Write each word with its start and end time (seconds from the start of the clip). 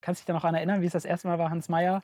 Kannst 0.00 0.20
du 0.20 0.22
dich 0.22 0.26
da 0.26 0.32
noch 0.32 0.42
daran 0.42 0.54
erinnern, 0.54 0.80
wie 0.80 0.86
es 0.86 0.92
das 0.92 1.04
erste 1.04 1.28
Mal 1.28 1.38
war, 1.38 1.50
Hans 1.50 1.68
Meyer 1.68 2.02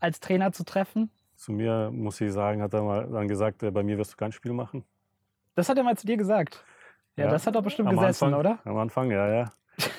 als 0.00 0.20
Trainer 0.20 0.52
zu 0.52 0.64
treffen? 0.64 1.10
Zu 1.36 1.52
mir, 1.52 1.90
muss 1.92 2.20
ich 2.20 2.32
sagen, 2.32 2.60
hat 2.62 2.74
er 2.74 2.82
mal 2.82 3.06
dann 3.08 3.28
gesagt, 3.28 3.62
äh, 3.62 3.70
bei 3.70 3.82
mir 3.82 3.98
wirst 3.98 4.12
du 4.12 4.16
kein 4.16 4.32
Spiel 4.32 4.52
machen. 4.52 4.84
Das 5.54 5.68
hat 5.68 5.76
er 5.78 5.84
mal 5.84 5.96
zu 5.96 6.06
dir 6.06 6.16
gesagt. 6.16 6.64
Ja, 7.16 7.26
Ja, 7.26 7.30
das 7.30 7.46
hat 7.46 7.54
doch 7.54 7.62
bestimmt 7.62 7.88
Am 7.88 7.96
gesessen, 7.96 8.24
Anfang, 8.26 8.40
oder? 8.40 8.58
Am 8.64 8.76
Anfang, 8.78 9.10
ja, 9.10 9.28
ja. 9.28 9.52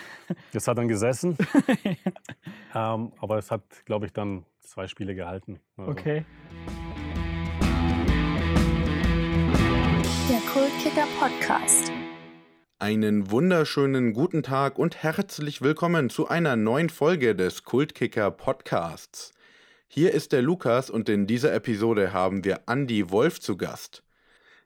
Das 0.53 0.65
hat 0.67 0.77
dann 0.77 0.87
gesessen. 0.87 1.37
ähm, 2.75 3.11
aber 3.19 3.37
es 3.37 3.51
hat, 3.51 3.63
glaube 3.85 4.05
ich, 4.05 4.13
dann 4.13 4.45
zwei 4.59 4.87
Spiele 4.87 5.13
gehalten. 5.13 5.59
Also, 5.75 5.91
Okay. 5.91 6.25
Der 10.29 10.39
Kultkicker 10.53 11.05
Podcast. 11.19 11.91
Einen 12.81 13.29
wunderschönen 13.29 14.11
guten 14.11 14.41
Tag 14.41 14.79
und 14.79 15.03
herzlich 15.03 15.61
willkommen 15.61 16.09
zu 16.09 16.29
einer 16.29 16.55
neuen 16.55 16.89
Folge 16.89 17.35
des 17.35 17.63
Kultkicker 17.63 18.31
Podcasts. 18.31 19.33
Hier 19.87 20.15
ist 20.15 20.31
der 20.31 20.41
Lukas 20.41 20.89
und 20.89 21.07
in 21.07 21.27
dieser 21.27 21.53
Episode 21.53 22.11
haben 22.11 22.43
wir 22.43 22.61
Andy 22.65 23.11
Wolf 23.11 23.39
zu 23.39 23.55
Gast. 23.55 24.01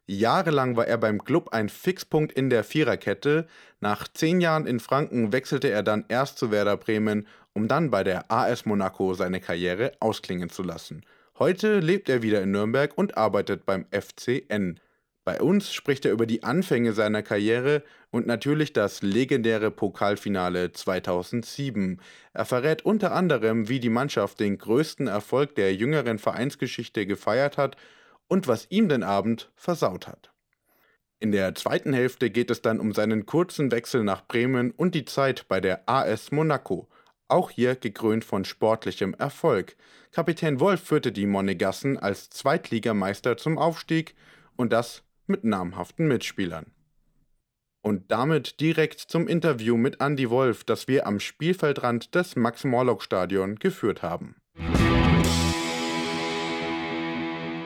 Jahrelang 0.08 0.78
war 0.78 0.88
er 0.88 0.98
beim 0.98 1.26
Club 1.26 1.50
ein 1.52 1.68
Fixpunkt 1.68 2.32
in 2.32 2.50
der 2.50 2.64
Viererkette. 2.64 3.48
Nach 3.82 4.08
zehn 4.08 4.40
Jahren 4.40 4.66
in 4.66 4.80
Franken 4.80 5.34
wechselte 5.34 5.68
er 5.68 5.84
dann 5.84 6.05
erst 6.08 6.38
zu 6.38 6.52
Werder 6.52 6.77
Bremen, 6.77 7.27
um 7.52 7.68
dann 7.68 7.91
bei 7.91 8.05
der 8.05 8.32
AS 8.32 8.66
Monaco 8.66 9.13
seine 9.13 9.41
Karriere 9.41 9.91
ausklingen 10.00 10.50
zu 10.50 10.63
lassen. 10.63 11.04
Heute 11.38 11.82
lebt 11.82 12.08
er 12.08 12.22
wieder 12.22 12.41
in 12.41 12.52
Nürnberg 12.52 12.98
und 12.98 13.18
arbeitet 13.18 13.66
beim 13.66 13.86
FCN. 13.91 14.80
Bei 15.26 15.42
uns 15.42 15.74
spricht 15.74 16.06
er 16.06 16.12
über 16.12 16.28
die 16.28 16.44
Anfänge 16.44 16.94
seiner 16.94 17.24
Karriere 17.24 17.82
und 18.12 18.28
natürlich 18.28 18.74
das 18.74 19.02
legendäre 19.02 19.72
Pokalfinale 19.72 20.72
2007. 20.72 22.00
Er 22.34 22.46
verrät 22.46 22.86
unter 22.86 23.12
anderem, 23.12 23.68
wie 23.68 23.80
die 23.80 23.90
Mannschaft 23.90 24.40
den 24.40 24.60
größten 24.60 25.08
Erfolg 25.08 25.56
der 25.56 25.74
jüngeren 25.74 26.20
Vereinsgeschichte 26.20 27.08
gefeiert 27.08 27.58
hat 27.58 27.76
und 28.27 28.48
was 28.48 28.68
ihm 28.70 28.88
den 28.88 29.02
Abend 29.02 29.52
versaut 29.55 30.08
hat. 30.08 30.32
In 31.20 31.32
der 31.32 31.55
zweiten 31.55 31.94
Hälfte 31.94 32.30
geht 32.30 32.52
es 32.52 32.62
dann 32.62 32.80
um 32.80 32.94
seinen 32.94 33.26
kurzen 33.26 33.71
Wechsel 33.71 34.04
nach 34.04 34.27
Bremen 34.27 34.70
und 34.70 34.94
die 34.94 35.05
Zeit 35.05 35.48
bei 35.48 35.60
der 35.60 35.90
AS 35.90 36.32
Monaco. 36.32 36.88
Auch 37.30 37.49
hier 37.49 37.76
gekrönt 37.76 38.24
von 38.24 38.46
sportlichem 38.46 39.16
Erfolg. 39.16 39.76
Kapitän 40.12 40.60
Wolf 40.60 40.82
führte 40.82 41.12
die 41.12 41.26
Monegassen 41.26 41.98
als 41.98 42.30
Zweitligameister 42.30 43.38
zum 43.38 43.58
Aufstieg 43.58 44.14
und 44.55 44.71
das 44.71 45.05
mit 45.27 45.43
namhaften 45.43 46.07
Mitspielern. 46.07 46.68
Und 47.81 48.12
damit 48.12 48.59
direkt 48.62 48.99
zum 48.99 49.27
Interview 49.27 49.77
mit 49.77 50.01
Andy 50.01 50.29
Wolf, 50.29 50.63
das 50.63 50.87
wir 50.87 51.05
am 51.05 51.20
Spielfeldrand 51.20 52.15
des 52.15 52.35
Max-Morlock-Stadion 52.35 53.57
geführt 53.57 54.01
haben. 54.01 54.35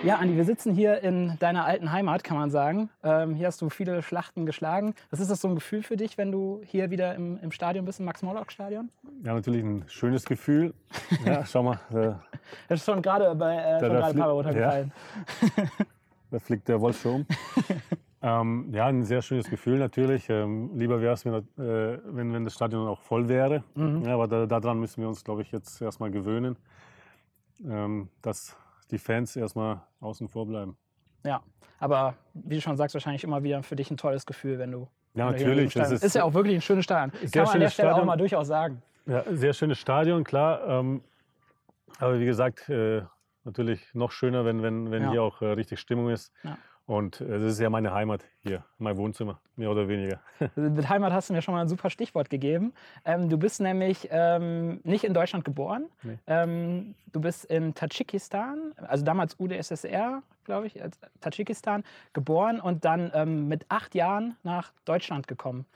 Ja, 0.01 0.15
Andi, 0.15 0.37
wir 0.37 0.45
sitzen 0.45 0.73
hier 0.73 1.03
in 1.03 1.37
deiner 1.39 1.65
alten 1.65 1.91
Heimat, 1.91 2.23
kann 2.23 2.37
man 2.37 2.49
sagen. 2.49 2.89
Ähm, 3.03 3.35
hier 3.35 3.47
hast 3.47 3.61
du 3.61 3.69
viele 3.69 4.01
Schlachten 4.01 4.45
geschlagen. 4.45 4.95
Was 5.09 5.19
ist 5.19 5.29
das 5.29 5.41
so 5.41 5.49
ein 5.49 5.55
Gefühl 5.55 5.83
für 5.83 5.97
dich, 5.97 6.17
wenn 6.17 6.31
du 6.31 6.61
hier 6.65 6.89
wieder 6.89 7.15
im, 7.15 7.37
im 7.41 7.51
Stadion 7.51 7.83
bist, 7.83 7.99
im 7.99 8.05
Max-Morlock-Stadion? 8.05 8.89
Ja, 9.23 9.33
natürlich 9.33 9.61
ein 9.61 9.83
schönes 9.87 10.23
Gefühl. 10.23 10.73
Ja, 11.25 11.45
schau 11.45 11.63
mal, 11.63 11.79
äh, 11.91 12.13
Das 12.69 12.79
ist 12.79 12.85
schon 12.85 13.01
gerade 13.01 13.35
bei 13.35 13.57
äh, 13.57 13.79
schon 13.79 13.89
da 13.93 14.11
gerade 14.13 14.31
runtergefallen. 14.31 14.91
da 16.31 16.39
fliegt 16.39 16.67
der 16.67 16.79
Wolf 16.81 17.01
schon 17.01 17.21
um. 17.21 17.27
ähm, 18.21 18.69
ja, 18.73 18.87
ein 18.87 19.03
sehr 19.03 19.21
schönes 19.21 19.49
Gefühl 19.49 19.79
natürlich. 19.79 20.29
Ähm, 20.29 20.71
lieber 20.75 21.01
wäre 21.01 21.13
es, 21.13 21.25
wenn, 21.25 21.33
äh, 21.33 21.99
wenn, 22.05 22.33
wenn 22.33 22.43
das 22.43 22.53
Stadion 22.53 22.87
auch 22.87 23.01
voll 23.01 23.27
wäre. 23.27 23.63
Mhm. 23.75 24.03
Ja, 24.03 24.13
aber 24.13 24.27
da, 24.27 24.45
daran 24.45 24.79
müssen 24.79 25.01
wir 25.01 25.07
uns, 25.07 25.23
glaube 25.23 25.41
ich, 25.41 25.51
jetzt 25.51 25.81
erstmal 25.81 26.11
gewöhnen, 26.11 26.57
ähm, 27.65 28.09
dass 28.21 28.55
die 28.91 28.97
Fans 28.97 29.35
erstmal 29.35 29.81
außen 29.99 30.27
vor 30.27 30.45
bleiben. 30.45 30.77
Ja, 31.23 31.41
aber 31.79 32.15
wie 32.33 32.55
du 32.55 32.61
schon 32.61 32.77
sagst, 32.77 32.93
wahrscheinlich 32.93 33.23
immer 33.23 33.43
wieder 33.43 33.63
für 33.63 33.75
dich 33.75 33.91
ein 33.91 33.97
tolles 33.97 34.25
Gefühl, 34.25 34.59
wenn 34.59 34.71
du. 34.71 34.87
Ja, 35.15 35.27
wenn 35.27 35.33
natürlich. 35.33 35.73
das 35.73 35.89
bist. 35.89 36.03
ist 36.03 36.15
ja 36.15 36.23
auch 36.23 36.33
wirklich 36.33 36.55
ein 36.55 36.61
schönes 36.61 36.85
Stadion. 36.85 37.11
Kann 37.31 37.43
man 37.43 37.53
an 37.53 37.59
der 37.59 37.69
Stelle 37.69 37.89
auch 37.89 37.93
Stadion. 37.93 38.07
mal 38.07 38.17
durchaus 38.17 38.47
sagen. 38.47 38.81
Ja, 39.05 39.23
sehr 39.31 39.53
schönes 39.53 39.79
Stadion, 39.79 40.23
klar. 40.23 40.67
Ähm, 40.67 41.01
aber 41.97 42.19
wie 42.19 42.25
gesagt, 42.25 42.69
äh, 42.69 43.01
natürlich 43.43 43.93
noch 43.93 44.11
schöner, 44.11 44.45
wenn, 44.45 44.61
wenn, 44.63 44.91
wenn 44.91 45.03
Ja. 45.03 45.11
hier 45.11 45.23
auch 45.23 45.41
äh, 45.41 45.45
richtig 45.47 45.79
Stimmung 45.79 46.09
ist. 46.09 46.31
Ja. 46.43 46.57
Und 46.85 47.21
äh, 47.21 47.27
das 47.27 47.43
ist 47.53 47.59
ja 47.59 47.69
meine 47.69 47.93
Heimat 47.93 48.25
hier, 48.41 48.65
mein 48.79 48.97
Wohnzimmer, 48.97 49.39
mehr 49.55 49.69
oder 49.69 49.87
weniger. 49.87 50.21
Mit 50.55 50.89
Heimat 50.89 51.13
hast 51.13 51.29
du 51.29 51.33
mir 51.33 51.41
schon 51.43 51.53
mal 51.53 51.61
ein 51.61 51.67
super 51.67 51.91
Stichwort 51.91 52.31
gegeben. 52.31 52.73
Ähm, 53.05 53.29
du 53.29 53.37
bist 53.37 53.61
nämlich 53.61 54.07
ähm, 54.11 54.79
nicht 54.83 55.03
in 55.03 55.13
Deutschland 55.13 55.45
geboren. 55.45 55.85
Nee. 56.01 56.17
Ähm, 56.25 56.95
du 57.11 57.21
bist 57.21 57.45
in 57.45 57.75
Tadschikistan, 57.75 58.73
also 58.77 59.05
damals 59.05 59.39
UdSSR, 59.39 60.23
glaube 60.45 60.65
ich, 60.65 60.81
Tadschikistan, 61.21 61.83
geboren 62.13 62.59
und 62.59 62.85
dann 62.85 63.11
ähm, 63.13 63.47
mit 63.47 63.67
acht 63.69 63.93
Jahren 63.93 64.35
nach 64.41 64.71
Deutschland 64.85 65.27
gekommen. 65.27 65.67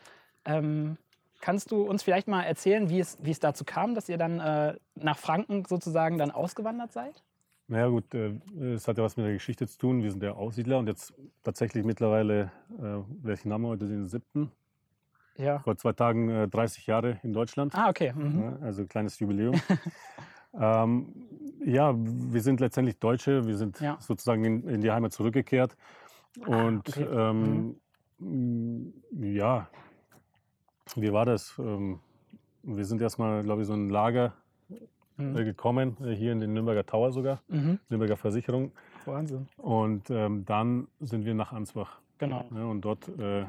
Ähm, 0.46 0.98
kannst 1.42 1.70
du 1.72 1.84
uns 1.84 2.02
vielleicht 2.02 2.28
mal 2.28 2.42
erzählen, 2.42 2.90
wie 2.90 3.00
es, 3.00 3.20
wie 3.22 3.30
es 3.32 3.40
dazu 3.40 3.66
kam, 3.66 3.94
dass 3.94 4.10
ihr 4.10 4.18
dann 4.18 4.40
äh, 4.40 4.76
nach 4.96 5.20
Franken 5.20 5.64
sozusagen 5.66 6.18
dann 6.18 6.32
ausgewandert 6.32 6.92
seid? 6.92 7.22
Naja 7.68 7.88
gut, 7.88 8.14
äh, 8.14 8.34
es 8.74 8.88
hat 8.88 8.98
ja 8.98 9.04
was 9.04 9.16
mit 9.18 9.26
der 9.26 9.34
Geschichte 9.34 9.68
zu 9.68 9.78
tun. 9.78 10.04
Wir 10.04 10.12
sind 10.12 10.22
ja 10.22 10.34
Aussiedler 10.34 10.80
und 10.80 10.88
jetzt 10.88 11.14
tatsächlich 11.44 11.86
mittlerweile, 11.86 12.52
äh, 12.78 13.00
welchen 13.22 13.54
haben 13.54 13.62
wir 13.64 13.70
heute, 13.70 13.88
den 13.88 14.06
siebten, 14.06 14.52
Ja. 15.38 15.60
vor 15.60 15.78
zwei 15.78 15.94
Tagen 15.94 16.30
äh, 16.30 16.48
30 16.48 16.86
Jahre 16.88 17.20
in 17.24 17.34
Deutschland. 17.34 17.74
Ah, 17.76 17.90
okay. 17.90 18.12
Mhm. 18.14 18.58
Also 18.62 18.86
kleines 18.86 19.18
Jubiläum. 19.20 19.56
ähm, 20.54 21.14
ja, 21.66 21.94
wir 21.96 22.42
sind 22.42 22.60
letztendlich 22.60 23.00
Deutsche, 23.00 23.48
wir 23.48 23.56
sind 23.56 23.80
Ja. 23.80 23.98
sozusagen 24.00 24.44
in, 24.44 24.68
in 24.68 24.82
die 24.82 24.92
Heimat 24.92 25.14
zurückgekehrt. 25.14 25.78
Und 26.46 26.90
okay. 26.90 27.04
ähm, 27.04 27.76
ja, 29.22 29.70
wie 30.96 31.14
war 31.14 31.26
das? 31.26 31.54
Ähm, 31.60 32.00
wir 32.64 32.86
sind 32.86 33.02
erstmal, 33.02 33.44
glaube 33.44 33.62
ich, 33.62 33.68
so 33.68 33.74
in 33.74 33.88
ein 33.88 33.90
Lager 33.90 34.34
Mhm. 35.18 35.38
äh, 35.38 35.44
gekommen, 35.44 35.98
äh, 36.04 36.14
hier 36.16 36.32
in 36.32 36.40
den 36.40 36.54
Nürnberger 36.54 36.86
Tower 36.86 37.12
sogar, 37.12 37.42
Mhm. 37.48 37.80
Nürnberger 37.90 38.18
Versicherung. 38.18 38.72
Wahnsinn. 39.06 39.48
Und 39.58 40.10
ähm, 40.10 40.46
dann 40.46 40.88
sind 41.00 41.26
wir 41.26 41.34
nach 41.34 41.52
Ansbach. 41.54 42.00
Genau. 42.18 42.46
Ja, 42.56 42.66
und 42.66 42.82
dort 42.82 43.08
äh, 43.20 43.46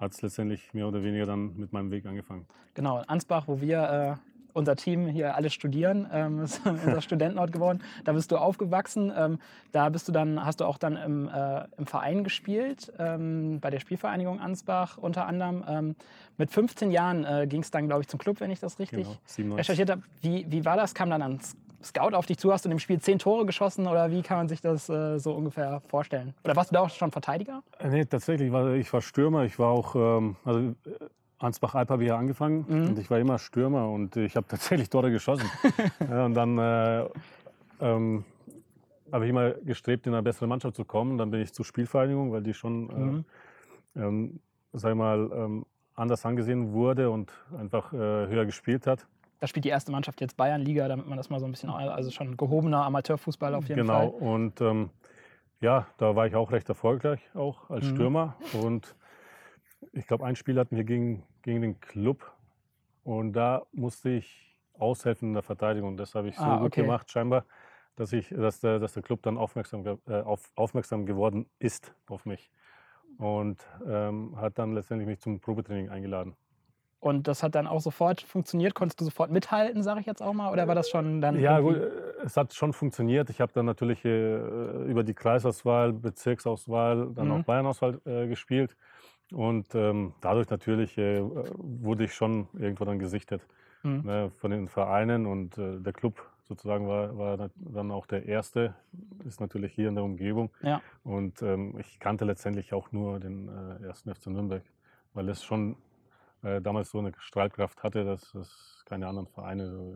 hat 0.00 0.12
es 0.12 0.22
letztendlich 0.22 0.72
mehr 0.74 0.88
oder 0.88 1.02
weniger 1.02 1.26
dann 1.26 1.56
mit 1.56 1.72
meinem 1.72 1.90
Weg 1.90 2.06
angefangen. 2.06 2.46
Genau, 2.74 2.98
in 3.00 3.08
Ansbach, 3.08 3.44
wo 3.46 3.60
wir, 3.60 4.18
äh, 4.18 4.31
unser 4.52 4.76
Team 4.76 5.06
hier 5.06 5.34
alle 5.34 5.50
studieren, 5.50 6.06
ähm, 6.12 6.40
ist 6.42 6.60
unser 6.64 7.00
Studentenort 7.02 7.52
geworden. 7.52 7.82
Da 8.04 8.12
bist 8.12 8.30
du 8.30 8.36
aufgewachsen. 8.36 9.12
Ähm, 9.16 9.38
da 9.72 9.88
bist 9.88 10.08
du 10.08 10.12
dann, 10.12 10.44
hast 10.44 10.60
du 10.60 10.64
auch 10.64 10.78
dann 10.78 10.96
im, 10.96 11.28
äh, 11.28 11.64
im 11.76 11.86
Verein 11.86 12.24
gespielt, 12.24 12.92
ähm, 12.98 13.58
bei 13.60 13.70
der 13.70 13.80
Spielvereinigung 13.80 14.40
Ansbach 14.40 14.98
unter 14.98 15.26
anderem. 15.26 15.64
Ähm, 15.68 15.96
mit 16.36 16.50
15 16.50 16.90
Jahren 16.90 17.24
äh, 17.24 17.46
ging 17.46 17.62
es 17.62 17.70
dann, 17.70 17.86
glaube 17.86 18.02
ich, 18.02 18.08
zum 18.08 18.18
Club, 18.18 18.40
wenn 18.40 18.50
ich 18.50 18.60
das 18.60 18.78
richtig 18.78 19.04
Genau, 19.04 19.16
97. 19.26 19.58
recherchiert 19.58 19.90
habe. 19.90 20.02
Wie, 20.20 20.46
wie 20.50 20.64
war 20.64 20.76
das? 20.76 20.94
Kam 20.94 21.10
dann 21.10 21.22
ein 21.22 21.40
Scout 21.82 22.14
auf 22.14 22.26
dich 22.26 22.38
zu? 22.38 22.52
Hast 22.52 22.64
du 22.64 22.68
in 22.68 22.76
dem 22.76 22.78
Spiel 22.78 23.00
zehn 23.00 23.18
Tore 23.18 23.44
geschossen 23.44 23.86
oder 23.88 24.10
wie 24.10 24.22
kann 24.22 24.36
man 24.36 24.48
sich 24.48 24.60
das 24.60 24.88
äh, 24.88 25.18
so 25.18 25.32
ungefähr 25.32 25.82
vorstellen? 25.88 26.32
Oder 26.44 26.54
warst 26.54 26.70
du 26.70 26.74
da 26.74 26.80
auch 26.80 26.90
schon 26.90 27.10
Verteidiger? 27.10 27.62
Äh, 27.78 27.88
Nee, 27.88 28.04
tatsächlich, 28.04 28.52
war, 28.52 28.72
ich 28.74 28.92
war 28.92 29.02
Stürmer. 29.02 29.44
Ich 29.44 29.58
war 29.58 29.70
auch, 29.70 29.94
ähm, 29.96 30.36
also 30.44 30.60
äh, 30.60 30.74
Ansbach-Alp 31.42 31.90
habe 31.90 32.02
ich 32.04 32.08
ja 32.08 32.16
angefangen 32.16 32.64
Mhm. 32.68 32.88
und 32.88 32.98
ich 32.98 33.10
war 33.10 33.18
immer 33.18 33.38
Stürmer 33.38 33.88
und 33.90 34.16
ich 34.16 34.36
habe 34.36 34.46
tatsächlich 34.46 34.88
Tore 34.90 35.10
geschossen. 35.10 35.50
ja, 36.10 36.24
und 36.24 36.34
dann 36.34 36.58
äh, 36.58 37.04
ähm, 37.80 38.24
habe 39.10 39.24
ich 39.24 39.30
immer 39.30 39.50
gestrebt, 39.50 40.06
in 40.06 40.14
eine 40.14 40.22
bessere 40.22 40.46
Mannschaft 40.46 40.76
zu 40.76 40.84
kommen. 40.84 41.18
Dann 41.18 41.30
bin 41.30 41.40
ich 41.40 41.52
zur 41.52 41.64
Spielvereinigung, 41.64 42.32
weil 42.32 42.42
die 42.42 42.54
schon, 42.54 42.84
Mhm. 42.86 43.24
äh, 43.96 44.00
ähm, 44.00 44.40
sag 44.72 44.94
mal, 44.94 45.30
ähm, 45.34 45.66
anders 45.94 46.24
angesehen 46.24 46.72
wurde 46.72 47.10
und 47.10 47.30
einfach 47.58 47.92
äh, 47.92 47.96
höher 47.96 48.46
gespielt 48.46 48.86
hat. 48.86 49.06
Da 49.40 49.46
spielt 49.46 49.64
die 49.64 49.68
erste 49.70 49.90
Mannschaft 49.92 50.20
jetzt 50.20 50.36
Bayernliga, 50.36 50.86
damit 50.88 51.06
man 51.08 51.18
das 51.18 51.28
mal 51.28 51.40
so 51.40 51.46
ein 51.46 51.50
bisschen, 51.50 51.68
also 51.68 52.10
schon 52.10 52.36
gehobener 52.36 52.84
Amateurfußball 52.86 53.54
auf 53.54 53.68
jeden 53.68 53.82
genau. 53.82 54.10
Fall. 54.12 54.20
Und 54.20 54.60
ähm, 54.60 54.90
ja, 55.60 55.86
da 55.98 56.14
war 56.16 56.26
ich 56.26 56.34
auch 56.36 56.52
recht 56.52 56.68
erfolgreich, 56.68 57.20
auch 57.34 57.68
als 57.68 57.84
Mhm. 57.84 57.90
Stürmer. 57.90 58.36
Und 58.52 58.94
ich 59.92 60.06
glaube, 60.06 60.24
ein 60.24 60.36
Spiel 60.36 60.58
hatten 60.58 60.76
wir 60.76 60.84
gegen, 60.84 61.22
gegen 61.42 61.60
den 61.62 61.80
Club. 61.80 62.32
Und 63.04 63.32
da 63.34 63.62
musste 63.72 64.10
ich 64.10 64.56
aushelfen 64.78 65.28
in 65.28 65.34
der 65.34 65.42
Verteidigung. 65.42 65.96
Das 65.96 66.14
habe 66.14 66.28
ich 66.28 66.36
so 66.36 66.42
Ah, 66.44 66.58
gut 66.58 66.68
okay. 66.68 66.82
gemacht, 66.82 67.10
scheinbar, 67.10 67.44
dass, 67.96 68.12
ich, 68.12 68.28
dass, 68.30 68.60
der, 68.60 68.78
dass 68.78 68.94
der 68.94 69.02
Club 69.02 69.22
dann 69.22 69.36
aufmerksam, 69.36 69.84
äh, 70.06 70.20
auf, 70.20 70.50
aufmerksam 70.54 71.04
geworden 71.06 71.46
ist 71.58 71.94
auf 72.08 72.24
mich. 72.24 72.50
Und 73.18 73.62
ähm, 73.86 74.34
hat 74.40 74.58
dann 74.58 74.72
letztendlich 74.72 75.06
mich 75.06 75.20
zum 75.20 75.40
Probetraining 75.40 75.90
eingeladen. 75.90 76.34
Und 76.98 77.26
das 77.26 77.42
hat 77.42 77.56
dann 77.56 77.66
auch 77.66 77.80
sofort 77.80 78.20
funktioniert. 78.22 78.74
Konntest 78.74 79.00
du 79.00 79.04
sofort 79.04 79.30
mithalten, 79.30 79.82
sage 79.82 80.00
ich 80.00 80.06
jetzt 80.06 80.22
auch 80.22 80.32
mal? 80.32 80.52
Oder 80.52 80.68
war 80.68 80.76
das 80.76 80.88
schon 80.88 81.20
dann. 81.20 81.38
Ja, 81.38 81.58
gut, 81.60 81.76
äh, 81.76 81.90
es 82.24 82.36
hat 82.36 82.54
schon 82.54 82.72
funktioniert. 82.72 83.28
Ich 83.28 83.40
habe 83.40 83.52
dann 83.52 83.66
natürlich 83.66 84.04
äh, 84.04 84.36
über 84.88 85.02
die 85.02 85.12
Kreisauswahl, 85.12 85.92
Bezirksauswahl, 85.92 87.10
dann 87.12 87.26
Mhm. 87.26 87.32
auch 87.32 87.42
Bayernauswahl 87.44 88.00
äh, 88.04 88.28
gespielt. 88.28 88.76
Und 89.32 89.74
ähm, 89.74 90.14
dadurch 90.20 90.50
natürlich 90.50 90.96
äh, 90.98 91.22
wurde 91.22 92.04
ich 92.04 92.14
schon 92.14 92.48
irgendwo 92.54 92.84
dann 92.84 92.98
gesichtet. 92.98 93.42
Mhm. 93.82 94.02
ne, 94.04 94.30
von 94.36 94.50
den 94.50 94.68
Vereinen 94.68 95.26
und 95.26 95.58
äh, 95.58 95.80
der 95.80 95.92
Club 95.92 96.24
sozusagen 96.44 96.86
war, 96.86 97.16
war 97.16 97.50
dann 97.56 97.90
auch 97.90 98.06
der 98.06 98.26
erste, 98.26 98.74
ist 99.24 99.40
natürlich 99.40 99.72
hier 99.72 99.88
in 99.88 99.94
der 99.94 100.04
Umgebung. 100.04 100.50
Ja. 100.62 100.80
Und 101.02 101.42
ähm, 101.42 101.76
ich 101.78 101.98
kannte 101.98 102.24
letztendlich 102.24 102.72
auch 102.72 102.92
nur 102.92 103.18
den 103.18 103.48
äh, 103.48 103.86
ersten 103.86 104.14
FC 104.14 104.28
Nürnberg, 104.28 104.62
weil 105.14 105.28
es 105.28 105.42
schon 105.42 105.76
äh, 106.42 106.60
damals 106.60 106.90
so 106.90 106.98
eine 106.98 107.12
Strahlkraft 107.18 107.82
hatte, 107.82 108.04
dass 108.04 108.34
es 108.34 108.84
keine 108.86 109.06
anderen 109.06 109.28
Vereine, 109.28 109.94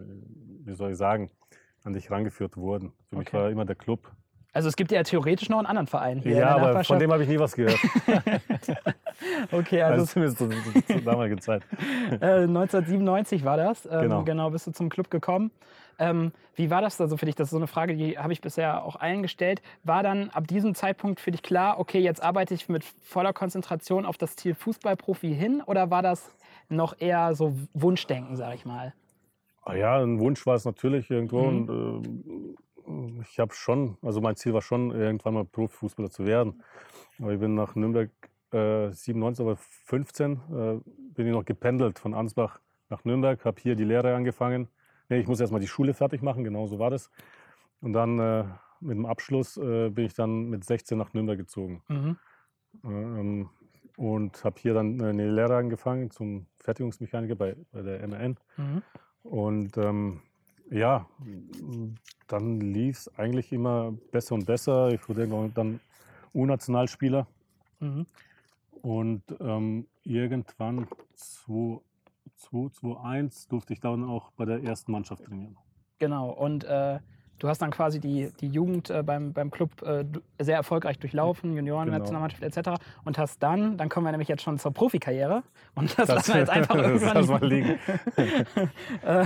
wie 0.64 0.74
soll 0.74 0.92
ich 0.92 0.96
sagen, 0.96 1.30
an 1.84 1.92
dich 1.92 2.10
rangeführt 2.10 2.56
wurden. 2.56 2.92
Für 3.08 3.16
mich 3.16 3.28
Okay. 3.28 3.36
war 3.36 3.50
immer 3.50 3.64
der 3.64 3.76
Club. 3.76 4.10
Also 4.56 4.70
es 4.70 4.76
gibt 4.76 4.90
ja 4.90 5.02
theoretisch 5.02 5.50
noch 5.50 5.58
einen 5.58 5.66
anderen 5.66 5.86
Verein 5.86 6.18
hier 6.18 6.38
ja, 6.38 6.56
aber 6.56 6.82
von 6.82 6.98
dem 6.98 7.12
habe 7.12 7.22
ich 7.24 7.28
nie 7.28 7.38
was 7.38 7.54
gehört. 7.54 7.78
okay, 9.52 9.82
Also 9.82 10.00
also 10.00 10.06
zumindest 10.06 10.38
zur, 10.38 10.48
zur, 10.50 10.86
zur 10.86 11.00
damaligen 11.02 11.38
Zeit. 11.42 11.62
äh, 12.22 12.44
1997 12.44 13.44
war 13.44 13.58
das. 13.58 13.84
Ähm, 13.84 14.00
Genau. 14.00 14.24
genau, 14.24 14.50
bist 14.50 14.66
du 14.66 14.70
zum 14.72 14.88
Club 14.88 15.10
gekommen. 15.10 15.50
Ähm, 15.98 16.32
wie 16.54 16.70
war 16.70 16.80
das 16.80 16.98
also 17.02 17.18
für 17.18 17.26
dich? 17.26 17.34
Das 17.34 17.48
ist 17.48 17.50
so 17.50 17.58
eine 17.58 17.66
Frage, 17.66 17.96
die 17.96 18.18
habe 18.18 18.32
ich 18.32 18.40
bisher 18.40 18.82
auch 18.82 18.96
allen 18.96 19.20
gestellt. 19.20 19.60
War 19.84 20.02
dann 20.02 20.30
ab 20.30 20.46
diesem 20.46 20.74
Zeitpunkt 20.74 21.20
für 21.20 21.32
dich 21.32 21.42
klar, 21.42 21.78
okay, 21.78 21.98
jetzt 21.98 22.22
arbeite 22.22 22.54
ich 22.54 22.70
mit 22.70 22.82
voller 23.02 23.34
Konzentration 23.34 24.06
auf 24.06 24.16
das 24.16 24.36
Ziel 24.36 24.54
Fußballprofi 24.54 25.34
hin? 25.34 25.62
Oder 25.66 25.90
war 25.90 26.00
das 26.00 26.34
noch 26.70 26.98
eher 26.98 27.34
so 27.34 27.54
Wunschdenken, 27.74 28.36
sag 28.36 28.54
ich 28.54 28.64
mal? 28.64 28.94
Ah 29.66 29.74
Ja, 29.74 30.00
ein 30.00 30.18
Wunsch 30.18 30.46
war 30.46 30.54
es 30.54 30.64
natürlich 30.64 31.10
irgendwo. 31.10 31.42
Mhm. 31.42 31.68
Und, 31.68 32.06
äh, 32.06 32.55
ich 33.22 33.38
habe 33.38 33.54
schon, 33.54 33.96
also 34.02 34.20
mein 34.20 34.36
Ziel 34.36 34.54
war 34.54 34.62
schon, 34.62 34.90
irgendwann 34.90 35.34
mal 35.34 35.44
Profifußballer 35.44 36.10
zu 36.10 36.26
werden. 36.26 36.62
Aber 37.18 37.32
ich 37.32 37.40
bin 37.40 37.54
nach 37.54 37.74
Nürnberg 37.74 38.10
äh, 38.52 38.90
97, 38.90 39.44
aber 39.44 39.56
15 39.56 40.32
äh, 40.32 40.80
bin 41.14 41.26
ich 41.26 41.32
noch 41.32 41.44
gependelt 41.44 41.98
von 41.98 42.14
Ansbach 42.14 42.60
nach 42.88 43.04
Nürnberg, 43.04 43.44
habe 43.44 43.60
hier 43.60 43.74
die 43.74 43.84
Lehre 43.84 44.14
angefangen. 44.14 44.68
Nee, 45.08 45.18
ich 45.18 45.26
muss 45.26 45.40
erstmal 45.40 45.60
die 45.60 45.68
Schule 45.68 45.94
fertig 45.94 46.22
machen, 46.22 46.44
genau 46.44 46.66
so 46.66 46.78
war 46.78 46.90
das. 46.90 47.10
Und 47.80 47.92
dann 47.92 48.18
äh, 48.18 48.44
mit 48.80 48.96
dem 48.96 49.06
Abschluss 49.06 49.56
äh, 49.56 49.90
bin 49.90 50.06
ich 50.06 50.14
dann 50.14 50.48
mit 50.48 50.64
16 50.64 50.96
nach 50.96 51.12
Nürnberg 51.12 51.38
gezogen. 51.38 51.82
Mhm. 51.88 52.16
Ähm, 52.84 53.50
und 53.96 54.44
habe 54.44 54.60
hier 54.60 54.74
dann 54.74 55.00
äh, 55.00 55.04
eine 55.04 55.30
Lehre 55.30 55.56
angefangen 55.56 56.10
zum 56.10 56.46
Fertigungsmechaniker 56.58 57.34
bei, 57.34 57.56
bei 57.72 57.82
der 57.82 58.06
MRN. 58.06 58.36
Mhm. 58.56 58.82
Und 59.22 59.76
ähm, 59.78 60.22
ja, 60.70 61.06
m, 61.24 61.94
dann 62.28 62.60
lief 62.60 62.98
es 62.98 63.18
eigentlich 63.18 63.52
immer 63.52 63.92
besser 64.12 64.34
und 64.34 64.44
besser. 64.46 64.92
Ich 64.92 65.08
wurde 65.08 65.26
dann 65.54 65.80
U-Nationalspieler 66.34 67.26
Mhm. 67.80 68.06
und 68.82 69.22
ähm, 69.38 69.86
irgendwann 70.02 70.88
2001 71.14 73.48
durfte 73.48 73.74
ich 73.74 73.80
dann 73.80 74.02
auch 74.04 74.30
bei 74.32 74.46
der 74.46 74.62
ersten 74.62 74.92
Mannschaft 74.92 75.24
trainieren. 75.24 75.56
Genau. 75.98 76.30
Und 76.30 76.64
äh, 76.64 77.00
du 77.38 77.48
hast 77.48 77.60
dann 77.62 77.70
quasi 77.70 78.00
die, 78.00 78.30
die 78.40 78.48
Jugend 78.48 78.90
äh, 78.90 79.02
beim, 79.02 79.32
beim 79.32 79.50
Club 79.50 79.82
äh, 79.82 80.04
sehr 80.38 80.56
erfolgreich 80.56 80.98
durchlaufen, 80.98 81.54
Junioren, 81.56 81.86
Genau. 81.86 81.98
Nationalmannschaft 81.98 82.42
etc. 82.42 82.70
Und 83.04 83.18
hast 83.18 83.42
dann, 83.42 83.76
dann 83.76 83.88
kommen 83.88 84.06
wir 84.06 84.10
nämlich 84.12 84.28
jetzt 84.28 84.42
schon 84.42 84.58
zur 84.58 84.72
Profikarriere. 84.72 85.42
Und 85.74 85.98
das, 85.98 86.08
lassen 86.08 86.32
wir 86.34 86.40
jetzt 86.40 86.50
einfach 86.50 86.74
das 86.76 86.86
irgendwann 87.02 87.40
wir 87.40 87.48
liegen. 87.48 87.78
Äh, 89.04 89.24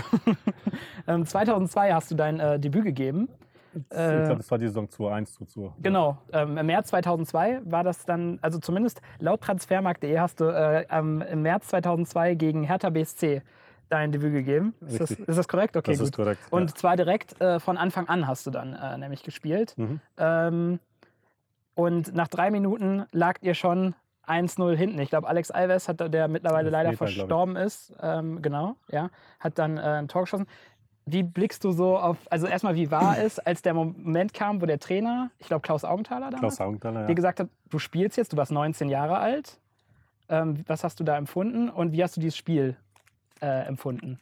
ähm, 1.09 1.27
2002 1.27 1.93
hast 1.93 2.11
du 2.11 2.15
dein 2.15 2.41
äh, 2.41 2.59
Debüt 2.59 2.85
gegeben. 2.85 3.29
ich 3.75 3.97
Äh, 3.97 4.25
glaube, 4.25 4.37
das 4.39 4.51
war 4.51 4.59
die 4.59 4.67
Saison 4.67 4.87
2-1 4.87 5.27
zu 5.37 5.45
2. 5.45 5.71
Genau, 5.81 6.19
ähm, 6.33 6.59
im 6.59 6.67
März 6.67 6.89
2002 6.89 7.61
war 7.65 7.85
das 7.85 8.05
dann, 8.05 8.39
also 8.43 8.59
zumindest 8.59 9.01
laut 9.19 9.41
Transfermarkt.de 9.43 10.19
hast 10.19 10.41
du 10.41 10.45
äh, 10.47 10.87
am- 10.89 11.23
im 11.23 11.43
März 11.43 11.69
2002 11.69 12.35
gegen 12.35 12.65
Hertha 12.65 12.91
BSC 12.91 13.43
dein 13.91 14.13
Debüt 14.13 14.33
gegeben. 14.33 14.75
Ist 14.87 15.01
das, 15.01 15.11
ist 15.11 15.39
das 15.39 15.49
korrekt? 15.49 15.77
Okay, 15.77 15.91
Das 15.93 15.99
gut. 15.99 16.07
ist 16.07 16.17
korrekt. 16.17 16.41
Und 16.51 16.77
zwar 16.79 16.97
direkt 16.97 17.41
äh, 17.41 17.61
von 17.61 17.77
Anfang 17.77 18.09
an 18.09 18.27
hast 18.27 18.47
du 18.47 18.51
dann 18.51 18.73
äh, 18.73 18.97
nämlich 18.99 19.23
gespielt. 19.23 19.75
ja. 19.77 19.85
mhm. 19.85 20.01
Ähm, 20.17 20.81
und 21.75 22.15
nach 22.15 22.29
drei 22.29 22.51
Minuten 22.51 23.07
lagt 23.13 23.43
ihr 23.43 23.55
schon 23.55 23.95
1-0 24.27 24.77
hinten. 24.77 24.99
Ich 24.99 25.09
glaube, 25.09 25.29
Alex 25.29 25.51
Alves, 25.51 25.89
hat, 25.89 26.01
der 26.13 26.29
mittlerweile 26.29 26.69
leider 26.69 26.91
Meter, 26.91 27.07
verstorben 27.07 27.57
ist, 27.57 27.95
ähm, 28.03 28.43
genau, 28.43 28.77
ja, 28.89 29.11
hat 29.39 29.59
dann 29.59 29.79
äh, 29.79 29.81
ein 29.81 30.09
Tor 30.09 30.23
geschossen. 30.23 30.47
Wie 31.07 31.23
blickst 31.23 31.65
du 31.65 31.73
so 31.73 31.99
auf, 31.99 32.19
also 32.29 32.47
erstmal, 32.47 32.75
wie 32.75 32.91
war 32.91 33.19
es, 33.19 33.39
als 33.39 33.63
der 33.63 33.73
Moment 33.73 34.35
kam, 34.35 34.61
wo 34.61 34.67
der 34.67 34.79
Trainer, 34.79 35.31
ich 35.39 35.47
glaube 35.47 35.63
Klaus 35.63 35.85
Augenthaler 35.85 36.27
damals, 36.31 36.57
Klaus 36.57 36.61
Augenthaler, 36.61 37.03
dir 37.03 37.09
ja. 37.09 37.15
gesagt 37.15 37.41
hat, 37.41 37.49
du 37.71 37.79
spielst 37.79 38.17
jetzt, 38.17 38.33
du 38.33 38.37
warst 38.37 38.53
19 38.53 38.89
Jahre 38.89 39.19
alt. 39.19 39.59
Ähm, 40.29 40.63
was 40.67 40.85
hast 40.85 41.01
du 41.01 41.05
da 41.05 41.17
empfunden 41.17 41.69
und 41.69 41.93
wie 41.93 42.03
hast 42.03 42.17
du 42.17 42.21
dieses 42.21 42.37
Spiel 42.37 42.77
äh, 43.41 43.67
empfunden? 43.67 44.21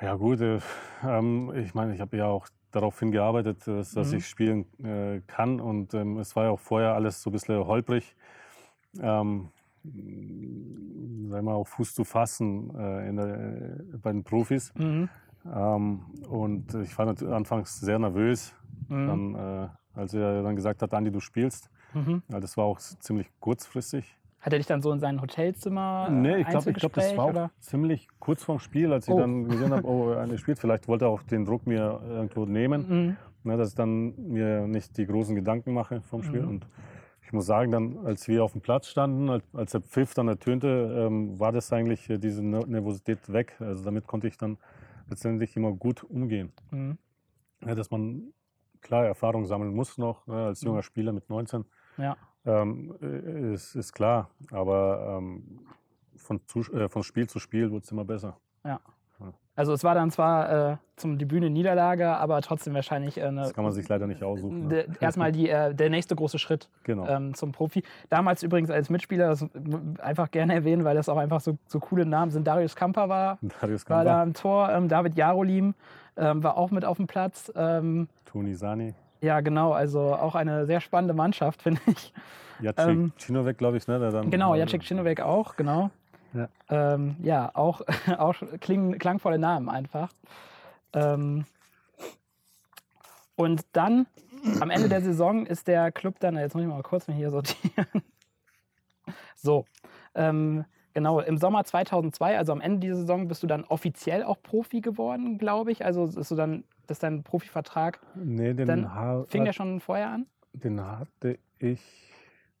Ja 0.00 0.14
gut, 0.16 0.40
äh, 0.40 0.58
ähm, 1.04 1.52
ich 1.54 1.74
meine, 1.74 1.94
ich 1.94 2.00
habe 2.00 2.16
ja 2.16 2.26
auch 2.26 2.48
darauf 2.72 2.98
hingearbeitet, 2.98 3.66
dass, 3.66 3.92
dass 3.92 4.10
Mhm. 4.10 4.18
ich 4.18 4.26
spielen 4.26 4.66
äh, 4.84 5.20
kann 5.26 5.60
und 5.60 5.94
ähm, 5.94 6.18
es 6.18 6.34
war 6.34 6.44
ja 6.44 6.50
auch 6.50 6.60
vorher 6.60 6.94
alles 6.94 7.22
so 7.22 7.30
ein 7.30 7.32
bisschen 7.32 7.64
holprig. 7.66 8.16
Ähm, 9.00 9.50
wir 9.84 11.42
mal, 11.42 11.54
auf 11.54 11.68
Fuß 11.70 11.94
zu 11.94 12.04
fassen 12.04 12.70
äh, 12.74 13.12
der, 13.14 13.26
äh, 13.26 13.98
bei 13.98 14.12
den 14.12 14.24
Profis. 14.24 14.72
Mhm. 14.74 15.08
Ähm, 15.44 16.00
und 16.28 16.74
ich 16.74 16.96
war 16.98 17.06
natürlich 17.06 17.34
anfangs 17.34 17.80
sehr 17.80 17.98
nervös, 17.98 18.54
Mhm. 18.88 19.06
dann, 19.06 19.34
äh, 19.34 19.68
als 19.94 20.14
er 20.14 20.42
dann 20.42 20.56
gesagt 20.56 20.82
hat, 20.82 20.94
Andi, 20.94 21.10
du 21.10 21.20
spielst. 21.20 21.70
Mhm. 21.94 22.22
Ja, 22.28 22.40
das 22.40 22.56
war 22.56 22.64
auch 22.64 22.78
ziemlich 22.78 23.28
kurzfristig. 23.40 24.18
Hat 24.42 24.52
er 24.52 24.58
dich 24.58 24.66
dann 24.66 24.82
so 24.82 24.90
in 24.92 24.98
sein 25.00 25.20
Hotelzimmer? 25.22 26.06
äh, 26.08 26.12
Nee, 26.12 26.36
ich 26.38 26.48
glaube, 26.48 26.70
ich 26.70 26.76
glaub, 26.76 26.92
das 26.92 27.16
war 27.16 27.24
auch 27.26 27.30
oder? 27.30 27.50
ziemlich 27.60 28.08
kurz 28.18 28.42
vorm 28.42 28.58
Spiel, 28.58 28.92
als 28.92 29.06
ich 29.06 29.14
Oh. 29.14 29.18
dann 29.18 29.48
gesehen 29.48 29.72
habe, 29.72 29.86
oh, 29.86 30.10
einer 30.12 30.36
spielt. 30.38 30.58
Vielleicht 30.58 30.88
wollte 30.88 31.04
er 31.06 31.08
auch 31.10 31.22
den 31.22 31.44
Druck 31.44 31.66
mir 31.66 32.00
irgendwo 32.08 32.44
nehmen, 32.44 32.88
Mhm. 32.88 33.16
ne, 33.44 33.56
dass 33.56 33.70
ich 33.70 33.74
dann 33.76 34.14
mir 34.30 34.66
nicht 34.66 34.96
die 34.98 35.06
großen 35.06 35.34
Gedanken 35.36 35.72
mache 35.72 36.00
vom 36.02 36.22
Spiel. 36.24 36.42
Mhm. 36.42 36.48
Und 36.48 36.66
ich 37.24 37.32
muss 37.32 37.46
sagen, 37.46 37.70
dann, 37.70 38.04
als 38.04 38.26
wir 38.26 38.42
auf 38.42 38.52
dem 38.52 38.60
Platz 38.62 38.88
standen, 38.88 39.30
als, 39.30 39.44
als 39.54 39.72
der 39.72 39.80
Pfiff 39.80 40.12
dann 40.12 40.26
ertönte, 40.26 41.06
ähm, 41.06 41.38
war 41.38 41.52
das 41.52 41.72
eigentlich 41.72 42.10
äh, 42.10 42.18
diese 42.18 42.42
Ner- 42.42 42.66
Nervosität 42.66 43.32
weg. 43.32 43.54
Also 43.60 43.84
damit 43.84 44.06
konnte 44.08 44.26
ich 44.26 44.36
dann 44.38 44.58
letztendlich 45.08 45.56
immer 45.56 45.70
gut 45.72 46.02
umgehen. 46.02 46.52
Mhm. 46.72 46.98
Ja, 47.64 47.76
dass 47.76 47.92
man 47.92 48.32
klar 48.80 49.06
Erfahrung 49.06 49.46
sammeln 49.46 49.72
muss 49.72 49.98
noch 49.98 50.26
ne, 50.26 50.46
als 50.46 50.62
junger 50.62 50.82
Spieler 50.82 51.12
mit 51.12 51.30
19. 51.30 51.64
Ja. 51.96 52.16
Ähm, 52.44 52.94
äh, 53.00 53.54
ist, 53.54 53.74
ist 53.76 53.92
klar, 53.92 54.30
aber 54.50 55.18
ähm, 55.18 55.60
von, 56.16 56.40
äh, 56.74 56.88
von 56.88 57.02
Spiel 57.02 57.28
zu 57.28 57.38
Spiel 57.38 57.70
wird 57.70 57.84
es 57.84 57.92
immer 57.92 58.04
besser. 58.04 58.36
Also 59.54 59.74
es 59.74 59.84
war 59.84 59.94
dann 59.94 60.10
zwar 60.10 60.70
äh, 60.72 60.76
zum 60.96 61.18
Debüt 61.18 61.42
eine 61.42 61.50
Niederlage, 61.50 62.08
aber 62.08 62.40
trotzdem 62.40 62.72
wahrscheinlich 62.72 63.18
äh, 63.18 63.24
eine, 63.24 63.42
Das 63.42 63.52
kann 63.52 63.64
man 63.64 63.72
sich 63.74 63.86
leider 63.86 64.06
nicht 64.06 64.22
aussuchen. 64.22 64.68
Ne? 64.68 64.86
erstmal 64.98 65.30
die, 65.30 65.50
äh, 65.50 65.74
der 65.74 65.90
nächste 65.90 66.16
große 66.16 66.38
Schritt 66.38 66.70
Genau. 66.84 67.06
ähm, 67.06 67.34
zum 67.34 67.52
Profi. 67.52 67.82
Damals 68.08 68.42
übrigens 68.42 68.70
als 68.70 68.88
Mitspieler, 68.88 69.28
das 69.28 69.44
einfach 69.98 70.30
gerne 70.30 70.54
erwähnen, 70.54 70.84
weil 70.84 70.94
das 70.96 71.10
auch 71.10 71.18
einfach 71.18 71.40
so, 71.42 71.58
so 71.66 71.80
coole 71.80 72.06
Namen 72.06 72.30
sind. 72.30 72.46
Darius 72.46 72.74
Kamper 72.74 73.10
war, 73.10 73.38
Darius 73.60 73.88
war 73.90 74.04
da 74.04 74.10
Kamper, 74.12 74.22
am 74.22 74.32
Tor, 74.34 74.70
ähm, 74.72 74.88
David 74.88 75.16
Jarolim 75.16 75.74
ähm, 76.16 76.42
war 76.42 76.56
auch 76.56 76.70
mit 76.70 76.86
auf 76.86 76.96
dem 76.96 77.06
Platz. 77.06 77.52
Ähm, 77.54 78.08
Toni 78.24 78.54
Sani, 78.54 78.94
ja, 79.22 79.40
genau, 79.40 79.72
also 79.72 80.14
auch 80.14 80.34
eine 80.34 80.66
sehr 80.66 80.80
spannende 80.80 81.14
Mannschaft, 81.14 81.62
finde 81.62 81.80
ich. 81.86 82.12
Jacek 82.60 82.88
Ähm, 82.88 83.12
glaube 83.56 83.76
ich, 83.76 83.86
ne? 83.88 83.98
Der 83.98 84.10
dann, 84.10 84.30
Genau, 84.30 84.54
Jacek 84.54 84.82
Cinovic 84.82 85.20
auch, 85.20 85.56
genau. 85.56 85.90
Ja. 86.34 86.48
Ähm, 86.70 87.16
ja, 87.22 87.50
auch, 87.54 87.82
auch 88.18 88.34
klingen, 88.60 88.98
klangvolle 88.98 89.38
Namen 89.38 89.68
einfach. 89.68 90.10
Ähm, 90.92 91.44
und 93.36 93.62
dann, 93.72 94.06
am 94.60 94.70
Ende 94.70 94.88
der 94.88 95.02
Saison, 95.02 95.46
ist 95.46 95.66
der 95.66 95.90
Club 95.92 96.20
dann, 96.20 96.36
jetzt 96.36 96.54
muss 96.54 96.62
ich 96.62 96.68
mal 96.68 96.82
kurz 96.82 97.08
mal 97.08 97.14
hier 97.16 97.30
sortieren. 97.30 97.86
So, 99.34 99.64
ähm, 100.14 100.64
genau, 100.94 101.18
im 101.18 101.36
Sommer 101.36 101.64
2002, 101.64 102.38
also 102.38 102.52
am 102.52 102.60
Ende 102.60 102.78
dieser 102.78 102.98
Saison, 102.98 103.26
bist 103.26 103.42
du 103.42 103.48
dann 103.48 103.64
offiziell 103.64 104.22
auch 104.22 104.40
Profi 104.40 104.80
geworden, 104.80 105.36
glaube 105.36 105.72
ich. 105.72 105.84
Also 105.84 106.04
ist 106.04 106.30
du 106.30 106.36
dann, 106.36 106.62
das 106.92 106.96
ist 106.98 107.02
dein 107.04 107.22
Profivertrag. 107.22 108.00
Nee, 108.14 108.52
den, 108.52 108.66
Dann 108.66 109.26
Fing 109.28 109.44
der 109.44 109.54
schon 109.54 109.80
vorher 109.80 110.10
an? 110.10 110.26
den 110.52 110.78
hatte 110.86 111.38
ich, 111.58 112.12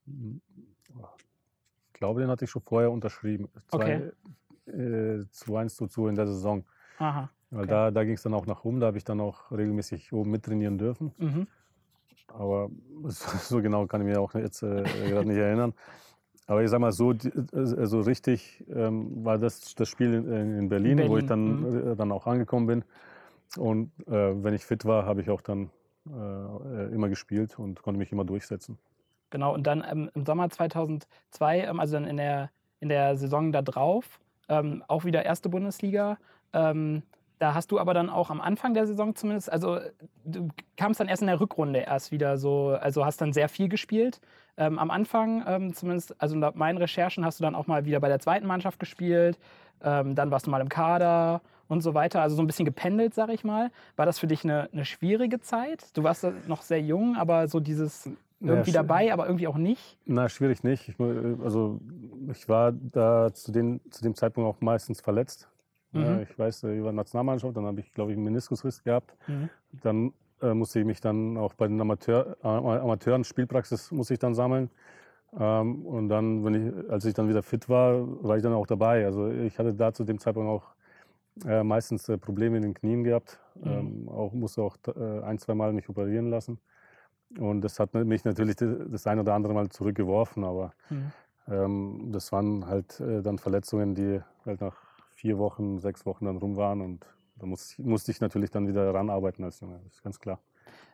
ich 0.06 1.92
glaube, 1.92 2.22
den 2.22 2.30
hatte 2.30 2.46
ich 2.46 2.50
schon 2.50 2.62
vorher 2.62 2.90
unterschrieben. 2.90 3.48
Okay. 3.70 4.10
Zwei, 4.64 4.72
äh, 4.72 5.26
zu 5.30 5.54
1 5.54 5.76
zu 5.76 5.86
2 5.86 6.08
in 6.08 6.14
der 6.14 6.26
Saison. 6.26 6.64
Aha. 6.98 7.28
Weil 7.50 7.64
Okay. 7.64 7.68
da, 7.70 7.90
da 7.90 8.04
ging 8.04 8.14
es 8.14 8.22
dann 8.22 8.32
auch 8.32 8.46
nach 8.46 8.64
oben, 8.64 8.80
da 8.80 8.86
habe 8.86 8.96
ich 8.96 9.04
dann 9.04 9.20
auch 9.20 9.50
regelmäßig 9.50 10.10
oben 10.14 10.30
mittrainieren 10.30 10.78
dürfen. 10.78 11.12
Mhm. 11.18 11.46
Aber 12.28 12.70
so 13.08 13.60
genau 13.60 13.86
kann 13.86 14.00
ich 14.00 14.06
mich 14.06 14.16
auch 14.16 14.32
jetzt 14.34 14.62
äh, 14.62 14.82
gerade 15.10 15.28
nicht 15.28 15.36
erinnern. 15.36 15.74
Aber 16.46 16.62
ich 16.62 16.70
sag 16.70 16.80
mal 16.80 16.92
so, 16.92 17.12
die- 17.12 17.28
äh, 17.28 17.86
so 17.86 18.00
richtig 18.00 18.64
ähm, 18.70 19.22
war 19.26 19.36
das 19.36 19.74
das 19.74 19.90
Spiel 19.90 20.14
in, 20.14 20.58
in 20.58 20.68
Berlin, 20.70 20.98
wo 21.00 21.18
ich 21.18 21.26
Berlin, 21.26 21.60
dann, 21.62 21.92
äh, 21.92 21.96
dann 21.96 22.10
auch 22.12 22.26
angekommen 22.26 22.66
bin. 22.66 22.84
Und 23.56 23.92
äh, 24.06 24.12
wenn 24.12 24.54
ich 24.54 24.64
fit 24.64 24.84
war, 24.84 25.04
habe 25.04 25.20
ich 25.20 25.30
auch 25.30 25.40
dann 25.40 25.70
äh, 26.06 26.92
immer 26.92 27.08
gespielt 27.08 27.58
und 27.58 27.82
konnte 27.82 27.98
mich 27.98 28.12
immer 28.12 28.24
durchsetzen. 28.24 28.78
Genau, 29.30 29.54
und 29.54 29.66
dann 29.66 29.84
ähm, 29.88 30.10
im 30.14 30.26
Sommer 30.26 30.50
2002, 30.50 31.60
ähm, 31.60 31.80
also 31.80 31.94
dann 31.94 32.06
in 32.06 32.16
der, 32.16 32.50
in 32.80 32.88
der 32.88 33.16
Saison 33.16 33.52
da 33.52 33.62
drauf, 33.62 34.20
ähm, 34.48 34.84
auch 34.88 35.04
wieder 35.04 35.24
erste 35.24 35.48
Bundesliga. 35.48 36.18
Ähm, 36.52 37.02
da 37.38 37.54
hast 37.54 37.72
du 37.72 37.80
aber 37.80 37.94
dann 37.94 38.10
auch 38.10 38.30
am 38.30 38.40
Anfang 38.40 38.74
der 38.74 38.86
Saison 38.86 39.14
zumindest, 39.14 39.50
also 39.50 39.80
du 40.24 40.48
kamst 40.76 41.00
dann 41.00 41.08
erst 41.08 41.22
in 41.22 41.28
der 41.28 41.40
Rückrunde 41.40 41.80
erst 41.80 42.12
wieder 42.12 42.38
so, 42.38 42.68
also 42.68 43.04
hast 43.04 43.20
dann 43.20 43.32
sehr 43.32 43.48
viel 43.48 43.68
gespielt. 43.68 44.20
Ähm, 44.56 44.78
am 44.78 44.90
Anfang 44.90 45.42
ähm, 45.46 45.74
zumindest, 45.74 46.20
also 46.20 46.36
laut 46.36 46.56
meinen 46.56 46.78
Recherchen 46.78 47.24
hast 47.24 47.40
du 47.40 47.44
dann 47.44 47.54
auch 47.54 47.66
mal 47.66 47.84
wieder 47.84 48.00
bei 48.00 48.08
der 48.08 48.18
zweiten 48.18 48.46
Mannschaft 48.46 48.78
gespielt. 48.78 49.38
Ähm, 49.82 50.14
dann 50.14 50.30
warst 50.30 50.46
du 50.46 50.50
mal 50.50 50.60
im 50.60 50.68
Kader 50.68 51.40
und 51.68 51.80
so 51.80 51.94
weiter. 51.94 52.20
Also 52.20 52.36
so 52.36 52.42
ein 52.42 52.46
bisschen 52.46 52.66
gependelt, 52.66 53.14
sag 53.14 53.30
ich 53.30 53.44
mal. 53.44 53.70
War 53.96 54.06
das 54.06 54.18
für 54.18 54.26
dich 54.26 54.44
eine, 54.44 54.68
eine 54.72 54.84
schwierige 54.84 55.40
Zeit? 55.40 55.96
Du 55.96 56.02
warst 56.02 56.26
noch 56.46 56.62
sehr 56.62 56.80
jung, 56.80 57.16
aber 57.16 57.48
so 57.48 57.60
dieses 57.60 58.10
irgendwie 58.40 58.72
Ja, 58.72 58.82
dabei, 58.82 59.12
aber 59.12 59.26
irgendwie 59.26 59.46
auch 59.48 59.56
nicht. 59.56 59.96
Na, 60.04 60.28
schwierig 60.28 60.64
nicht. 60.64 60.88
Ich, 60.88 60.98
mu- 60.98 61.42
also 61.42 61.80
ich 62.30 62.48
war 62.48 62.72
da 62.72 63.32
zu, 63.32 63.52
den, 63.52 63.80
zu 63.90 64.02
dem 64.02 64.14
Zeitpunkt 64.14 64.48
auch 64.48 64.60
meistens 64.60 65.00
verletzt. 65.00 65.48
Mhm. 65.92 66.20
ich 66.22 66.38
weiß, 66.38 66.64
äh, 66.64 66.76
über 66.78 66.90
Nationalmannschaft, 66.90 67.54
dann 67.56 67.66
habe 67.66 67.80
ich, 67.80 67.92
glaube 67.92 68.12
ich, 68.12 68.16
einen 68.16 68.24
Meniskusriss 68.24 68.82
gehabt. 68.82 69.14
Mhm. 69.26 69.50
Dann 69.82 70.12
äh, 70.42 70.54
musste 70.54 70.80
ich 70.80 70.84
mich 70.86 71.00
dann 71.00 71.36
auch 71.36 71.54
bei 71.54 71.68
den 71.68 71.80
Amateur, 71.80 72.36
äh, 72.42 72.46
Amateuren 72.46 73.24
Spielpraxis 73.24 73.90
muss 73.90 74.10
ich 74.10 74.18
dann 74.18 74.34
sammeln. 74.34 74.70
Ähm, 75.38 75.86
und 75.86 76.08
dann, 76.08 76.44
wenn 76.44 76.54
ich, 76.54 76.90
als 76.90 77.04
ich 77.04 77.14
dann 77.14 77.28
wieder 77.28 77.42
fit 77.42 77.68
war, 77.68 78.06
war 78.22 78.36
ich 78.36 78.42
dann 78.42 78.52
auch 78.52 78.66
dabei. 78.66 79.06
Also 79.06 79.28
ich 79.30 79.58
hatte 79.58 79.72
da 79.72 79.92
zu 79.92 80.04
dem 80.04 80.18
Zeitpunkt 80.18 80.50
auch 80.50 80.74
äh, 81.46 81.62
meistens 81.62 82.08
äh, 82.08 82.18
Probleme 82.18 82.56
in 82.58 82.62
den 82.62 82.74
Knien 82.74 83.04
gehabt. 83.04 83.38
Mhm. 83.54 83.70
Ähm, 83.70 84.08
auch 84.08 84.32
musste 84.32 84.62
auch 84.62 84.76
äh, 84.94 85.20
ein, 85.22 85.38
zwei 85.38 85.54
Mal 85.54 85.72
mich 85.72 85.88
operieren 85.88 86.28
lassen. 86.28 86.58
Und 87.38 87.62
das 87.62 87.80
hat 87.80 87.94
mich 87.94 88.24
natürlich 88.24 88.56
das 88.56 88.76
das 88.90 89.06
ein 89.06 89.18
oder 89.18 89.34
andere 89.34 89.54
Mal 89.54 89.68
zurückgeworfen, 89.70 90.44
aber 90.44 90.74
Mhm. 90.90 91.12
ähm, 91.48 92.08
das 92.12 92.30
waren 92.32 92.66
halt 92.66 93.00
äh, 93.00 93.22
dann 93.22 93.38
Verletzungen, 93.38 93.94
die 93.94 94.20
halt 94.44 94.60
nach 94.60 94.76
vier 95.14 95.38
Wochen, 95.38 95.78
sechs 95.78 96.04
Wochen 96.04 96.26
dann 96.26 96.36
rum 96.36 96.56
waren 96.56 96.80
und 96.80 97.06
da 97.42 97.46
muss, 97.46 97.76
musste 97.78 98.12
ich 98.12 98.20
natürlich 98.20 98.50
dann 98.52 98.68
wieder 98.68 98.94
ranarbeiten 98.94 99.44
als 99.44 99.58
Junge, 99.60 99.80
das 99.84 99.94
ist 99.94 100.02
ganz 100.02 100.20
klar. 100.20 100.38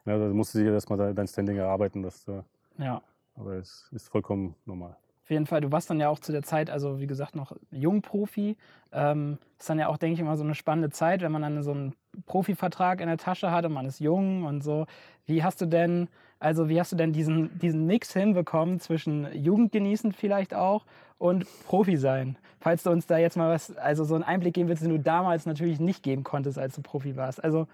Ja, 0.07 0.17
da 0.19 0.29
musst 0.29 0.55
du 0.55 0.59
dir 0.61 0.73
erstmal 0.73 0.99
de- 0.99 1.13
dein 1.13 1.29
Standing 1.29 1.59
erarbeiten, 1.59 2.03
das, 2.03 2.27
äh, 2.27 2.43
Ja. 2.79 3.03
aber 3.37 3.57
es 3.57 3.89
ist 3.93 4.09
vollkommen 4.09 4.55
normal. 4.65 4.97
Auf 5.25 5.31
jeden 5.31 5.45
Fall, 5.45 5.61
du 5.61 5.71
warst 5.71 5.91
dann 5.91 6.01
ja 6.01 6.09
auch 6.09 6.21
zu 6.21 6.33
der 6.33 6.43
Zeit, 6.43 6.71
also 6.71 7.01
wie 7.01 7.07
gesagt, 7.07 7.37
noch 7.37 7.53
Jungprofi. 7.71 8.57
Ähm, 8.93 9.37
ist 9.59 9.69
dann 9.69 9.79
ja 9.79 9.89
auch, 9.89 9.99
denke 9.99 10.15
ich, 10.15 10.21
immer 10.21 10.39
so 10.39 10.43
eine 10.45 10.55
spannende 10.55 10.89
Zeit, 10.89 11.21
wenn 11.21 11.31
man 11.33 11.43
dann 11.43 11.63
so 11.63 11.73
einen 11.73 11.95
Profivertrag 12.25 13.03
in 13.03 13.09
der 13.09 13.19
Tasche 13.19 13.51
hat 13.51 13.67
und 13.67 13.75
man 13.75 13.85
ist 13.85 14.01
jung 14.01 14.45
und 14.45 14.63
so. 14.63 14.87
Wie 15.27 15.43
hast 15.45 15.61
du 15.61 15.67
denn, 15.67 16.09
also 16.39 16.71
wie 16.71 16.81
hast 16.81 16.93
du 16.93 16.97
denn 16.97 17.13
diesen, 17.13 17.59
diesen 17.59 17.85
Mix 17.85 18.15
hinbekommen 18.15 18.81
zwischen 18.81 19.31
Jugend 19.35 19.71
genießen 19.71 20.13
vielleicht 20.13 20.55
auch 20.55 20.87
und 21.19 21.47
Profi 21.67 21.97
sein? 21.97 22.37
Falls 22.61 22.83
du 22.83 22.91
uns 22.91 23.07
da 23.07 23.19
jetzt 23.19 23.37
mal 23.37 23.53
was, 23.55 23.77
also 23.77 24.05
so 24.05 24.15
einen 24.15 24.25
Einblick 24.25 24.55
geben 24.55 24.69
willst, 24.69 24.83
den 24.83 24.91
du 24.91 24.99
damals 24.99 25.47
natürlich 25.47 25.79
nicht 25.81 26.03
geben 26.03 26.25
konntest, 26.25 26.59
als 26.59 26.75
du 26.75 26.83
Profi 26.83 27.17
warst. 27.17 27.43
Also 27.43 27.67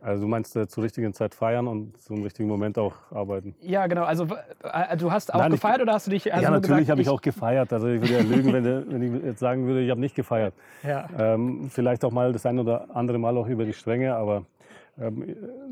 Also 0.00 0.22
du 0.22 0.28
meinst 0.28 0.54
äh, 0.54 0.68
zur 0.68 0.84
richtigen 0.84 1.12
Zeit 1.12 1.34
feiern 1.34 1.66
und 1.66 2.00
zum 2.00 2.22
richtigen 2.22 2.48
Moment 2.48 2.78
auch 2.78 2.94
arbeiten? 3.10 3.54
ja, 3.60 3.86
genau. 3.88 4.04
Also 4.04 4.26
äh, 4.62 4.96
du 4.96 5.10
hast 5.10 5.34
auch 5.34 5.38
Nein, 5.40 5.52
ich- 5.52 5.60
gefeiert 5.60 5.80
oder 5.82 5.92
hast 5.94 6.06
du 6.06 6.10
dich? 6.12 6.26
hast 6.32 6.42
ja, 6.42 6.50
natürlich 6.50 6.88
habe 6.90 7.00
ich 7.00 7.08
auch 7.08 7.20
gefeiert. 7.20 7.72
Also 7.72 7.88
ich 7.88 8.00
würde 8.00 8.14
ja 8.14 8.20
lügen, 8.20 8.52
wenn, 8.52 8.62
der- 8.64 8.88
wenn 8.88 9.02
ich 9.16 9.24
jetzt 9.24 9.40
sagen 9.40 9.66
würde, 9.66 9.82
ich 9.82 9.90
habe 9.90 10.00
nicht 10.00 10.14
gefeiert. 10.14 10.54
Ja. 10.84 11.08
Ähm, 11.18 11.68
vielleicht 11.70 12.04
auch 12.04 12.12
mal 12.12 12.32
das 12.32 12.46
ein 12.46 12.58
oder 12.60 12.86
andere 12.94 13.18
Mal 13.18 13.36
auch 13.36 13.48
über 13.48 13.64
die 13.64 13.72
Stränge, 13.72 14.14
aber 14.14 14.44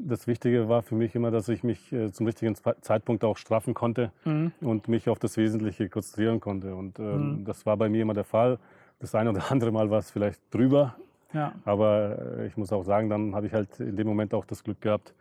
das 0.04 0.26
Wichtige 0.26 0.68
war 0.68 0.83
für 0.83 0.95
mich 0.95 1.14
immer, 1.14 1.30
dass 1.30 1.49
ich 1.49 1.64
mich 1.64 1.92
äh, 1.92 2.12
zum 2.12 2.26
richtigen 2.26 2.54
Ze- 2.54 2.76
Zeitpunkt 2.80 3.25
auch 3.25 3.37
straffen 3.37 3.75
konnte 3.75 4.12
Mhm. 4.25 4.52
und 4.61 4.88
mich 4.88 5.09
auf 5.09 5.18
das 5.18 5.37
Wesentliche 5.37 5.88
konzentrieren 5.88 6.40
konnte. 6.40 6.75
Und 6.75 6.99
ähm, 6.99 7.40
Mhm. 7.40 7.45
das 7.45 7.66
war 7.66 7.76
bei 7.76 7.88
mir 7.88 8.02
immer 8.02 8.14
der 8.14 8.25
Fall. 8.25 8.59
Das 9.00 9.14
ein 9.14 9.26
oder 9.28 9.40
andere 9.50 9.73
Mal 9.73 9.90
war 9.90 9.99
es 9.99 10.11
vielleicht 10.11 10.40
drüber, 10.54 10.97
ja. 11.33 11.52
aber 11.64 12.38
äh, 12.38 12.47
ich 12.47 12.56
muss 12.56 12.73
auch 12.73 12.85
sagen, 12.85 13.09
dann 13.11 13.35
habe 13.35 13.47
ich 13.47 13.52
halt 13.52 13.80
in 13.80 13.97
dem 13.97 14.06
Moment 14.06 14.33
auch 14.33 14.45
das 14.45 14.62
Glück 14.62 14.80
gehabt, 14.80 15.14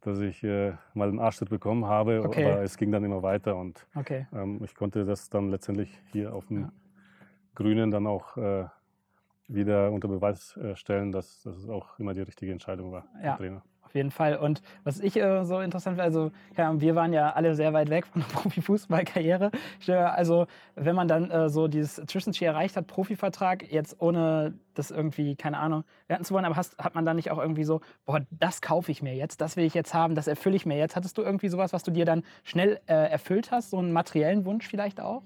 dass 0.00 0.18
ich 0.20 0.42
äh, 0.42 0.72
mal 0.94 1.08
einen 1.08 1.20
Arschtritt 1.20 1.50
bekommen 1.50 1.84
habe, 1.86 2.22
Okay. 2.24 2.44
aber 2.44 2.62
es 2.62 2.76
ging 2.76 2.90
dann 2.90 3.04
immer 3.04 3.22
weiter 3.22 3.56
und 3.56 3.86
Okay. 3.94 4.26
ähm, 4.32 4.60
ich 4.64 4.74
konnte 4.74 5.04
das 5.04 5.28
dann 5.30 5.50
letztendlich 5.50 5.96
hier 6.10 6.34
auf 6.34 6.46
dem 6.46 6.62
Ja. 6.62 6.72
Grünen 7.54 7.90
dann 7.90 8.06
auch 8.06 8.36
äh, 8.36 8.64
wieder 9.54 9.90
unter 9.90 10.08
Beweis 10.08 10.56
äh, 10.56 10.76
stellen, 10.76 11.12
dass, 11.12 11.42
dass 11.42 11.56
es 11.56 11.68
auch 11.68 11.98
immer 11.98 12.14
die 12.14 12.22
richtige 12.22 12.52
Entscheidung 12.52 12.92
war, 12.92 13.04
Ja. 13.22 13.36
Trainer. 13.36 13.62
Auf 13.92 13.96
jeden 13.96 14.10
Fall. 14.10 14.38
Und 14.38 14.62
was 14.84 15.00
ich 15.00 15.18
äh, 15.18 15.44
so 15.44 15.60
interessant 15.60 15.96
finde, 15.96 16.04
also 16.04 16.30
ja, 16.56 16.80
wir 16.80 16.94
waren 16.94 17.12
ja 17.12 17.34
alle 17.34 17.54
sehr 17.54 17.74
weit 17.74 17.90
weg 17.90 18.06
von 18.06 18.22
der 18.22 18.28
Profifußballkarriere. 18.40 19.50
Mir, 19.86 20.14
Also 20.14 20.46
wenn 20.76 20.96
man 20.96 21.08
dann 21.08 21.30
äh, 21.30 21.50
so 21.50 21.68
dieses 21.68 21.96
Zwischenziel 22.06 22.46
erreicht 22.46 22.74
hat, 22.74 22.86
Profivertrag, 22.86 23.70
jetzt 23.70 24.00
ohne 24.00 24.54
das 24.72 24.90
irgendwie, 24.90 25.36
keine 25.36 25.58
Ahnung, 25.58 25.84
werten 26.08 26.24
zu 26.24 26.32
wollen, 26.32 26.46
aber 26.46 26.56
hast, 26.56 26.78
hat 26.78 26.94
man 26.94 27.04
dann 27.04 27.16
nicht 27.16 27.30
auch 27.30 27.38
irgendwie 27.38 27.64
so, 27.64 27.82
boah, 28.06 28.20
das 28.30 28.62
kaufe 28.62 28.90
ich 28.90 29.02
mir 29.02 29.14
jetzt, 29.14 29.42
das 29.42 29.58
will 29.58 29.64
ich 29.66 29.74
jetzt 29.74 29.92
haben, 29.92 30.14
das 30.14 30.26
erfülle 30.26 30.56
ich 30.56 30.64
mir 30.64 30.78
jetzt. 30.78 30.96
Hattest 30.96 31.18
du 31.18 31.22
irgendwie 31.22 31.48
sowas, 31.48 31.74
was 31.74 31.82
du 31.82 31.90
dir 31.90 32.06
dann 32.06 32.22
schnell 32.44 32.80
äh, 32.86 32.94
erfüllt 32.94 33.50
hast, 33.50 33.68
so 33.68 33.76
einen 33.76 33.92
materiellen 33.92 34.46
Wunsch 34.46 34.66
vielleicht 34.66 35.02
auch? 35.02 35.22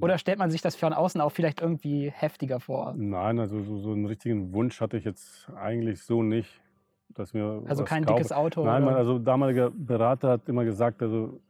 Oder 0.00 0.18
stellt 0.18 0.38
man 0.38 0.50
sich 0.50 0.60
das 0.62 0.76
von 0.76 0.92
außen 0.92 1.20
auch 1.20 1.30
vielleicht 1.30 1.60
irgendwie 1.60 2.10
heftiger 2.10 2.60
vor? 2.60 2.94
Nein, 2.96 3.38
also 3.40 3.60
so, 3.62 3.78
so 3.78 3.92
einen 3.92 4.06
richtigen 4.06 4.52
Wunsch 4.52 4.80
hatte 4.80 4.96
ich 4.96 5.04
jetzt 5.04 5.48
eigentlich 5.56 6.02
so 6.02 6.22
nicht, 6.22 6.60
dass 7.08 7.34
mir 7.34 7.62
Also 7.66 7.84
kein 7.84 8.04
kaufe. 8.04 8.16
dickes 8.16 8.32
Auto? 8.32 8.64
Nein, 8.64 8.82
oder? 8.82 8.92
mein, 8.92 8.98
also 8.98 9.18
damaliger 9.18 9.70
Berater 9.70 10.30
hat 10.30 10.48
immer 10.48 10.64
gesagt, 10.64 11.02
also 11.02 11.40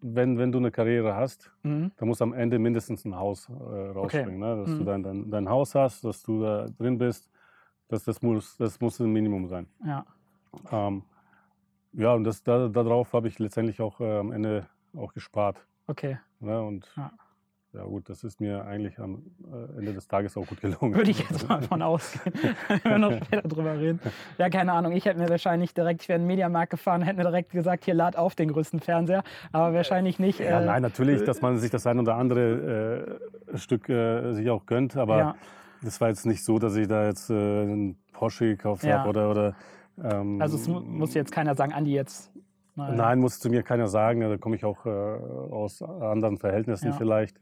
wenn, 0.00 0.38
wenn 0.38 0.52
du 0.52 0.58
eine 0.58 0.70
Karriere 0.70 1.14
hast, 1.16 1.50
Mhm. 1.62 1.90
dann 1.96 2.08
muss 2.08 2.20
am 2.22 2.32
Ende 2.32 2.58
mindestens 2.58 3.04
ein 3.04 3.16
Haus 3.16 3.48
äh, 3.48 3.52
rausspringen. 3.52 4.38
Ne? 4.38 4.56
Dass 4.56 4.70
Mhm. 4.70 4.78
du 4.78 4.84
dein, 4.84 5.02
dein, 5.02 5.30
dein 5.30 5.48
Haus 5.48 5.74
hast, 5.74 6.04
dass 6.04 6.22
du 6.22 6.42
da 6.42 6.66
drin 6.78 6.98
bist, 6.98 7.30
das, 7.88 8.04
das, 8.04 8.20
muss, 8.22 8.56
das 8.58 8.78
muss 8.80 9.00
ein 9.00 9.10
Minimum 9.12 9.48
sein. 9.48 9.66
Ja. 9.84 10.04
Ähm, 10.70 11.02
ja, 11.94 12.12
und 12.12 12.24
das, 12.24 12.42
da, 12.42 12.68
darauf 12.68 13.12
habe 13.14 13.28
ich 13.28 13.38
letztendlich 13.38 13.80
auch 13.80 14.00
äh, 14.00 14.18
am 14.18 14.30
Ende 14.32 14.66
auch 14.94 15.14
gespart. 15.14 15.56
Okay. 15.86 16.18
Ne? 16.40 16.60
Und 16.62 16.86
Ja. 16.96 17.10
Ja. 17.72 17.84
gut, 17.84 18.08
das 18.08 18.24
ist 18.24 18.40
mir 18.40 18.64
eigentlich 18.64 18.98
am 18.98 19.22
äh, 19.52 19.78
Ende 19.78 19.92
des 19.94 20.08
Tages 20.08 20.36
auch 20.36 20.46
gut 20.46 20.60
gelungen. 20.60 20.94
Würde 20.94 21.10
ich 21.10 21.18
jetzt 21.28 21.48
mal 21.48 21.60
von 21.62 21.82
ausgehen. 21.82 22.34
Wenn 22.82 22.90
wir 22.92 22.98
noch 22.98 23.12
später 23.24 23.48
drüber 23.48 23.78
reden. 23.78 24.00
Ja, 24.38 24.48
keine 24.50 24.72
Ahnung. 24.72 24.92
Ich 24.92 25.04
hätte 25.04 25.18
mir 25.18 25.28
wahrscheinlich 25.28 25.74
direkt, 25.74 26.02
ich 26.02 26.08
wäre 26.08 26.16
in 26.16 26.22
den 26.22 26.28
Mediamarkt 26.28 26.70
gefahren, 26.70 27.02
hätte 27.02 27.16
mir 27.18 27.24
direkt 27.24 27.50
gesagt, 27.50 27.84
hier 27.84 27.94
lad 27.94 28.16
auf 28.16 28.34
den 28.34 28.50
größten 28.52 28.80
Fernseher. 28.80 29.22
Aber 29.52 29.74
wahrscheinlich 29.74 30.18
nicht. 30.18 30.40
Ja, 30.40 30.60
äh, 30.60 30.64
nein, 30.66 30.82
natürlich, 30.82 31.24
dass 31.24 31.40
man 31.40 31.58
sich 31.58 31.70
das 31.70 31.86
ein 31.86 31.98
oder 31.98 32.16
andere 32.16 33.18
äh, 33.52 33.58
Stück 33.58 33.88
äh, 33.88 34.32
sich 34.32 34.48
auch 34.50 34.66
gönnt, 34.66 34.96
aber 34.96 35.18
Ja. 35.18 35.34
das 35.82 36.00
war 36.00 36.08
jetzt 36.08 36.26
nicht 36.26 36.44
so, 36.44 36.58
dass 36.58 36.74
ich 36.76 36.88
da 36.88 37.06
jetzt 37.06 37.30
äh, 37.30 37.34
einen 37.34 37.96
Porsche 38.12 38.46
gekauft 38.46 38.84
Ja. 38.84 38.98
habe 39.00 39.08
oder, 39.10 39.30
oder 39.30 39.54
ähm, 40.02 40.40
Also 40.40 40.56
es 40.56 40.66
mu 40.68 40.80
muss 40.80 41.14
jetzt 41.14 41.32
keiner 41.32 41.54
sagen, 41.54 41.72
Andi 41.72 41.92
jetzt. 41.92 42.32
Nein. 42.76 42.94
Nein, 42.96 43.18
muss 43.18 43.40
zu 43.40 43.50
mir 43.50 43.64
keiner 43.64 43.88
sagen. 43.88 44.20
Da 44.20 44.36
komme 44.36 44.54
ich 44.54 44.64
auch 44.64 44.86
äh, 44.86 44.88
aus 44.88 45.82
anderen 45.82 46.38
Verhältnissen 46.38 46.86
Ja. 46.88 46.92
vielleicht. 46.92 47.36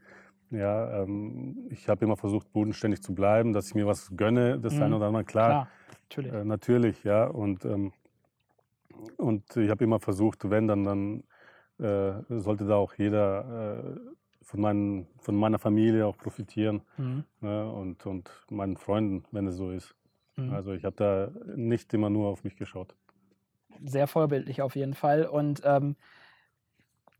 Ja, 0.50 1.02
ähm, 1.02 1.66
ich 1.70 1.88
habe 1.88 2.04
immer 2.04 2.16
versucht, 2.16 2.52
bodenständig 2.52 3.02
zu 3.02 3.14
bleiben, 3.14 3.52
dass 3.52 3.68
ich 3.68 3.74
mir 3.74 3.86
was 3.86 4.16
gönne, 4.16 4.58
das 4.60 4.74
Mhm. 4.76 4.82
ein 4.82 4.92
oder 4.92 5.06
andere. 5.06 5.24
Klar, 5.24 5.48
Klar, 5.50 5.68
natürlich. 6.02 6.32
Äh, 6.32 6.44
natürlich, 6.44 7.04
ja. 7.04 7.24
Und, 7.26 7.64
ähm, 7.64 7.92
und 9.16 9.56
ich 9.56 9.70
habe 9.70 9.84
immer 9.84 10.00
versucht, 10.00 10.48
wenn, 10.50 10.68
dann, 10.68 10.84
dann 10.84 11.24
äh, 11.78 12.22
sollte 12.40 12.64
da 12.66 12.76
auch 12.76 12.94
jeder 12.94 13.96
äh, 13.96 14.00
von, 14.42 14.60
meinen, 14.60 15.06
von 15.18 15.36
meiner 15.36 15.58
Familie 15.58 16.06
auch 16.06 16.16
profitieren 16.16 16.82
Mhm. 16.96 17.24
ne? 17.40 17.70
und, 17.70 18.06
und 18.06 18.30
meinen 18.50 18.76
Freunden, 18.76 19.24
wenn 19.32 19.46
es 19.46 19.56
so 19.56 19.70
ist. 19.70 19.94
Mhm. 20.36 20.52
Also 20.52 20.72
ich 20.72 20.84
habe 20.84 20.96
da 20.96 21.30
nicht 21.56 21.92
immer 21.92 22.08
nur 22.10 22.28
auf 22.28 22.44
mich 22.44 22.56
geschaut. 22.56 22.94
Sehr 23.84 24.06
vorbildlich 24.06 24.62
auf 24.62 24.76
jeden 24.76 24.94
Fall. 24.94 25.26
Und 25.26 25.60
ähm, 25.64 25.96
äh, 25.96 25.96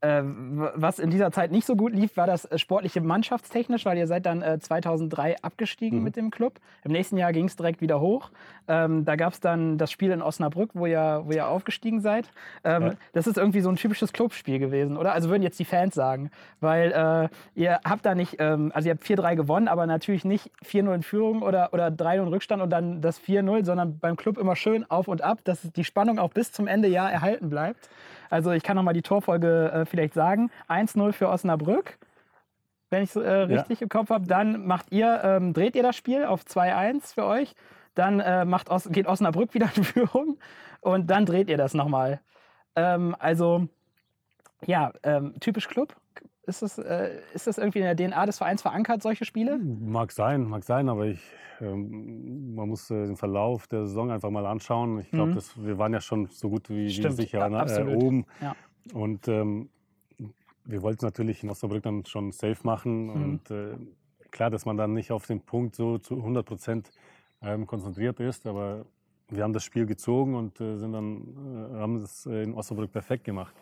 was 0.03 0.99
in 0.99 1.11
dieser 1.11 1.33
Zeit 1.33 1.51
nicht 1.53 1.67
so 1.67 1.75
gut 1.75 1.93
lief, 1.93 2.17
war 2.17 2.27
das 2.27 2.45
äh, 2.45 2.59
sportliche 2.59 3.01
mannschaftstechnisch, 3.01 3.85
weil 3.87 3.97
ihr 3.99 4.07
seid 4.07 4.27
dann 4.27 4.43
äh, 4.43 4.59
2003 4.59 5.37
abgestiegen 5.43 5.99
Mhm. 5.99 6.05
mit 6.05 6.17
dem 6.17 6.31
Club. 6.31 6.61
Im 6.85 6.93
nächsten 6.93 7.17
Jahr 7.17 7.33
ging 7.33 7.47
es 7.47 7.57
direkt 7.57 7.81
wieder 7.81 8.01
hoch. 8.01 8.31
Ähm, 8.69 9.05
da 9.05 9.17
gab 9.17 9.33
es 9.33 9.41
dann 9.41 9.79
das 9.79 9.91
Spiel 9.91 10.11
in 10.11 10.23
Osnabrück, 10.23 10.71
wo 10.75 10.87
ihr, 10.87 11.23
wo 11.25 11.33
ihr 11.33 11.49
aufgestiegen 11.49 12.01
seid. 12.01 12.29
Ähm, 12.65 12.83
Ja. 12.83 12.93
Das 13.13 13.27
ist 13.27 13.39
irgendwie 13.39 13.61
so 13.61 13.69
ein 13.71 13.77
typisches 13.77 14.13
Clubspiel 14.13 14.59
gewesen, 14.59 14.97
oder? 14.97 15.13
Also 15.13 15.31
würden 15.31 15.43
jetzt 15.43 15.59
die 15.59 15.65
Fans 15.65 15.95
sagen. 15.95 16.31
Weil 16.61 16.93
äh, 16.93 17.29
ihr 17.59 17.81
habt 17.85 18.05
da 18.05 18.15
nicht, 18.15 18.37
ähm, 18.39 18.73
also 18.75 18.89
ihr 18.89 18.95
habt 18.95 19.05
4-3 19.05 19.35
gewonnen, 19.37 19.69
aber 19.69 19.87
natürlich 19.87 20.25
nicht 20.25 20.51
4-0 20.65 20.95
in 20.95 21.03
Führung 21.03 21.43
oder, 21.43 21.73
oder 21.73 21.89
3-0 21.89 22.23
in 22.23 22.29
Rückstand 22.29 22.63
und 22.63 22.71
dann 22.71 23.01
das 23.01 23.21
4-0, 23.21 23.65
sondern 23.65 23.99
beim 23.99 24.17
Club 24.17 24.37
immer 24.39 24.57
schön 24.57 24.85
auf 24.91 25.09
und 25.09 25.23
ab, 25.23 25.39
dass 25.45 25.63
die 25.73 25.85
Spannung 25.85 26.19
auch 26.19 26.31
bis 26.31 26.53
zum 26.53 26.67
Ende 26.67 26.89
Jahr 26.89 27.11
erhalten 27.11 27.49
bleibt. 27.51 27.89
Also 28.31 28.51
ich 28.53 28.63
kann 28.63 28.77
noch 28.77 28.83
mal 28.83 28.93
die 28.93 29.03
Torfolge 29.03 29.71
äh, 29.73 29.85
vielleicht 29.87 30.15
sagen. 30.15 30.51
1-0 30.69 31.13
für 31.13 31.29
Osnabrück, 31.29 31.99
wenn 32.91 33.03
ich 33.03 33.11
es 33.11 33.17
äh, 33.17 33.31
richtig 33.31 33.83
im 33.83 33.89
Kopf 33.89 34.11
habe. 34.11 34.27
Dann 34.27 34.67
macht 34.67 34.93
ihr, 34.93 35.21
ähm, 35.25 35.53
dreht 35.53 35.77
ihr 35.77 35.83
das 35.83 35.97
Spiel 35.97 36.25
auf 36.25 36.43
2-1 36.43 37.15
für 37.15 37.25
euch. 37.25 37.55
Dann 37.95 38.21
äh, 38.21 38.45
macht 38.45 38.71
Os 38.71 38.89
geht 38.91 39.07
Osnabrück 39.07 39.55
wieder 39.55 39.71
in 39.75 39.85
Führung 39.85 40.39
und 40.81 41.11
dann 41.11 41.27
dreht 41.27 41.49
ihr 41.49 41.57
das 41.57 41.75
nochmal. 41.75 42.21
Ähm, 42.75 43.17
also 43.19 43.69
ja, 44.65 44.93
ähm, 45.03 45.35
typisch 45.41 45.69
Club. 45.69 45.95
Ist 46.47 46.63
das, 46.63 46.79
äh, 46.79 47.19
ist 47.35 47.49
das 47.49 47.59
irgendwie 47.59 47.81
in 47.81 47.85
der 47.85 47.97
DNA 47.97 48.25
des 48.27 48.39
Vereins 48.39 48.63
verankert, 48.63 49.03
solche 49.03 49.25
Spiele? 49.25 49.59
Mag 49.59 50.13
sein, 50.13 50.45
mag 50.45 50.63
sein, 50.63 50.89
aber 50.89 51.07
ich, 51.07 51.21
ähm, 51.61 52.55
man 52.55 52.69
muss 52.69 52.89
äh, 52.91 53.07
den 53.07 53.17
Verlauf 53.17 53.67
der 53.67 53.87
Saison 53.87 54.13
einfach 54.13 54.31
mal 54.31 54.47
anschauen. 54.47 55.01
Ich 55.01 55.11
glaube, 55.11 55.33
Mhm. 55.33 55.67
wir 55.67 55.79
waren 55.79 55.93
ja 55.93 56.01
schon 56.01 56.27
so 56.27 56.49
gut 56.49 56.71
wie, 56.71 56.89
Stimmt, 56.91 57.17
sicher 57.17 57.41
ja, 57.41 57.49
ne, 57.49 57.65
äh, 57.67 57.95
oben. 57.97 58.27
Ja. 58.41 58.55
Und 58.95 59.27
ähm, 59.27 59.71
wir 60.65 60.83
wollten 60.83 61.05
natürlich 61.05 61.43
in 61.43 61.51
Osnabrück 61.51 61.83
dann 61.83 62.05
schon 62.05 62.31
safe 62.31 62.59
machen. 62.63 63.07
Mhm. 63.07 63.11
Und 63.25 63.51
äh, 63.51 63.75
klar, 64.31 64.51
dass 64.51 64.67
man 64.67 64.77
dann 64.77 64.93
nicht 64.93 65.11
auf 65.11 65.27
den 65.27 65.41
Punkt 65.41 65.75
so 65.75 65.99
zu 65.99 66.15
100 66.17 66.47
Prozent 66.47 66.91
ähm, 67.43 67.67
konzentriert 67.67 68.21
ist, 68.21 68.47
aber 68.47 68.87
wir 69.29 69.43
haben 69.43 69.53
das 69.53 69.65
Spiel 69.65 69.87
gezogen 69.87 70.37
und 70.37 70.61
äh, 70.61 70.77
sind 70.77 70.93
dann, 70.93 71.73
äh, 71.75 71.79
haben 71.81 71.97
es 71.97 72.27
äh, 72.27 72.45
in 72.45 72.55
Osnabrück 72.55 72.93
perfekt 72.93 73.25
gemacht. 73.25 73.55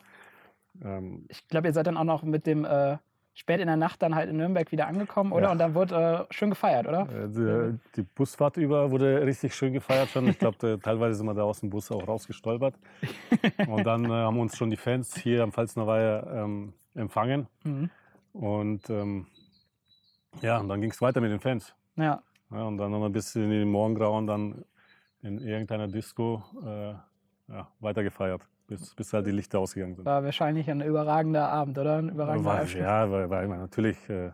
Ähm, 0.82 1.26
Ich 1.28 1.46
glaube, 1.48 1.68
ihr 1.68 1.72
seid 1.72 1.86
dann 1.86 1.96
auch 1.96 2.04
noch 2.04 2.22
mit 2.22 2.46
dem 2.46 2.64
äh, 2.64 2.96
spät 3.34 3.60
in 3.60 3.66
der 3.66 3.76
Nacht 3.76 4.00
dann 4.02 4.14
halt 4.14 4.30
in 4.30 4.36
Nürnberg 4.36 4.70
wieder 4.72 4.86
angekommen, 4.86 5.32
oder? 5.32 5.44
Ja. 5.46 5.52
Und 5.52 5.58
dann 5.58 5.74
wurde 5.74 6.26
äh, 6.30 6.32
schön 6.34 6.50
gefeiert, 6.50 6.86
oder? 6.86 7.08
Äh, 7.10 7.28
Die, 7.28 7.78
die 7.96 8.02
Busfahrt 8.02 8.56
über 8.56 8.90
wurde 8.90 9.24
richtig 9.26 9.54
schön 9.54 9.72
gefeiert 9.72 10.08
schon. 10.10 10.28
Ich 10.28 10.38
glaube, 10.38 10.78
teilweise 10.82 11.16
sind 11.16 11.26
wir 11.26 11.34
da 11.34 11.42
aus 11.42 11.60
dem 11.60 11.70
Bus 11.70 11.90
auch 11.90 12.06
rausgestolpert. 12.06 12.74
Und 13.68 13.84
dann 13.84 14.04
äh, 14.04 14.08
haben 14.08 14.38
uns 14.38 14.56
schon 14.56 14.70
die 14.70 14.76
Fans 14.76 15.16
hier 15.16 15.42
am 15.42 15.52
Pfalzner 15.52 15.86
Weiher 15.86 16.26
ähm, 16.32 16.72
empfangen. 16.94 17.48
Mhm. 17.64 17.90
Und 18.32 18.88
ähm, 18.90 19.26
ja, 20.42 20.58
und 20.58 20.68
dann 20.68 20.80
ging 20.80 20.90
es 20.90 21.00
weiter 21.00 21.20
mit 21.20 21.30
den 21.30 21.38
Fans. 21.38 21.72
Ja, 21.94 22.20
Ja, 22.50 22.62
und 22.64 22.76
dann 22.78 22.92
haben 22.92 23.00
wir 23.02 23.10
bis 23.10 23.36
in 23.36 23.48
den 23.50 23.70
Morgengrauen 23.70 24.26
dann 24.26 24.64
in 25.22 25.38
irgendeiner 25.38 25.86
Disco 25.86 26.42
äh, 26.66 26.94
ja, 27.52 27.68
weiter 27.78 28.02
gefeiert, 28.02 28.42
bis, 28.66 28.94
bis 28.94 29.12
halt 29.12 29.26
die 29.26 29.30
Lichter 29.30 29.58
ausgegangen 29.58 29.94
sind. 29.94 30.04
war 30.04 30.24
wahrscheinlich 30.24 30.70
ein 30.70 30.80
überragender 30.80 31.48
Abend, 31.48 31.78
oder? 31.78 31.96
Ein 31.96 32.10
überragender 32.10 32.50
War, 32.50 32.60
Abschluss. 32.60 32.82
ja, 32.82 33.10
weil, 33.10 33.30
weil 33.30 33.48
natürlich 33.48 34.08
äh, 34.08 34.30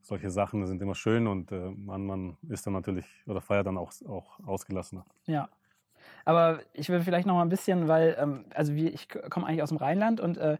solche 0.00 0.30
Sachen 0.30 0.66
sind 0.66 0.80
immer 0.82 0.94
schön 0.94 1.26
und 1.26 1.52
äh, 1.52 1.70
man, 1.70 2.06
man 2.06 2.36
ist 2.48 2.66
dann 2.66 2.74
natürlich 2.74 3.06
oder 3.26 3.40
feiert 3.40 3.66
dann 3.66 3.78
auch, 3.78 3.92
auch 4.08 4.38
ausgelassener. 4.46 5.04
Ja. 5.26 5.48
Aber 6.24 6.60
ich 6.72 6.88
will 6.88 7.00
vielleicht 7.00 7.26
noch 7.26 7.34
mal 7.34 7.42
ein 7.42 7.48
bisschen, 7.48 7.88
weil, 7.88 8.16
ähm, 8.20 8.44
also 8.54 8.74
wie, 8.74 8.88
ich 8.88 9.08
komme 9.08 9.46
eigentlich 9.46 9.62
aus 9.62 9.70
dem 9.70 9.78
Rheinland 9.78 10.20
und 10.20 10.36
äh, 10.38 10.58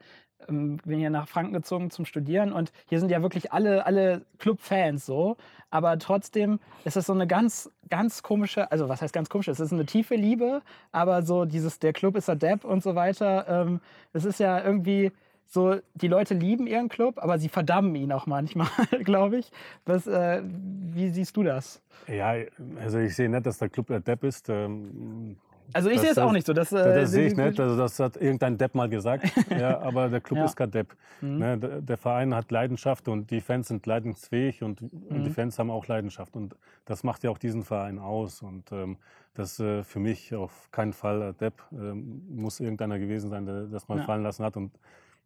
ähm, 0.49 0.79
bin 0.85 0.99
hier 0.99 1.11
nach 1.11 1.29
Franken 1.29 1.53
gezogen 1.53 1.91
zum 1.91 2.05
Studieren 2.05 2.53
und 2.53 2.73
hier 2.89 3.01
sind 3.01 3.11
ja 3.11 3.23
wirklich 3.23 3.53
alle, 3.53 3.87
alle 3.87 4.23
Club-Fans 4.39 5.05
so. 5.05 5.37
Aber 5.71 5.99
trotzdem 5.99 6.61
ist 6.85 6.97
es 6.97 7.07
so 7.07 7.13
eine 7.13 7.27
ganz, 7.27 7.71
ganz 7.91 8.23
komische, 8.23 8.71
also 8.73 8.89
was 8.89 9.03
heißt 9.03 9.13
ganz 9.13 9.29
komisch? 9.29 9.49
Es 9.49 9.61
ist 9.61 9.73
eine 9.73 9.85
tiefe 9.85 10.15
Liebe, 10.15 10.63
aber 10.93 11.23
so 11.23 11.45
dieses, 11.45 11.79
der 11.79 11.93
Club 11.93 12.17
ist 12.17 12.29
der 12.29 12.37
Depp 12.37 12.65
und 12.65 12.83
so 12.83 12.95
weiter. 12.95 13.47
Ähm, 13.49 13.81
es 14.13 14.25
ist 14.25 14.41
ja 14.41 14.63
irgendwie 14.63 15.13
so, 15.47 15.77
die 15.95 16.09
Leute 16.09 16.35
lieben 16.35 16.67
ihren 16.67 16.89
Club, 16.89 17.19
aber 17.19 17.39
sie 17.39 17.49
verdammen 17.49 17.95
ihn 17.95 18.13
auch 18.13 18.27
manchmal, 18.27 18.69
glaube 19.05 19.39
ich. 19.39 19.51
Was, 19.85 20.07
äh, 20.07 20.43
wie 20.45 21.11
siehst 21.11 21.37
du 21.37 21.43
das? 21.43 21.83
Ja, 22.07 22.35
also 22.81 22.99
ich 22.99 23.15
sehe 23.15 23.29
nicht, 23.29 23.47
dass 23.47 23.59
der 23.59 23.69
Club 23.69 23.89
der 23.89 24.01
Depp 24.01 24.25
ist. 24.25 24.49
Ähm, 24.49 25.37
Also 25.75 25.89
ich 25.91 25.97
Das- 25.97 26.03
sehe 26.03 26.11
es 26.13 26.19
auch 26.19 26.33
nicht 26.33 26.47
so. 26.47 26.53
Das, 26.53 26.71
das, 26.71 26.87
äh, 26.87 26.95
das 27.01 27.11
sehe 27.11 27.27
ich 27.29 27.37
nicht. 27.37 27.61
Also 27.61 27.77
das 27.77 27.99
hat 28.01 28.17
irgendein 28.17 28.57
Depp 28.57 28.75
mal 28.75 28.89
gesagt. 28.89 29.25
ja, 29.51 29.81
aber 29.81 30.09
der 30.09 30.21
Club 30.21 30.39
Ja. 30.39 30.45
ist 30.47 30.57
kein 30.57 30.71
Depp. 30.71 30.95
Mhm. 31.21 31.39
Ne, 31.39 31.59
der, 31.59 31.81
der 31.83 31.97
Verein 31.97 32.35
hat 32.35 32.51
Leidenschaft 32.51 33.09
und 33.09 33.31
die 33.31 33.41
Fans 33.41 33.69
sind 33.69 33.85
leidensfähig 33.87 34.63
und, 34.63 34.81
und 34.83 35.25
die 35.25 35.29
Mhm. 35.29 35.35
Fans 35.35 35.59
haben 35.59 35.71
auch 35.71 35.87
Leidenschaft. 35.87 36.37
Und 36.37 36.57
das 36.87 37.05
macht 37.05 37.23
ja 37.25 37.31
auch 37.31 37.39
diesen 37.39 37.65
Verein 37.65 37.99
aus. 37.99 38.41
Und 38.43 38.71
ähm, 38.73 38.97
das 39.35 39.61
äh, 39.61 39.83
für 39.85 40.01
mich 40.01 40.35
auf 40.35 40.71
keinen 40.71 40.93
Fall 40.93 41.35
Depp. 41.35 41.63
Ähm, 41.73 42.23
muss 42.31 42.61
irgendeiner 42.61 42.99
gewesen 42.99 43.29
sein, 43.31 43.45
der 43.47 43.65
das 43.65 43.89
mal 43.89 43.99
Ja. 43.99 44.05
fallen 44.05 44.23
lassen 44.23 44.45
hat. 44.45 44.57
Und 44.57 44.73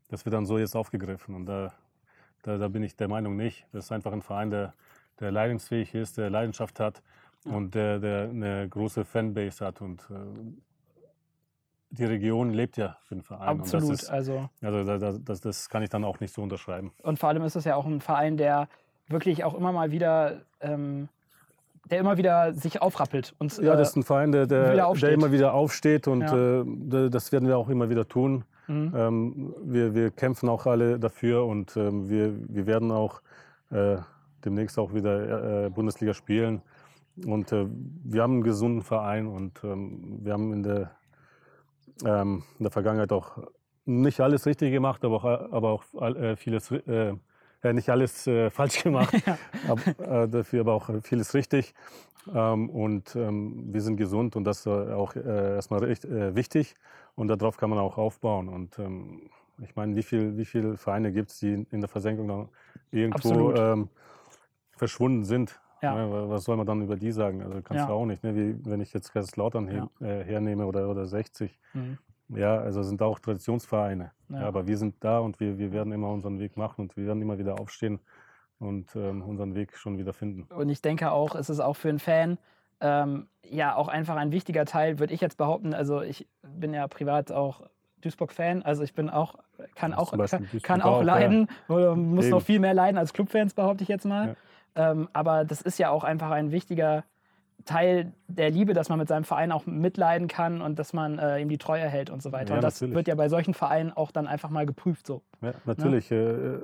das 0.09 0.25
wird 0.25 0.35
dann 0.35 0.45
so 0.47 0.59
jetzt 0.59 0.75
aufgegriffen. 0.77 1.35
Und 1.35 1.47
da, 1.47 1.73
da, 2.43 2.59
da 2.59 2.69
bin 2.69 2.83
ich 2.83 2.97
der 2.97 3.09
Meinung 3.09 3.37
nicht. 3.37 3.67
Das 3.73 3.85
ist 3.85 3.93
einfach 3.93 4.13
ein 4.13 4.23
Verein, 4.23 4.51
der, 4.51 4.75
der 5.21 5.31
leidensfähig 5.31 5.95
ist, 5.95 6.19
der 6.19 6.31
Leidenschaft 6.31 6.81
hat 6.81 7.01
Ja. 7.45 7.53
und 7.53 7.75
der, 7.75 7.99
der 7.99 8.29
eine 8.31 8.69
große 8.69 9.05
Fanbase 9.05 9.65
hat. 9.67 9.81
Und 9.81 10.01
äh, 10.11 10.15
die 11.91 12.05
Region 12.05 12.51
lebt 12.53 12.77
ja 12.77 12.97
für 13.05 13.15
den 13.17 13.23
Verein. 13.23 13.49
Absolut. 13.61 13.91
Das, 13.93 14.03
ist, 14.05 14.11
also 14.11 14.49
also 14.63 14.85
da, 14.85 14.99
da, 14.99 15.13
das, 15.19 15.41
das 15.41 15.69
kann 15.69 15.83
ich 15.83 15.91
dann 15.91 16.05
auch 16.05 16.21
nicht 16.21 16.33
so 16.35 16.43
unterschreiben. 16.43 16.93
Und 17.03 17.19
vor 17.19 17.29
allem 17.29 17.43
ist 17.43 17.57
es 17.57 17.65
ja 17.65 17.77
auch 17.77 17.85
ein 17.87 18.01
Verein, 18.01 18.37
der 18.37 18.69
wirklich 19.09 19.45
auch 19.45 19.55
immer 19.55 19.73
mal 19.73 19.91
wieder, 19.91 20.41
ähm, 20.61 21.09
der 21.91 21.99
immer 21.99 22.17
wieder 22.17 22.55
sich 22.55 22.81
aufrappelt. 22.81 23.35
Und, 23.39 23.59
Ja, 23.59 23.75
äh, 23.75 23.77
das 23.77 23.91
ist 23.91 23.97
ein 23.97 24.05
Verein, 24.05 24.33
der, 24.33 24.47
der, 24.47 24.93
der 24.95 25.13
immer 25.13 25.33
wieder 25.33 25.53
aufsteht 25.53 26.09
und 26.09 26.23
Ja. 26.23 26.61
äh, 26.61 26.65
da- 26.67 27.09
das 27.09 27.31
werden 27.33 27.47
wir 27.49 27.59
auch 27.59 27.69
immer 27.69 27.91
wieder 27.91 28.09
tun. 28.09 28.45
mhm. 28.69 28.93
Ähm, 28.97 29.55
wir, 29.65 29.95
wir 29.95 30.11
kämpfen 30.13 30.49
auch 30.49 30.65
alle 30.67 30.99
dafür 30.99 31.45
und 31.45 31.77
ähm, 31.77 32.09
wir, 32.09 32.33
wir 32.49 32.67
werden 32.67 32.91
auch 32.93 33.21
äh, 33.71 33.97
demnächst 34.45 34.79
auch 34.79 34.95
wieder 34.95 35.65
äh, 35.67 35.71
Bundesliga 35.71 36.15
spielen. 36.15 36.63
Und 37.17 37.53
äh, 37.53 37.67
wir 38.05 38.23
haben 38.23 38.35
einen 38.35 38.43
gesunden 38.43 38.83
Verein 38.83 39.27
und 39.27 39.63
ähm, 39.65 40.19
wir 40.23 40.33
haben 40.33 40.53
in 40.53 40.63
der, 40.63 40.97
ähm, 42.05 42.43
in 42.59 42.65
der 42.65 42.71
Vergangenheit 42.71 43.13
auch 43.13 43.39
nicht 43.85 44.21
alles 44.21 44.47
richtig 44.47 44.73
gemacht, 44.73 45.05
aber 45.05 45.17
auch, 45.17 45.53
aber 45.53 45.71
auch 45.71 45.85
äh, 46.03 46.37
vieles, 46.37 46.71
äh, 46.71 47.15
äh, 47.63 47.73
nicht 47.73 47.91
alles 47.91 48.27
äh, 48.27 48.51
falsch 48.51 48.83
gemacht, 48.83 49.13
Ja. 49.27 49.39
aber, 49.69 50.23
äh, 50.23 50.29
dafür 50.29 50.61
aber 50.61 50.75
auch 50.75 50.91
vieles 51.03 51.35
richtig. 51.35 51.75
Ähm, 52.33 52.71
und 52.71 53.17
ähm, 53.17 53.73
wir 53.73 53.81
sind 53.83 53.97
gesund 53.97 54.37
und 54.37 54.45
das 54.45 54.61
ist 54.61 54.67
auch 54.69 55.17
erstmal 55.17 55.85
recht, 55.85 56.07
wichtig 56.09 56.77
und 57.17 57.29
darauf 57.29 57.57
kann 57.57 57.69
man 57.69 57.81
auch 57.81 57.99
aufbauen. 57.99 58.49
Und 58.49 58.79
ähm, 58.79 59.29
ich 59.61 59.75
meine, 59.75 59.97
wie 59.97 60.03
viele 60.03 60.37
wie 60.37 60.45
viel 60.45 60.77
Vereine 60.77 61.13
gibt 61.13 61.31
es, 61.33 61.41
die 61.41 61.67
in 61.71 61.81
der 61.81 61.89
Versenkung 61.89 62.29
dann 62.29 62.49
irgendwo 62.93 63.53
ähm, 63.53 63.89
verschwunden 64.77 65.25
sind? 65.25 65.61
Ja. 65.83 65.95
Ne, 65.95 66.11
wa- 66.13 66.29
was 66.29 66.45
soll 66.45 66.57
man 66.57 66.67
dann 66.67 66.81
über 66.83 66.97
die 66.97 67.11
sagen? 67.13 67.43
Also 67.43 67.61
kannst 67.63 67.83
Ja. 67.83 67.87
du 67.87 67.93
auch 67.93 68.07
nicht. 68.07 68.23
Ne? 68.23 68.35
Wie, 68.37 68.65
wenn 68.71 68.81
ich 68.81 68.93
jetzt 68.93 69.13
Kaiserslautern 69.13 69.69
Ja. 70.01 70.07
äh, 70.07 70.25
hernehme 70.25 70.65
oder, 70.67 70.89
oder 70.89 71.07
60, 71.07 71.59
Mhm. 71.75 71.99
ja, 72.29 72.57
also 72.59 72.83
sind 72.83 73.03
auch 73.03 73.19
Traditionsvereine. 73.19 74.13
Ja. 74.29 74.41
Ja. 74.43 74.47
aber 74.49 74.67
wir 74.67 74.77
sind 74.79 74.95
da 75.01 75.19
und 75.19 75.41
wir, 75.41 75.59
wir 75.59 75.73
werden 75.73 75.93
immer 75.93 76.09
unseren 76.11 76.39
Weg 76.39 76.57
machen 76.57 76.83
und 76.83 76.97
wir 76.97 77.07
werden 77.07 77.21
immer 77.21 77.37
wieder 77.39 77.61
aufstehen 77.61 77.99
und 78.59 78.95
ähm, 78.97 79.23
unseren 79.23 79.55
Weg 79.55 79.77
schon 79.77 79.99
wieder 79.99 80.13
finden. 80.13 80.45
Und 80.55 80.69
ich 80.71 80.81
denke 80.81 81.11
auch, 81.11 81.35
es 81.35 81.51
ist 81.51 81.61
auch 81.61 81.75
für 81.75 81.89
einen 81.91 81.99
Fan 81.99 82.39
ähm, 82.81 83.27
ja 83.49 83.75
auch 83.77 83.89
einfach 83.89 84.17
ein 84.17 84.33
wichtiger 84.33 84.65
Teil, 84.65 84.99
würde 84.99 85.13
ich 85.15 85.21
jetzt 85.21 85.37
behaupten. 85.37 85.75
Also 85.75 86.01
ich 86.01 86.27
bin 86.43 86.73
ja 86.75 86.87
privat 86.89 87.31
auch 87.33 87.63
Duisburg-Fan, 88.01 88.63
also 88.63 88.83
ich 88.83 88.95
bin 88.95 89.11
auch, 89.11 89.35
kann 89.77 89.93
Ja, 89.93 89.99
auch, 89.99 90.11
kann, 90.13 90.49
kann 90.63 90.83
auch 90.83 90.99
ja. 90.99 91.03
leiden, 91.05 91.47
oder 91.69 91.95
muss 91.95 92.29
noch 92.29 92.39
Eben. 92.39 92.47
viel 92.47 92.59
mehr 92.61 92.75
leiden 92.75 92.99
als 92.99 93.13
Clubfans, 93.13 93.55
behaupte 93.55 93.83
ich 93.85 93.89
jetzt 93.89 94.05
mal. 94.07 94.37
Ähm, 94.75 95.09
aber 95.13 95.45
das 95.45 95.63
ist 95.63 95.79
ja 95.79 95.91
auch 95.91 96.05
einfach 96.05 96.31
ein 96.31 96.51
wichtiger 96.51 97.05
Teil 97.65 98.13
der 98.27 98.51
Liebe, 98.51 98.75
dass 98.75 98.89
man 98.89 98.99
mit 98.99 99.09
seinem 99.09 99.25
Verein 99.25 99.53
auch 99.53 99.67
mitleiden 99.67 100.29
kann 100.29 100.61
und 100.61 100.79
dass 100.79 100.93
man 100.93 101.19
äh, 101.19 101.41
ihm 101.41 101.49
die 101.49 101.59
Treue 101.59 101.89
hält 101.89 102.11
und 102.11 102.23
so 102.23 102.33
weiter. 102.33 102.51
Ja, 102.51 102.55
und 102.57 102.65
das 102.65 102.81
natürlich. 102.81 102.97
wird 102.97 103.09
ja 103.09 103.15
bei 103.15 103.29
solchen 103.29 103.55
Vereinen 103.55 103.93
auch 103.93 104.11
dann 104.11 104.27
einfach 104.27 104.51
mal 104.51 104.67
geprüft 104.67 105.07
so. 105.07 105.23
Ja, 105.41 105.53
natürlich. 105.65 106.11
Äh, 106.11 106.59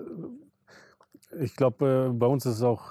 ich 1.40 1.54
glaube, 1.56 2.08
äh, 2.10 2.12
bei 2.12 2.26
uns 2.26 2.46
ist 2.46 2.56
es 2.56 2.62
auch, 2.62 2.84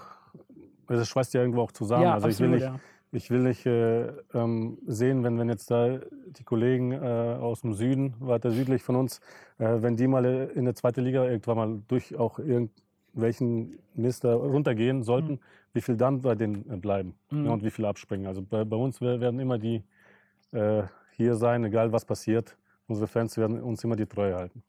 das 0.87 1.07
schweißt 1.07 1.33
ja 1.33 1.41
irgendwo 1.41 1.61
auch 1.61 1.71
zusammen. 1.71 2.03
ja, 2.03 2.13
also 2.13 2.27
ich 2.27 2.39
will 2.39 2.53
absolut, 2.53 2.73
nicht, 2.73 2.81
ja. 2.83 3.11
ich 3.11 3.29
will 3.29 3.39
nicht 3.39 3.65
äh, 3.65 4.07
ähm, 4.33 4.77
sehen, 4.85 5.23
wenn, 5.23 5.37
wenn 5.39 5.49
jetzt 5.49 5.69
da 5.69 5.99
die 6.27 6.43
Kollegen 6.43 6.91
äh, 6.91 6.97
aus 6.97 7.61
dem 7.61 7.73
Süden, 7.73 8.15
weiter 8.19 8.51
südlich 8.51 8.83
von 8.83 8.95
uns, 8.95 9.19
äh, 9.57 9.81
wenn 9.81 9.97
die 9.97 10.07
mal 10.07 10.23
äh, 10.23 10.45
in 10.51 10.65
der 10.65 10.75
zweiten 10.75 11.01
Liga 11.01 11.25
irgendwann 11.25 11.57
mal 11.57 11.81
durch 11.87 12.15
auch 12.15 12.39
irgendwelchen 12.39 12.86
Mist 13.95 14.23
da 14.23 14.33
runtergehen 14.33 15.03
sollten, 15.03 15.33
Mhm. 15.33 15.39
wie 15.73 15.81
viel 15.81 15.97
dann 15.97 16.21
bei 16.21 16.35
denen 16.35 16.69
äh, 16.71 16.77
bleiben 16.77 17.13
Mhm. 17.31 17.45
ja, 17.45 17.51
und 17.51 17.63
wie 17.63 17.71
viel 17.71 17.85
abspringen. 17.85 18.27
Also 18.27 18.41
bei, 18.41 18.63
bei 18.63 18.77
uns 18.77 19.01
wer- 19.01 19.19
werden 19.19 19.39
immer 19.39 19.57
die 19.57 19.83
äh, 20.53 20.83
hier 21.15 21.35
sein, 21.35 21.63
egal 21.65 21.91
was 21.91 22.05
passiert. 22.05 22.55
Unsere 22.87 23.07
Fans 23.07 23.35
werden 23.37 23.61
uns 23.61 23.83
immer 23.83 23.95
die 23.95 24.05
Treue 24.05 24.35
halten. 24.35 24.63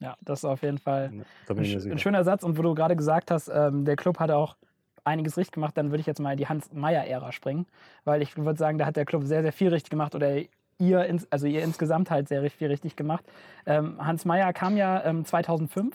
Ja, 0.00 0.16
das 0.20 0.40
ist 0.40 0.44
auf 0.44 0.62
jeden 0.62 0.78
Fall 0.78 1.12
Ja, 1.48 1.54
ein, 1.54 1.92
ein 1.92 1.98
schöner 1.98 2.24
Satz. 2.24 2.42
Und 2.42 2.58
wo 2.58 2.62
du 2.62 2.74
gerade 2.74 2.96
gesagt 2.96 3.30
hast, 3.30 3.48
ähm, 3.48 3.84
der 3.84 3.96
Club 3.96 4.18
hat 4.18 4.30
auch 4.30 4.56
einiges 5.04 5.36
richtig 5.36 5.52
gemacht, 5.52 5.76
dann 5.76 5.90
würde 5.90 6.00
ich 6.00 6.06
jetzt 6.06 6.20
mal 6.20 6.32
in 6.32 6.36
die 6.38 6.46
Hans-Meyer-Ära 6.48 7.32
springen. 7.32 7.66
Weil 8.04 8.20
ich 8.20 8.36
würde 8.36 8.58
sagen, 8.58 8.78
da 8.78 8.84
hat 8.86 8.96
der 8.96 9.04
Club 9.04 9.22
sehr, 9.24 9.42
sehr 9.42 9.52
viel 9.52 9.68
richtig 9.68 9.90
gemacht 9.90 10.14
oder 10.14 10.36
ihr, 10.78 11.04
ins, 11.06 11.26
also 11.30 11.46
ihr 11.46 11.62
insgesamt 11.62 12.10
halt 12.10 12.28
sehr 12.28 12.48
viel 12.50 12.68
richtig 12.68 12.96
gemacht. 12.96 13.24
Ähm, 13.64 14.04
Hans 14.04 14.24
Meyer 14.24 14.52
kam 14.52 14.76
ja 14.76 15.04
ähm, 15.04 15.24
2005. 15.24 15.94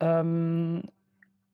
Ähm, 0.00 0.82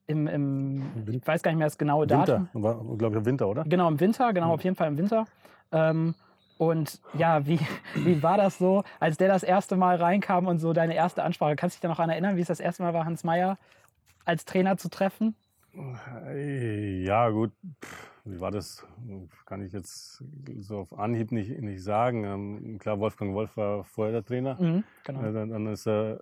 im, 0.09 0.27
im, 0.27 0.83
ich 1.07 1.25
weiß 1.27 1.43
gar 1.43 1.51
nicht 1.53 1.59
mehr 1.59 1.67
das 1.67 1.79
genaue 1.79 2.07
Datum. 2.07 2.49
Winter, 2.53 2.63
war, 2.63 2.97
glaube 2.97 3.15
ich, 3.17 3.19
im 3.21 3.27
Winter, 3.27 3.47
oder? 3.49 3.63
Genau, 3.65 3.89
im 3.89 4.01
Winter, 4.01 4.33
genau, 4.33 4.47
Mhm. 4.49 4.53
auf 4.53 4.65
jeden 4.65 4.75
Fall 4.77 4.89
im 4.89 4.97
Winter. 4.99 5.27
Ähm, 5.71 6.15
und 6.57 7.01
ja, 7.13 7.47
wie, 7.47 7.61
wie 7.95 8.23
war 8.23 8.37
das 8.39 8.59
so, 8.59 8.83
als 8.99 9.19
der 9.19 9.29
das 9.29 9.43
erste 9.43 9.77
Mal 9.77 9.97
reinkam 9.97 10.47
und 10.47 10.59
so 10.59 10.73
deine 10.73 10.95
erste 10.95 11.23
Ansprache? 11.23 11.55
Kannst 11.57 11.77
du 11.77 11.79
dich 11.79 11.83
da 11.83 11.89
noch 11.89 11.97
daran 11.97 12.11
erinnern, 12.11 12.37
wie 12.37 12.41
es 12.41 12.49
das 12.49 12.59
erste 12.59 12.83
Mal 12.83 12.95
war, 12.95 13.05
Hans 13.05 13.23
Meyer 13.23 13.59
als 14.25 14.45
Trainer 14.45 14.77
zu 14.79 14.89
treffen? 14.89 15.37
Ja, 16.35 17.29
gut. 17.31 17.53
Wie 18.25 18.41
war 18.41 18.51
das? 18.51 18.85
Kann 19.47 19.63
ich 19.63 19.73
jetzt 19.73 20.23
so 20.61 20.79
auf 20.79 20.99
Anhieb 20.99 21.33
nicht, 21.33 21.51
nicht 21.61 21.83
sagen. 21.83 22.25
Ähm, 22.25 22.79
Klar, 22.79 22.99
Wolfgang 22.99 23.35
Wolf 23.35 23.57
war 23.57 23.85
vorher 23.85 24.13
der 24.13 24.25
Trainer. 24.25 24.57
Mhm, 24.61 24.85
genau. 25.05 25.23
Äh, 25.23 25.33
Dann, 25.33 25.51
dann 25.51 25.67
ist 25.69 25.87
er 25.87 26.21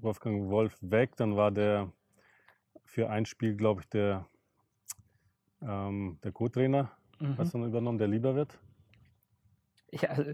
Wolfgang 0.00 0.48
Wolf 0.48 0.76
weg, 0.80 1.16
dann 1.16 1.36
war 1.36 1.50
der 1.50 1.90
für 2.88 3.10
ein 3.10 3.26
Spiel, 3.26 3.54
glaube 3.54 3.82
ich, 3.82 3.88
der, 3.90 4.24
ähm, 5.62 6.18
der 6.24 6.32
Co-Trainer, 6.32 6.90
Mhm. 7.20 7.34
was 7.36 7.50
dann 7.52 7.64
übernommen, 7.64 7.98
der 7.98 8.08
lieber 8.08 8.34
wird. 8.34 8.58
Ich, 9.90 10.08
also, 10.08 10.32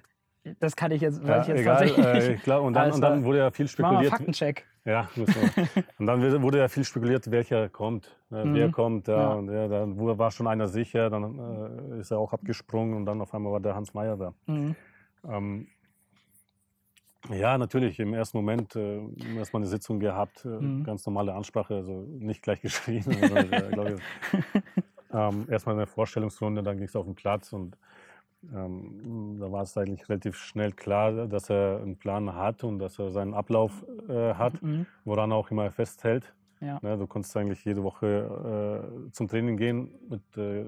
das 0.60 0.76
kann 0.76 0.90
ich 0.92 1.00
jetzt, 1.00 1.22
Ja, 1.24 1.40
ich 1.40 1.48
jetzt 1.48 1.60
egal, 1.60 1.88
tatsächlich 1.88 2.28
äh, 2.38 2.42
glaub, 2.42 2.64
und, 2.64 2.74
dann, 2.74 2.82
Alles 2.84 2.94
und 2.96 3.00
dann 3.00 3.12
klar. 3.14 3.24
wurde 3.24 3.38
ja 3.38 3.50
viel 3.50 3.66
spekuliert. 3.68 4.10
Faktencheck. 4.10 4.66
Ja, 4.84 5.08
und 5.98 6.06
dann 6.06 6.42
wurde- 6.42 6.58
ja 6.58 6.68
viel 6.68 6.84
spekuliert, 6.84 7.30
welcher 7.30 7.68
kommt. 7.70 8.06
Äh, 8.30 8.44
Wer 8.44 8.68
Mhm. 8.68 8.72
kommt, 8.72 9.08
ja, 9.08 9.16
Ja. 9.16 9.32
und 9.32 9.48
ja, 9.50 9.66
dann 9.66 9.98
war 9.98 10.30
schon 10.30 10.46
einer 10.46 10.68
sicher, 10.68 11.08
dann 11.10 11.94
äh, 11.96 12.00
ist 12.00 12.10
er 12.10 12.18
auch 12.18 12.32
abgesprungen 12.34 12.94
und 12.94 13.06
dann 13.06 13.20
auf 13.22 13.32
einmal 13.34 13.52
war 13.52 13.60
der 13.60 13.74
Hans 13.74 13.94
Meyer 13.94 14.16
da. 14.18 14.34
Mhm. 14.46 14.76
Ähm, 15.26 15.68
ja, 17.30 17.56
natürlich, 17.58 17.98
im 18.00 18.14
ersten 18.14 18.36
Moment 18.38 18.76
äh, 18.76 19.00
erstmal 19.36 19.62
eine 19.62 19.68
Sitzung 19.68 19.98
gehabt, 20.00 20.44
äh, 20.44 20.48
Mhm. 20.48 20.84
ganz 20.84 21.06
normale 21.06 21.34
Ansprache, 21.34 21.74
also 21.76 21.92
nicht 22.18 22.42
gleich 22.42 22.60
geschrieben. 22.62 23.12
sondern, 23.14 23.52
äh, 23.52 23.96
ähm, 25.12 25.46
erstmal 25.50 25.76
eine 25.76 25.86
Vorstellungsrunde, 25.86 26.62
dann 26.62 26.76
ging 26.76 26.86
es 26.86 26.96
auf 26.96 27.06
den 27.06 27.14
Platz 27.14 27.52
und 27.52 27.76
ähm, 28.54 29.38
da 29.40 29.50
war 29.50 29.62
es 29.62 29.76
eigentlich 29.78 30.06
relativ 30.08 30.36
schnell 30.36 30.72
klar, 30.72 31.26
dass 31.26 31.48
er 31.50 31.80
einen 31.82 31.96
Plan 31.96 32.34
hat 32.34 32.62
und 32.62 32.78
dass 32.78 32.98
er 32.98 33.10
seinen 33.10 33.32
Ablauf 33.32 33.84
äh, 34.08 34.34
hat, 34.34 34.60
Mhm. 34.62 34.84
woran 35.04 35.30
er 35.32 35.36
auch 35.36 35.50
immer 35.50 35.70
festhält. 35.70 36.34
Ja. 36.60 36.78
Ne, 36.82 36.98
du 36.98 37.06
konntest 37.06 37.34
eigentlich 37.36 37.64
jede 37.64 37.82
Woche 37.82 38.86
äh, 39.06 39.10
zum 39.12 39.28
Training 39.28 39.56
gehen 39.56 39.94
mit, 40.10 40.22
äh, 40.36 40.66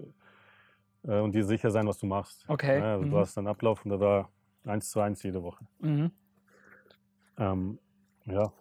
äh, 1.07 1.21
und 1.21 1.35
dir 1.35 1.45
sicher 1.45 1.71
sein, 1.71 1.87
was 1.87 1.99
du 1.99 2.07
machst. 2.07 2.45
Okay, 2.49 2.81
Ne, 2.81 2.87
also 2.93 3.05
mhm. 3.07 3.11
Du 3.11 3.19
hast 3.19 3.37
einen 3.37 3.47
Ablauf 3.47 3.85
und 3.85 3.91
da 3.91 4.01
war 4.01 4.31
eins 4.65 4.91
zu 4.91 5.01
eins 5.01 5.23
jede 5.23 5.43
Woche. 5.43 5.67
Mhm. 5.81 6.11
Ähm, 7.39 7.79
ja. 8.25 8.53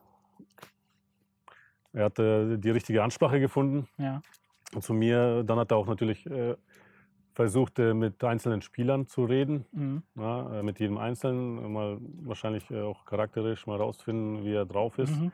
Er 1.93 2.05
hatte 2.05 2.57
die 2.59 2.71
richtige 2.71 3.03
Ansprache 3.03 3.39
gefunden 3.39 3.87
Ja. 3.97 4.21
und 4.73 4.83
zu 4.83 4.93
mir. 4.93 5.43
Dann 5.43 5.57
hat 5.59 5.71
er 5.71 5.77
auch 5.77 5.87
natürlich 5.87 6.25
äh, 6.25 6.55
versucht, 7.33 7.79
äh, 7.79 7.93
mit 7.93 8.23
einzelnen 8.23 8.61
Spielern 8.61 9.07
zu 9.07 9.23
reden, 9.25 9.65
Mhm. 9.71 10.03
ja, 10.15 10.59
äh, 10.59 10.63
mit 10.63 10.79
jedem 10.79 10.97
Einzelnen, 10.97 11.71
mal 11.71 11.97
wahrscheinlich 12.23 12.69
äh, 12.71 12.81
auch 12.81 13.05
charakterisch 13.05 13.65
mal 13.67 13.77
rausfinden, 13.77 14.43
wie 14.43 14.53
er 14.53 14.65
drauf 14.65 14.97
ist. 14.99 15.19
Mhm. 15.19 15.31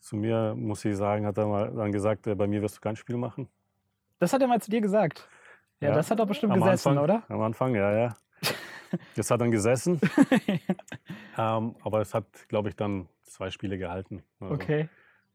Zu 0.00 0.16
mir, 0.16 0.54
muss 0.56 0.84
ich 0.84 0.96
sagen, 0.96 1.26
hat 1.26 1.38
er 1.38 1.46
mal 1.46 1.72
dann 1.74 1.90
gesagt, 1.90 2.26
äh, 2.26 2.34
bei 2.34 2.46
mir 2.46 2.60
wirst 2.62 2.76
du 2.76 2.80
kein 2.80 2.96
Spiel 2.96 3.16
machen. 3.16 3.48
Das 4.18 4.32
hat 4.32 4.40
er 4.40 4.48
mal 4.48 4.60
zu 4.60 4.70
dir 4.70 4.80
gesagt. 4.80 5.28
Ja, 5.80 5.88
Ja, 5.88 5.94
das 5.96 6.10
hat 6.10 6.18
doch 6.20 6.26
bestimmt 6.26 6.52
Am 6.52 6.60
gesessen, 6.60 6.90
Anfang, 6.90 7.02
oder? 7.04 7.22
Am 7.28 7.40
Anfang, 7.40 7.74
ja, 7.74 7.92
ja. 7.92 8.16
Das 9.16 9.30
hat 9.30 9.40
dann 9.40 9.50
gesessen. 9.50 10.00
ähm, 11.38 11.74
aber 11.82 12.00
es 12.00 12.14
hat, 12.14 12.26
glaube 12.48 12.68
ich, 12.68 12.76
dann 12.76 13.08
zwei 13.22 13.50
Spiele 13.50 13.78
gehalten. 13.78 14.22
Also, 14.40 14.54
Okay. 14.54 14.88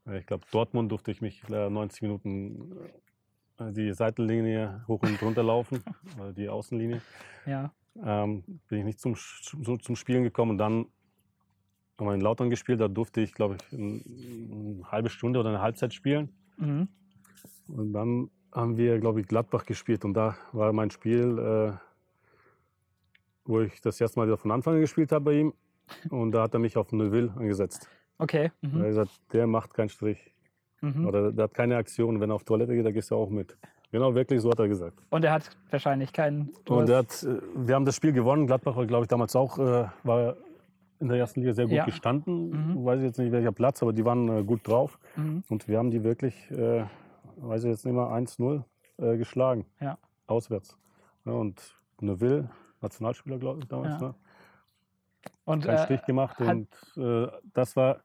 äh, 0.06 0.18
Ich 0.18 0.26
glaube, 0.26 0.44
Dortmund 0.50 0.90
durfte 0.90 1.10
ich 1.10 1.20
mich 1.20 1.42
äh, 1.50 1.68
90 1.70 2.02
Minuten 2.02 2.76
äh, 3.58 3.72
die 3.72 3.92
Seitenlinie 3.92 4.84
hoch 4.88 5.02
und 5.02 5.20
runter 5.22 5.42
laufen, 5.42 5.82
äh, 6.20 6.32
die 6.32 6.48
Außenlinie. 6.48 7.00
Ja. 7.46 7.72
Ähm, 8.02 8.44
bin 8.68 8.78
ich 8.78 8.84
nicht 8.84 9.00
zum, 9.00 9.14
zum, 9.16 9.96
Spielen 9.96 10.22
gekommen 10.22 10.52
und 10.52 10.58
dann 10.58 10.86
haben 11.98 12.06
wir 12.06 12.14
in 12.14 12.20
Lautern 12.20 12.48
gespielt. 12.48 12.80
Da 12.80 12.88
durfte 12.88 13.20
ich, 13.20 13.34
glaube 13.34 13.56
ich, 13.56 13.72
ein- 13.78 14.78
eine 14.80 14.90
halbe 14.90 15.10
Stunde 15.10 15.40
oder 15.40 15.50
eine 15.50 15.60
Halbzeit 15.60 15.92
spielen. 15.92 16.30
Mhm. 16.56 16.88
Und 17.68 17.92
dann 17.92 18.30
haben 18.52 18.76
wir, 18.76 18.98
glaube 19.00 19.20
ich, 19.20 19.26
Gladbach 19.28 19.64
gespielt 19.66 20.04
und 20.04 20.14
da 20.14 20.36
war 20.52 20.72
mein 20.72 20.90
Spiel, 20.90 21.38
äh, 21.38 21.72
wo 23.50 23.60
ich 23.60 23.80
das 23.80 24.00
erste 24.00 24.18
Mal 24.18 24.26
wieder 24.26 24.36
von 24.38 24.50
Anfang 24.50 24.74
an 24.74 24.80
gespielt 24.80 25.12
habe 25.12 25.24
bei 25.26 25.32
ihm. 25.34 25.52
Und 26.08 26.32
da 26.32 26.42
hat 26.44 26.54
er 26.54 26.60
mich 26.60 26.76
auf 26.76 26.92
Neuville 26.92 27.32
angesetzt. 27.36 27.88
Okay. 28.18 28.50
Er 28.62 28.68
Mhm. 28.68 28.78
hat 28.78 28.86
gesagt, 28.86 29.10
der 29.32 29.46
macht 29.46 29.74
keinen 29.74 29.88
Strich. 29.88 30.34
Mhm. 30.80 31.06
Oder 31.06 31.32
der 31.32 31.44
hat 31.44 31.54
keine 31.54 31.76
Aktion. 31.76 32.20
Wenn 32.20 32.30
er 32.30 32.34
auf 32.36 32.44
Toilette 32.44 32.74
geht, 32.74 32.86
da 32.86 32.90
gehst 32.92 33.10
du 33.10 33.16
auch 33.16 33.28
mit. 33.28 33.56
Genau, 33.92 34.14
wirklich, 34.14 34.40
so 34.40 34.50
hat 34.52 34.60
er 34.60 34.68
gesagt. 34.68 35.02
Und 35.10 35.24
er 35.24 35.32
hat 35.32 35.50
wahrscheinlich 35.70 36.12
keinen. 36.12 36.50
Und 36.68 36.88
er 36.88 36.98
hat, 36.98 37.22
äh, 37.24 37.40
wir 37.54 37.74
haben 37.74 37.84
das 37.84 37.96
Spiel 37.96 38.12
gewonnen. 38.12 38.46
Gladbach 38.46 38.76
war, 38.76 38.86
glaube 38.86 39.04
ich, 39.04 39.08
damals 39.08 39.34
auch, 39.34 39.58
äh, 39.58 39.86
war 40.04 40.36
in 41.00 41.08
der 41.08 41.18
ersten 41.18 41.40
Liga 41.40 41.52
sehr 41.54 41.64
gut 41.64 41.74
Ja. 41.74 41.84
gestanden. 41.86 42.50
Mhm. 42.50 42.84
Weiß 42.84 43.00
ich 43.00 43.06
jetzt 43.06 43.18
nicht 43.18 43.32
welcher 43.32 43.52
Platz, 43.52 43.82
aber 43.82 43.92
die 43.92 44.04
waren 44.04 44.28
äh, 44.28 44.44
gut 44.44 44.66
drauf. 44.68 44.98
Mhm. 45.16 45.42
Und 45.48 45.66
wir 45.66 45.78
haben 45.78 45.90
die 45.90 46.04
wirklich, 46.04 46.48
äh, 46.52 46.84
weiß 47.38 47.64
ich 47.64 47.70
jetzt 47.70 47.84
nicht 47.84 47.94
mehr, 47.94 48.06
1-0 48.12 48.62
äh, 48.98 49.16
geschlagen. 49.16 49.66
Ja. 49.80 49.98
Auswärts. 50.28 50.78
Ja, 51.24 51.32
und 51.32 51.76
Neville, 52.00 52.48
Nationalspieler, 52.80 53.38
glaube 53.38 53.60
ich, 53.60 53.68
damals, 53.68 54.00
Ja. 54.00 54.08
ne? 54.08 54.14
Und 55.44 55.64
keinen 55.64 55.76
äh, 55.76 55.84
Stich 55.84 56.04
gemacht. 56.04 56.40
Und 56.40 56.68
äh, 56.96 57.26
das 57.52 57.76
war, 57.76 58.02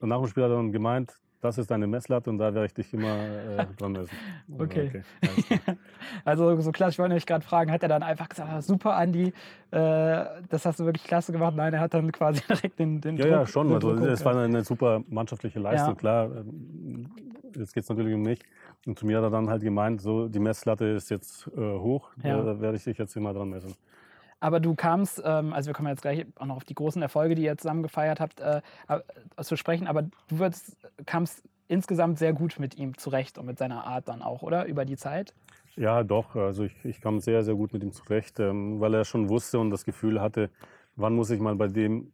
und 0.00 0.08
nach 0.08 0.18
dem 0.18 0.26
Spiel 0.28 0.44
hat 0.44 0.50
er 0.50 0.56
dann 0.56 0.72
gemeint, 0.72 1.14
das 1.40 1.58
ist 1.58 1.70
deine 1.70 1.86
Messlatte 1.86 2.30
und 2.30 2.38
da 2.38 2.54
werde 2.54 2.66
ich 2.66 2.74
dich 2.74 2.92
immer 2.92 3.28
äh, 3.60 3.66
dran 3.78 3.92
messen. 3.92 4.18
Also, 4.52 4.64
Okay. 4.64 5.04
klar. 5.20 5.76
Also 6.24 6.60
so 6.60 6.72
klasse, 6.72 6.92
ich 6.92 6.98
wollte 6.98 7.14
mich 7.14 7.26
gerade 7.26 7.44
fragen, 7.44 7.70
hat 7.70 7.82
er 7.82 7.88
dann 7.88 8.02
einfach 8.02 8.28
gesagt, 8.28 8.50
ah, 8.50 8.60
super 8.62 8.96
Andi, 8.96 9.32
äh, 9.70 10.24
das 10.48 10.64
hast 10.64 10.80
du 10.80 10.84
wirklich 10.84 11.04
klasse 11.04 11.30
gemacht? 11.30 11.54
Nein, 11.54 11.72
er 11.74 11.80
hat 11.80 11.94
dann 11.94 12.10
quasi 12.10 12.40
direkt 12.48 12.78
den, 12.78 13.00
den 13.00 13.16
Ja, 13.16 13.24
Druck. 13.24 13.32
ja, 13.32 13.46
schon. 13.46 13.72
Also, 13.72 13.92
es 13.92 14.24
war 14.24 14.32
eine, 14.32 14.42
eine 14.42 14.64
super 14.64 15.02
mannschaftliche 15.08 15.60
Leistung, 15.60 15.94
Ja. 15.94 15.98
klar. 16.00 16.36
ähm, 16.36 17.10
Jetzt 17.54 17.72
geht 17.74 17.84
es 17.84 17.88
natürlich 17.88 18.14
um 18.14 18.22
mich. 18.22 18.40
Und 18.86 18.98
zu 18.98 19.04
mir 19.06 19.18
hat 19.18 19.24
er 19.24 19.30
dann 19.30 19.50
halt 19.50 19.62
gemeint, 19.62 20.00
so 20.00 20.28
die 20.28 20.38
Messlatte 20.38 20.84
ist 20.86 21.10
jetzt 21.10 21.48
äh, 21.56 21.60
hoch, 21.78 22.10
Ja. 22.22 22.40
da 22.42 22.60
werde 22.60 22.76
ich 22.76 22.84
dich 22.84 22.96
jetzt 22.98 23.16
immer 23.16 23.34
dran 23.34 23.50
messen. 23.50 23.74
Aber 24.38 24.60
du 24.60 24.74
kamst, 24.74 25.20
ähm, 25.24 25.52
also 25.52 25.68
wir 25.68 25.74
kommen 25.74 25.88
jetzt 25.88 26.02
gleich 26.02 26.26
auch 26.36 26.46
noch 26.46 26.56
auf 26.56 26.64
die 26.64 26.74
großen 26.74 27.00
Erfolge, 27.02 27.34
die 27.34 27.42
ihr 27.42 27.56
zusammen 27.58 27.82
gefeiert 27.82 28.20
habt, 28.20 28.40
äh, 28.40 28.60
äh, 28.88 29.00
zu 29.42 29.56
sprechen, 29.56 29.86
aber 29.86 30.02
du 30.02 30.38
würdest, 30.38 30.76
kamst 31.04 31.42
insgesamt 31.68 32.18
sehr 32.18 32.32
gut 32.32 32.60
mit 32.60 32.76
ihm 32.78 32.96
zurecht 32.96 33.38
und 33.38 33.46
mit 33.46 33.58
seiner 33.58 33.84
Art 33.86 34.08
dann 34.08 34.22
auch, 34.22 34.42
oder? 34.42 34.66
Über 34.66 34.84
die 34.84 34.96
Zeit? 34.96 35.34
Ja, 35.74 36.04
doch. 36.04 36.36
Also 36.36 36.64
ich, 36.64 36.84
ich 36.84 37.00
kam 37.00 37.18
sehr, 37.18 37.42
sehr 37.42 37.54
gut 37.54 37.72
mit 37.72 37.82
ihm 37.82 37.92
zurecht, 37.92 38.38
ähm, 38.38 38.78
weil 38.80 38.94
er 38.94 39.04
schon 39.04 39.28
wusste 39.28 39.58
und 39.58 39.70
das 39.70 39.84
Gefühl 39.84 40.20
hatte, 40.20 40.50
wann 40.94 41.14
muss 41.14 41.30
ich 41.30 41.40
mal 41.40 41.56
bei 41.56 41.66
dem 41.68 42.12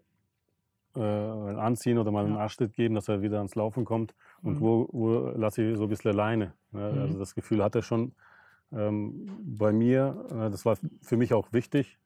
äh, 0.97 1.01
anziehen 1.01 1.99
oder 1.99 2.11
mal 2.11 2.25
einen. 2.25 2.37
Arschtritt 2.37 2.75
geben, 2.75 2.95
dass 2.95 3.09
er 3.09 3.23
wieder 3.23 3.39
ans 3.39 3.55
Laufen 3.55 3.85
kommt 3.85 4.15
und 4.43 4.57
Mhm. 4.57 4.61
wo, 4.61 4.89
wo 4.93 5.19
lasse 5.37 5.63
ich 5.63 5.77
so 5.77 5.85
ein 5.85 5.89
bisschen 5.89 6.13
alleine. 6.13 6.53
Ne? 6.73 6.93
Mhm. 6.93 6.99
Also 7.01 7.19
das 7.19 7.35
Gefühl 7.35 7.63
hatte 7.63 7.81
er 7.81 7.83
schon 7.83 8.13
ähm, 8.73 9.29
bei 9.43 9.73
mir. 9.73 10.27
Äh, 10.31 10.51
das 10.51 10.65
war 10.65 10.77
für 11.01 11.17
mich 11.17 11.33
auch 11.35 11.53
wichtig, 11.53 11.99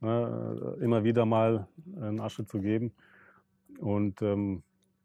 ne? 0.00 0.76
äh, 0.78 0.84
immer 0.84 1.04
wieder 1.04 1.24
mal 1.26 1.66
einen 2.00 2.20
Arschtritt 2.20 2.48
zu 2.48 2.60
geben. 2.60 2.92
Und 3.78 4.20
ähm, 4.22 4.62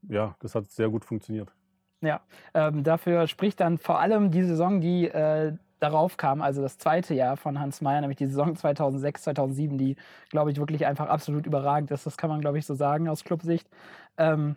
ja, 0.10 0.36
das 0.40 0.56
hat 0.56 0.70
sehr 0.70 0.90
gut 0.90 1.06
funktioniert. 1.06 1.52
Ja, 2.02 2.22
ähm, 2.54 2.84
dafür 2.84 3.28
spricht 3.28 3.60
dann 3.60 3.78
vor 3.78 4.00
allem 4.00 4.30
die 4.30 4.44
Saison, 4.44 4.82
die 4.82 5.08
äh, 5.08 5.54
darauf 5.80 6.18
kam, 6.18 6.42
also 6.42 6.62
das 6.62 6.78
zweite 6.78 7.14
Jahr 7.14 7.38
von 7.38 7.60
Hans 7.60 7.82
Meyer, 7.82 8.02
nämlich 8.02 8.18
die 8.18 8.28
Saison 8.28 8.56
2006, 8.56 9.24
2007, 9.24 9.78
die, 9.78 9.96
glaube 10.30 10.52
ich, 10.52 10.58
wirklich 10.58 10.86
einfach 10.86 11.08
absolut 11.08 11.46
überragend 11.46 11.92
ist. 11.92 12.06
Das 12.06 12.18
kann 12.18 12.30
man, 12.30 12.42
glaube 12.42 12.58
ich, 12.58 12.66
so 12.66 12.74
sagen 12.74 13.10
aus 13.10 13.24
Clubsicht. 13.24 13.68
Ähm, 14.18 14.56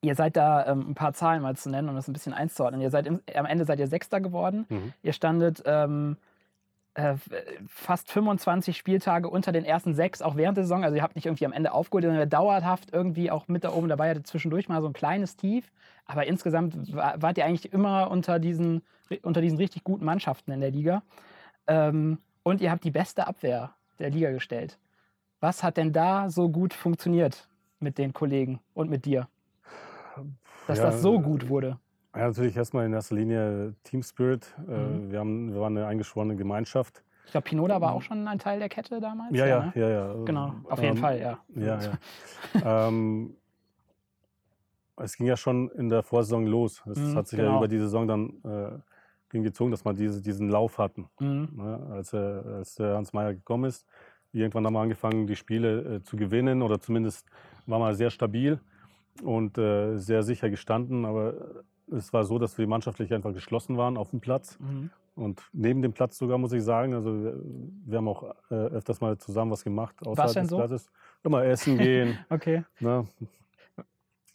ihr 0.00 0.14
seid 0.14 0.36
da 0.36 0.66
ähm, 0.66 0.90
ein 0.90 0.94
paar 0.94 1.12
Zahlen 1.12 1.42
mal 1.42 1.56
zu 1.56 1.70
nennen, 1.70 1.88
um 1.88 1.96
das 1.96 2.08
ein 2.08 2.12
bisschen 2.12 2.34
einzuordnen. 2.34 2.80
Ihr 2.80 2.90
seid 2.90 3.06
im, 3.06 3.20
am 3.34 3.46
Ende 3.46 3.64
seid 3.64 3.80
ihr 3.80 3.88
Sechster 3.88 4.20
geworden. 4.20 4.66
Mhm. 4.68 4.92
Ihr 5.02 5.12
standet 5.12 5.62
ähm, 5.66 6.16
äh, 6.98 7.16
fast 7.68 8.10
25 8.10 8.76
Spieltage 8.76 9.28
unter 9.28 9.52
den 9.52 9.64
ersten 9.64 9.94
sechs, 9.94 10.20
auch 10.20 10.36
während 10.36 10.56
der 10.56 10.64
Saison. 10.64 10.82
Also 10.84 10.96
ihr 10.96 11.02
habt 11.02 11.14
nicht 11.14 11.26
irgendwie 11.26 11.46
am 11.46 11.52
Ende 11.52 11.72
aufgeholt, 11.72 12.04
sondern 12.04 12.28
dauerhaft 12.28 12.92
irgendwie 12.92 13.30
auch 13.30 13.46
mit 13.48 13.62
da 13.64 13.72
oben 13.72 13.88
dabei. 13.88 14.06
Ihr 14.06 14.10
hattet 14.10 14.26
zwischendurch 14.26 14.68
mal 14.68 14.80
so 14.82 14.88
ein 14.88 14.92
kleines 14.92 15.36
Tief. 15.36 15.70
Aber 16.06 16.26
insgesamt 16.26 16.94
wa- 16.94 17.14
wart 17.18 17.38
ihr 17.38 17.44
eigentlich 17.44 17.72
immer 17.72 18.10
unter 18.10 18.38
diesen, 18.38 18.82
unter 19.22 19.40
diesen 19.40 19.58
richtig 19.58 19.84
guten 19.84 20.04
Mannschaften 20.04 20.50
in 20.50 20.60
der 20.60 20.70
Liga. 20.70 21.02
Ähm, 21.66 22.18
und 22.42 22.60
ihr 22.60 22.70
habt 22.70 22.82
die 22.84 22.90
beste 22.90 23.26
Abwehr 23.26 23.74
der 23.98 24.10
Liga 24.10 24.30
gestellt. 24.32 24.78
Was 25.40 25.62
hat 25.62 25.76
denn 25.76 25.92
da 25.92 26.30
so 26.30 26.48
gut 26.48 26.74
funktioniert 26.74 27.48
mit 27.78 27.98
den 27.98 28.12
Kollegen 28.12 28.58
und 28.74 28.90
mit 28.90 29.04
dir? 29.04 29.28
Dass 30.66 30.78
Ja, 30.78 30.84
das 30.86 31.00
so 31.00 31.20
gut 31.20 31.48
wurde. 31.48 31.78
Ja, 32.14 32.26
natürlich 32.28 32.56
erstmal 32.56 32.86
in 32.86 32.92
erster 32.92 33.14
Linie 33.14 33.74
Team 33.84 34.02
Spirit. 34.02 34.54
Äh, 34.68 34.70
Mhm. 34.76 35.10
wir, 35.10 35.18
haben, 35.20 35.52
wir 35.52 35.60
waren 35.60 35.76
eine 35.76 35.86
eingeschworene 35.86 36.36
Gemeinschaft. 36.36 37.02
Ich 37.26 37.32
glaube, 37.32 37.44
Pinoda 37.44 37.80
war 37.80 37.92
auch 37.92 38.00
schon 38.02 38.26
ein 38.26 38.38
Teil 38.38 38.58
der 38.58 38.70
Kette 38.70 39.00
damals. 39.00 39.36
Ja, 39.36 39.46
ja, 39.46 39.64
ne? 39.66 39.72
ja, 39.74 39.88
ja. 39.90 40.14
Genau, 40.24 40.54
auf 40.70 40.80
jeden 40.82 40.96
Ähm, 40.96 41.02
Fall, 41.02 41.20
ja. 41.20 41.38
Ja, 41.54 41.78
ja. 42.62 42.88
ähm, 42.88 43.36
es 44.96 45.16
ging 45.16 45.26
ja 45.26 45.36
schon 45.36 45.70
in 45.72 45.90
der 45.90 46.02
Vorsaison 46.02 46.46
los. 46.46 46.82
Es 46.90 46.98
Mhm, 46.98 47.14
hat 47.16 47.28
sich 47.28 47.38
genau. 47.38 47.50
ja 47.52 47.56
über 47.58 47.68
die 47.68 47.78
Saison 47.78 48.08
dann 48.08 48.30
äh, 48.44 48.78
hingezogen, 49.30 49.70
dass 49.70 49.84
wir 49.84 49.92
diese, 49.92 50.22
diesen 50.22 50.48
Lauf 50.48 50.78
hatten. 50.78 51.06
Mhm. 51.20 51.48
Ne? 51.54 51.86
Als, 51.92 52.14
äh, 52.14 52.16
als 52.16 52.78
Hans 52.80 53.12
Meyer 53.12 53.34
gekommen 53.34 53.64
ist, 53.64 53.86
irgendwann 54.32 54.64
haben 54.64 54.72
wir 54.72 54.80
angefangen, 54.80 55.26
die 55.26 55.36
Spiele 55.36 55.96
äh, 55.96 56.02
zu 56.02 56.16
gewinnen 56.16 56.62
oder 56.62 56.80
zumindest 56.80 57.26
war 57.66 57.78
man 57.78 57.94
sehr 57.94 58.10
stabil 58.10 58.58
und 59.22 59.58
äh, 59.58 59.98
sehr 59.98 60.22
sicher 60.22 60.48
gestanden. 60.48 61.04
Aber 61.04 61.34
es 61.92 62.12
war 62.12 62.24
so, 62.24 62.38
dass 62.38 62.58
wir 62.58 62.66
mannschaftlich 62.66 63.12
einfach 63.12 63.32
geschlossen 63.32 63.76
waren 63.76 63.96
auf 63.96 64.10
dem 64.10 64.20
Platz. 64.20 64.58
Mhm. 64.60 64.90
Und 65.14 65.42
neben 65.52 65.82
dem 65.82 65.92
Platz 65.92 66.16
sogar, 66.16 66.38
muss 66.38 66.52
ich 66.52 66.62
sagen, 66.62 66.94
also 66.94 67.12
wir, 67.12 67.34
wir 67.86 67.98
haben 67.98 68.08
auch 68.08 68.22
äh, 68.50 68.54
öfters 68.54 69.00
mal 69.00 69.18
zusammen 69.18 69.50
was 69.50 69.64
gemacht 69.64 69.96
außerhalb 70.06 70.32
denn 70.32 70.42
des 70.44 70.50
so? 70.50 70.56
Platzes. 70.56 70.90
Immer 71.24 71.44
essen 71.44 71.76
gehen. 71.78 72.18
Okay. 72.30 72.62
ne? 72.78 73.04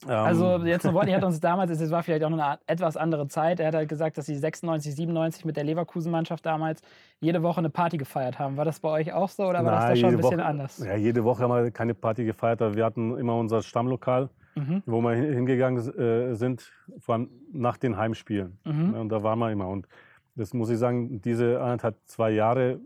Also 0.05 0.55
Ähm, 0.55 0.65
jetzt 0.65 0.83
Nowotny 0.83 1.13
hat 1.13 1.23
uns 1.23 1.39
damals, 1.39 1.71
es 1.71 1.89
war 1.89 2.03
vielleicht 2.03 2.25
auch 2.25 2.29
noch 2.29 2.37
eine 2.37 2.59
etwas 2.67 2.97
andere 2.97 3.29
Zeit, 3.29 3.61
er 3.61 3.67
hat 3.67 3.75
halt 3.75 3.87
gesagt, 3.87 4.17
dass 4.17 4.25
sie 4.25 4.35
96, 4.35 4.93
97 4.93 5.45
mit 5.45 5.55
der 5.55 5.63
Leverkusen-Mannschaft 5.63 6.45
damals 6.45 6.81
jede 7.21 7.41
Woche 7.43 7.59
eine 7.59 7.69
Party 7.69 7.95
gefeiert 7.95 8.37
haben. 8.37 8.57
War 8.57 8.65
das 8.65 8.81
bei 8.81 8.89
euch 8.89 9.13
auch 9.13 9.29
so 9.29 9.43
oder 9.45 9.63
war 9.63 9.71
das 9.71 9.85
da 9.85 9.95
schon 9.95 10.09
ein 10.09 10.17
bisschen 10.17 10.39
Woche, 10.39 10.45
anders? 10.45 10.79
Ja, 10.79 10.95
jede 10.95 11.23
Woche 11.23 11.43
haben 11.43 11.53
wir 11.53 11.71
keine 11.71 11.93
Party 11.93 12.25
gefeiert, 12.25 12.61
aber 12.61 12.75
wir 12.75 12.83
hatten 12.83 13.17
immer 13.17 13.37
unser 13.37 13.61
Stammlokal, 13.61 14.29
Mhm. 14.55 14.83
wo 14.85 15.01
wir 15.01 15.11
hin- 15.15 15.33
hingegangen 15.33 15.79
äh, 15.97 16.35
sind, 16.35 16.71
vor 16.99 17.15
allem 17.15 17.29
nach 17.51 17.77
den 17.77 17.97
Heimspielen. 17.97 18.57
Mhm. 18.65 18.91
Ne, 18.91 19.01
Und 19.01 19.09
da 19.09 19.23
waren 19.23 19.39
wir 19.39 19.51
immer. 19.51 19.67
Und 19.67 19.87
das 20.35 20.53
muss 20.53 20.69
ich 20.69 20.77
sagen, 20.77 21.21
diese 21.21 21.59
anderthalb, 21.61 21.95
zwei 22.05 22.31
Jahre, 22.31 22.79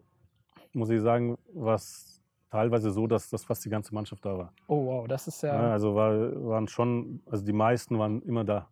muss 0.74 0.90
ich 0.90 1.02
sagen, 1.02 1.38
war 1.54 1.76
es 1.76 2.22
teilweise 2.52 2.92
so, 2.92 3.08
dass, 3.08 3.30
dass 3.30 3.44
fast 3.44 3.66
die 3.66 3.70
ganze 3.70 3.94
Mannschaft 3.94 4.26
da 4.26 4.38
war. 4.38 4.54
Oh 4.68 4.86
wow, 4.86 5.08
das 5.08 5.28
ist 5.28 5.42
ja. 5.44 5.54
Ja, 5.54 5.72
also 5.72 5.94
war, 5.96 6.12
waren 6.46 6.68
schon, 6.68 7.22
also 7.30 7.44
die 7.46 7.54
meisten 7.54 7.98
waren 8.00 8.22
immer 8.22 8.44
da. 8.46 8.68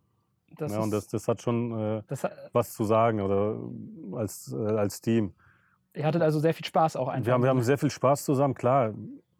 das 0.56 0.72
ja, 0.72 0.78
und 0.78 0.86
ist, 0.94 0.94
das, 0.94 1.08
das 1.08 1.28
hat 1.28 1.42
schon 1.42 1.78
äh, 1.78 2.02
das, 2.06 2.24
hat- 2.24 2.32
was 2.52 2.72
zu 2.72 2.84
sagen 2.84 3.20
oder 3.20 3.58
als, 4.18 4.52
äh, 4.52 4.56
als 4.56 5.00
Team. 5.02 5.34
ihr 5.94 6.06
hattet 6.06 6.22
also 6.22 6.38
sehr 6.38 6.54
viel 6.54 6.64
Spaß 6.66 6.96
auch 6.96 7.08
einfach. 7.08 7.26
Wir 7.26 7.34
haben, 7.34 7.42
wir 7.42 7.50
haben 7.50 7.62
sehr 7.62 7.76
viel 7.78 7.90
Spaß 7.90 8.24
zusammen, 8.24 8.54
klar. 8.54 8.94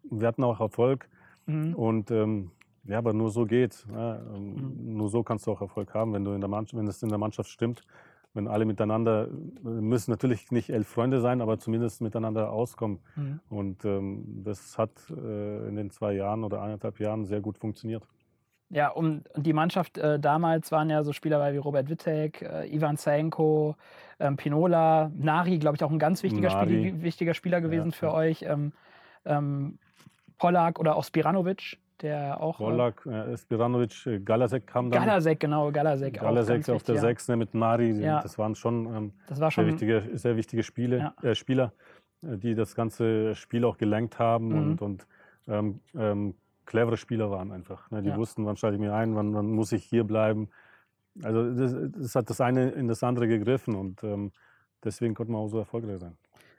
Wir 0.09 0.27
hatten 0.27 0.43
auch 0.43 0.59
Erfolg 0.59 1.07
mhm. 1.47 1.73
und 1.75 2.11
ähm, 2.11 2.51
ja, 2.87 2.97
aber 2.97 3.13
nur 3.13 3.29
so 3.29 3.45
geht. 3.45 3.85
Ja, 3.91 4.15
ähm, 4.15 4.53
Mhm. 4.55 4.97
Nur 4.97 5.09
so 5.09 5.23
kannst 5.23 5.45
du 5.47 5.51
auch 5.51 5.61
Erfolg 5.61 5.93
haben, 5.93 6.13
wenn 6.13 6.23
du 6.23 6.31
in 6.31 6.41
der 6.41 6.49
Mannschaft, 6.49 6.77
wenn 6.79 6.87
es 6.87 7.03
in 7.03 7.09
der 7.09 7.17
Mannschaft 7.17 7.49
stimmt, 7.49 7.81
wenn 8.33 8.47
alle 8.47 8.65
miteinander 8.65 9.27
äh, 9.27 9.67
müssen 9.67 10.11
natürlich 10.11 10.51
nicht 10.51 10.69
elf 10.69 10.87
Freunde 10.87 11.21
sein, 11.21 11.41
aber 11.41 11.59
zumindest 11.59 12.01
miteinander 12.01 12.51
auskommen. 12.51 12.99
Mhm. 13.15 13.39
Und 13.49 13.85
ähm, 13.85 14.43
das 14.43 14.77
hat 14.77 14.91
äh, 15.09 15.67
in 15.67 15.75
den 15.75 15.89
zwei 15.89 16.13
Jahren 16.13 16.43
oder 16.43 16.61
eineinhalb 16.61 16.99
Jahren 16.99 17.25
sehr 17.25 17.41
gut 17.41 17.57
funktioniert. 17.57 18.03
Ja, 18.69 18.89
und, 18.89 19.29
und 19.29 19.45
die 19.45 19.53
Mannschaft 19.53 19.97
äh, 19.97 20.19
damals 20.19 20.71
waren 20.73 20.89
ja 20.89 21.03
so 21.03 21.13
Spieler 21.13 21.53
wie 21.53 21.57
Robert 21.57 21.89
Wittek, 21.89 22.41
äh, 22.41 22.67
Ivan 22.67 22.97
Zaenko, 22.97 23.75
ähm, 24.19 24.35
Pinola, 24.35 25.09
Nari, 25.15 25.57
glaube 25.57 25.77
ich, 25.77 25.83
auch 25.83 25.91
ein 25.91 25.99
ganz 25.99 26.21
wichtiger. 26.21 26.49
Spiel, 26.49 27.01
wichtiger 27.01 27.33
Spieler 27.33 27.61
gewesen 27.61 27.91
für 27.93 28.07
ja. 28.07 28.13
euch. 28.13 28.43
Ähm, 28.43 28.73
ähm, 29.25 29.79
Pollack 30.37 30.79
oder 30.79 30.95
auch 30.95 31.03
Spiranovic, 31.03 31.77
der 32.01 32.41
auch. 32.41 32.57
Pollack, 32.57 33.05
äh, 33.05 33.35
Spiranovic, 33.37 34.05
äh, 34.05 34.19
Galasek 34.19 34.67
kam 34.67 34.89
dann. 34.91 35.05
Galasek, 35.05 35.39
genau, 35.39 35.71
Galasek. 35.71 36.19
Galasek 36.19 36.69
auf 36.69 36.83
der 36.83 36.95
ja. 36.95 37.01
6 37.01 37.27
ne, 37.29 37.37
mit 37.37 37.53
Mari. 37.53 37.91
Ja. 37.91 38.21
Das 38.21 38.37
waren 38.37 38.55
schon 38.55 38.85
ähm, 38.95 39.13
Das 39.27 39.39
war 39.39 39.47
sehr 39.49 39.63
schon. 39.63 39.67
wichtige, 39.67 40.03
sehr 40.13 40.35
wichtige 40.35 40.63
Spiele, 40.63 41.13
Ja. 41.23 41.29
äh, 41.29 41.35
Spieler, 41.35 41.73
äh, 42.23 42.37
die 42.37 42.55
das 42.55 42.75
ganze 42.75 43.35
Spiel 43.35 43.65
auch 43.65 43.77
gelenkt 43.77 44.19
haben 44.19 44.47
Mhm. 44.49 44.55
und, 44.57 44.81
und 44.81 45.07
ähm, 45.47 45.79
ähm, 45.97 46.35
clevere 46.65 46.97
Spieler 46.97 47.31
waren 47.31 47.51
einfach. 47.51 47.89
Ne? 47.91 48.01
Die 48.01 48.09
Ja. 48.09 48.17
wussten, 48.17 48.45
wann 48.45 48.57
schalte 48.57 48.75
ich 48.75 48.81
mir 48.81 48.93
ein, 48.93 49.15
wann, 49.15 49.33
wann 49.33 49.47
muss 49.51 49.71
ich 49.71 49.83
hier 49.85 50.03
bleiben. 50.03 50.49
Also 51.23 51.51
das, 51.53 51.75
das 51.97 52.15
hat 52.15 52.29
das 52.29 52.41
eine 52.41 52.69
in 52.71 52.87
das 52.87 53.01
andere 53.03 53.27
gegriffen 53.27 53.73
und 53.75 54.03
ähm, 54.03 54.31
deswegen 54.83 55.15
konnte 55.15 55.31
man 55.31 55.41
auch 55.41 55.47
so 55.47 55.57
erfolgreich 55.57 55.99
sein. 55.99 56.15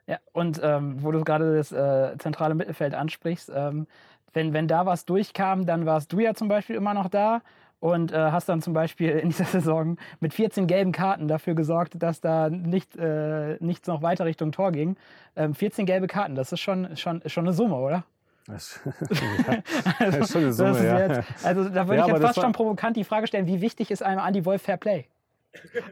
Ja, 0.08 0.16
und 0.32 0.58
ähm, 0.64 1.02
wo 1.02 1.12
du 1.12 1.22
gerade 1.22 1.54
das 1.54 1.70
äh, 1.70 2.16
zentrale 2.18 2.54
Mittelfeld 2.54 2.94
ansprichst, 2.94 3.52
ähm, 3.54 3.86
wenn, 4.32 4.52
wenn 4.52 4.68
da 4.68 4.86
was 4.86 5.04
durchkam, 5.04 5.66
dann 5.66 5.86
warst 5.86 6.12
du 6.12 6.20
ja 6.20 6.34
zum 6.34 6.48
Beispiel 6.48 6.76
immer 6.76 6.94
noch 6.94 7.08
da 7.08 7.42
und 7.80 8.12
äh, 8.12 8.16
hast 8.16 8.48
dann 8.48 8.60
zum 8.62 8.72
Beispiel 8.72 9.10
in 9.10 9.28
dieser 9.28 9.44
Saison 9.60 9.96
mit 10.20 10.34
14 10.34 10.66
gelben 10.66 10.92
Karten 10.92 11.28
dafür 11.28 11.54
gesorgt, 11.54 12.02
dass 12.02 12.20
da 12.20 12.50
nicht, 12.50 12.96
äh, 12.96 13.56
nichts 13.60 13.86
noch 13.88 14.02
weiter 14.02 14.24
Richtung 14.24 14.52
Tor 14.52 14.72
ging. 14.72 14.96
Ähm, 15.36 15.54
14 15.54 15.86
gelbe 15.86 16.06
Karten, 16.06 16.34
das 16.34 16.52
ist 16.52 16.60
schon, 16.60 16.96
schon, 16.96 17.22
schon 17.26 17.46
eine 17.46 17.52
Summe, 17.52 17.76
oder? 17.76 18.04
Das, 18.46 18.80
ja, 19.10 20.10
das 20.10 20.16
ist 20.16 20.32
schon 20.32 20.42
eine 20.42 20.52
Summe, 20.52 20.70
das 20.70 20.78
ist 20.78 20.84
ja. 20.84 20.98
jetzt, 20.98 21.44
also 21.44 21.68
da 21.68 21.86
würde 21.86 22.00
Ja, 22.00 22.06
ich 22.06 22.12
jetzt 22.12 22.22
fast 22.22 22.40
schon 22.40 22.52
provokant 22.52 22.96
die 22.96 23.04
Frage 23.04 23.26
stellen, 23.26 23.46
wie 23.46 23.60
wichtig 23.60 23.90
ist 23.90 24.02
einem 24.02 24.20
Andy 24.26 24.44
Wolf 24.44 24.62
Fair 24.62 24.78
Play? 24.78 25.06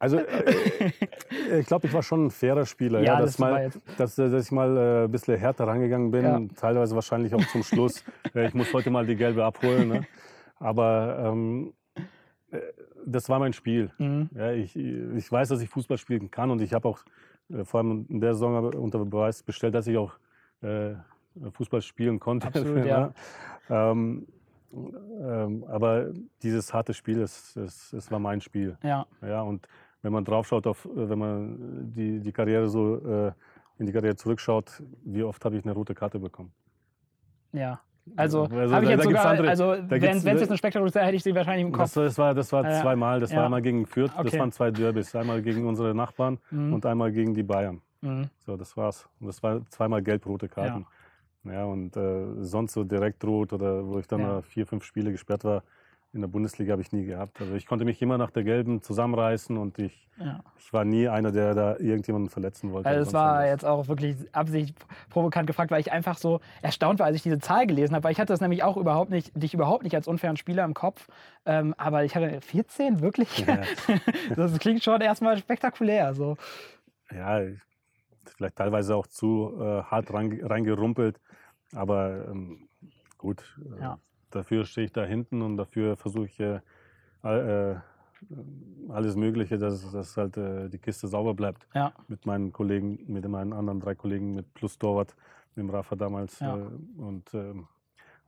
Also 0.00 0.16
äh, 0.18 0.90
ich 1.60 1.66
glaube, 1.66 1.86
ich 1.86 1.92
war 1.92 2.02
schon 2.02 2.26
ein 2.26 2.30
fairer 2.30 2.64
Spieler, 2.66 3.00
Ja, 3.00 3.14
ja, 3.14 3.20
das 3.20 3.32
dass, 3.32 3.40
war 3.40 3.50
mal, 3.52 3.70
dass, 3.98 4.18
äh, 4.18 4.30
dass 4.30 4.46
ich 4.46 4.50
mal 4.50 4.76
äh, 4.76 5.04
ein 5.04 5.10
bisschen 5.10 5.38
härter 5.38 5.66
rangegangen 5.68 6.10
bin, 6.10 6.24
Ja. 6.24 6.40
teilweise 6.56 6.94
wahrscheinlich 6.94 7.34
auch 7.34 7.46
zum 7.46 7.62
Schluss. 7.62 8.02
Äh, 8.34 8.46
ich 8.48 8.54
muss 8.54 8.72
heute 8.72 8.90
mal 8.90 9.06
die 9.06 9.16
gelbe 9.16 9.44
abholen. 9.44 9.88
Ne? 9.88 10.06
Aber 10.58 11.32
ähm, 11.32 11.72
äh, 12.50 12.58
das 13.04 13.28
war 13.28 13.38
mein 13.38 13.52
Spiel. 13.52 13.90
Mhm. 13.98 14.30
Ja, 14.34 14.52
ich, 14.52 14.74
ich 14.76 15.30
weiß, 15.30 15.48
dass 15.48 15.60
ich 15.60 15.68
Fußball 15.68 15.98
spielen 15.98 16.30
kann 16.30 16.50
und 16.50 16.60
ich 16.62 16.72
habe 16.74 16.88
auch 16.88 17.00
äh, 17.50 17.64
vor 17.64 17.80
allem 17.80 18.06
in 18.08 18.20
der 18.20 18.34
Saison 18.34 18.72
unter 18.74 19.04
Beweis 19.04 19.44
gestellt, 19.44 19.74
dass 19.74 19.86
ich 19.86 19.96
auch 19.98 20.14
äh, 20.62 20.94
Fußball 21.52 21.82
spielen 21.82 22.18
konnte. 22.20 22.46
Absolut, 22.48 22.84
ja. 22.86 23.12
ähm, 23.68 24.26
ähm, 24.72 25.64
aber 25.68 26.10
dieses 26.42 26.72
harte 26.72 26.94
Spiel, 26.94 27.20
es, 27.20 27.56
es, 27.56 27.92
es 27.92 28.10
war 28.10 28.18
mein 28.20 28.40
Spiel. 28.40 28.78
Ja, 28.82 29.06
Ja, 29.20 29.42
und 29.42 29.66
wenn 30.02 30.12
man 30.12 30.24
draufschaut, 30.24 30.66
auf, 30.66 30.84
äh, 30.86 31.08
wenn 31.08 31.18
man 31.18 31.92
die, 31.94 32.20
die 32.20 32.32
Karriere 32.32 32.68
so 32.68 32.96
äh, 32.96 33.32
in 33.78 33.86
die 33.86 33.92
Karriere 33.92 34.16
zurückschaut, 34.16 34.82
wie 35.04 35.22
oft 35.22 35.44
habe 35.44 35.56
ich 35.56 35.64
eine 35.64 35.72
rote 35.74 35.94
Karte 35.94 36.18
bekommen? 36.18 36.52
ja. 37.52 37.80
Also, 38.16 38.44
Also 38.46 38.74
habe 38.74 38.84
ich 38.86 38.90
jetzt 38.90 39.04
sogar, 39.04 39.26
andere- 39.26 39.48
also 39.50 39.76
wenn 39.88 40.02
es 40.02 40.24
jetzt 40.24 40.48
eine 40.48 40.56
spektakuläre 40.56 40.94
wäre, 40.94 41.04
hätte 41.04 41.16
ich 41.16 41.22
sie 41.22 41.34
wahrscheinlich 41.34 41.66
im 41.66 41.72
Das, 41.72 41.94
Kopf. 41.94 41.96
war- 41.96 42.04
das 42.04 42.18
war, 42.18 42.34
das 42.34 42.52
war 42.52 42.64
Ah, 42.64 42.70
ja. 42.70 42.80
zweimal. 42.80 43.20
Das 43.20 43.30
Ja. 43.30 43.36
war 43.36 43.44
einmal 43.44 43.62
gegen 43.62 43.86
Fürth, 43.86 44.10
Okay. 44.16 44.30
das 44.30 44.38
waren 44.40 44.50
zwei 44.50 44.70
Derbys. 44.72 45.14
Einmal 45.14 45.42
gegen 45.42 45.66
unsere 45.66 45.94
Nachbarn 45.94 46.38
Mhm. 46.50 46.72
und 46.72 46.86
einmal 46.86 47.12
gegen 47.12 47.34
die 47.34 47.42
Bayern. 47.44 47.82
Mhm. 48.00 48.28
So, 48.38 48.56
das 48.56 48.76
war's. 48.76 49.06
Und 49.20 49.26
das 49.28 49.40
war 49.42 49.64
zweimal 49.68 50.02
gelb-rote 50.02 50.48
Karten. 50.48 50.86
Ja, 51.44 51.66
und 51.66 51.96
äh, 51.96 52.24
sonst 52.42 52.72
so 52.72 52.82
direkt 52.84 53.22
rot 53.24 53.52
oder 53.52 53.86
wo 53.86 53.98
ich 53.98 54.08
dann 54.08 54.20
Ja. 54.20 54.38
äh, 54.38 54.42
vier, 54.42 54.66
fünf 54.66 54.82
Spiele 54.82 55.12
gesperrt 55.12 55.44
war, 55.44 55.62
in 56.12 56.22
der 56.22 56.28
Bundesliga 56.28 56.72
habe 56.72 56.82
ich 56.82 56.90
nie 56.92 57.04
gehabt. 57.04 57.40
Also 57.40 57.54
ich 57.54 57.66
konnte 57.66 57.84
mich 57.84 58.02
immer 58.02 58.18
nach 58.18 58.30
der 58.32 58.42
gelben 58.42 58.82
zusammenreißen 58.82 59.56
und 59.56 59.78
ich, 59.78 60.08
Ja. 60.18 60.40
ich 60.58 60.72
war 60.72 60.84
nie 60.84 61.08
einer, 61.08 61.30
der 61.30 61.54
da 61.54 61.76
irgendjemanden 61.76 62.30
verletzen 62.30 62.72
wollte. 62.72 62.88
Also 62.88 63.02
es 63.08 63.12
war 63.12 63.46
jetzt 63.46 63.64
auch 63.64 63.86
wirklich 63.86 64.16
absichtlich 64.34 64.74
provokant 65.08 65.46
gefragt, 65.46 65.70
weil 65.70 65.80
ich 65.80 65.92
einfach 65.92 66.18
so 66.18 66.40
erstaunt 66.62 66.98
war, 66.98 67.06
als 67.06 67.14
ich 67.16 67.22
diese 67.22 67.38
Zahl 67.38 67.66
gelesen 67.66 67.94
habe, 67.94 68.02
weil 68.04 68.12
ich 68.12 68.18
hatte 68.18 68.32
das 68.32 68.40
nämlich 68.40 68.64
auch 68.64 68.76
überhaupt 68.76 69.10
nicht, 69.10 69.30
dich 69.40 69.54
überhaupt 69.54 69.84
nicht 69.84 69.94
als 69.94 70.08
unfairen 70.08 70.36
Spieler 70.36 70.64
im 70.64 70.74
Kopf. 70.74 71.06
Ähm, 71.46 71.74
aber 71.78 72.04
ich 72.04 72.16
hatte 72.16 72.40
14, 72.40 73.00
wirklich? 73.00 73.38
Ja. 73.46 73.60
das 74.36 74.58
klingt 74.58 74.82
schon 74.82 75.00
erstmal 75.00 75.38
spektakulär. 75.38 76.14
So. 76.14 76.36
ja, 77.14 77.40
ich- 77.42 77.60
vielleicht 78.36 78.56
teilweise 78.56 78.96
auch 78.96 79.06
zu 79.06 79.56
äh, 79.60 79.82
hart 79.82 80.12
rein- 80.12 80.40
reingerumpelt. 80.42 81.20
Aber 81.72 82.26
ähm, 82.28 82.68
gut, 83.16 83.56
äh, 83.78 83.80
Ja. 83.80 83.98
Dafür 84.30 84.64
stehe 84.64 84.86
ich 84.86 84.92
da 84.92 85.04
hinten 85.04 85.42
und 85.42 85.56
dafür 85.56 85.96
versuche 85.96 86.26
ich 86.26 86.40
äh, 86.40 86.60
äh, 87.22 87.76
alles 88.88 89.16
Mögliche, 89.16 89.58
dass, 89.58 89.90
dass 89.92 90.16
halt 90.16 90.36
äh, 90.36 90.68
die 90.68 90.78
Kiste 90.78 91.08
sauber 91.08 91.34
bleibt. 91.34 91.66
Ja. 91.74 91.92
Mit 92.08 92.26
meinen 92.26 92.52
Kollegen, 92.52 93.00
mit 93.06 93.26
meinen 93.28 93.52
anderen 93.52 93.80
drei 93.80 93.94
Kollegen, 93.94 94.34
mit 94.34 94.52
Plus 94.54 94.78
Torwart, 94.78 95.14
mit 95.54 95.64
dem 95.64 95.70
Rafa 95.70 95.96
damals. 95.96 96.38
Ja. 96.40 96.56
Äh, 96.56 96.68
und 96.98 97.32
ähm, 97.34 97.66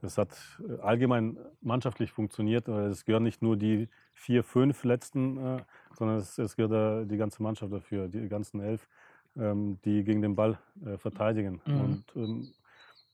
das 0.00 0.18
hat 0.18 0.36
äh, 0.66 0.80
allgemein 0.80 1.38
mannschaftlich 1.60 2.10
funktioniert. 2.10 2.68
Es 2.68 3.04
gehören 3.04 3.22
nicht 3.22 3.42
nur 3.42 3.56
die 3.56 3.88
vier, 4.14 4.42
fünf 4.42 4.84
letzten, 4.84 5.36
äh, 5.36 5.62
sondern 5.96 6.18
es, 6.18 6.38
es 6.38 6.56
gehört 6.56 7.10
die 7.10 7.16
ganze 7.16 7.42
Mannschaft 7.42 7.72
dafür, 7.72 8.08
die 8.08 8.28
ganzen 8.28 8.60
elf, 8.60 8.88
ähm, 9.36 9.78
die 9.84 10.04
gegen 10.04 10.22
den 10.22 10.34
Ball 10.34 10.58
verteidigen. 10.96 11.60
Mhm. 11.66 11.80
Und 11.80 12.04
ähm, 12.16 12.48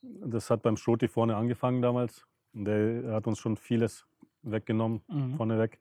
das 0.03 0.49
hat 0.49 0.63
beim 0.63 0.77
Schroti 0.77 1.09
vorne 1.09 1.37
angefangen 1.37 1.83
damals. 1.83 2.28
Der 2.53 3.13
hat 3.13 3.27
uns 3.27 3.39
schon 3.39 3.57
vieles 3.57 4.07
weggenommen, 4.43 5.03
Mhm. 5.09 5.35
vorneweg. 5.37 5.79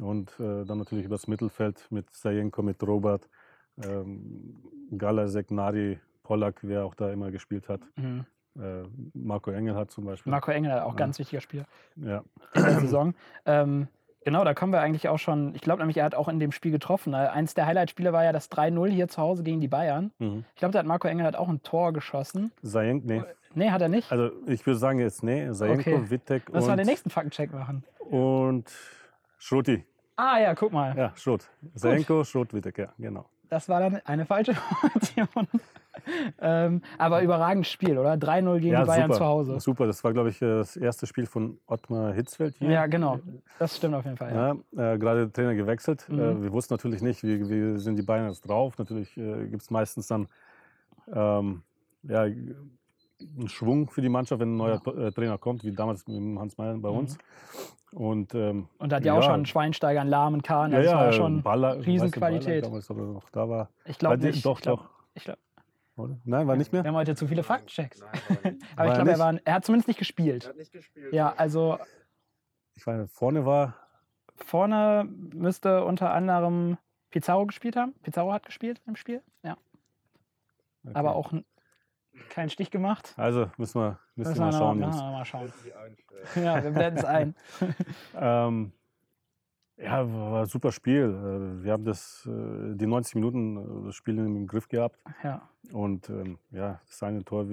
Und 0.00 0.30
äh, 0.38 0.64
dann 0.64 0.78
natürlich 0.78 1.06
übers 1.06 1.26
Mittelfeld 1.26 1.86
mit 1.90 2.10
Sajenko, 2.14 2.62
mit 2.62 2.82
Robert, 2.86 3.28
ähm, 3.82 4.56
Galasek, 4.96 5.50
Nari, 5.50 5.98
Pollack, 6.22 6.60
wer 6.62 6.84
auch 6.84 6.94
da 6.94 7.10
immer 7.10 7.30
gespielt 7.30 7.68
hat. 7.68 7.80
Mhm. 7.96 8.24
Äh, 8.58 8.84
Marco 9.14 9.50
Engel 9.50 9.74
hat 9.74 9.90
zum 9.90 10.04
Beispiel. 10.04 10.30
Marco 10.30 10.50
Engel, 10.50 10.80
auch 10.80 10.90
Ja. 10.92 10.96
ganz 10.96 11.18
wichtiger 11.18 11.40
Spieler 11.40 11.66
Ja. 11.96 12.22
in 12.54 12.62
der 12.62 12.80
Saison. 12.80 13.14
Ähm, 13.44 13.88
genau, 14.24 14.44
da 14.44 14.54
kommen 14.54 14.72
wir 14.72 14.80
eigentlich 14.80 15.08
auch 15.08 15.18
schon. 15.18 15.54
Ich 15.54 15.60
glaube 15.60 15.80
nämlich, 15.80 15.96
er 15.98 16.04
hat 16.04 16.14
auch 16.14 16.28
in 16.28 16.38
dem 16.40 16.52
Spiel 16.52 16.72
getroffen. 16.72 17.12
Äh, 17.12 17.16
Eins 17.28 17.54
der 17.54 17.66
Highlight-Spiele 17.66 18.12
war 18.12 18.24
ja 18.24 18.32
das 18.32 18.50
3-0 18.50 18.90
hier 18.90 19.08
zu 19.08 19.20
Hause 19.20 19.42
gegen 19.42 19.60
die 19.60 19.68
Bayern. 19.68 20.10
Mhm. 20.18 20.44
Ich 20.54 20.60
glaube, 20.60 20.72
da 20.72 20.78
hat 20.78 20.86
Marco 20.86 21.06
Engel 21.08 21.26
hat 21.26 21.36
auch 21.36 21.48
ein 21.48 21.62
Tor 21.62 21.92
geschossen. 21.92 22.50
Sajenko, 22.62 23.06
nee. 23.06 23.22
Nee, 23.56 23.70
hat 23.70 23.80
er 23.80 23.88
nicht. 23.88 24.12
Also 24.12 24.30
ich 24.46 24.64
würde 24.66 24.78
sagen 24.78 24.98
jetzt, 24.98 25.22
nee, 25.22 25.50
Sajenko, 25.50 25.90
Okay. 25.90 26.10
Wittek 26.10 26.42
Lass 26.52 26.66
mal 26.66 26.72
und, 26.72 26.78
den 26.78 26.86
nächsten 26.86 27.08
Faktencheck 27.08 27.52
machen. 27.52 27.82
und 28.10 28.70
Schroti. 29.38 29.84
Ah 30.16 30.38
ja, 30.38 30.54
guck 30.54 30.72
mal. 30.72 30.96
Ja, 30.96 31.12
Schrot. 31.16 31.48
Sajenko, 31.74 32.22
Schrot, 32.24 32.52
Wittek, 32.52 32.78
ja, 32.78 32.92
genau. 32.98 33.24
Das 33.48 33.68
war 33.68 33.80
dann 33.80 33.96
eine 34.04 34.26
falsche 34.26 34.52
Information. 35.16 35.60
ähm, 36.38 36.82
aber 36.98 37.22
überragendes 37.22 37.70
Spiel, 37.70 37.96
oder? 37.96 38.12
3-0 38.14 38.58
gegen 38.58 38.72
ja, 38.74 38.80
die 38.82 38.86
Bayern 38.86 39.10
super. 39.10 39.18
zu 39.18 39.24
Hause. 39.24 39.60
Super, 39.60 39.86
das 39.86 40.04
war, 40.04 40.12
glaube 40.12 40.28
ich, 40.28 40.42
äh, 40.42 40.58
das 40.58 40.76
erste 40.76 41.06
Spiel 41.06 41.24
von 41.26 41.58
Ottmar 41.66 42.12
Hitzfeld 42.12 42.56
hier. 42.56 42.68
Ja, 42.70 42.86
genau. 42.86 43.20
Das 43.58 43.76
stimmt 43.76 43.94
auf 43.94 44.04
jeden 44.04 44.18
Fall. 44.18 44.34
Ja. 44.34 44.56
Ja, 44.72 44.94
äh, 44.94 44.98
gerade 44.98 45.20
der 45.20 45.32
Trainer 45.32 45.54
gewechselt. 45.54 46.06
Mhm. 46.10 46.18
Äh, 46.18 46.42
wir 46.42 46.52
wussten 46.52 46.74
natürlich 46.74 47.00
nicht, 47.00 47.22
wie, 47.22 47.48
wie 47.48 47.78
sind 47.78 47.96
die 47.96 48.02
Bayern 48.02 48.28
jetzt 48.28 48.42
drauf. 48.46 48.76
Natürlich 48.76 49.16
äh, 49.16 49.46
gibt 49.46 49.62
es 49.62 49.70
meistens 49.70 50.08
dann 50.08 50.28
ähm, 51.10 51.62
ja, 52.02 52.26
ein 53.20 53.48
Schwung 53.48 53.88
für 53.88 54.02
die 54.02 54.08
Mannschaft, 54.08 54.40
wenn 54.40 54.54
ein 54.54 54.56
neuer 54.56 54.80
äh, 54.86 55.10
Trainer 55.12 55.38
kommt, 55.38 55.64
wie 55.64 55.72
damals 55.72 56.06
mit 56.06 56.38
Hans 56.38 56.58
Meyer 56.58 56.76
bei 56.78 56.90
Mhm. 56.90 56.96
uns. 56.98 57.18
Und, 57.92 58.34
ähm, 58.34 58.68
Und 58.78 58.92
da 58.92 58.96
hat 58.96 59.04
ja 59.04 59.14
auch 59.14 59.22
schon 59.22 59.46
Schweinsteiger, 59.46 60.00
einen 60.02 60.10
Lahmen, 60.10 60.42
Kahn. 60.42 60.72
ja, 60.72 60.78
Also 60.78 60.90
war 60.90 60.98
ja, 61.00 61.06
ja 61.06 61.12
schon 61.12 61.42
Baller, 61.42 61.68
weiß 61.70 61.76
nicht, 61.78 61.86
Riesenqualität. 61.86 62.64
Baller 62.64 62.82
damals, 62.82 62.90
er 62.90 63.22
da 63.32 63.48
war. 63.48 63.70
Ich 63.86 63.98
glaube 63.98 64.20
War 64.20 64.26
nicht. 64.30 64.44
Doch, 64.44 64.58
ich 64.58 64.62
glaub, 64.62 64.80
doch. 64.80 64.90
Ich 65.14 65.24
glaub, 65.24 65.38
Oder? 65.96 66.18
Nein, 66.24 66.46
war 66.46 66.56
nicht 66.56 66.72
mehr? 66.72 66.84
wir 66.84 66.88
haben 66.88 66.96
heute 66.96 67.14
zu 67.14 67.26
viele 67.26 67.42
Faktenchecks. 67.42 68.00
Nein, 68.00 68.58
aber 68.76 68.76
War 68.76 68.84
ich 68.86 68.90
er 68.90 68.94
glaube, 68.96 69.10
er, 69.12 69.18
war, 69.18 69.34
er 69.44 69.54
hat 69.54 69.64
zumindest 69.64 69.88
nicht 69.88 69.96
Er 69.96 70.00
gespielt. 70.00 70.48
hat 70.48 70.56
nicht 70.56 70.72
gespielt. 70.72 71.12
Ja, 71.14 71.32
also 71.38 71.78
Ich 72.74 72.86
weiß, 72.86 73.10
vorne 73.10 73.46
war. 73.46 73.76
vorne 74.34 75.08
müsste 75.32 75.84
unter 75.84 76.12
anderem 76.12 76.76
Pizarro 77.08 77.46
gespielt 77.46 77.76
haben. 77.76 77.94
Pizarro 78.02 78.32
hat 78.34 78.44
gespielt 78.44 78.82
im 78.86 78.96
Spiel, 78.96 79.22
ja. 79.42 79.56
okay. 80.84 80.92
Aber 80.94 81.14
auch 81.14 81.32
keinen 82.30 82.50
Stich 82.50 82.70
gemacht. 82.70 83.14
Also 83.16 83.50
müssen 83.56 83.80
wir, 83.80 83.98
müssen 84.14 84.30
Müssen 84.30 84.34
wir 84.34 84.44
mal 84.46 84.50
noch- 84.50 84.58
schauen, 84.58 84.78
müssen 84.78 84.90
Jungs. 84.92 85.02
wir 85.02 85.10
mal 85.12 85.24
schauen. 85.24 85.52
Einstellen. 85.84 86.44
Ja, 86.46 86.62
wir 86.64 86.70
blenden 86.70 86.98
es 86.98 87.04
ein. 87.04 87.34
Ähm, 88.18 88.72
ja, 89.78 90.10
war 90.10 90.40
ein 90.40 90.46
super 90.46 90.72
Spiel. 90.72 91.04
Äh, 91.60 91.64
Wir 91.64 91.72
haben 91.72 91.84
das, 91.84 92.26
äh, 92.26 92.74
die 92.76 92.86
90 92.86 93.14
Minuten 93.16 93.56
äh, 93.82 93.86
das 93.86 93.94
Spiel 93.94 94.16
im 94.18 94.46
Griff 94.46 94.68
gehabt. 94.68 94.98
Ja, 95.22 95.48
Und 95.72 96.08
ähm, 96.08 96.38
ja, 96.50 96.80
das 96.88 97.02
eine 97.02 97.22
Tor, 97.24 97.46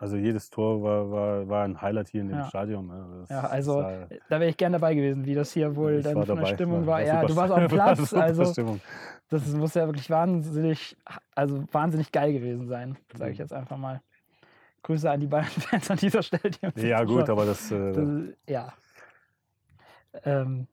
also 0.00 0.16
jedes 0.16 0.50
Tor 0.50 0.82
war, 0.82 1.10
war, 1.10 1.48
war 1.48 1.64
ein 1.64 1.80
Highlight 1.80 2.08
hier 2.08 2.22
in 2.22 2.28
dem 2.28 2.38
Ja. 2.38 2.44
Stadion. 2.46 2.86
ne. 2.88 3.06
Das- 3.20 3.28
ja 3.30 3.40
also 3.42 3.76
war- 3.76 4.08
da 4.28 4.40
wäre 4.40 4.48
ich 4.50 4.56
gern 4.56 4.72
dabei 4.72 4.94
gewesen, 4.94 5.24
wie 5.26 5.34
das 5.34 5.52
hier 5.52 5.76
wohl 5.76 6.02
dann 6.02 6.14
von 6.14 6.26
der 6.26 6.34
dabei. 6.36 6.54
Stimmung 6.54 6.80
war. 6.86 6.94
war 6.94 7.02
Ja, 7.02 7.24
du 7.24 7.36
warst 7.36 7.52
auf 7.52 7.58
dem 7.58 7.68
Platz, 7.68 8.12
also 8.14 8.44
Stimmung. 8.46 8.80
das 9.28 9.46
muss 9.48 9.74
ja 9.74 9.86
wirklich 9.86 10.08
wahnsinnig, 10.10 10.96
also 11.34 11.64
wahnsinnig 11.72 12.10
geil 12.12 12.32
gewesen 12.32 12.66
sein, 12.66 12.96
sage 13.14 13.32
ich 13.32 13.38
Mhm. 13.38 13.42
jetzt 13.42 13.52
einfach 13.52 13.76
mal. 13.76 14.00
Grüße 14.82 15.10
an 15.10 15.20
die 15.20 15.26
Bayern-Fans 15.26 15.90
an 15.90 15.98
dieser 15.98 16.22
Stelle. 16.22 16.50
Die 16.74 16.86
Ja, 16.88 17.04
gut, 17.04 17.28
aber 17.28 17.44
das, 17.44 17.70
äh, 17.70 17.92
Das, 17.92 18.08
ja. 18.48 18.72
Ähm, 20.24 20.66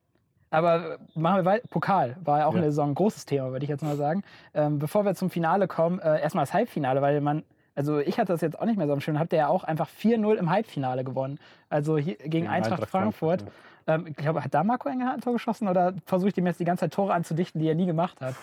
aber 0.50 0.98
machen 1.14 1.36
wir 1.40 1.44
weiter. 1.44 1.68
Pokal 1.68 2.16
war 2.24 2.38
ja 2.38 2.46
auch 2.46 2.52
Ja. 2.52 2.56
in 2.58 2.62
der 2.62 2.70
Saison 2.70 2.90
ein 2.90 2.94
großes 2.94 3.26
Thema, 3.26 3.52
würde 3.52 3.64
ich 3.64 3.68
jetzt 3.70 3.82
mal 3.84 3.96
sagen. 3.96 4.22
Ähm, 4.54 4.78
bevor 4.78 5.04
wir 5.04 5.14
zum 5.14 5.30
Finale 5.30 5.68
kommen, 5.68 5.98
äh, 6.00 6.20
erstmal 6.22 6.42
das 6.42 6.54
Halbfinale, 6.54 7.02
weil 7.02 7.20
man, 7.20 7.44
also 7.78 8.00
ich 8.00 8.18
hatte 8.18 8.32
das 8.32 8.40
jetzt 8.40 8.58
auch 8.58 8.64
nicht 8.64 8.76
mehr 8.76 8.88
so 8.88 8.92
am 8.92 9.00
Schirm, 9.00 9.20
habt 9.20 9.32
ihr 9.32 9.38
ja 9.38 9.48
auch 9.48 9.62
einfach 9.62 9.88
4-0 9.88 10.34
im 10.34 10.50
Halbfinale 10.50 11.04
gewonnen. 11.04 11.38
Also 11.70 11.96
hier, 11.96 12.16
gegen, 12.16 12.48
Eintracht, 12.48 12.86
Frankfurt. 12.86 13.44
Ähm, 13.86 14.08
ich 14.08 14.16
glaube, 14.16 14.42
hat 14.42 14.52
da 14.52 14.64
Marco 14.64 14.88
Engelhardt 14.88 15.18
ein 15.18 15.20
Tor 15.20 15.34
geschossen 15.34 15.68
oder 15.68 15.94
versuche 16.04 16.28
ich 16.28 16.34
dem 16.34 16.44
jetzt 16.46 16.58
die 16.58 16.64
ganze 16.64 16.80
Zeit 16.80 16.92
Tore 16.92 17.14
anzudichten, 17.14 17.60
die 17.60 17.68
er 17.68 17.76
nie 17.76 17.86
gemacht 17.86 18.20
hat? 18.20 18.34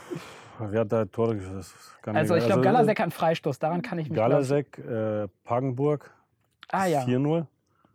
ja. 0.60 0.71
Wer 0.71 0.80
hat 0.80 0.91
da 0.93 1.04
Tore 1.04 1.36
geschossen? 1.36 1.74
Also 2.06 2.36
ich 2.36 2.45
glaube, 2.45 2.62
Galasek 2.62 2.98
hat 2.98 3.04
einen 3.04 3.12
Freistoß, 3.12 3.60
daran 3.60 3.82
kann 3.82 4.00
ich 4.00 4.10
mich 4.10 4.15
Galasek, 4.15 4.78
äh, 4.78 5.28
Pagenburg, 5.43 6.12
Ah 6.69 6.86
ja, 6.86 7.02
4-0, 7.02 7.45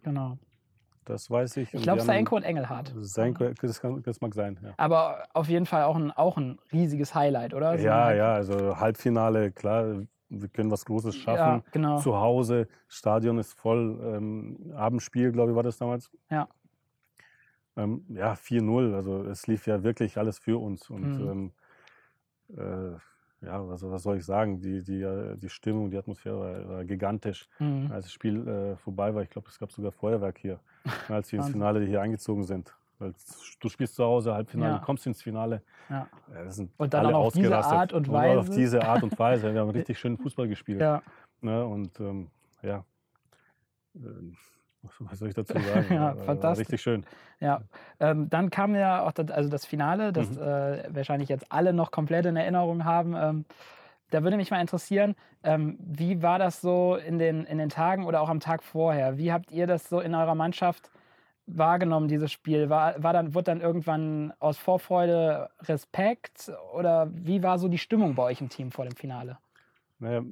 genau. 0.02 0.36
das 1.06 1.30
weiß 1.30 1.56
ich. 1.56 1.72
Ich 1.72 1.82
glaube, 1.82 2.02
Saenko 2.02 2.36
und 2.36 2.42
Engelhardt. 2.42 2.92
Saenko, 3.00 3.46
das, 3.62 3.80
kann, 3.80 4.02
das 4.02 4.20
mag 4.20 4.34
sein, 4.34 4.58
ja. 4.62 4.74
Aber 4.76 5.24
auf 5.32 5.48
jeden 5.48 5.64
Fall 5.64 5.84
auch 5.84 5.96
ein, 5.96 6.10
auch 6.10 6.36
ein 6.36 6.58
riesiges 6.70 7.14
Highlight, 7.14 7.54
oder? 7.54 7.78
So 7.78 7.84
Ja, 7.84 8.12
ja, 8.12 8.34
also 8.34 8.78
Halbfinale, 8.78 9.50
klar, 9.52 10.02
wir 10.30 10.48
können 10.48 10.70
was 10.70 10.84
Großes 10.84 11.14
Ja, 11.16 11.20
schaffen. 11.22 11.62
genau. 11.72 11.98
Zu 11.98 12.16
Hause, 12.16 12.68
Stadion 12.88 13.38
ist 13.38 13.52
voll. 13.52 13.98
Ähm, 14.02 14.72
Abendspiel, 14.74 15.32
glaube 15.32 15.50
ich, 15.52 15.56
war 15.56 15.62
das 15.62 15.76
damals. 15.78 16.10
Ja. 16.30 16.48
Ähm, 17.76 18.04
ja, 18.08 18.34
4-0. 18.34 18.94
Also 18.94 19.24
es 19.24 19.46
lief 19.46 19.66
ja 19.66 19.82
wirklich 19.82 20.16
alles 20.18 20.38
für 20.38 20.58
uns. 20.60 20.88
Und 20.90 21.18
Mhm. 21.18 21.52
ähm, 22.48 22.56
äh, 22.56 22.96
ja, 23.46 23.62
also 23.64 23.90
was 23.90 24.02
soll 24.02 24.18
ich 24.18 24.24
sagen? 24.24 24.60
Die, 24.60 24.82
die, 24.82 25.02
äh, 25.02 25.36
die 25.36 25.48
Stimmung, 25.48 25.90
die 25.90 25.96
Atmosphäre 25.96 26.38
war, 26.38 26.68
war 26.68 26.84
gigantisch. 26.84 27.48
Mhm. 27.58 27.90
Als 27.90 28.04
das 28.06 28.12
Spiel 28.12 28.46
äh, 28.46 28.76
vorbei 28.76 29.14
war, 29.14 29.22
ich 29.22 29.30
glaube, 29.30 29.48
es 29.48 29.58
gab 29.58 29.72
sogar 29.72 29.92
Feuerwerk 29.92 30.38
hier, 30.38 30.60
als 31.08 31.32
wir 31.32 31.38
ins. 31.40 31.50
Finale 31.50 31.84
hier 31.84 32.02
eingezogen 32.02 32.44
sind. 32.44 32.76
Weil 33.00 33.14
du 33.60 33.68
spielst 33.68 33.94
zu 33.96 34.04
Hause, 34.04 34.34
Halbfinale, 34.34 34.74
Ja. 34.74 34.78
kommst 34.78 35.06
ins 35.06 35.22
Finale. 35.22 35.62
Ja. 35.88 36.06
Sind 36.48 36.70
Und 36.76 36.94
dann 36.94 37.06
auch 37.06 37.26
auf 37.26 37.32
diese. 37.32 37.56
Art 37.56 37.92
und 37.92 38.08
auch 38.08 38.14
auf 38.14 38.46
Weise. 38.48 38.50
diese 38.56 38.82
Art 38.86 39.02
und 39.02 39.18
Weise. 39.18 39.52
Wir 39.52 39.60
haben 39.60 39.70
richtig 39.70 39.98
schönen 39.98 40.18
Fußball 40.18 40.46
gespielt. 40.48 40.80
Ja, 40.80 41.02
Ne? 41.40 41.64
Und 41.64 41.98
ähm, 42.00 42.28
ja, 42.62 42.84
ähm, 43.96 44.36
was 45.00 45.18
soll 45.18 45.28
ich 45.28 45.34
dazu 45.34 45.54
sagen? 45.58 45.86
Ja, 45.94 46.14
fantastisch. 46.14 46.66
Richtig 46.66 46.82
schön. 46.82 47.04
ja. 47.40 47.62
Ähm, 47.98 48.28
dann 48.30 48.50
kam 48.50 48.74
ja 48.74 49.02
auch 49.02 49.12
das, 49.12 49.30
also 49.30 49.48
das 49.50 49.64
Finale, 49.66 50.12
das 50.12 50.30
Mhm. 50.30 50.42
äh, 50.42 50.94
wahrscheinlich 50.94 51.28
jetzt 51.28 51.50
alle 51.50 51.72
noch 51.72 51.90
komplett 51.90 52.26
in 52.26 52.36
Erinnerung 52.36 52.84
haben. 52.84 53.14
Ähm, 53.16 53.44
da 54.10 54.22
würde 54.22 54.36
mich 54.36 54.50
mal 54.50 54.60
interessieren, 54.60 55.14
ähm, 55.44 55.78
wie 55.80 56.20
war 56.22 56.38
das 56.38 56.60
so 56.60 56.96
in 56.96 57.18
den, 57.18 57.44
in 57.44 57.58
den 57.58 57.68
Tagen 57.68 58.04
oder 58.06 58.20
auch 58.20 58.28
am 58.28 58.40
Tag 58.40 58.62
vorher? 58.62 59.16
Wie 59.18 59.32
habt 59.32 59.50
ihr 59.52 59.66
das 59.66 59.88
so 59.88 60.00
in 60.00 60.14
eurer 60.14 60.34
Mannschaft 60.34 60.90
wahrgenommen, 61.46 62.08
dieses 62.08 62.30
Spiel? 62.32 62.68
War, 62.70 63.02
war 63.02 63.12
dann, 63.12 63.34
wurde 63.34 63.44
dann 63.44 63.60
irgendwann 63.60 64.32
aus 64.38 64.58
Vorfreude 64.58 65.50
Respekt 65.62 66.52
oder 66.74 67.10
wie 67.12 67.42
war 67.42 67.58
so 67.58 67.68
die 67.68 67.78
Stimmung 67.78 68.14
bei 68.14 68.24
euch 68.24 68.40
im 68.40 68.48
Team 68.48 68.70
vor 68.70 68.84
dem 68.84 68.96
Finale? 68.96 69.38
Naja, 69.98 70.20
äh, 70.20 70.22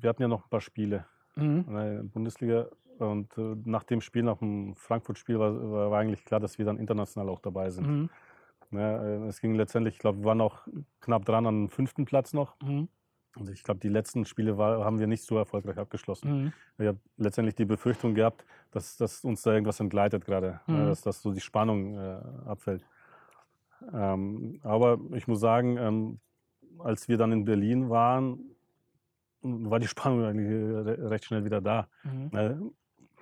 wir 0.00 0.08
hatten 0.08 0.22
ja 0.22 0.28
noch 0.28 0.44
ein 0.44 0.50
paar 0.50 0.60
Spiele 0.60 1.06
Mhm. 1.36 1.64
in 1.68 1.74
der 1.74 2.02
Bundesliga. 2.04 2.66
Und 2.98 3.36
äh, 3.36 3.56
nach 3.64 3.84
dem 3.84 4.00
Spiel, 4.00 4.22
nach 4.22 4.38
dem 4.38 4.74
Frankfurt-Spiel, 4.74 5.38
war, 5.38 5.90
war, 5.90 5.98
eigentlich 5.98 6.24
klar, 6.24 6.40
dass 6.40 6.58
wir 6.58 6.64
dann 6.64 6.78
international 6.78 7.28
auch 7.28 7.40
dabei 7.40 7.70
sind. 7.70 7.86
Mhm. 7.86 8.10
Ne? 8.70 9.20
äh, 9.24 9.28
es 9.28 9.40
ging 9.40 9.54
letztendlich, 9.54 9.94
ich 9.94 10.00
glaube, 10.00 10.20
wir 10.20 10.24
waren 10.24 10.40
auch 10.40 10.66
knapp 11.00 11.24
dran 11.24 11.46
an 11.46 11.62
den 11.62 11.68
fünften 11.68 12.06
Platz 12.06 12.32
noch. 12.32 12.56
Mhm. 12.62 12.88
Und 13.38 13.50
ich 13.50 13.62
glaube, 13.62 13.80
die 13.80 13.88
letzten 13.88 14.24
Spiele 14.24 14.56
war, 14.58 14.84
haben 14.84 14.98
wir 14.98 15.06
nicht 15.06 15.22
so 15.24 15.36
erfolgreich 15.36 15.76
abgeschlossen. 15.78 16.44
Mhm. 16.44 16.52
Ich 16.78 16.86
habe 16.86 16.98
letztendlich 17.18 17.54
die 17.54 17.64
Befürchtung 17.66 18.14
gehabt, 18.14 18.44
dass, 18.70 18.96
dass 18.96 19.24
uns 19.24 19.42
da 19.42 19.52
irgendwas 19.52 19.78
entgleitet 19.80 20.24
gerade, 20.24 20.60
ne, 20.66 20.78
Mhm. 20.78 20.86
dass, 20.86 21.02
dass 21.02 21.20
so 21.22 21.32
die 21.32 21.40
Spannung 21.40 21.96
äh, 21.98 22.18
abfällt. 22.46 22.82
Ähm, 23.92 24.58
aber 24.62 24.98
ich 25.14 25.28
muss 25.28 25.40
sagen, 25.40 25.76
ähm, 25.76 26.18
als 26.78 27.08
wir 27.08 27.18
dann 27.18 27.32
in 27.32 27.44
Berlin 27.44 27.90
waren, 27.90 28.40
war 29.42 29.78
die 29.78 29.86
Spannung 29.86 30.24
eigentlich 30.24 30.48
re- 30.50 31.10
recht 31.10 31.24
schnell 31.26 31.44
wieder 31.44 31.60
da. 31.60 31.88
Mhm. 32.04 32.28
Ne? 32.32 32.70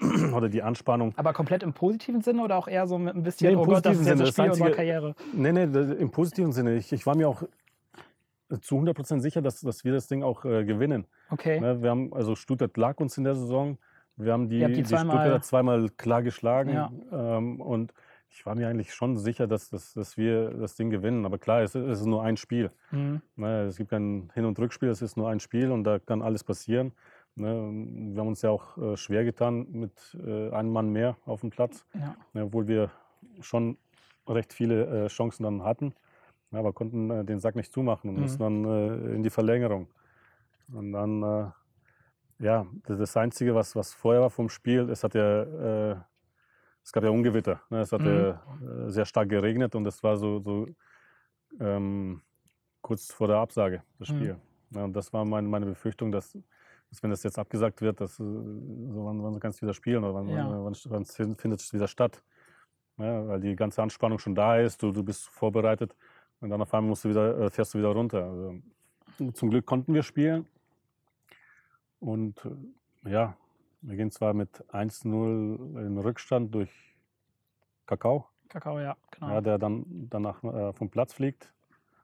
Oder 0.35 0.49
die 0.49 0.63
Anspannung. 0.63 1.13
Aber 1.17 1.33
komplett 1.33 1.63
im 1.63 1.73
positiven 1.73 2.21
Sinne 2.21 2.43
oder 2.43 2.57
auch 2.57 2.67
eher 2.67 2.89
so 2.89 2.99
mit 2.99 3.15
ein 3.15 3.23
bisschen, 3.23 3.47
Nee, 3.47 3.53
im 3.55 3.61
oh 3.61 3.65
Gott, 3.65 3.87
das 3.87 3.97
positiven 3.97 4.19
jetzt 4.19 4.29
das 4.29 4.35
Sinne. 4.35 4.49
Spiel 4.49 4.49
Das 4.49 4.61
einzige- 4.61 4.77
Karriere. 4.77 5.15
Nee, 5.33 5.53
nee, 5.53 5.95
im 6.03 6.11
positiven 6.11 6.51
Sinne. 6.51 6.75
Ich, 6.75 6.93
ich 6.93 7.07
war 7.07 7.17
mir 7.17 7.29
auch 7.29 7.45
zu 8.61 8.77
100% 8.79 9.21
sicher, 9.21 9.43
dass, 9.43 9.61
dass 9.61 9.85
wir 9.85 9.93
das 9.93 10.07
Ding 10.09 10.23
auch 10.23 10.45
äh, 10.45 10.65
gewinnen. 10.65 11.07
Okay. 11.31 11.61
Ne, 11.61 11.83
wir 11.83 11.91
haben, 11.91 12.13
also 12.13 12.35
Stuttgart 12.37 12.77
lag 12.77 12.99
uns 13.01 13.17
in 13.19 13.25
der 13.25 13.35
Saison. 13.35 13.79
Wir 14.17 14.33
haben 14.33 14.49
die, 14.49 14.65
die 14.65 14.73
die, 14.75 14.83
zweimal- 14.85 15.17
Stuttgarter 15.17 15.43
zweimal 15.43 15.89
klar 15.91 16.23
geschlagen. 16.23 16.71
Ja. 16.73 16.91
Ähm, 17.13 17.61
und 17.61 17.93
ich 18.31 18.45
war 18.47 18.55
mir 18.55 18.69
eigentlich 18.69 18.93
schon 18.95 19.17
sicher, 19.17 19.47
dass, 19.47 19.71
dass, 19.71 19.95
dass 19.95 20.17
wir 20.17 20.51
das 20.51 20.75
Ding 20.77 20.91
gewinnen. 20.91 21.25
Aber 21.25 21.39
klar, 21.39 21.63
es, 21.63 21.75
ist- 21.75 21.87
es 21.87 22.01
ist 22.01 22.07
nur 22.07 22.23
ein 22.23 22.37
Spiel. 22.37 22.71
Mhm. 22.91 23.23
Ne, 23.37 23.63
es 23.65 23.77
gibt 23.77 23.91
kein 23.91 24.31
Hin- 24.35 24.45
und 24.45 24.59
Rückspiel, 24.59 24.89
es 24.89 25.03
ist 25.03 25.17
nur 25.17 25.29
ein 25.29 25.41
Spiel 25.41 25.71
und 25.71 25.85
da 25.85 25.99
kann 25.99 26.23
alles 26.23 26.43
passieren. 26.45 26.93
Ne, 27.37 27.47
wir 27.49 28.21
haben 28.21 28.29
uns 28.29 28.43
ja 28.43 28.51
auch 28.51 28.79
äh, 28.79 28.97
schwer 28.97 29.25
getan 29.25 29.67
mit 29.73 30.17
äh, 30.25 30.51
einem 30.51 30.71
Mann 30.73 30.91
mehr 30.91 31.17
auf 31.27 31.41
dem 31.41 31.51
Platz, 31.51 31.85
Ja. 31.95 32.15
ne, 32.33 32.45
obwohl 32.45 32.69
wir 32.69 32.91
schon 33.41 33.77
recht 34.29 34.53
viele 34.53 35.05
äh, 35.05 35.09
Chancen 35.09 35.43
dann 35.43 35.63
hatten, 35.65 35.95
ja, 36.55 36.61
aber 36.61 36.73
konnten 36.73 37.11
äh, 37.11 37.25
den 37.25 37.41
Sack 37.41 37.57
nicht 37.57 37.73
zumachen 37.73 38.09
und 38.11 38.17
Mhm. 38.17 38.23
mussten 38.23 38.43
dann 38.43 38.65
äh, 38.65 39.15
in 39.17 39.23
die 39.23 39.31
Verlängerung. 39.31 39.89
Und 40.73 40.93
dann, 40.93 41.23
äh, 41.23 42.45
ja, 42.45 42.67
das, 42.87 42.99
das 42.99 43.17
Einzige, 43.17 43.55
was, 43.55 43.77
was 43.77 43.93
vorher 43.93 44.23
war 44.23 44.31
vom 44.31 44.49
Spiel, 44.49 44.89
es 44.91 45.05
hat 45.05 45.15
ja, 45.15 45.43
äh, 45.93 45.97
es 46.83 46.93
gab 46.93 47.03
ja 47.05 47.11
Ungewitter. 47.11 47.61
Ne? 47.71 47.81
Es 47.81 47.93
hat 47.93 48.01
Mhm. 48.03 48.07
ja, 48.07 48.31
äh, 48.87 48.91
sehr 48.91 49.05
stark 49.05 49.29
geregnet 49.29 49.75
und 49.75 49.87
es 49.87 50.03
war 50.03 50.17
so, 50.17 50.39
so 50.41 50.67
ähm, 51.61 52.23
kurz 52.83 53.13
vor 53.13 53.29
der 53.29 53.37
Absage, 53.37 53.83
das 53.99 54.09
Mhm. 54.09 54.15
Spiel. 54.15 54.41
Ja, 54.71 54.85
und 54.85 54.93
das 54.95 55.13
war 55.13 55.25
meine, 55.25 55.49
meine 55.49 55.67
Befürchtung, 55.67 56.11
dass, 56.13 56.37
dass 56.91 57.03
wenn 57.03 57.11
das 57.11 57.23
jetzt 57.23 57.39
abgesagt 57.39 57.81
wird, 57.81 58.01
dass, 58.01 58.19
äh, 58.21 58.23
so, 58.23 59.05
wann, 59.05 59.23
wann 59.23 59.39
kannst 59.41 59.61
du 59.61 59.67
wieder 59.67 59.75
spielen 59.75 60.05
oder 60.05 60.15
wann, 60.15 60.29
Ja. 60.29 60.49
wann, 60.49 60.65
wann, 60.65 60.77
wann 60.87 61.05
fin- 61.05 61.37
findet 61.37 61.61
es 61.61 61.73
wieder 61.73 61.89
statt. 61.89 62.23
Ja, 62.97 63.27
weil 63.27 63.41
die 63.41 63.57
ganze 63.57 63.83
Anspannung 63.83 64.19
schon 64.19 64.35
da 64.37 64.59
ist, 64.59 64.83
du, 64.83 64.93
du 64.93 65.03
bist 65.03 65.29
vorbereitet 65.29 65.97
und 66.45 66.51
dann 66.51 66.61
auf 66.61 66.75
einmal 66.75 66.91
musst 66.91 67.05
du 67.07 67.09
wieder, 67.09 67.39
äh, 67.39 67.51
fährst 67.51 67.73
du 67.73 67.79
wieder 67.79 67.89
runter. 67.89 68.27
Also, 68.27 69.33
zum 69.33 69.49
Glück 69.49 69.65
konnten 69.65 69.95
wir 69.95 70.03
spielen 70.03 70.47
und 72.01 72.45
äh, 72.45 73.11
ja, 73.11 73.37
wir 73.81 73.97
gehen 73.97 74.11
zwar 74.11 74.35
mit 74.35 74.63
1-0 74.71 75.87
in 75.87 75.97
Rückstand 75.97 76.55
durch 76.55 76.71
Kakao, 77.87 78.29
Kakao, 78.51 78.79
ja, 78.79 78.95
genau. 79.11 79.31
ja, 79.31 79.41
der 79.41 79.57
dann 79.57 79.87
danach 80.11 80.45
äh, 80.45 80.75
vom 80.75 80.91
Platz 80.91 81.15
fliegt. 81.15 81.51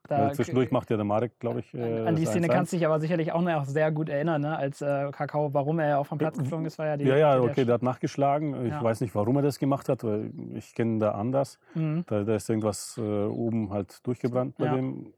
Da- 0.09 0.31
Äh, 0.31 0.33
zwischendurch 0.33 0.71
macht 0.71 0.91
ja 0.91 0.97
der 0.97 1.05
Marek, 1.05 1.39
glaube 1.39 1.61
ich. 1.61 1.73
Äh, 1.75 2.07
an, 2.07 2.17
die 2.17 2.25
Szene 2.27 2.47
1-1. 2.47 2.51
kannst 2.51 2.73
du 2.73 2.77
dich 2.79 2.87
aber 2.87 2.99
sicherlich 3.01 3.33
auch 3.33 3.43
noch 3.43 3.65
sehr 3.67 3.93
gut 3.93 4.09
erinnern, 4.09 4.41
ne? 4.43 4.57
als 4.57 4.81
äh, 4.81 5.11
Kakao, 5.13 5.53
warum 5.55 5.79
er 5.79 5.99
auch 6.01 6.07
vom 6.07 6.19
Platz 6.19 6.39
geflogen 6.39 6.65
ist, 6.67 6.79
war 6.79 6.87
ja 6.87 6.97
die. 6.97 7.05
Ja, 7.05 7.17
ja, 7.17 7.33
der- 7.35 7.43
okay, 7.45 7.65
der 7.65 7.75
hat 7.75 7.83
nachgeschlagen. 7.83 8.65
Ich 8.67 8.73
Ja. 8.73 8.83
weiß 8.83 9.01
nicht, 9.03 9.15
warum 9.15 9.37
er 9.37 9.43
das 9.43 9.59
gemacht 9.59 9.89
hat, 9.89 10.03
weil 10.03 10.33
ich 10.55 10.75
kenne 10.75 10.99
da 10.99 11.13
anders. 11.13 11.59
Mhm. 11.75 12.05
Da, 12.09 12.25
da 12.25 12.35
ist 12.35 12.49
irgendwas 12.49 12.99
äh, 12.99 13.27
oben 13.27 13.71
halt 13.73 14.05
durchgebrannt 14.07 14.57
bei 14.59 14.67
Ja. 14.67 14.75
dem. 14.75 15.13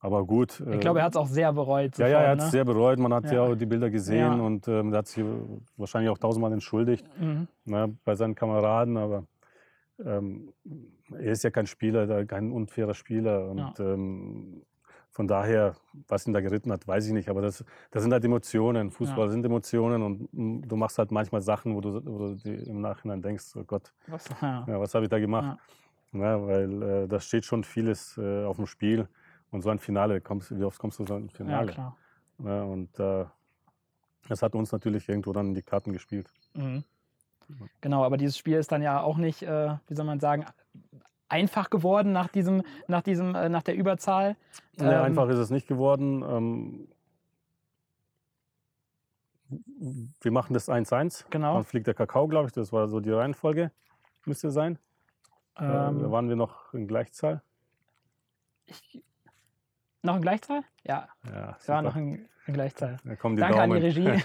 Aber 0.00 0.24
gut. 0.24 0.62
Ich 0.70 0.78
glaube, 0.80 1.00
er 1.00 1.06
hat 1.06 1.12
es 1.12 1.16
auch 1.16 1.26
sehr 1.26 1.52
bereut. 1.52 1.98
Ja, 1.98 2.06
ja, 2.06 2.20
er 2.20 2.30
hat 2.30 2.38
es 2.40 2.52
sehr 2.52 2.64
bereut. 2.64 3.00
Man 3.00 3.12
hat 3.12 3.24
ja, 3.26 3.32
Ja. 3.32 3.42
auch 3.42 3.56
die 3.56 3.66
Bilder 3.66 3.90
gesehen 3.90 4.40
und 4.40 4.68
ähm, 4.68 4.92
er 4.92 4.98
hat 4.98 5.08
sich 5.08 5.24
wahrscheinlich 5.76 6.08
auch 6.10 6.18
tausendmal 6.18 6.52
entschuldigt 6.52 7.04
ne? 7.20 7.26
Mhm. 7.64 7.72
ne, 7.72 7.96
bei 8.04 8.14
seinen 8.14 8.36
Kameraden. 8.36 8.96
Aber 8.96 9.24
ähm, 10.04 10.52
er 11.12 11.32
ist 11.32 11.44
ja 11.44 11.50
kein 11.50 11.66
Spieler, 11.66 12.24
kein 12.26 12.52
unfairer 12.52 12.94
Spieler. 12.94 13.48
Und 13.50 13.58
Ja. 13.58 13.74
ähm, 13.78 14.62
von 15.10 15.26
daher, 15.26 15.74
was 16.06 16.26
ihn 16.26 16.32
da 16.32 16.40
geritten 16.40 16.70
hat, 16.70 16.86
weiß 16.86 17.06
ich 17.06 17.12
nicht. 17.12 17.28
Aber 17.28 17.42
das, 17.42 17.64
das 17.90 18.02
sind 18.02 18.12
halt 18.12 18.24
Emotionen. 18.24 18.90
Fußball 18.90 19.26
Ja. 19.26 19.30
sind 19.32 19.44
Emotionen 19.44 20.02
und 20.02 20.32
mm, 20.32 20.68
du 20.68 20.76
machst 20.76 20.98
halt 20.98 21.10
manchmal 21.10 21.40
Sachen, 21.40 21.74
wo 21.74 21.80
du, 21.80 22.04
wo 22.04 22.18
du 22.34 22.50
im 22.50 22.80
Nachhinein 22.80 23.22
denkst, 23.22 23.56
oh 23.56 23.64
Gott, 23.64 23.92
Was? 24.06 24.24
Ja. 24.42 24.64
ja, 24.68 24.80
was 24.80 24.94
habe 24.94 25.06
ich 25.06 25.10
da 25.10 25.18
gemacht? 25.18 25.58
Ja, 26.12 26.46
weil 26.46 26.82
äh, 26.82 27.08
da 27.08 27.20
steht 27.20 27.44
schon 27.44 27.64
vieles 27.64 28.16
äh, 28.16 28.44
auf 28.44 28.56
dem 28.56 28.66
Spiel. 28.66 29.08
Und 29.50 29.62
so 29.62 29.70
ein 29.70 29.78
Finale, 29.78 30.20
kommst, 30.20 30.56
wie 30.56 30.64
oft 30.64 30.78
kommst 30.78 30.98
du 30.98 31.06
so 31.06 31.14
ein 31.14 31.28
ja, 31.28 31.34
Finale? 31.34 31.72
klar. 31.72 31.96
Ja, 32.38 32.62
und 32.62 32.98
äh, 33.00 33.24
das 34.28 34.42
hat 34.42 34.54
uns 34.54 34.72
natürlich 34.72 35.08
irgendwo 35.08 35.32
dann 35.32 35.48
in 35.48 35.54
die 35.54 35.62
Karten 35.62 35.92
gespielt. 35.92 36.30
Mhm. 36.54 36.84
Genau, 37.80 38.04
aber 38.04 38.18
dieses 38.18 38.36
Spiel 38.36 38.58
ist 38.58 38.70
dann 38.72 38.82
ja 38.82 39.00
auch 39.00 39.16
nicht, 39.16 39.42
äh, 39.42 39.74
wie 39.86 39.94
soll 39.94 40.04
man 40.04 40.20
sagen, 40.20 40.44
einfach 41.28 41.70
geworden 41.70 42.12
nach 42.12 42.28
diesem, 42.28 42.62
nach 42.86 43.02
diesem, 43.02 43.34
äh, 43.34 43.48
nach 43.48 43.62
der 43.62 43.74
Überzahl. 43.76 44.36
Ja, 44.78 44.98
Ähm, 45.00 45.04
einfach 45.04 45.28
ist 45.28 45.38
es 45.38 45.50
nicht 45.50 45.66
geworden. 45.66 46.22
Ähm, 46.22 46.88
wir 50.20 50.30
machen 50.32 50.52
das 50.54 50.68
1-1. 50.68 51.26
Genau. 51.30 51.54
Dann 51.54 51.64
fliegt 51.64 51.86
der 51.86 51.94
Kakao, 51.94 52.28
glaube 52.28 52.46
ich. 52.48 52.52
Das 52.52 52.72
war 52.72 52.88
so 52.88 53.00
die 53.00 53.10
Reihenfolge, 53.10 53.70
müsste 54.26 54.50
sein. 54.50 54.78
Äh, 55.56 55.62
da 55.66 55.88
Ähm, 55.88 56.10
waren 56.10 56.28
wir 56.28 56.36
noch 56.36 56.72
in 56.74 56.86
Gleichzahl. 56.86 57.42
ich, 58.66 59.02
noch 60.02 60.16
in 60.16 60.22
Gleichzahl? 60.22 60.62
Ja, 60.84 61.08
Ja, 61.24 61.56
super. 61.60 61.82
noch 61.82 61.96
in, 61.96 62.28
in 62.46 62.54
Gleichzahl. 62.54 62.98
Da 63.04 63.16
kommen 63.16 63.36
die 63.36 63.40
Danke 63.40 63.60
an 63.60 63.70
die 63.70 63.80
Daumen. 63.80 64.08
Regie. 64.16 64.22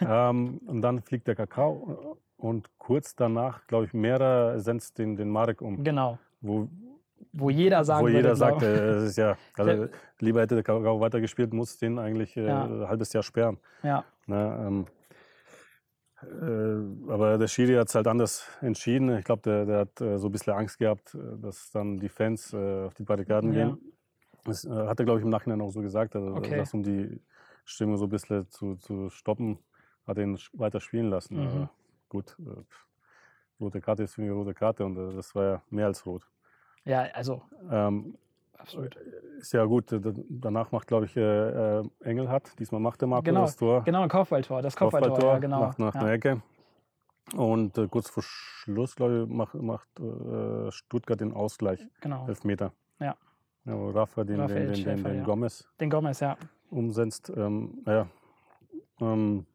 ähm, 0.00 0.58
und 0.66 0.80
dann 0.82 1.02
fliegt 1.02 1.26
der 1.28 1.36
Kakao. 1.36 2.18
Und 2.44 2.68
kurz 2.76 3.16
danach, 3.16 3.66
glaube 3.68 3.86
ich, 3.86 3.94
Mehrer 3.94 4.60
setzt 4.60 4.98
den, 4.98 5.16
den 5.16 5.30
Marek 5.30 5.62
um. 5.62 5.82
genau. 5.82 6.18
Wo, 6.42 6.68
Wo 7.32 7.48
jeder 7.48 7.82
sagen 7.86 8.02
wo 8.02 8.08
würde, 8.08 8.18
jeder 8.18 8.36
sagt, 8.36 8.60
äh, 8.62 8.96
es 8.96 9.02
ist 9.12 9.16
ja, 9.16 9.38
also, 9.56 9.88
lieber 10.18 10.42
hätte 10.42 10.54
der 10.54 10.62
Kakao 10.62 11.00
weitergespielt, 11.00 11.54
muss 11.54 11.78
den 11.78 11.98
eigentlich 11.98 12.36
äh, 12.36 12.46
Ja. 12.46 12.64
ein 12.66 12.86
halbes 12.86 13.14
Jahr 13.14 13.22
sperren. 13.22 13.56
ja, 13.82 14.04
Ne, 14.26 14.66
ähm, 14.66 14.86
äh, 16.20 17.10
aber 17.12 17.38
der 17.38 17.48
Schiri 17.48 17.76
hat 17.76 17.88
es 17.88 17.94
halt 17.94 18.06
anders 18.06 18.46
entschieden. 18.60 19.16
Ich 19.16 19.24
glaube, 19.24 19.40
der, 19.40 19.64
der 19.64 19.78
hat 19.78 20.00
äh, 20.02 20.18
so 20.18 20.28
ein 20.28 20.32
bisschen 20.32 20.52
Angst 20.52 20.78
gehabt, 20.78 21.14
äh, 21.14 21.38
dass 21.40 21.70
dann 21.70 21.98
die 21.98 22.10
Fans 22.10 22.52
äh, 22.52 22.84
auf 22.84 22.92
die 22.92 23.04
Barrikaden 23.04 23.54
Ja. 23.54 23.68
gehen. 23.68 23.78
Das 24.44 24.64
hat 24.66 25.00
er, 25.00 25.06
glaube 25.06 25.20
ich, 25.20 25.24
im 25.24 25.30
Nachhinein 25.30 25.62
auch 25.62 25.70
so 25.70 25.80
gesagt. 25.80 26.14
Also, 26.14 26.34
Okay. 26.34 26.58
dass 26.58 26.74
um 26.74 26.82
die 26.82 27.22
Stimmung 27.64 27.96
so 27.96 28.04
ein 28.04 28.10
bisschen 28.10 28.46
zu, 28.50 28.76
zu 28.76 29.08
stoppen, 29.08 29.58
hat 30.06 30.18
ihn 30.18 30.38
weiter 30.52 30.80
spielen 30.80 31.08
lassen. 31.08 31.36
Mhm. 31.38 31.68
Gut, 32.14 32.36
äh, 32.46 32.62
rote 33.60 33.80
Karte 33.80 34.04
ist 34.04 34.14
für 34.14 34.22
eine 34.22 34.30
rote 34.30 34.54
Karte 34.54 34.84
und 34.84 34.96
äh, 34.96 35.16
das 35.16 35.34
war 35.34 35.44
ja 35.44 35.62
mehr 35.68 35.86
als 35.86 36.06
rot. 36.06 36.22
ja, 36.84 37.00
also 37.12 37.42
Ähm, 37.68 38.16
absolut. 38.56 38.94
ist 39.40 39.52
ja 39.52 39.64
gut, 39.64 39.90
äh, 39.90 40.00
da- 40.00 40.12
danach 40.28 40.70
macht, 40.70 40.86
glaube 40.86 41.06
ich, 41.06 41.16
äh, 41.16 41.80
äh, 41.80 41.84
Engelhardt. 42.04 42.56
Diesmal 42.60 42.80
macht 42.80 43.00
der 43.00 43.08
Marco 43.08 43.24
Genau, 43.24 43.40
das 43.40 43.56
Tor. 43.56 43.82
Genau, 43.82 44.02
ein 44.02 44.08
Kopfballtor, 44.08 44.62
das 44.62 44.76
Kopfballtor, 44.76 45.10
Kopfballtor, 45.10 45.32
ja, 45.34 45.38
genau. 45.40 45.60
macht 45.60 45.78
nach 45.80 45.94
ja. 45.96 46.00
einer 46.02 46.12
Ecke. 46.12 46.40
Und 47.34 47.78
äh, 47.78 47.88
kurz 47.88 48.10
vor 48.10 48.22
Schluss, 48.22 48.94
glaube 48.94 49.22
ich, 49.24 49.28
macht, 49.28 49.54
macht 49.54 49.88
äh, 49.98 50.70
Stuttgart 50.70 51.18
den 51.20 51.32
Ausgleich, 51.32 51.84
Genau, 52.00 52.28
Elfmeter. 52.28 52.72
Ja. 53.00 53.16
ja 53.64 53.76
wo 53.76 53.90
Rafa 53.90 54.22
den, 54.22 54.38
Raphael 54.38 54.72
den, 54.72 54.84
den, 54.84 55.02
den, 55.02 55.04
den. 55.04 55.24
Gomez 55.24 55.66
den 55.80 55.90
Gomez, 55.90 56.20
ja. 56.20 56.36
umsetzt. 56.70 57.32
Ähm, 57.34 57.82
ja. 57.86 58.06
ähm, 59.00 59.46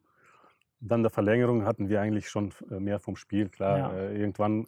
dann 0.80 1.02
der 1.04 1.10
Verlängerung 1.10 1.66
hatten 1.66 1.90
wir 1.90 2.02
eigentlich 2.02 2.30
schon 2.30 2.52
äh, 2.72 2.80
mehr 2.80 3.00
vom 3.00 3.16
Spiel. 3.16 3.50
Klar, 3.50 3.78
Ja. 3.78 3.94
äh, 3.94 4.18
irgendwann 4.20 4.66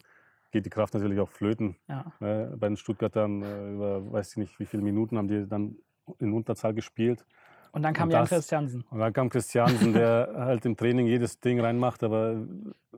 geht 0.50 0.66
die 0.66 0.70
Kraft 0.70 0.92
natürlich 0.94 1.18
auch 1.20 1.30
flöten. 1.30 1.76
ja. 1.88 2.12
Ne? 2.20 2.54
Bei 2.58 2.68
den 2.68 2.76
Stuttgartern 2.76 3.42
äh, 3.42 3.72
über 3.72 4.12
weiß 4.12 4.32
ich 4.32 4.36
nicht 4.36 4.58
wie 4.60 4.66
viele 4.66 4.82
Minuten 4.82 5.16
haben 5.16 5.28
die 5.28 5.46
dann 5.48 5.76
in 6.18 6.32
Unterzahl 6.32 6.74
gespielt. 6.74 7.24
Und 7.72 7.82
dann 7.82 7.94
kam 7.94 8.08
Und 8.08 8.12
Jan 8.12 8.22
das- 8.24 8.28
Christiansen. 8.30 8.84
Und 8.90 8.98
dann 8.98 9.12
kam 9.14 9.30
Christiansen, 9.30 9.94
der 9.94 10.30
halt 10.36 10.66
im 10.66 10.76
Training 10.76 11.06
jedes 11.06 11.40
Ding 11.40 11.58
reinmacht, 11.58 12.02
aber 12.02 12.36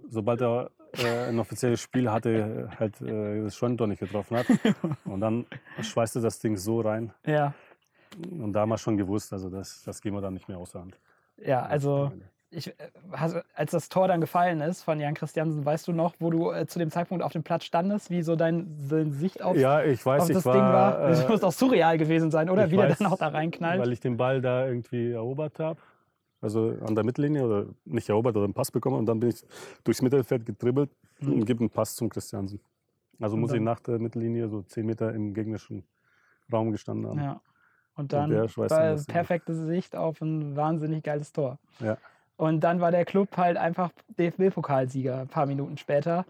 sobald 0.08 0.40
er 0.42 0.70
äh, 0.94 1.28
ein 1.28 1.38
offizielles 1.38 1.80
Spiel 1.80 2.10
hatte, 2.10 2.68
halt 2.80 3.00
äh, 3.00 3.42
das 3.44 3.54
Scheunentor 3.54 3.86
nicht 3.86 4.00
getroffen 4.00 4.36
hat. 4.38 4.46
Und 5.04 5.20
dann 5.20 5.46
schweißte 5.80 6.20
das 6.20 6.40
Ding 6.40 6.56
so 6.56 6.80
rein. 6.80 7.12
Ja, 7.24 7.54
Und 8.30 8.52
da 8.52 8.60
haben 8.62 8.70
wir 8.70 8.78
schon 8.78 8.96
gewusst, 8.96 9.32
also 9.32 9.48
das, 9.48 9.84
das 9.84 10.00
gehen 10.00 10.12
wir 10.14 10.20
dann 10.20 10.34
nicht 10.34 10.48
mehr 10.48 10.58
außer 10.58 10.80
Hand. 10.80 10.98
ja, 11.36 11.62
also 11.62 12.10
ich, 12.54 12.68
äh, 12.68 13.42
als 13.54 13.72
das 13.72 13.88
Tor 13.88 14.08
dann 14.08 14.20
gefallen 14.20 14.60
ist 14.60 14.82
von 14.82 15.00
Jan 15.00 15.14
Christiansen, 15.14 15.64
weißt 15.64 15.88
du 15.88 15.92
noch, 15.92 16.14
wo 16.18 16.30
du 16.30 16.50
äh, 16.50 16.66
zu 16.66 16.78
dem 16.78 16.90
Zeitpunkt 16.90 17.22
auf 17.22 17.32
dem 17.32 17.42
Platz 17.42 17.64
standest, 17.64 18.10
wie 18.10 18.22
so 18.22 18.36
dein, 18.36 18.88
deine 18.88 19.12
Sicht 19.12 19.42
auf, 19.42 19.56
Ja, 19.56 19.82
ich 19.82 20.04
weiß, 20.04 20.22
auf 20.22 20.28
ich 20.30 20.36
das 20.36 20.44
war, 20.44 20.52
Ding 20.54 20.62
war? 20.62 21.08
Das 21.08 21.24
äh, 21.24 21.28
muss 21.28 21.40
doch 21.40 21.52
surreal 21.52 21.98
gewesen 21.98 22.30
sein, 22.30 22.50
oder? 22.50 22.66
ich 22.66 22.72
Wie 22.72 22.76
der 22.76 22.94
dann 22.94 23.08
auch 23.08 23.18
da 23.18 23.28
reinknallt. 23.28 23.80
Weil 23.80 23.92
ich 23.92 24.00
den 24.00 24.16
Ball 24.16 24.40
da 24.40 24.66
irgendwie 24.66 25.12
erobert 25.12 25.58
habe. 25.58 25.80
Also 26.40 26.76
an 26.84 26.94
der 26.94 27.04
Mittellinie 27.04 27.44
oder 27.46 27.66
nicht 27.84 28.08
erobert 28.08 28.36
oder 28.36 28.44
einen 28.44 28.52
Pass 28.54 28.70
bekommen 28.70 28.98
und 28.98 29.06
dann 29.06 29.18
bin 29.18 29.30
ich 29.30 29.42
durchs 29.82 30.02
Mittelfeld 30.02 30.44
getribbelt 30.44 30.90
und 31.22 31.44
gebe 31.46 31.60
einen 31.60 31.70
Pass 31.70 31.94
zum 31.96 32.10
Christiansen. 32.10 32.60
Also 33.20 33.34
Und 33.34 33.40
muss 33.40 33.52
ich 33.52 33.60
nach 33.60 33.80
der 33.80 33.98
Mittellinie 33.98 34.48
so 34.48 34.62
10 34.62 34.84
Meter 34.84 35.14
im 35.14 35.32
gegnerischen 35.32 35.84
Raum 36.52 36.70
gestanden 36.70 37.08
haben. 37.08 37.18
Ja. 37.18 37.40
Und 37.96 38.12
dann 38.12 38.30
war 38.32 38.68
das 38.68 39.06
Ding. 39.06 39.14
perfekte 39.14 39.54
Sicht 39.54 39.94
auf 39.96 40.20
ein 40.20 40.56
wahnsinnig 40.56 41.04
geiles 41.04 41.32
Tor. 41.32 41.58
Ja. 41.80 41.96
Und 42.36 42.60
dann 42.60 42.80
war 42.80 42.90
der 42.90 43.04
Club 43.04 43.36
halt 43.36 43.56
einfach 43.56 43.90
DFB-Pokalsieger 44.18 45.20
ein 45.20 45.28
paar 45.28 45.46
Minuten 45.46 45.76
später. 45.76 46.24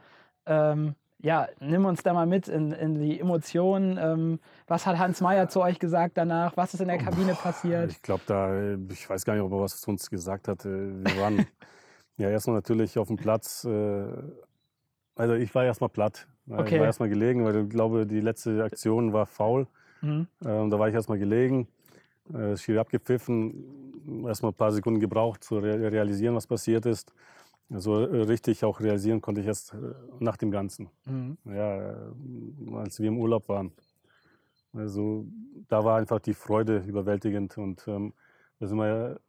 Ähm, 0.46 0.94
ja, 1.22 1.48
nimm 1.60 1.86
uns 1.86 2.02
da 2.02 2.12
mal 2.12 2.26
mit 2.26 2.48
in, 2.48 2.72
in 2.72 3.00
die 3.00 3.18
Emotionen. 3.18 3.96
Ähm, 3.98 4.38
was 4.66 4.84
hat 4.84 4.98
Hans 4.98 5.22
Meyer 5.22 5.48
zu 5.48 5.62
euch 5.62 5.78
gesagt 5.78 6.18
danach? 6.18 6.54
Was 6.56 6.74
ist 6.74 6.80
in 6.80 6.88
der 6.88 6.98
Kabine 6.98 7.34
passiert? 7.34 7.90
Ich 7.90 8.02
glaube, 8.02 8.22
da, 8.26 8.74
ich 8.92 9.08
weiß 9.08 9.24
gar 9.24 9.32
nicht, 9.34 9.42
ob 9.42 9.52
er 9.52 9.60
was 9.60 9.80
zu 9.80 9.90
uns 9.90 10.10
gesagt 10.10 10.48
hat. 10.48 10.66
Äh, 10.66 10.68
Wir 10.68 11.20
waren 11.22 11.46
ja 12.18 12.28
erstmal 12.28 12.56
natürlich 12.56 12.98
auf 12.98 13.08
dem 13.08 13.16
Platz. 13.16 13.64
äh, 13.64 14.06
Also 15.16 15.34
ich 15.34 15.54
war 15.54 15.64
erstmal 15.64 15.88
platt. 15.90 16.26
Ich 16.46 16.52
Okay. 16.52 16.78
war 16.78 16.84
erstmal 16.84 17.08
gelegen, 17.08 17.42
weil 17.46 17.56
ich 17.64 17.70
glaube, 17.70 18.06
die 18.06 18.20
letzte 18.20 18.62
Aktion 18.62 19.14
war 19.14 19.24
faul. 19.24 19.66
Mhm. 20.02 20.26
Ähm, 20.44 20.68
Da 20.70 20.78
war 20.78 20.88
ich 20.88 20.94
erstmal 20.94 21.18
gelegen. 21.18 21.68
Äh, 22.32 22.56
Schiri 22.56 22.78
abgepfiffen. 22.78 24.24
Erstmal 24.26 24.52
ein 24.52 24.56
paar 24.56 24.72
Sekunden 24.72 25.00
gebraucht, 25.00 25.44
zu 25.44 25.58
re- 25.58 25.90
realisieren, 25.92 26.34
was 26.34 26.46
passiert 26.46 26.86
ist. 26.86 27.12
So 27.70 28.00
äh, 28.00 28.22
richtig 28.22 28.64
auch 28.64 28.80
realisieren 28.80 29.20
konnte 29.20 29.40
ich 29.40 29.46
erst 29.46 29.74
äh, 29.74 29.76
nach 30.20 30.36
dem 30.36 30.50
Ganzen 30.50 30.90
Mhm. 31.06 31.36
ja, 31.44 31.92
äh, 31.92 31.96
als 32.74 33.00
wir 33.00 33.08
im 33.08 33.18
Urlaub 33.18 33.48
waren. 33.48 33.72
Also 34.72 35.26
da 35.68 35.84
war 35.84 35.98
einfach 35.98 36.20
die 36.20 36.34
Freude 36.34 36.78
überwältigend 36.86 37.56
und 37.58 37.86
ähm, 37.88 38.12
da 38.58 38.66
sind 38.66 38.76
wir 38.78 39.20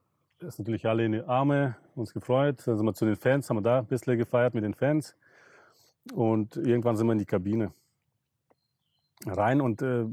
erst 0.42 0.60
natürlich 0.60 0.86
alle 0.86 1.06
in 1.06 1.12
die 1.14 1.22
Arme, 1.22 1.76
uns 1.96 2.14
gefreut. 2.14 2.62
Dann 2.66 2.78
sind 2.78 2.86
wir 2.86 2.94
zu 2.94 3.06
den 3.06 3.16
Fans, 3.16 3.50
haben 3.50 3.58
wir 3.58 3.62
da 3.62 3.80
ein 3.80 3.86
bisschen 3.86 4.18
gefeiert 4.18 4.54
mit 4.54 4.64
den 4.64 4.74
Fans 4.74 5.16
und 6.14 6.58
irgendwann 6.58 6.98
sind 6.98 7.08
wir 7.08 7.14
in 7.14 7.20
die 7.20 7.26
Kabine 7.26 7.72
rein 9.26 9.62
und 9.62 9.82
äh, 9.82 10.06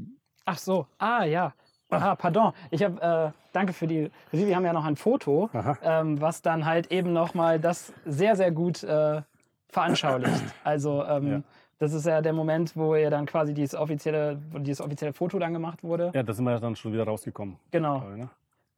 Ach 0.45 0.57
so, 0.57 0.87
ah 0.97 1.23
ja. 1.25 1.53
Ah, 2.01 2.15
pardon. 2.15 2.53
Ich 2.71 2.83
habe, 2.83 3.01
äh, 3.01 3.31
danke 3.51 3.73
für 3.73 3.87
die 3.87 4.09
Regie. 4.31 4.47
Wir 4.47 4.55
haben 4.55 4.65
ja 4.65 4.73
noch 4.73 4.85
ein 4.85 4.95
Foto, 4.95 5.49
Aha. 5.53 5.77
ähm, 5.83 6.19
was 6.21 6.41
dann 6.41 6.65
halt 6.65 6.91
eben 6.91 7.13
nochmal 7.13 7.59
das 7.59 7.93
sehr, 8.05 8.35
sehr 8.35 8.51
gut 8.51 8.83
äh, 8.83 9.21
veranschaulicht. 9.69 10.43
Also, 10.63 11.03
ähm, 11.05 11.27
Ja. 11.27 11.41
das 11.79 11.93
ist 11.93 12.05
ja 12.05 12.21
der 12.21 12.33
Moment, 12.33 12.75
wo 12.75 12.95
ihr 12.95 13.09
dann 13.09 13.25
quasi 13.25 13.53
dieses 13.53 13.75
offizielle, 13.75 14.37
dieses 14.59 14.81
offizielle 14.81 15.13
Foto 15.13 15.39
dann 15.39 15.53
gemacht 15.53 15.83
wurde. 15.83 16.11
ja, 16.13 16.23
da 16.23 16.33
sind 16.33 16.45
wir 16.45 16.59
dann 16.59 16.75
schon 16.75 16.93
wieder 16.93 17.03
rausgekommen. 17.05 17.57
Genau, 17.71 17.99
glaub 17.99 18.11
ich, 18.11 18.17
Ne? 18.19 18.29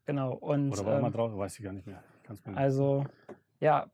genau. 0.06 0.34
Und 0.34 0.72
Oder 0.72 0.86
war 0.86 0.96
ähm, 0.96 1.02
mal 1.02 1.12
draußen? 1.12 1.38
Weiß 1.38 1.58
ich 1.60 1.64
gar 1.64 1.74
nicht 1.74 1.86
mehr. 1.88 2.02
Nicht- 2.30 2.58
also, 2.58 3.06
ja, 3.60 3.86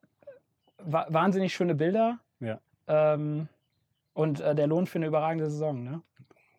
wa 0.83 1.05
wahnsinnig 1.09 1.53
schöne 1.53 1.75
Bilder. 1.75 2.17
Ja. 2.39 2.59
Ähm, 2.87 3.47
und 4.13 4.39
äh, 4.41 4.55
der 4.55 4.67
Lohn 4.67 4.87
für 4.87 4.97
eine 4.99 5.07
überragende 5.07 5.49
Saison, 5.49 5.83
ne? 5.83 6.01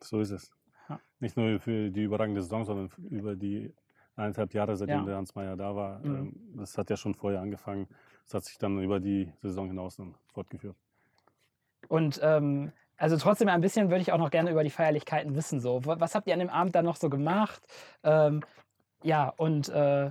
So 0.01 0.21
ist 0.21 0.31
es. 0.31 0.51
Ja. 0.93 1.01
Nicht 1.21 1.37
nur 1.37 1.59
für 1.61 1.91
die 1.91 2.03
überragende 2.05 2.43
Saison, 2.43 2.65
sondern 2.65 2.91
über 3.11 3.37
die 3.37 3.73
eineinhalb 4.17 4.53
Jahre, 4.55 4.77
seitdem 4.77 4.99
Ja. 5.01 5.05
der 5.05 5.17
Hans 5.17 5.35
Meyer 5.35 5.57
da 5.57 5.75
war. 5.75 5.99
Mhm. 6.01 6.15
Ähm, 6.15 6.37
Das 6.57 6.77
hat 6.77 6.91
ja 6.91 6.97
schon 6.97 7.15
vorher 7.15 7.41
angefangen. 7.41 7.87
Das 8.25 8.35
hat 8.35 8.45
sich 8.45 8.59
dann 8.59 8.81
über 8.83 9.01
die 9.01 9.33
Saison 9.43 9.69
hinaus 9.69 9.99
fortgeführt. 10.33 10.77
Und 11.89 12.21
ähm, 12.23 12.73
also 12.97 13.17
trotzdem 13.17 13.49
ein 13.49 13.61
bisschen 13.61 13.91
würde 13.91 14.03
ich 14.03 14.13
auch 14.13 14.19
noch 14.19 14.31
gerne 14.31 14.51
über 14.51 14.63
die 14.63 14.71
Feierlichkeiten 14.71 15.35
wissen. 15.35 15.61
So, 15.61 15.85
Wa- 15.85 15.99
was 15.99 16.15
habt 16.15 16.27
ihr 16.29 16.33
an 16.35 16.39
dem 16.39 16.51
Abend 16.51 16.75
dann 16.75 16.85
noch 16.85 16.97
so 16.97 17.11
gemacht? 17.11 17.63
Ähm, 18.05 18.43
ja, 19.03 19.29
und 19.37 19.69
äh, 19.71 20.11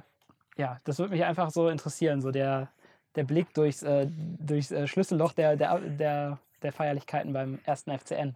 ja, 0.57 0.79
das 0.83 0.99
würde 0.99 1.13
mich 1.13 1.23
einfach 1.23 1.49
so 1.51 1.69
interessieren, 1.69 2.21
so 2.21 2.31
der, 2.31 2.69
der 3.15 3.23
Blick 3.23 3.53
durchs, 3.53 3.83
äh, 3.83 4.07
durchs 4.09 4.71
äh, 4.71 4.87
Schlüsselloch 4.87 5.31
der, 5.33 5.55
der, 5.55 5.79
der, 5.79 6.39
der 6.61 6.71
Feierlichkeiten 6.73 7.31
beim 7.31 7.59
ersten 7.63 7.91
FCN. 7.97 8.35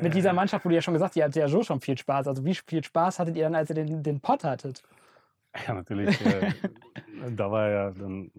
Mit 0.00 0.14
dieser 0.14 0.32
Mannschaft, 0.32 0.64
wo 0.64 0.68
du 0.68 0.74
ja 0.74 0.82
schon 0.82 0.94
gesagt 0.94 1.10
hast, 1.10 1.16
ihr 1.16 1.24
hattet 1.24 1.36
ja 1.36 1.48
so 1.48 1.62
schon 1.62 1.80
viel 1.80 1.96
Spaß. 1.96 2.28
Also 2.28 2.44
wie 2.44 2.54
viel 2.54 2.82
Spaß 2.82 3.18
hattet 3.18 3.36
ihr 3.36 3.44
dann, 3.44 3.54
als 3.54 3.70
ihr 3.70 3.76
den, 3.76 4.02
den 4.02 4.20
Pott 4.20 4.44
hattet? 4.44 4.82
Ja, 5.66 5.74
natürlich. 5.74 6.20
äh, 6.26 6.52
da 7.30 7.50
war 7.50 7.68
ja 7.68 7.90
dann, 7.90 8.30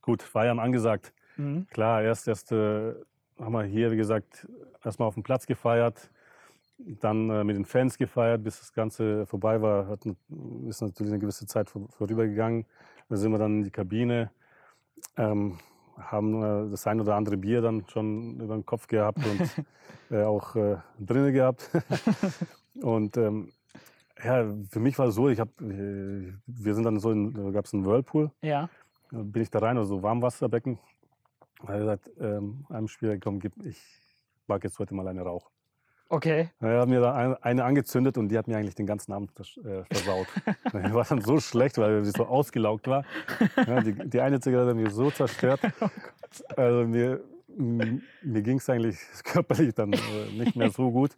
gut, 0.00 0.22
Feiern 0.22 0.58
angesagt. 0.58 1.12
Mhm. 1.36 1.66
Klar, 1.70 2.02
erst, 2.02 2.28
erst 2.28 2.52
äh, 2.52 2.94
haben 3.38 3.52
wir 3.52 3.64
hier, 3.64 3.90
wie 3.90 3.96
gesagt, 3.96 4.48
erstmal 4.84 5.08
auf 5.08 5.14
dem 5.14 5.22
Platz 5.22 5.46
gefeiert, 5.46 6.10
dann 6.78 7.30
äh, 7.30 7.44
mit 7.44 7.56
den 7.56 7.64
Fans 7.64 7.98
gefeiert, 7.98 8.42
bis 8.42 8.58
das 8.58 8.72
Ganze 8.72 9.26
vorbei 9.26 9.60
war. 9.60 9.88
Hat, 9.88 10.00
ist 10.68 10.80
natürlich 10.80 11.12
eine 11.12 11.20
gewisse 11.20 11.46
Zeit 11.46 11.70
vor, 11.70 11.88
vorübergegangen. 11.90 12.66
Da 13.08 13.16
sind 13.16 13.32
wir 13.32 13.38
dann 13.38 13.58
in 13.58 13.64
die 13.64 13.70
Kabine, 13.70 14.30
ähm, 15.16 15.58
haben 15.98 16.42
äh, 16.42 16.70
das 16.70 16.86
ein 16.86 17.00
oder 17.00 17.14
andere 17.14 17.36
Bier 17.36 17.60
dann 17.62 17.84
schon 17.88 18.40
über 18.40 18.54
den 18.54 18.66
Kopf 18.66 18.86
gehabt 18.86 19.18
und 19.18 19.64
äh, 20.10 20.22
auch 20.24 20.54
äh, 20.56 20.76
drinnen 20.98 21.32
gehabt. 21.32 21.70
und 22.82 23.16
ähm, 23.16 23.52
ja, 24.22 24.46
für 24.70 24.80
mich 24.80 24.98
war 24.98 25.08
es 25.08 25.14
so, 25.14 25.28
ich 25.28 25.40
hab, 25.40 25.48
äh, 25.60 26.32
wir 26.46 26.74
sind 26.74 26.84
dann 26.84 26.98
so, 26.98 27.10
in, 27.10 27.32
da 27.34 27.50
gab 27.50 27.64
es 27.66 27.74
einen 27.74 27.84
Whirlpool, 27.84 28.30
Ja. 28.42 28.68
bin 29.10 29.42
ich 29.42 29.50
da 29.50 29.58
rein, 29.58 29.76
also 29.78 30.02
Warmwasserbecken. 30.02 30.78
Da 31.62 31.68
hat 31.68 31.74
er 31.74 31.78
gesagt, 31.80 32.10
ähm, 32.20 32.66
einem 32.68 32.88
Spieler, 32.88 33.18
komm, 33.18 33.40
gib, 33.40 33.52
ich 33.64 33.80
mag 34.46 34.62
jetzt 34.64 34.78
heute 34.78 34.94
mal 34.94 35.06
eine 35.08 35.22
Rauch. 35.22 35.50
Okay. 36.08 36.50
Er 36.60 36.80
hat 36.80 36.88
mir 36.88 37.00
da 37.00 37.14
ein- 37.14 37.34
eine 37.42 37.64
angezündet 37.64 38.16
und 38.16 38.28
die 38.28 38.38
hat 38.38 38.46
mir 38.46 38.56
eigentlich 38.56 38.76
den 38.76 38.86
ganzen 38.86 39.12
Abend 39.12 39.30
äh, 39.38 39.82
versaut. 39.92 40.26
Die 40.72 40.94
war 40.94 41.04
dann 41.04 41.20
so 41.20 41.40
schlecht, 41.40 41.78
weil 41.78 42.04
sie 42.04 42.12
so 42.16 42.26
ausgelaugt 42.26 42.86
war. 42.86 43.04
Die, 43.84 43.92
die 44.08 44.20
eine 44.20 44.38
Zigarette 44.38 44.70
hat 44.70 44.76
mich 44.76 44.92
so 44.92 45.10
zerstört. 45.10 45.60
Also 46.56 46.86
mir, 46.86 47.20
mir 47.56 48.42
ging 48.42 48.58
es 48.58 48.68
eigentlich 48.68 48.98
körperlich 49.24 49.74
dann 49.74 49.92
äh, 49.92 49.98
nicht 50.36 50.54
mehr 50.56 50.70
so 50.70 50.90
gut. 50.90 51.16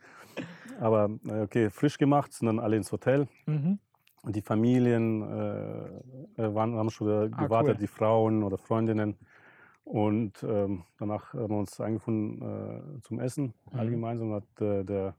Aber 0.80 1.10
äh, 1.26 1.40
okay, 1.42 1.70
frisch 1.70 1.98
gemacht, 1.98 2.32
sind 2.32 2.46
dann 2.46 2.60
alle 2.60 2.76
ins 2.76 2.92
Hotel. 2.92 3.26
Mhm. 3.46 3.78
Und 4.22 4.36
die 4.36 4.42
Familien 4.42 5.22
äh, 5.22 6.54
waren, 6.54 6.76
haben 6.76 6.90
schon 6.90 7.08
wieder 7.08 7.28
Ah, 7.36 7.42
gewartet, 7.44 7.74
cool. 7.76 7.80
die 7.80 7.86
Frauen 7.88 8.42
oder 8.44 8.58
Freundinnen. 8.58 9.16
Und 9.88 10.42
ähm, 10.42 10.84
danach 10.98 11.32
haben 11.32 11.48
wir 11.48 11.58
uns 11.58 11.80
eingefunden 11.80 12.42
äh, 12.42 13.00
zum 13.00 13.20
Essen, 13.20 13.54
alle 13.72 13.86
Mhm. 13.86 13.92
gemeinsam. 13.92 14.34
Hat 14.34 14.60
äh, 14.60 14.84
der 14.84 15.14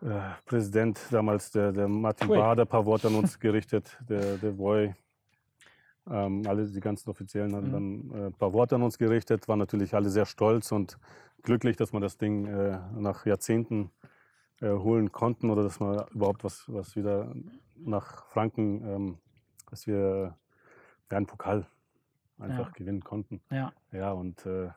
äh, 0.00 0.20
Präsident 0.46 1.00
damals, 1.10 1.50
der, 1.50 1.72
der 1.72 1.88
Martin 1.88 2.28
Ui. 2.30 2.38
Bader, 2.38 2.62
ein 2.62 2.68
paar 2.68 2.86
Worte 2.86 3.08
an 3.08 3.16
uns 3.16 3.38
gerichtet, 3.40 3.98
der, 4.08 4.36
der 4.38 4.52
Boy. 4.52 4.94
Ähm, 6.08 6.44
alle 6.46 6.66
die 6.66 6.78
ganzen 6.78 7.10
Offiziellen 7.10 7.56
haben 7.56 7.66
Mhm. 7.66 7.72
dann 7.72 8.10
äh, 8.22 8.26
ein 8.26 8.32
paar 8.32 8.52
Worte 8.52 8.76
an 8.76 8.82
uns 8.82 8.96
gerichtet, 8.96 9.48
waren 9.48 9.58
natürlich 9.58 9.92
alle 9.94 10.08
sehr 10.08 10.24
stolz 10.24 10.70
und 10.70 10.96
glücklich, 11.42 11.76
dass 11.76 11.92
wir 11.92 11.98
das 11.98 12.16
Ding 12.16 12.46
äh, 12.46 12.78
nach 12.96 13.26
Jahrzehnten 13.26 13.90
äh, 14.60 14.70
holen 14.70 15.10
konnten 15.10 15.50
oder 15.50 15.64
dass 15.64 15.80
wir 15.80 16.06
überhaupt 16.12 16.44
was, 16.44 16.64
was 16.68 16.94
wieder 16.94 17.34
nach 17.76 18.26
Franken, 18.26 18.84
ähm, 18.86 19.18
dass 19.68 19.88
wir 19.88 20.36
ja, 21.10 21.16
einen 21.16 21.26
Pokal 21.26 21.66
einfach 22.40 22.66
Ja. 22.66 22.72
gewinnen 22.74 23.02
konnten. 23.02 23.40
Ja. 23.50 23.72
Ja, 23.92 24.12
und 24.12 24.44
äh, 24.46 24.70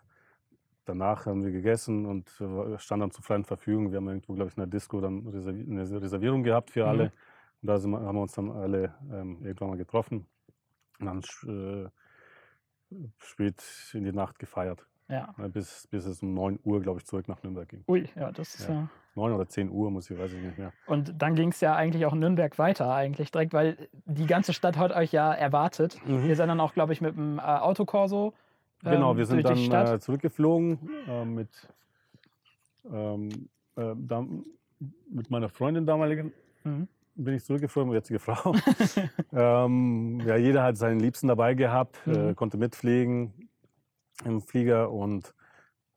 danach 0.85 1.25
haben 1.25 1.43
wir 1.43 1.51
gegessen 1.51 2.05
und 2.05 2.29
standen 2.77 3.01
dann 3.01 3.11
zur 3.11 3.23
freien 3.23 3.45
Verfügung. 3.45 3.91
Wir 3.91 3.97
haben 3.97 4.07
irgendwo, 4.07 4.33
glaube 4.33 4.49
ich, 4.49 4.57
in 4.57 4.61
der 4.61 4.67
Disco 4.67 4.99
dann 5.01 5.27
eine 5.27 6.01
Reservierung 6.01 6.43
gehabt 6.43 6.71
für 6.71 6.83
Mhm. 6.83 6.89
alle. 6.89 7.03
Und 7.61 7.67
da 7.67 7.83
wir, 7.83 7.99
haben 7.99 8.15
wir 8.15 8.21
uns 8.21 8.33
dann 8.33 8.51
alle 8.51 8.93
ähm, 9.11 9.39
irgendwann 9.43 9.69
mal 9.69 9.77
getroffen 9.77 10.25
und 10.99 11.05
dann 11.05 11.21
äh, 11.49 11.89
spät 13.19 13.63
in 13.93 14.03
die 14.03 14.11
Nacht 14.11 14.39
gefeiert. 14.39 14.85
Ja. 15.09 15.33
Äh, 15.37 15.49
Bis, 15.49 15.87
bis 15.87 16.05
es 16.05 16.21
um 16.23 16.33
9 16.33 16.59
Uhr, 16.63 16.81
glaube 16.81 16.99
ich, 16.99 17.05
zurück 17.05 17.27
nach 17.27 17.41
Nürnberg 17.43 17.67
ging. 17.67 17.83
Ui, 17.87 18.07
ja, 18.15 18.31
das 18.31 18.55
ist 18.55 18.67
Ja. 18.67 18.73
ja. 18.73 18.89
9 19.15 19.31
oder 19.33 19.47
10 19.47 19.69
Uhr, 19.69 19.91
muss 19.91 20.09
ich, 20.09 20.17
weiß 20.17 20.33
ich 20.33 20.41
nicht 20.41 20.57
mehr. 20.57 20.73
Und 20.87 21.13
dann 21.21 21.35
ging 21.35 21.49
es 21.49 21.61
ja 21.61 21.75
eigentlich 21.75 22.05
auch 22.05 22.13
in 22.13 22.19
Nürnberg 22.19 22.57
weiter, 22.57 22.91
eigentlich 22.93 23.31
direkt, 23.31 23.53
weil 23.53 23.77
die 24.05 24.25
ganze 24.25 24.53
Stadt 24.53 24.77
hat 24.77 24.91
euch 24.91 25.11
ja 25.11 25.31
erwartet. 25.31 25.99
Ihr 26.07 26.35
seid 26.35 26.49
dann 26.49 26.59
auch, 26.59 26.73
glaube 26.73 26.93
ich, 26.93 27.01
mit 27.01 27.15
dem 27.15 27.37
äh, 27.37 27.41
Autokorso. 27.41 28.33
Genau, 28.81 29.11
ähm, 29.11 29.17
wir 29.17 29.25
sind 29.27 29.43
dann 29.45 29.71
äh, 29.71 29.99
zurückgeflogen 29.99 30.79
äh, 31.07 31.25
mit, 31.25 31.49
ähm, 32.91 33.49
äh, 33.77 33.93
mit 35.09 35.29
meiner 35.29 35.49
Freundin 35.49 35.85
damaligen. 35.85 36.33
Mhm. 36.63 36.87
Bin 37.15 37.35
ich 37.35 37.45
zurückgeflogen, 37.45 37.89
meine 37.89 37.99
jetzige 37.99 38.17
Frau. 38.19 38.55
ähm, 39.31 40.19
ja, 40.25 40.35
jeder 40.37 40.63
hat 40.63 40.77
seinen 40.77 40.99
Liebsten 40.99 41.27
dabei 41.27 41.53
gehabt, 41.53 41.99
äh, 42.07 42.29
Mhm. 42.31 42.35
konnte 42.35 42.57
mitfliegen 42.57 43.49
im 44.25 44.41
Flieger 44.41 44.91
und 44.91 45.33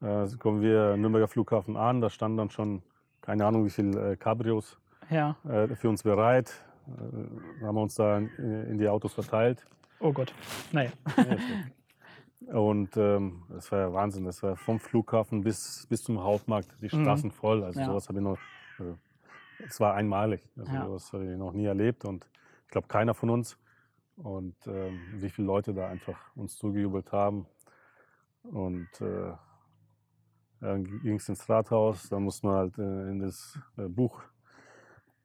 äh, 0.00 0.26
kommen 0.38 0.60
wir 0.62 0.96
Nürnberger 0.96 1.28
Flughafen 1.28 1.76
an. 1.76 2.00
Da 2.00 2.10
standen 2.10 2.36
dann 2.38 2.50
schon 2.50 2.82
keine 3.20 3.44
Ahnung 3.46 3.64
wie 3.64 3.70
viele 3.70 4.12
äh, 4.12 4.16
Cabrios 4.16 4.78
Ja. 5.10 5.36
äh, 5.48 5.74
für 5.74 5.88
uns 5.88 6.02
bereit. 6.02 6.64
Äh, 6.88 7.64
haben 7.64 7.74
wir 7.76 7.82
uns 7.82 7.94
da 7.94 8.18
in, 8.18 8.28
in 8.38 8.78
die 8.78 8.88
Autos 8.88 9.14
verteilt. 9.14 9.66
Oh 9.98 10.12
Gott. 10.12 10.34
Naja. 10.72 10.90
Und 12.52 12.96
ähm, 12.96 13.42
das 13.48 13.72
war 13.72 13.78
ja 13.80 13.92
Wahnsinn. 13.92 14.24
Das 14.24 14.42
war 14.42 14.56
vom 14.56 14.78
Flughafen 14.78 15.42
bis, 15.42 15.86
bis 15.88 16.04
zum 16.04 16.22
Hauptmarkt, 16.22 16.68
die 16.80 16.84
Mhm. 16.84 17.02
Straßen 17.02 17.30
voll. 17.30 17.64
Also 17.64 17.80
Ja. 17.80 17.86
sowas 17.86 18.08
habe 18.08 18.18
ich 18.18 18.24
noch. 18.24 18.38
Also, 18.78 18.96
es 19.66 19.80
war 19.80 19.94
einmalig. 19.94 20.46
Also 20.56 20.72
Ja. 20.72 20.84
sowas 20.84 21.12
habe 21.12 21.24
ich 21.32 21.38
noch 21.38 21.52
nie 21.52 21.64
erlebt 21.64 22.04
und 22.04 22.28
ich 22.64 22.70
glaube 22.70 22.88
keiner 22.88 23.14
von 23.14 23.30
uns. 23.30 23.58
Und 24.16 24.54
ähm, 24.66 25.00
wie 25.14 25.28
viele 25.30 25.46
Leute 25.46 25.74
da 25.74 25.88
einfach 25.88 26.18
uns 26.36 26.56
zugejubelt 26.56 27.10
haben. 27.12 27.46
Und 28.52 28.88
äh, 29.00 29.32
dann 30.60 30.84
ging 31.02 31.16
es 31.16 31.28
ins 31.28 31.48
Rathaus, 31.48 32.08
da 32.08 32.18
musste 32.18 32.46
man 32.46 32.56
halt 32.56 32.78
äh, 32.78 33.10
in 33.10 33.18
das 33.20 33.58
äh, 33.76 33.88
Buch 33.88 34.22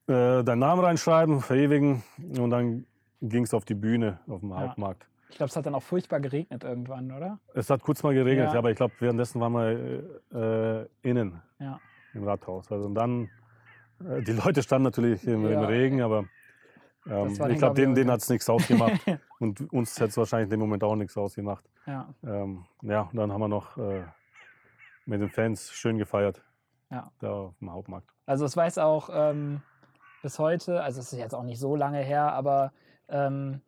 äh, 0.07 0.43
deinen 0.43 0.59
Namen 0.59 0.83
reinschreiben, 0.83 1.41
verewigen 1.41 2.03
und 2.37 2.49
dann 2.49 2.85
ging 3.21 3.43
es 3.43 3.53
auf 3.53 3.65
die 3.65 3.75
Bühne 3.75 4.19
auf 4.27 4.41
dem 4.41 4.49
Ja. 4.49 4.57
Hauptmarkt. 4.59 5.07
Ich 5.29 5.37
glaube, 5.37 5.49
es 5.49 5.55
hat 5.55 5.65
dann 5.65 5.75
auch 5.75 5.83
furchtbar 5.83 6.19
geregnet 6.19 6.63
irgendwann, 6.65 7.11
oder? 7.11 7.39
Es 7.53 7.69
hat 7.69 7.81
kurz 7.83 8.03
mal 8.03 8.13
geregnet, 8.13 8.47
Ja. 8.47 8.53
ja. 8.53 8.59
aber 8.59 8.71
ich 8.71 8.75
glaube, 8.77 8.93
währenddessen 8.99 9.39
waren 9.39 9.53
wir 9.53 10.87
äh, 11.03 11.09
innen 11.09 11.41
Ja. 11.59 11.79
im 12.13 12.23
Rathaus. 12.25 12.69
Also 12.71 12.87
und 12.87 12.95
dann, 12.95 13.29
äh, 14.05 14.21
die 14.23 14.33
Leute 14.33 14.61
standen 14.63 14.83
natürlich 14.83 15.25
im, 15.25 15.45
im. 15.45 15.59
Regen, 15.59 16.01
aber 16.01 16.25
ähm, 17.07 17.27
ich 17.27 17.35
glaube, 17.35 17.55
glaub 17.55 17.75
denen, 17.75 17.95
denen 17.95 18.11
hat 18.11 18.21
es 18.21 18.29
nichts 18.29 18.49
ausgemacht. 18.49 19.01
und 19.39 19.71
uns 19.73 19.95
hätte 19.95 20.09
es 20.09 20.17
wahrscheinlich 20.17 20.45
in 20.45 20.51
dem 20.51 20.59
Moment 20.59 20.83
auch 20.83 20.95
nichts 20.95 21.17
ausgemacht. 21.17 21.63
Ja. 21.85 22.13
Ähm, 22.23 22.65
ja, 22.81 23.01
und 23.01 23.15
dann 23.15 23.31
haben 23.31 23.41
wir 23.41 23.47
noch 23.47 23.77
äh, 23.77 24.03
mit 25.05 25.21
den 25.21 25.29
Fans 25.29 25.71
schön 25.71 25.97
gefeiert. 25.97 26.43
Ja. 26.89 27.11
Da 27.19 27.31
auf 27.31 27.57
dem 27.59 27.71
Hauptmarkt. 27.71 28.09
Also 28.25 28.45
es 28.45 28.55
weiß 28.55 28.77
auch 28.77 29.09
ähm, 29.11 29.61
bis 30.21 30.39
heute, 30.39 30.83
also 30.83 30.99
es 30.99 31.11
ist 31.11 31.19
jetzt 31.19 31.33
auch 31.33 31.43
nicht 31.43 31.59
so 31.59 31.75
lange 31.75 31.99
her, 31.99 32.33
aber 32.33 32.73
ähm, 33.09 33.61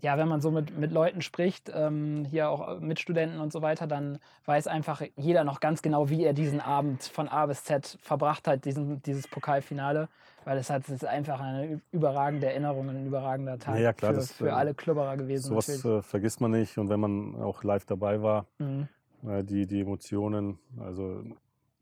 ja, 0.00 0.16
wenn 0.16 0.28
man 0.28 0.40
so 0.40 0.50
mit, 0.50 0.76
mit 0.78 0.90
Leuten 0.90 1.20
spricht, 1.20 1.70
ähm, 1.74 2.24
hier 2.24 2.48
auch 2.48 2.80
mit 2.80 2.98
Studenten 2.98 3.38
und 3.40 3.52
so 3.52 3.60
weiter, 3.62 3.86
dann 3.86 4.18
weiß 4.46 4.66
einfach 4.66 5.02
jeder 5.16 5.44
noch 5.44 5.60
ganz 5.60 5.82
genau, 5.82 6.08
wie 6.08 6.24
er 6.24 6.32
diesen 6.32 6.60
Abend 6.60 7.02
von 7.02 7.28
A 7.28 7.46
bis 7.46 7.64
Z 7.64 7.98
verbracht 8.00 8.48
hat, 8.48 8.64
diesen, 8.64 9.02
dieses 9.02 9.28
Pokalfinale, 9.28 10.08
weil 10.44 10.56
es 10.58 10.70
hat 10.70 10.82
es 10.84 10.88
ist 10.90 11.04
einfach 11.04 11.40
eine 11.40 11.80
überragende 11.92 12.46
Erinnerung, 12.46 12.88
ein 12.88 13.06
überragender 13.06 13.58
Tag 13.58 13.78
Ja, 13.80 13.92
klar, 13.92 14.12
für, 14.12 14.16
das, 14.20 14.32
für 14.32 14.48
äh, 14.48 14.50
alle 14.50 14.74
Klubberer 14.74 15.16
gewesen. 15.16 15.48
Sowas 15.48 15.68
natürlich. 15.68 15.98
äh, 15.98 16.02
vergisst 16.02 16.40
man 16.40 16.52
nicht. 16.52 16.78
Und 16.78 16.88
wenn 16.88 17.00
man 17.00 17.34
auch 17.42 17.62
live 17.62 17.84
dabei 17.84 18.22
war, 18.22 18.46
Mhm. 18.58 18.88
äh, 19.26 19.44
die, 19.44 19.66
die 19.66 19.80
Emotionen, 19.82 20.58
also 20.80 21.22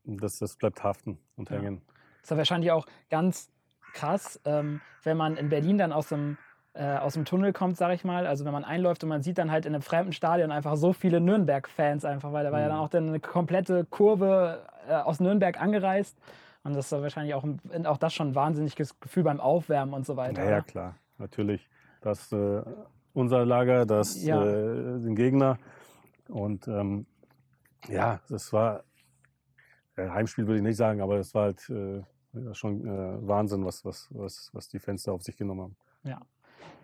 das, 0.03 0.37
das 0.37 0.57
bleibt 0.57 0.83
haften 0.83 1.17
und 1.37 1.49
Ja. 1.49 1.57
hängen. 1.57 1.81
ist 2.21 2.29
ja 2.31 2.37
wahrscheinlich 2.37 2.71
auch 2.71 2.85
ganz 3.09 3.49
krass, 3.93 4.39
ähm, 4.45 4.81
wenn 5.03 5.17
man 5.17 5.37
in 5.37 5.49
Berlin 5.49 5.77
dann 5.77 5.91
aus 5.91 6.09
dem, 6.09 6.37
äh, 6.73 6.97
aus 6.97 7.13
dem 7.15 7.25
Tunnel 7.25 7.53
kommt, 7.53 7.77
sag 7.77 7.93
ich 7.93 8.03
mal. 8.03 8.25
Also 8.25 8.45
wenn 8.45 8.53
man 8.53 8.63
einläuft 8.63 9.03
und 9.03 9.09
man 9.09 9.21
sieht 9.21 9.37
dann 9.37 9.51
halt 9.51 9.65
in 9.65 9.73
einem 9.73 9.81
fremden 9.81 10.13
Stadion 10.13 10.51
einfach 10.51 10.77
so 10.77 10.93
viele 10.93 11.19
Nürnberg-Fans 11.19 12.05
einfach, 12.05 12.31
weil 12.31 12.43
da 12.43 12.51
war 12.51 12.59
ja 12.61 12.67
dann 12.69 12.77
Mhm. 12.77 12.83
auch 12.83 12.89
dann 12.89 13.07
eine 13.09 13.19
komplette 13.19 13.85
Kurve 13.85 14.61
äh, 14.87 14.93
aus 14.93 15.19
Nürnberg 15.19 15.59
angereist. 15.59 16.17
Und 16.63 16.75
das 16.75 16.91
ja 16.91 17.01
wahrscheinlich 17.01 17.33
auch, 17.33 17.43
auch 17.85 17.97
das 17.97 18.13
schon 18.13 18.29
ein 18.29 18.35
wahnsinniges 18.35 18.99
Gefühl 18.99 19.23
beim 19.23 19.39
Aufwärmen 19.39 19.93
und 19.93 20.05
so 20.05 20.15
weiter. 20.15 20.43
Ja, 20.43 20.49
ja, 20.49 20.57
oder? 20.57 20.61
klar, 20.65 20.95
natürlich. 21.17 21.67
Das 22.01 22.31
äh, 22.31 22.61
unser 23.13 23.45
Lager, 23.45 23.85
das 23.85 24.21
Ja. 24.23 24.43
äh, 24.43 24.99
den 24.99 25.15
Gegner. 25.15 25.57
Und 26.29 26.67
ähm, 26.67 27.05
ja, 27.89 28.21
das 28.29 28.53
war 28.53 28.83
äh, 29.97 30.07
Heimspiel 30.07 30.45
würde 30.47 30.57
ich 30.57 30.63
nicht 30.63 30.77
sagen, 30.77 31.01
aber 31.01 31.17
es 31.17 31.33
war 31.33 31.43
halt 31.45 31.69
äh, 31.69 32.01
ja, 32.33 32.53
schon 32.53 32.87
äh, 32.87 33.27
Wahnsinn, 33.27 33.65
was, 33.65 33.83
was, 33.83 34.07
was, 34.11 34.49
was 34.53 34.69
die 34.69 34.79
Fans 34.79 35.03
da 35.03 35.11
auf 35.11 35.23
sich 35.23 35.35
genommen 35.35 35.61
haben. 35.61 35.75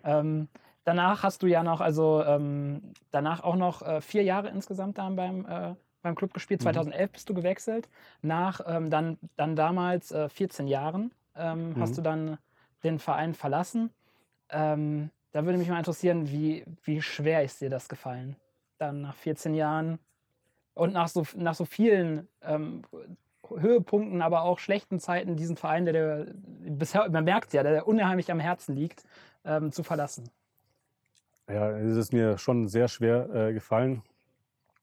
Ähm, 0.04 0.48
danach 0.84 1.24
hast 1.24 1.44
du 1.44 1.48
ja 1.48 1.64
noch, 1.64 1.82
also 1.82 2.24
ähm, 2.24 2.94
danach 3.12 3.44
auch 3.44 3.56
noch 3.56 3.82
äh, 3.82 4.02
vier 4.02 4.24
Jahre 4.24 4.50
insgesamt 4.50 4.98
dann 4.98 5.16
beim, 5.16 5.46
äh, 5.46 5.76
beim 6.02 6.16
Club 6.16 6.34
gespielt. 6.34 6.62
Mhm. 6.62 6.66
2011 6.66 7.12
bist 7.12 7.30
du 7.30 7.34
gewechselt. 7.34 7.90
Nach 8.22 8.62
ähm, 8.66 8.90
dann, 8.90 9.18
dann 9.36 9.56
damals 9.56 10.12
äh, 10.12 10.30
14 10.30 10.68
Jahren 10.68 11.14
ähm, 11.36 11.76
hast 11.80 11.92
Mhm. 11.92 11.96
du 11.98 12.02
dann 12.02 12.38
den 12.84 13.00
Verein 13.00 13.34
verlassen. 13.34 13.92
Ähm, 14.50 15.10
da 15.32 15.46
würde 15.46 15.58
mich 15.58 15.70
mal 15.70 15.78
interessieren, 15.78 16.30
wie, 16.32 16.64
wie 16.84 17.02
schwer 17.02 17.44
ist 17.44 17.62
dir 17.62 17.70
das 17.70 17.90
gefallen? 17.90 18.36
Dann 18.78 19.02
nach 19.02 19.16
14 19.16 19.54
Jahren 19.54 20.00
und 20.74 20.94
nach 20.94 21.08
so, 21.08 21.26
nach 21.36 21.56
so 21.56 21.66
vielen 21.66 22.28
ähm, 22.42 22.84
Höhepunkten, 23.50 24.22
aber 24.22 24.44
auch 24.44 24.60
schlechten 24.60 25.00
Zeiten 25.00 25.36
diesen 25.36 25.58
Verein, 25.58 25.86
der, 25.86 25.94
der 25.94 26.34
bisher, 26.34 27.10
man 27.10 27.24
merkt 27.24 27.54
ja, 27.54 27.64
der 27.64 27.88
unheimlich 27.88 28.32
am 28.32 28.40
Herzen 28.40 28.76
liegt, 28.76 29.04
ähm, 29.48 29.72
zu 29.72 29.84
verlassen? 29.84 30.30
Ja, 31.50 31.72
es 31.78 31.96
ist 31.96 32.14
mir 32.14 32.38
schon 32.38 32.68
sehr 32.68 32.88
schwer 32.88 33.30
äh, 33.34 33.54
gefallen, 33.54 34.04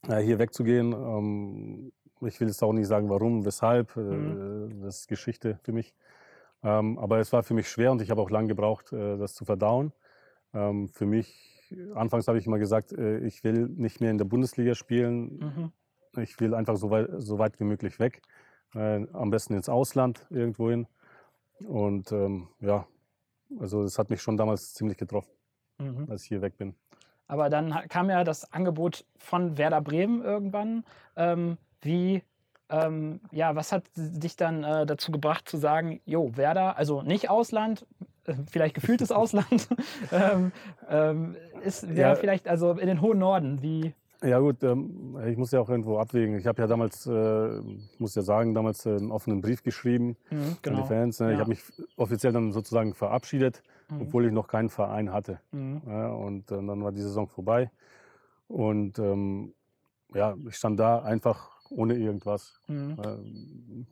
äh, 0.09 0.21
hier 0.21 0.39
wegzugehen. 0.39 0.93
Ähm, 0.93 1.93
ich 2.23 2.41
will 2.41 2.49
jetzt 2.49 2.63
auch 2.63 2.73
nicht 2.73 2.87
sagen, 2.87 3.11
warum, 3.11 3.45
weshalb. 3.45 3.97
Äh, 3.97 4.01
Mhm. 4.01 4.81
Das 4.83 5.01
ist 5.01 5.09
Geschichte 5.09 5.59
für 5.63 5.73
mich. 5.73 5.95
Ähm, 6.63 6.99
aber 6.99 7.19
es 7.19 7.33
war 7.33 7.43
für 7.43 7.53
mich 7.55 7.69
schwer 7.69 7.93
und 7.93 8.01
ich 8.01 8.11
habe 8.11 8.23
auch 8.23 8.31
lange 8.31 8.49
gebraucht, 8.49 8.93
äh, 8.93 9.19
das 9.19 9.35
zu 9.35 9.45
verdauen. 9.45 9.93
Ähm, 10.55 10.89
für 10.89 11.05
mich, 11.05 11.71
anfangs 11.95 12.27
habe 12.27 12.39
ich 12.39 12.47
immer 12.47 12.59
gesagt, 12.59 12.93
äh, 12.93 13.19
ich 13.19 13.45
will 13.45 13.69
nicht 13.69 14.01
mehr 14.01 14.11
in 14.11 14.19
der 14.19 14.25
Bundesliga 14.25 14.75
spielen. 14.75 15.39
Mhm. 15.39 15.73
Ich 16.23 16.41
will 16.41 16.55
einfach 16.55 16.77
so 16.77 16.91
weit, 16.91 17.09
so 17.19 17.39
weit 17.39 17.61
wie 17.61 17.65
möglich 17.65 17.99
weg. 17.99 18.23
Äh, 18.75 19.07
am 19.13 19.31
besten 19.31 19.55
ins 19.55 19.69
Ausland 19.69 20.27
irgendwohin. 20.31 20.87
Und 21.67 22.11
ähm, 22.13 22.49
ja, 22.61 22.87
also 23.59 23.83
das 23.83 23.99
hat 23.99 24.11
mich 24.11 24.21
schon 24.23 24.37
damals 24.37 24.75
ziemlich 24.75 24.97
getroffen, 24.99 25.31
Mhm. 25.79 26.07
als 26.11 26.23
ich 26.23 26.29
hier 26.29 26.43
weg 26.43 26.57
bin. 26.57 26.75
Aber 27.27 27.49
dann 27.49 27.73
kam 27.89 28.11
ja 28.11 28.23
das 28.23 28.53
Angebot 28.53 29.05
von 29.17 29.57
Werder 29.57 29.81
Bremen 29.81 30.23
irgendwann. 30.23 30.85
Ähm, 31.17 31.57
wie, 31.81 32.23
ähm, 32.69 33.21
ja, 33.33 33.57
was 33.57 33.73
hat 33.73 33.85
dich 33.97 34.37
dann 34.37 34.63
äh, 34.63 34.85
dazu 34.87 35.11
gebracht 35.11 35.49
zu 35.49 35.57
sagen, 35.57 36.01
jo, 36.05 36.37
Werder, 36.37 36.77
also 36.77 37.03
nicht 37.03 37.31
Ausland, 37.31 37.87
äh, 38.27 38.35
vielleicht 38.51 38.75
gefühltes 38.75 39.11
Ausland, 39.21 39.69
ähm, 40.13 40.53
ähm, 40.89 41.37
ist 41.63 41.89
wäre 41.89 42.11
Ja. 42.11 42.15
vielleicht 42.17 42.47
also 42.47 42.73
in 42.73 42.87
den 42.87 43.01
hohen 43.01 43.19
Norden, 43.19 43.63
wie, 43.63 43.95
Ja 44.25 44.39
gut, 44.39 44.63
ähm, 44.63 45.19
ich 45.27 45.37
muss 45.37 45.51
ja 45.51 45.61
auch 45.61 45.69
irgendwo 45.69 45.99
abwägen. 45.99 46.39
Ich 46.39 46.47
habe 46.47 46.63
ja 46.63 46.67
damals, 46.67 47.07
äh, 47.07 47.61
muss 47.99 48.15
ja 48.15 48.23
sagen, 48.23 48.55
damals 48.55 48.87
äh, 48.87 48.97
einen 48.97 49.11
offenen 49.11 49.41
Brief 49.43 49.63
geschrieben 49.63 50.17
Mhm, 50.31 50.37
an 50.37 50.57
genau. 50.63 50.83
die 50.83 50.89
Fans. 50.89 51.21
ne? 51.21 51.27
Ja. 51.27 51.33
Ich 51.35 51.39
habe 51.41 51.51
mich 51.51 51.63
offiziell 51.97 52.33
dann 52.33 52.53
sozusagen 52.53 52.95
verabschiedet, 52.95 53.63
Mhm. 53.91 54.01
obwohl 54.03 54.25
ich 54.27 54.33
noch 54.33 54.49
keinen 54.49 54.71
Verein 54.71 55.13
hatte. 55.13 55.41
Mhm. 55.53 55.83
Ja, 55.87 56.09
und 56.13 56.51
äh, 56.51 56.55
dann 56.57 56.83
war 56.83 56.93
die 56.93 57.03
Saison 57.03 57.29
vorbei. 57.29 57.71
Und 58.49 58.99
ähm, 58.99 59.53
ja, 60.15 60.35
ich 60.49 60.55
stand 60.57 60.81
da 60.81 61.03
einfach 61.03 61.51
ohne 61.71 61.95
irgendwas. 61.95 62.61
Mhm. 62.69 62.97
Ähm, 63.05 63.87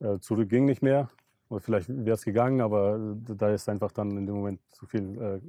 äh, 0.00 0.18
zurück 0.18 0.48
ging 0.50 0.66
nicht 0.66 0.82
mehr. 0.82 1.08
Oder 1.48 1.60
vielleicht 1.60 1.88
wäre 1.88 2.14
es 2.14 2.24
gegangen, 2.24 2.60
aber 2.60 2.96
äh, 2.96 3.34
da 3.36 3.50
ist 3.50 3.68
einfach 3.68 3.92
dann 3.92 4.16
in 4.18 4.26
dem 4.26 4.34
Moment 4.34 4.60
zu 4.72 4.86
viel 4.86 5.18
äh, 5.22 5.40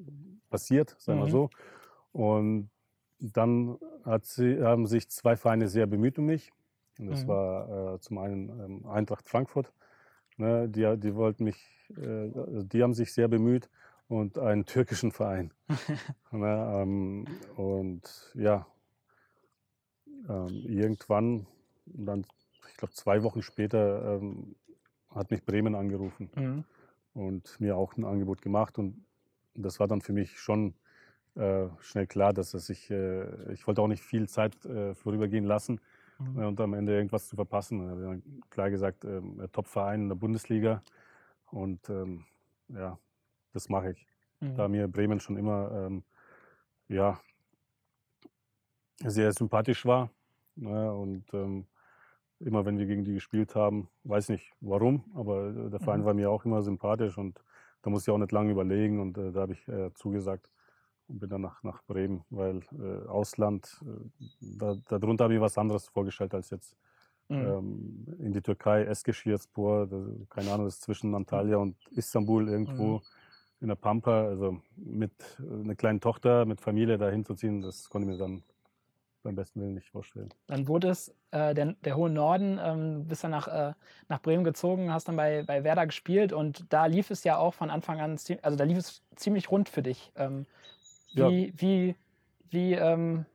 passiert, 0.49 0.95
sagen 0.99 1.19
wir 1.19 1.26
Mhm. 1.26 1.32
so. 1.32 1.49
Und 2.13 2.69
dann 3.20 3.78
sie, 4.24 4.61
haben 4.61 4.88
sich 4.88 5.09
zwei 5.09 5.36
Vereine 5.36 5.68
sehr 5.68 5.88
bemüht 5.88 6.20
um 6.20 6.26
mich. 6.26 6.51
Und 6.99 7.07
das 7.07 7.24
Mhm. 7.24 7.30
war 7.30 7.95
äh, 7.95 7.99
zum 7.99 8.18
einen 8.20 8.49
ähm, 8.59 8.86
Eintracht 8.88 9.28
Frankfurt. 9.28 9.74
Ne, 10.38 10.68
die, 10.70 10.97
die 10.97 11.16
wollten 11.16 11.45
mich, 11.45 11.57
äh, 11.97 12.30
die 12.63 12.84
haben 12.84 12.93
sich 12.93 13.13
sehr 13.13 13.28
bemüht 13.28 13.70
und 14.07 14.38
einen 14.38 14.66
türkischen 14.66 15.11
Verein. 15.11 15.51
ne, 16.32 16.82
ähm, 16.82 17.26
und 17.55 18.32
ja, 18.36 18.68
ähm, 20.30 20.63
irgendwann, 20.68 21.47
dann, 21.86 22.26
ich 22.70 22.78
glaube 22.78 22.93
zwei 22.93 23.24
Wochen 23.24 23.41
später, 23.41 24.16
ähm, 24.18 24.55
hat 25.09 25.32
mich 25.32 25.45
Bremen 25.45 25.76
angerufen 25.76 26.30
Mhm. 26.36 26.66
und 27.13 27.59
mir 27.59 27.78
auch 27.78 27.95
ein 27.97 28.05
Angebot 28.05 28.41
gemacht. 28.41 28.78
Und 28.78 29.05
das 29.53 29.80
war 29.80 29.88
dann 29.88 30.01
für 30.01 30.13
mich 30.13 30.39
schon 30.39 30.74
äh, 31.36 31.67
schnell 31.81 32.07
klar, 32.07 32.33
dass 32.33 32.53
es 32.53 32.69
ich, 32.69 32.89
äh, 32.91 33.53
ich 33.53 33.67
wollte 33.67 33.81
auch 33.81 33.88
nicht 33.88 34.03
viel 34.03 34.27
Zeit 34.29 34.65
äh, 34.65 34.95
vorübergehen 34.95 35.45
lassen 35.45 35.81
Mhm. 36.19 36.41
äh, 36.41 36.45
und 36.45 36.59
am 36.61 36.73
Ende 36.73 36.93
irgendwas 36.95 37.27
zu 37.29 37.36
verpassen. 37.36 37.79
Da 37.79 37.91
habe 37.91 38.01
ich 38.01 38.07
dann 38.23 38.41
klar 38.49 38.69
gesagt, 38.69 39.05
ähm, 39.05 39.41
Top-Verein 39.51 40.03
in 40.03 40.09
der 40.09 40.15
Bundesliga 40.15 40.83
und 41.47 41.89
ähm, 41.89 42.25
ja, 42.69 42.99
das 43.53 43.69
mache 43.69 43.91
ich. 43.91 44.07
Mhm. 44.41 44.55
Da 44.55 44.67
mir 44.69 44.88
Bremen 44.88 45.19
schon 45.19 45.38
immer 45.38 45.71
ähm, 45.88 46.03
ja, 46.89 47.19
sehr 49.03 49.31
sympathisch 49.33 49.86
war. 49.86 50.09
Ne, 50.55 50.93
und 50.93 51.33
ähm, 51.33 51.67
immer 52.39 52.65
wenn 52.65 52.77
wir 52.77 52.86
gegen 52.86 53.03
die 53.05 53.13
gespielt 53.13 53.55
haben, 53.55 53.89
weiß 54.03 54.29
nicht 54.29 54.53
warum, 54.61 55.05
aber 55.15 55.51
der 55.69 55.79
Verein 55.81 56.03
Mhm. 56.03 56.05
war 56.05 56.13
mir 56.13 56.29
auch 56.31 56.45
immer 56.45 56.61
sympathisch 56.63 57.17
und 57.17 57.43
da 57.81 57.89
musste 57.89 58.11
ich 58.11 58.15
auch 58.15 58.19
nicht 58.19 58.31
lange 58.31 58.51
überlegen 58.51 59.01
und 59.01 59.17
äh, 59.17 59.31
da 59.33 59.41
habe 59.41 59.53
ich 59.53 59.67
äh, 59.67 59.93
zugesagt 59.95 60.51
und 61.08 61.20
bin 61.20 61.30
dann 61.30 61.41
nach, 61.41 61.64
nach 61.64 61.84
Bremen, 61.84 62.24
weil 62.30 62.62
äh, 62.80 63.08
Ausland, 63.08 63.80
äh, 63.84 64.10
da, 64.39 64.76
darunter 64.88 65.26
habe 65.26 65.36
ich 65.36 65.41
was 65.41 65.58
anderes 65.58 65.88
vorgestellt 65.88 66.34
als 66.34 66.49
jetzt 66.49 66.76
Mhm. 67.30 67.58
ähm, 67.58 68.06
in 68.20 68.34
die 68.34 68.41
Türkei, 68.41 68.84
Eskişehirspor, 68.84 69.88
keine 70.30 70.51
Ahnung, 70.51 70.66
das 70.66 70.76
ist 70.76 70.84
zwischen 70.84 71.16
Antalya 71.16 71.58
und 71.58 71.76
Istanbul 71.91 72.49
irgendwo 72.49 72.97
Mhm. 72.97 73.01
in 73.62 73.68
der 73.70 73.76
Pampa, 73.76 74.26
also 74.26 74.62
mit 74.76 75.12
äh, 75.39 75.53
einer 75.64 75.76
kleinen 75.76 76.01
Tochter, 76.01 76.45
mit 76.45 76.62
Familie 76.62 76.97
da 76.97 77.10
hinzuziehen, 77.10 77.62
das 77.62 77.89
konnte 77.89 78.08
ich 78.08 78.14
mir 78.14 78.20
dann 78.20 78.43
beim 79.24 79.36
besten 79.36 79.62
Willen 79.62 79.74
nicht 79.74 79.89
vorstellen. 79.89 80.30
Dann 80.47 80.68
wurde 80.68 80.89
es 80.89 81.10
äh, 81.32 81.56
der, 81.56 81.74
der 81.84 81.97
hohe 81.97 82.10
Norden, 82.10 82.60
ähm, 82.62 83.08
bist 83.08 83.24
dann 83.24 83.32
nach, 83.32 83.47
äh, 83.47 83.74
nach 84.08 84.22
Bremen 84.22 84.43
gezogen, 84.43 84.93
hast 84.93 85.08
dann 85.08 85.16
bei, 85.16 85.41
bei 85.43 85.64
Werder 85.64 85.88
gespielt 85.88 86.32
und 86.32 86.72
da 86.72 86.86
lief 86.86 87.10
es 87.10 87.24
ja 87.24 87.38
auch 87.38 87.56
von 87.56 87.72
Anfang 87.72 87.99
an, 87.99 88.20
also 88.43 88.58
da 88.58 88.64
lief 88.64 88.78
es 88.78 89.01
ziemlich 89.16 89.49
rund 89.49 89.68
für 89.70 89.82
dich. 89.82 90.12
Ähm, 90.16 90.45
Ja. 91.16 91.30
wie, 91.30 91.53
wie, 91.57 91.95
wie, 92.49 92.74
ähm, 92.74 93.26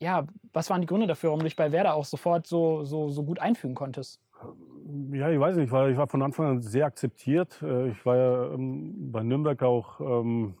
ja, 0.00 0.26
was 0.52 0.68
waren 0.70 0.80
die 0.80 0.86
Gründe 0.86 1.06
dafür, 1.06 1.28
warum 1.30 1.40
du 1.40 1.44
dich 1.44 1.56
bei 1.56 1.72
Werder 1.72 1.94
auch 1.94 2.04
sofort 2.04 2.46
so, 2.46 2.84
so, 2.84 3.08
so 3.08 3.22
gut 3.24 3.38
einfügen 3.38 3.74
konntest? 3.74 4.20
Ja, 5.12 5.30
ich 5.30 5.38
weiß 5.38 5.56
nicht, 5.56 5.66
ich 5.66 5.72
war, 5.72 5.88
ich 5.88 5.96
war 5.96 6.08
von 6.08 6.22
Anfang 6.22 6.46
an 6.46 6.62
sehr 6.62 6.86
akzeptiert. 6.86 7.62
Äh, 7.62 7.90
Ich 7.90 8.04
war 8.04 8.16
ja 8.16 8.52
ähm, 8.54 9.12
bei 9.12 9.22
Nürnberg 9.22 9.62
auch 9.62 10.00
ähm, 10.00 10.54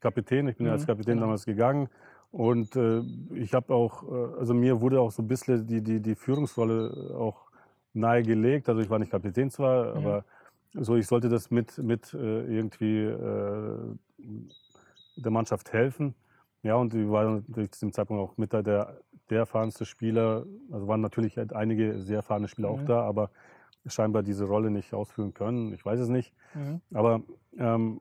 Kapitän, 0.00 0.48
ich 0.48 0.56
bin 0.56 0.66
ja 0.66 0.72
als 0.72 0.82
Mhm, 0.82 0.86
Kapitän 0.86 1.14
genau. 1.14 1.26
damals 1.26 1.44
gegangen. 1.46 1.88
Und 2.30 2.76
äh, 2.76 3.00
ich 3.34 3.54
habe 3.54 3.72
auch, 3.74 4.02
äh, 4.02 4.38
also 4.38 4.52
mir 4.54 4.80
wurde 4.80 5.00
auch 5.00 5.10
so 5.12 5.22
ein 5.22 5.28
bisschen 5.28 5.66
die, 5.66 5.80
die, 5.82 6.00
die 6.00 6.14
Führungsrolle 6.14 7.14
auch 7.16 7.46
nahegelegt. 7.94 8.68
Also 8.68 8.80
ich 8.82 8.90
war 8.90 8.98
nicht 8.98 9.10
Kapitän 9.10 9.50
zwar, 9.50 9.94
Mhm. 9.94 9.96
aber 9.96 10.24
so 10.74 10.96
ich 10.96 11.06
sollte 11.06 11.28
das 11.28 11.50
mit, 11.50 11.78
mit 11.78 12.12
äh, 12.14 12.44
irgendwie 12.44 13.04
äh, 13.04 13.96
der 15.22 15.30
Mannschaft 15.30 15.72
helfen. 15.72 16.14
Ja, 16.62 16.74
und 16.74 16.94
ich 16.94 17.08
war 17.08 17.24
natürlich 17.24 17.72
zu 17.72 17.86
dem 17.86 17.92
Zeitpunkt 17.92 18.22
auch 18.22 18.36
mit 18.36 18.52
der, 18.52 18.62
der, 18.62 19.00
erfahrenste 19.30 19.84
Spieler. 19.84 20.44
Also 20.72 20.88
waren 20.88 21.00
natürlich 21.00 21.36
halt 21.36 21.52
einige 21.52 22.00
sehr 22.00 22.16
erfahrene 22.16 22.48
Spieler 22.48 22.70
auch 22.70 22.80
Mhm. 22.80 22.86
da, 22.86 23.02
aber 23.02 23.30
scheinbar 23.86 24.22
diese 24.22 24.44
Rolle 24.44 24.70
nicht 24.70 24.92
ausfüllen 24.92 25.34
können. 25.34 25.72
Ich 25.72 25.84
weiß 25.84 26.00
es 26.00 26.08
nicht. 26.08 26.34
Mhm. 26.54 26.80
Aber 26.92 27.22
ähm, 27.56 28.00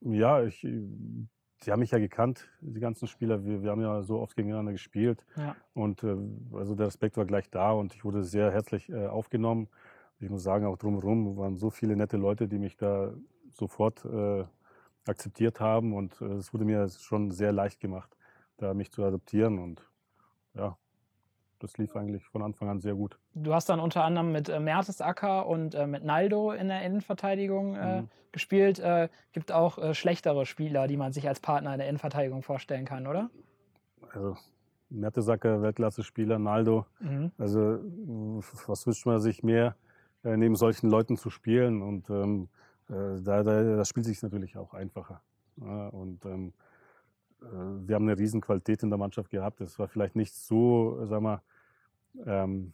ja, 0.00 0.42
ich, 0.42 0.60
die 0.60 1.70
haben 1.70 1.80
mich 1.80 1.90
ja 1.90 1.98
gekannt, 1.98 2.48
die 2.60 2.80
ganzen 2.80 3.06
Spieler. 3.08 3.44
Wir, 3.44 3.62
wir 3.62 3.70
haben 3.70 3.82
ja 3.82 4.02
so 4.02 4.20
oft 4.20 4.36
gegeneinander 4.36 4.72
gespielt. 4.72 5.24
Ja. 5.36 5.56
Und 5.74 6.02
äh, 6.04 6.16
also 6.52 6.74
der 6.74 6.86
Respekt 6.86 7.16
war 7.16 7.24
gleich 7.24 7.50
da 7.50 7.72
und 7.72 7.94
ich 7.94 8.04
wurde 8.04 8.22
sehr 8.22 8.50
herzlich 8.52 8.90
äh, 8.90 9.06
aufgenommen. 9.06 9.68
Ich 10.20 10.30
muss 10.30 10.42
sagen, 10.42 10.66
auch 10.66 10.78
drumherum 10.78 11.36
waren 11.36 11.56
so 11.56 11.70
viele 11.70 11.96
nette 11.96 12.16
Leute, 12.16 12.46
die 12.46 12.58
mich 12.58 12.76
da 12.76 13.12
sofort 13.50 14.04
äh, 14.04 14.44
akzeptiert 15.06 15.60
haben. 15.60 15.92
Und 15.94 16.20
äh, 16.20 16.24
es 16.34 16.52
wurde 16.52 16.64
mir 16.64 16.88
schon 16.88 17.30
sehr 17.30 17.52
leicht 17.52 17.80
gemacht, 17.80 18.16
da 18.58 18.74
mich 18.74 18.90
zu 18.92 19.04
adaptieren. 19.04 19.58
Und 19.58 19.88
ja, 20.54 20.76
das 21.58 21.78
lief 21.78 21.94
eigentlich 21.96 22.24
von 22.26 22.42
Anfang 22.42 22.68
an 22.68 22.80
sehr 22.80 22.94
gut. 22.94 23.18
Du 23.34 23.54
hast 23.54 23.68
dann 23.68 23.80
unter 23.80 24.04
anderem 24.04 24.32
mit 24.32 24.48
äh, 24.48 24.58
Mertesacker 24.60 25.46
und 25.46 25.74
äh, 25.74 25.86
mit 25.86 26.04
Naldo 26.04 26.52
in 26.52 26.68
der 26.68 26.82
Innenverteidigung 26.82 27.76
äh, 27.76 28.00
Mhm. 28.02 28.08
gespielt. 28.32 28.78
Äh, 28.80 29.08
gibt 29.32 29.52
auch 29.52 29.78
äh, 29.78 29.94
schlechtere 29.94 30.44
Spieler, 30.46 30.88
die 30.88 30.96
man 30.96 31.12
sich 31.12 31.28
als 31.28 31.40
Partner 31.40 31.72
in 31.72 31.78
der 31.78 31.88
Innenverteidigung 31.88 32.42
vorstellen 32.42 32.84
kann, 32.84 33.06
oder? 33.06 33.30
Also 34.12 34.36
Mertesacker, 34.90 35.62
Weltklasse-Spieler, 35.62 36.38
Naldo. 36.38 36.84
Mhm. 37.00 37.30
Also 37.38 37.78
was 38.66 38.86
wünscht 38.86 39.06
man 39.06 39.20
sich 39.20 39.42
mehr, 39.42 39.76
äh, 40.24 40.36
neben 40.36 40.54
solchen 40.56 40.90
Leuten 40.90 41.16
zu 41.16 41.30
spielen? 41.30 41.80
Und 41.80 42.10
ähm, 42.10 42.48
äh, 42.48 42.56
da, 43.22 43.42
da, 43.42 43.76
das 43.76 43.88
spielt 43.88 44.06
sich 44.06 44.22
natürlich 44.22 44.56
auch 44.56 44.74
einfacher. 44.74 45.22
Und 45.56 46.24
ähm, 46.24 46.52
äh, 47.42 47.44
wir 47.86 47.94
haben 47.94 48.08
eine 48.08 48.18
riesen 48.18 48.40
Qualität 48.40 48.82
in 48.82 48.90
der 48.90 48.98
Mannschaft 48.98 49.30
gehabt. 49.30 49.60
Es 49.60 49.78
war 49.78 49.88
vielleicht 49.88 50.16
nicht 50.16 50.34
so, 50.34 51.04
sag 51.06 51.20
mal, 51.20 51.42
ähm, 52.26 52.72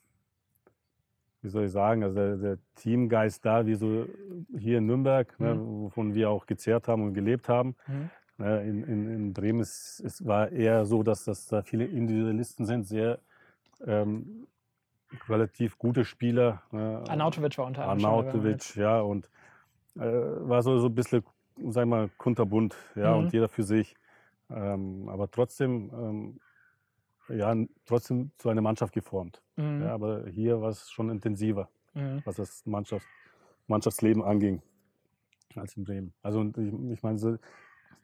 wie 1.42 1.48
soll 1.48 1.64
ich 1.64 1.70
sagen, 1.70 2.02
also 2.02 2.16
der, 2.16 2.36
der 2.36 2.58
Teamgeist 2.74 3.44
da, 3.44 3.64
wie 3.66 3.74
so 3.74 4.06
hier 4.56 4.78
in 4.78 4.86
Nürnberg, 4.86 5.38
ne, 5.38 5.54
Mhm. 5.54 5.82
wovon 5.82 6.14
wir 6.14 6.30
auch 6.30 6.46
gezehrt 6.46 6.88
haben 6.88 7.02
und 7.02 7.14
gelebt 7.14 7.48
haben. 7.48 7.76
Mhm. 7.86 8.10
Ne, 8.38 8.62
In, 8.68 8.82
in, 8.84 9.08
in 9.14 9.32
Bremen 9.32 9.60
ist, 9.60 10.00
es 10.04 10.24
war 10.26 10.50
eher 10.50 10.84
so, 10.84 11.02
dass, 11.02 11.24
dass 11.24 11.46
da 11.46 11.62
viele 11.62 11.84
Individualisten 11.84 12.66
sind, 12.66 12.86
sehr 12.86 13.18
ähm, 13.86 14.46
relativ 15.28 15.78
gute 15.78 16.04
Spieler. 16.04 16.62
Ne, 16.72 17.02
Arnautovic 17.08 17.56
war 17.58 17.66
unter 17.66 17.88
anderem. 17.88 18.12
Arnautovic, 18.12 18.74
ja, 18.76 19.00
und 19.00 19.26
äh, 19.26 19.28
war 20.04 20.62
so, 20.62 20.78
so 20.78 20.86
ein 20.86 20.94
bisschen, 20.94 21.24
sag 21.68 21.84
ich 21.84 21.88
mal, 21.88 22.08
kunterbunt, 22.18 22.76
ja, 22.94 23.12
Mhm. 23.12 23.18
und 23.18 23.32
jeder 23.32 23.48
für 23.48 23.62
sich. 23.62 23.94
Ähm, 24.50 25.08
aber 25.08 25.30
trotzdem 25.30 25.90
ähm, 25.92 26.40
ja, 27.28 27.54
trotzdem 27.84 28.30
zu 28.38 28.48
einer 28.48 28.62
Mannschaft 28.62 28.92
geformt. 28.92 29.42
Mhm. 29.56 29.82
Ja, 29.82 29.94
aber 29.94 30.26
hier 30.28 30.60
war 30.60 30.70
es 30.70 30.90
schon 30.90 31.10
intensiver, 31.10 31.68
Mhm. 31.94 32.22
was 32.24 32.36
das 32.36 32.64
Mannschaft, 32.66 33.06
Mannschaftsleben 33.66 34.22
anging, 34.22 34.62
als 35.54 35.76
in 35.76 35.84
Bremen. 35.84 36.14
Also 36.22 36.42
ich, 36.56 36.72
ich 36.92 37.02
meine, 37.02 37.18
so, 37.18 37.36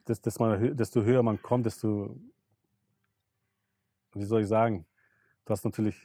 dass, 0.05 0.21
dass 0.21 0.39
man, 0.39 0.75
desto 0.77 1.03
höher 1.03 1.23
man 1.23 1.41
kommt, 1.41 1.65
desto, 1.65 2.15
wie 4.13 4.23
soll 4.25 4.41
ich 4.41 4.47
sagen, 4.47 4.85
du 5.45 5.51
hast 5.51 5.65
natürlich 5.65 5.95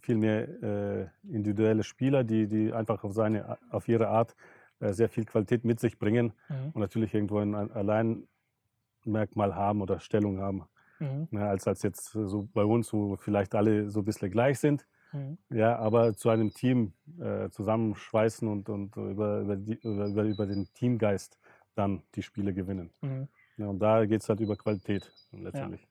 viel 0.00 0.16
mehr 0.16 0.48
äh, 0.62 1.08
individuelle 1.28 1.82
Spieler, 1.82 2.24
die, 2.24 2.46
die 2.46 2.72
einfach 2.72 3.04
auf, 3.04 3.12
seine, 3.12 3.58
auf 3.70 3.88
ihre 3.88 4.08
Art 4.08 4.32
äh, 4.32 4.59
sehr 4.80 5.08
viel 5.08 5.24
Qualität 5.24 5.64
mit 5.64 5.78
sich 5.80 5.98
bringen 5.98 6.32
Mhm. 6.48 6.70
und 6.72 6.80
natürlich 6.80 7.14
irgendwo 7.14 7.38
ein 7.38 7.54
ein 7.54 7.70
Alleinmerkmal 7.70 9.54
haben 9.54 9.82
oder 9.82 10.00
Stellung 10.00 10.40
haben. 10.40 10.64
Mhm. 10.98 11.28
Ne, 11.30 11.48
als, 11.48 11.66
als 11.66 11.82
jetzt 11.82 12.10
so 12.12 12.48
bei 12.52 12.64
uns, 12.64 12.92
wo 12.92 13.16
vielleicht 13.16 13.54
alle 13.54 13.88
so 13.90 14.00
ein 14.00 14.04
bisschen 14.04 14.30
gleich 14.30 14.58
sind. 14.58 14.86
Mhm. 15.12 15.38
Ja, 15.48 15.76
aber 15.78 16.14
zu 16.14 16.28
einem 16.28 16.52
Team 16.52 16.92
äh, 17.18 17.48
zusammenschweißen 17.50 18.46
und, 18.46 18.68
und 18.68 18.96
über, 18.96 19.40
über, 19.40 19.56
die, 19.56 19.74
über, 19.82 20.22
über- 20.24 20.46
den 20.46 20.66
Teamgeist 20.74 21.38
dann 21.74 22.02
die 22.14 22.22
Spiele 22.22 22.52
gewinnen. 22.52 22.90
Mhm. 23.00 23.28
Ja, 23.56 23.66
und 23.66 23.78
da 23.78 24.04
geht 24.06 24.22
es 24.22 24.28
halt 24.28 24.40
über 24.40 24.56
Qualität 24.56 25.10
letztendlich. 25.32 25.86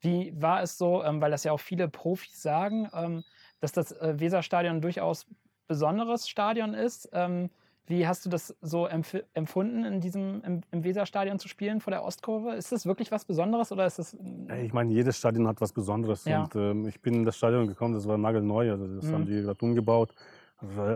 Wie 0.00 0.32
war 0.40 0.62
es 0.62 0.78
so, 0.78 1.04
ähm, 1.04 1.20
weil 1.20 1.30
das 1.30 1.44
ja 1.44 1.52
auch 1.52 1.60
viele 1.60 1.88
Profis 1.88 2.42
sagen, 2.42 2.88
ähm, 2.92 3.22
dass 3.60 3.70
das 3.72 3.92
äh, 3.92 4.18
Weserstadion 4.18 4.80
durchaus 4.80 5.26
besonderes 5.68 6.28
Stadion 6.28 6.74
ist? 6.74 7.08
Ähm, 7.12 7.50
wie 7.86 8.06
hast 8.06 8.24
du 8.24 8.30
das 8.30 8.54
so 8.60 8.86
empf 8.86 9.16
empfunden, 9.34 9.84
in 9.84 10.00
diesem, 10.00 10.42
im, 10.44 10.60
im 10.70 10.84
Weserstadion 10.84 11.38
zu 11.38 11.48
spielen 11.48 11.80
vor 11.80 11.90
der 11.90 12.04
Ostkurve? 12.04 12.54
Ist 12.54 12.70
das 12.72 12.86
wirklich 12.86 13.10
was 13.10 13.24
Besonderes 13.24 13.72
oder 13.72 13.86
ist 13.86 13.98
das. 13.98 14.16
Ich 14.62 14.72
meine, 14.72 14.92
jedes 14.92 15.16
Stadion 15.18 15.48
hat 15.48 15.60
was 15.60 15.72
Besonderes. 15.72 16.24
Ja. 16.24 16.44
Und 16.44 16.54
ähm, 16.54 16.86
ich 16.86 17.00
bin 17.00 17.14
in 17.14 17.24
das 17.24 17.36
Stadion 17.36 17.66
gekommen, 17.66 17.94
das 17.94 18.06
war 18.06 18.18
nagelneu, 18.18 18.70
also 18.70 18.86
das 18.86 19.06
Mhm. 19.06 19.12
haben 19.12 19.26
die 19.26 19.42
gerade 19.42 19.64
umgebaut. 19.64 20.14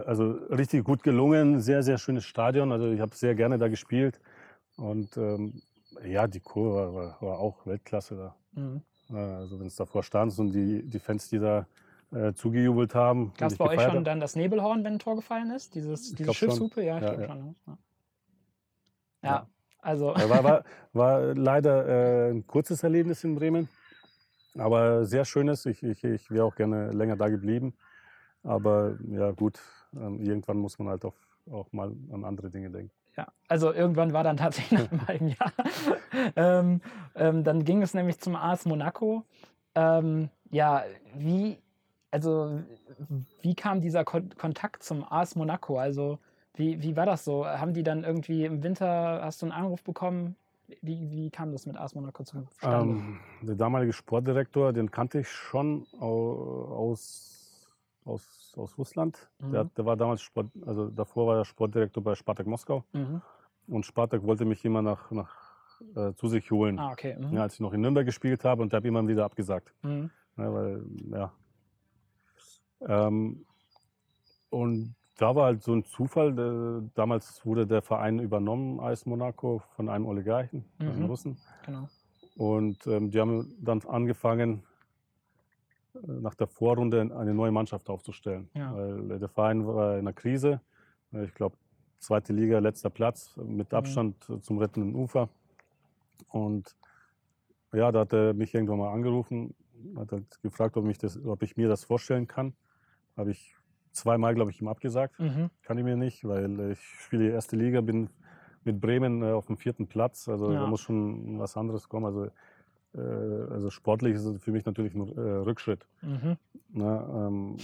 Also 0.07 0.31
richtig 0.51 0.85
gut 0.85 1.03
gelungen, 1.03 1.61
sehr, 1.61 1.83
sehr 1.83 1.99
schönes 1.99 2.25
Stadion. 2.25 2.71
Also 2.71 2.93
ich 2.93 3.01
habe 3.01 3.17
sehr 3.17 3.35
gerne 3.35 3.59
da 3.59 3.67
gespielt. 3.67 4.21
Und 4.77 5.17
ähm, 5.17 5.61
ja, 6.05 6.29
die 6.29 6.39
Kurve 6.39 6.95
war, 6.95 6.95
war, 6.95 7.23
war 7.23 7.39
auch 7.41 7.67
Weltklasse 7.67 8.15
da. 8.17 8.37
Mhm. 8.53 8.83
Also 9.13 9.59
wenn 9.59 9.67
es 9.67 9.75
davor 9.75 10.05
stand 10.05 10.39
und 10.39 10.53
die, 10.53 10.85
die 10.85 10.99
Fans, 11.01 11.29
die 11.31 11.41
da 11.41 11.67
äh, 12.13 12.33
zugejubelt 12.35 12.95
haben. 12.95 13.33
Gab 13.37 13.51
es 13.51 13.59
bei 13.59 13.67
euch 13.67 13.83
schon 13.83 14.05
dann 14.05 14.21
das 14.21 14.37
Nebelhorn, 14.37 14.85
wenn 14.85 14.95
ein 14.95 14.99
Tor 14.99 15.17
gefallen 15.17 15.51
ist? 15.51 15.75
Dieses, 15.75 16.15
diese. 16.15 16.33
Schiffshupe? 16.33 16.83
Ja, 16.83 16.97
ich 16.97 17.03
Ja, 17.03 17.09
glaube 17.15 17.23
ja. 17.23 17.29
schon. 17.29 17.45
ne? 17.45 17.55
Ja. 17.67 17.79
Ja, 19.23 19.47
also. 19.81 20.07
War, 20.15 20.45
war, 20.45 20.65
war 20.93 21.35
leider 21.35 21.87
äh, 22.29 22.31
ein 22.31 22.47
kurzes 22.47 22.83
Erlebnis 22.83 23.25
in 23.25 23.35
Bremen, 23.35 23.69
aber 24.57 25.05
sehr 25.05 25.25
schönes. 25.25 25.67
Ich, 25.67 25.83
ich, 25.83 26.05
ich 26.05 26.31
wäre 26.31 26.45
auch 26.45 26.55
gerne 26.55 26.91
länger 26.93 27.17
da 27.17 27.29
geblieben. 27.29 27.75
Aber 28.43 28.97
ja, 29.09 29.33
gut, 29.33 29.61
ähm, 29.95 30.21
irgendwann 30.21 30.59
muss 30.59 30.79
man 30.79 30.89
halt 30.89 31.05
auch, 31.05 31.17
auch 31.51 31.73
mal 31.73 31.93
an 32.13 32.25
andere 32.25 32.51
Dinge 32.51 32.71
denken. 32.71 32.93
Ja, 33.17 33.27
also 33.49 33.73
irgendwann 33.73 34.13
war 34.13 34.23
dann 34.23 34.37
tatsächlich 34.37 34.79
nach 34.79 34.93
einem 34.93 35.09
halben 35.09 35.29
Jahr. 35.29 35.53
ähm, 36.37 36.81
ähm, 37.17 37.43
dann 37.45 37.65
ging 37.65 37.83
es 37.83 37.95
nämlich 37.95 38.21
zum 38.21 38.37
AS 38.37 38.67
Monaco. 38.67 39.25
Ähm, 39.75 40.31
ja, 40.51 40.85
wie, 41.17 41.59
also 42.11 42.61
wie 43.43 43.55
kam 43.55 43.81
dieser 43.81 44.05
Kon 44.05 44.31
Kontakt 44.39 44.83
zum 44.83 45.05
AS 45.11 45.37
Monaco? 45.37 45.79
Also 45.79 46.19
wie, 46.55 46.83
wie 46.83 46.97
war 46.97 47.07
das 47.07 47.25
so? 47.25 47.47
Haben 47.47 47.75
die 47.75 47.83
dann 47.83 48.05
irgendwie 48.05 48.45
im 48.45 48.63
Winter, 48.63 49.21
hast 49.23 49.43
du 49.43 49.47
einen 49.47 49.53
Anruf 49.53 49.83
bekommen? 49.85 50.37
Wie, 50.83 51.11
wie 51.11 51.31
kam 51.31 51.53
das 51.53 51.67
mit 51.67 51.77
AS 51.77 51.95
Monaco 51.95 52.25
zustande? 52.25 52.49
Ähm, 52.63 53.19
der 53.43 53.55
damalige 53.55 53.93
Sportdirektor, 53.93 54.73
den 54.73 54.91
kannte 54.91 55.21
ich 55.21 55.29
schon 55.29 55.87
au- 56.01 56.65
aus, 56.75 57.69
aus, 58.05 58.55
aus 58.57 58.77
Russland. 58.79 59.29
Der, 59.41 59.49
Mhm. 59.49 59.55
hat- 59.57 59.79
der 59.79 59.85
war 59.87 59.97
damals 59.97 60.23
Sport, 60.23 60.49
also 60.65 60.89
davor 60.89 61.27
war 61.29 61.37
er 61.39 61.45
Sportdirektor 61.45 62.03
bei 62.03 62.15
Spartak 62.15 62.47
Moskau. 62.47 62.85
mhm. 62.93 63.21
Und 63.69 63.85
Spartak 63.85 64.23
wollte 64.25 64.45
mich 64.45 64.65
immer 64.65 64.81
nach, 64.81 65.11
nach, 65.11 65.35
äh, 65.97 66.13
zu 66.15 66.29
sich 66.29 66.51
holen, 66.53 66.79
Ah, 66.79 66.93
okay. 66.93 67.17
Mhm. 67.19 67.35
ja, 67.35 67.43
als 67.43 67.55
ich 67.55 67.61
noch 67.61 67.73
in 67.73 67.81
Nürnberg 67.81 68.07
gespielt 68.07 68.45
habe 68.45 68.63
und 68.63 68.73
der 68.73 68.79
habe 68.79 68.89
immer 68.89 69.07
wieder 69.07 69.25
abgesagt. 69.25 69.73
Mhm. 69.83 70.11
Ne, 70.37 70.55
weil, 70.55 70.85
ja. 71.13 71.33
Ähm, 72.81 73.45
und 74.51 74.95
da 75.19 75.35
war 75.35 75.47
halt 75.47 75.63
so 75.63 75.73
ein 75.73 75.85
Zufall. 75.85 76.91
Damals 76.95 77.45
wurde 77.47 77.67
der 77.67 77.83
Verein 77.83 78.19
übernommen 78.19 78.81
als 78.81 79.07
Monaco 79.07 79.63
von 79.75 79.89
einem 79.89 80.07
Oligarchen, 80.07 80.65
einem 80.79 80.99
Mhm. 81.01 81.05
Russen. 81.07 81.37
Genau. 81.65 81.89
Und 82.37 82.87
ähm, 82.87 83.11
die 83.11 83.19
haben 83.21 83.55
dann 83.61 83.81
angefangen, 83.87 84.63
äh, 85.95 85.99
nach 86.07 86.35
der 86.35 86.47
Vorrunde 86.49 87.01
eine 87.17 87.33
neue 87.33 87.51
Mannschaft 87.51 87.89
aufzustellen. 87.89 88.51
Ja. 88.55 88.75
Weil 88.75 89.11
äh, 89.13 89.19
der 89.19 89.29
Verein 89.31 89.67
war 89.67 89.95
in 89.95 90.01
einer 90.01 90.13
Krise. 90.13 90.61
Äh, 91.13 91.25
Ich 91.25 91.35
glaube, 91.35 91.57
zweite 91.99 92.35
Liga, 92.35 92.59
letzter 92.59 92.91
Platz, 92.91 93.35
mit 93.39 93.73
Mhm. 93.73 93.79
Abstand 93.79 94.29
äh, 94.29 94.39
zum 94.41 94.59
rettenden 94.59 94.95
Ufer. 94.95 95.31
Und 96.29 96.77
ja, 97.73 97.91
da 97.91 98.01
hat 98.01 98.13
er 98.13 98.35
mich 98.35 98.53
irgendwann 98.55 98.79
mal 98.79 98.93
angerufen, 98.93 99.55
hat 99.97 100.13
halt 100.13 100.43
gefragt, 100.43 100.77
ob, 100.77 100.87
das, 100.99 101.19
ob 101.25 101.43
ich 101.43 101.57
mir 101.57 101.69
das 101.69 101.85
vorstellen 101.85 102.27
kann. 102.27 102.53
Habe 103.17 103.31
ich 103.31 103.55
zweimal, 103.93 104.35
glaube 104.35 104.51
ich, 104.51 104.61
ihm 104.61 104.69
abgesagt. 104.69 105.19
Mhm. 105.19 105.51
Kann 105.63 105.79
ich 105.79 105.85
mir 105.85 105.97
nicht, 105.97 106.27
weil 106.27 106.73
ich 106.73 106.81
spiele 106.81 107.31
erste 107.31 107.57
Liga, 107.57 107.81
bin 107.81 108.11
mit 108.65 108.81
Bremen 108.81 109.23
äh, 109.23 109.33
auf 109.33 109.47
dem 109.47 109.57
vierten 109.57 109.87
Platz. 109.87 110.29
Also 110.29 110.53
Ja. 110.53 110.61
da 110.61 110.67
muss 110.67 110.81
schon 110.81 111.39
was 111.39 111.57
anderes 111.57 111.89
kommen. 111.89 112.07
Also, 112.07 112.27
äh, 112.95 113.53
also 113.53 113.71
sportlich 113.71 114.15
ist 114.15 114.25
es 114.25 114.43
für 114.43 114.53
mich 114.53 114.65
natürlich 114.67 114.95
ein 114.95 115.17
äh, 115.17 115.21
Rückschritt. 115.21 115.87
Mhm. 116.03 116.37
Ne? 116.71 117.11
Ähm, 117.15 117.57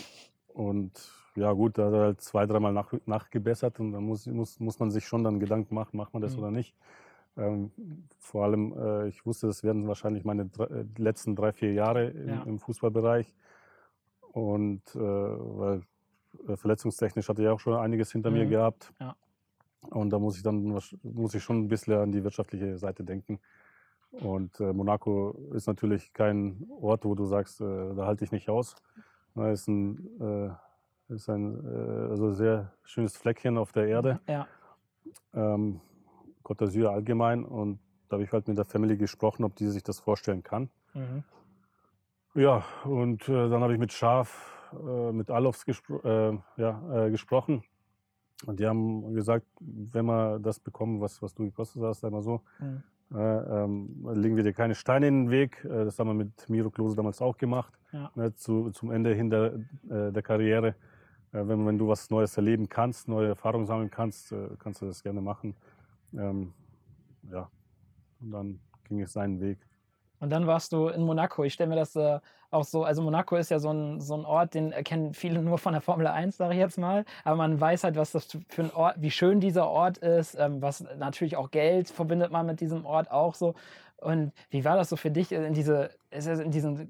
und 0.49 0.93
ja 1.35 1.53
gut, 1.53 1.79
da 1.79 1.87
hat 1.87 1.93
er 1.95 2.01
halt 2.01 2.21
zwei, 2.21 2.47
dreimal 2.47 2.73
nach, 2.73 2.93
nachgebessert 3.07 3.81
und 3.81 3.93
dann 3.93 4.05
muss, 4.05 4.27
muss, 4.27 4.61
muss 4.61 4.79
man 4.79 4.91
sich 4.91 5.07
schon 5.07 5.25
dann 5.25 5.41
Gedanken 5.41 5.75
machen, 5.75 5.97
macht 5.97 6.13
man 6.13 6.23
das 6.23 6.37
Mhm. 6.37 6.43
oder 6.43 6.51
nicht. 6.51 6.75
Ähm, 7.39 7.71
vor 8.19 8.45
allem, 8.45 8.75
äh, 8.77 9.09
ich 9.09 9.25
wusste, 9.25 9.47
das 9.47 9.65
werden 9.65 9.89
wahrscheinlich 9.89 10.25
meine 10.25 10.47
drei, 10.47 10.65
äh, 10.65 10.85
letzten 10.99 11.35
drei, 11.35 11.53
vier 11.53 11.73
Jahre 11.73 12.09
im, 12.09 12.29
Ja. 12.29 12.43
im 12.43 12.59
Fußballbereich. 12.59 13.35
Und 14.33 14.83
äh, 14.95 14.99
weil 14.99 15.83
äh, 16.49 16.57
verletzungstechnisch 16.57 17.29
hatte 17.29 17.43
ich 17.43 17.49
auch 17.49 17.61
schon 17.61 17.75
einiges 17.75 18.11
hinter 18.13 18.31
mir 18.31 18.45
Mhm. 18.47 18.51
gehabt. 18.51 18.93
Ja. 19.01 19.15
Und 19.91 20.11
da 20.11 20.19
muss 20.19 20.37
ich 20.37 20.43
dann 20.43 20.63
muss 21.03 21.35
ich 21.35 21.43
schon 21.43 21.61
ein 21.65 21.69
bisschen 21.69 21.95
an 21.95 22.13
die 22.13 22.23
wirtschaftliche 22.25 22.79
Seite 22.79 23.05
denken. 23.05 23.41
Und 24.13 24.61
äh, 24.61 24.73
Monaco 24.73 25.31
ist 25.55 25.67
natürlich 25.67 26.13
kein 26.13 26.67
Ort, 26.81 27.05
wo 27.05 27.15
du 27.15 27.25
sagst, 27.25 27.61
äh, 27.61 27.95
da 27.95 28.07
halte 28.07 28.25
ich 28.25 28.33
nicht 28.33 28.49
aus. 28.51 28.77
Na, 29.35 29.51
ist 29.51 29.67
ein, 29.69 29.99
äh, 30.21 31.15
ist 31.15 31.29
ein 31.31 31.65
äh, 31.65 32.11
also 32.11 32.33
sehr 32.33 32.73
schönes 32.85 33.17
Fleckchen 33.17 33.57
auf 33.59 33.73
der 33.73 33.87
Erde. 33.89 34.21
Ja. 34.29 34.47
Ähm, 35.35 35.81
Côte 36.45 36.65
d'Azur 36.67 36.89
allgemein. 36.91 37.45
Und 37.45 37.79
da 38.09 38.15
habe 38.17 38.25
ich 38.25 38.33
halt 38.33 38.49
mit 38.49 38.59
der 38.59 38.67
Family 38.67 38.97
gesprochen, 38.99 39.45
ob 39.45 39.57
die 39.57 39.67
sich 39.69 39.83
das 39.83 39.99
vorstellen 39.99 40.43
kann. 40.43 40.69
Mhm. 40.95 41.25
Ja, 42.35 42.65
und 42.85 43.29
äh, 43.29 43.49
dann 43.51 43.63
habe 43.63 43.75
ich 43.75 43.79
mit 43.79 43.93
Schaf, 43.93 44.51
äh, 44.73 45.13
mit 45.13 45.31
Alofs 45.31 45.67
gespro 45.67 46.01
äh, 46.03 46.39
ja, 46.57 47.07
äh, 47.07 47.11
gesprochen. 47.11 47.63
Und 48.47 48.59
die 48.59 48.67
haben 48.67 49.15
gesagt, 49.15 49.47
wenn 49.61 50.07
wir 50.07 50.39
das 50.39 50.59
bekommen, 50.59 51.01
was, 51.01 51.21
was 51.23 51.35
du 51.35 51.45
gekostet 51.45 51.83
hast, 51.83 52.05
einmal 52.05 52.23
so, 52.23 52.41
Mhm. 52.59 52.83
äh, 53.15 53.65
ähm, 53.65 54.07
legen 54.15 54.37
wir 54.37 54.43
dir 54.45 54.55
keine 54.55 54.75
Steine 54.75 55.09
in 55.09 55.25
den 55.27 55.31
Weg. 55.31 55.63
Äh, 55.65 55.85
das 55.85 55.99
haben 55.99 56.09
wir 56.09 56.15
mit 56.15 56.49
Miro 56.49 56.71
Klose 56.71 56.97
damals 56.97 57.21
auch 57.21 57.37
gemacht. 57.37 57.79
Ja. 57.93 58.11
Ne, 58.15 58.35
zu, 58.35 58.71
zum 58.71 58.91
Ende 58.91 59.15
hin 59.15 59.29
der, 59.29 59.53
der 59.83 60.23
Karriere. 60.23 60.75
Wenn, 61.35 61.67
wenn 61.67 61.79
du 61.79 61.89
was 61.89 62.11
Neues 62.11 62.37
erleben 62.37 62.69
kannst, 62.69 63.09
neue 63.09 63.29
Erfahrungen 63.29 63.65
sammeln 63.67 63.91
kannst, 63.91 64.35
kannst 64.59 64.83
du 64.83 64.87
das 64.87 65.03
gerne 65.03 65.23
machen. 65.23 65.55
Ähm, 66.15 66.53
ja, 67.31 67.49
und 68.21 68.31
dann 68.31 68.61
ging 68.85 69.01
es 69.01 69.15
seinen 69.15 69.41
Weg. 69.41 69.59
Und 70.23 70.31
dann 70.31 70.47
warst 70.47 70.73
du 70.73 70.87
in 70.87 71.03
Monaco. 71.03 71.43
Ich 71.43 71.55
stelle 71.55 71.71
mir 71.71 71.75
das 71.75 71.97
äh, 71.97 72.21
auch 72.53 72.63
so, 72.63 72.85
also 72.85 73.03
Monaco 73.03 73.35
ist 73.35 73.51
ja 73.51 73.59
so 73.59 73.73
ein, 73.73 74.01
so 74.01 74.15
ein 74.15 74.25
Ort, 74.25 74.55
den 74.55 74.71
erkennen 74.71 75.15
viele 75.15 75.43
nur 75.43 75.59
von 75.59 75.73
der 75.73 75.83
Formel 75.83 76.07
1, 76.07 76.37
sage 76.37 76.55
ich 76.55 76.61
jetzt 76.61 76.79
mal. 76.79 77.05
Aber 77.25 77.35
man 77.35 77.61
weiß 77.61 77.83
halt, 77.83 77.97
was 77.97 78.13
das 78.13 78.29
für 78.49 78.63
ein 78.63 78.71
Ort, 78.73 78.95
wie 78.99 79.11
schön 79.11 79.41
dieser 79.41 79.69
Ort 79.69 79.99
ist, 79.99 80.37
ähm, 80.39 80.63
was 80.63 80.85
natürlich 80.97 81.37
auch 81.37 81.51
Geld 81.51 81.91
verbindet 81.91 82.31
man 82.31 82.47
mit 82.47 82.61
diesem 82.61 82.87
Ort 82.87 83.11
auch 83.11 83.35
so. 83.35 83.55
Und 83.97 84.33
wie 84.51 84.65
war 84.65 84.77
das 84.77 84.91
so 84.91 84.97
für 84.97 85.11
dich 85.11 85.33
in 85.33 85.55
diese, 85.55 85.91
in 86.13 86.53
diesen 86.53 86.89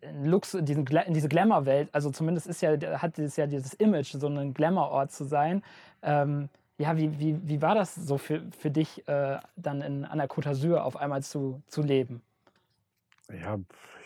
in 0.00 0.26
Lux, 0.26 0.54
in, 0.54 0.64
diesen, 0.64 0.84
in 0.84 1.14
diese 1.14 1.28
Glamour-Welt? 1.28 1.88
Also 1.92 2.10
zumindest 2.10 2.48
ist 2.48 2.62
ja, 2.62 2.72
hat 3.00 3.16
es 3.16 3.36
ja 3.36 3.46
dieses 3.46 3.74
Image, 3.74 4.10
so 4.10 4.26
ein 4.26 4.54
Glamour-Ort 4.54 5.12
zu 5.12 5.22
sein. 5.22 5.62
Ähm, 6.02 6.48
ja, 6.78 6.96
wie, 6.96 7.16
wie, 7.20 7.48
wie 7.48 7.62
war 7.62 7.76
das 7.76 7.94
so 7.94 8.18
für, 8.18 8.42
für 8.58 8.72
dich, 8.72 9.06
äh, 9.06 9.38
dann 9.54 9.82
in, 9.82 10.04
an 10.04 10.18
der 10.18 10.28
Côte 10.28 10.48
d'Azur 10.48 10.78
auf 10.80 10.96
einmal 10.96 11.22
zu, 11.22 11.62
zu 11.68 11.82
leben? 11.82 12.22
Ja, 13.30 13.58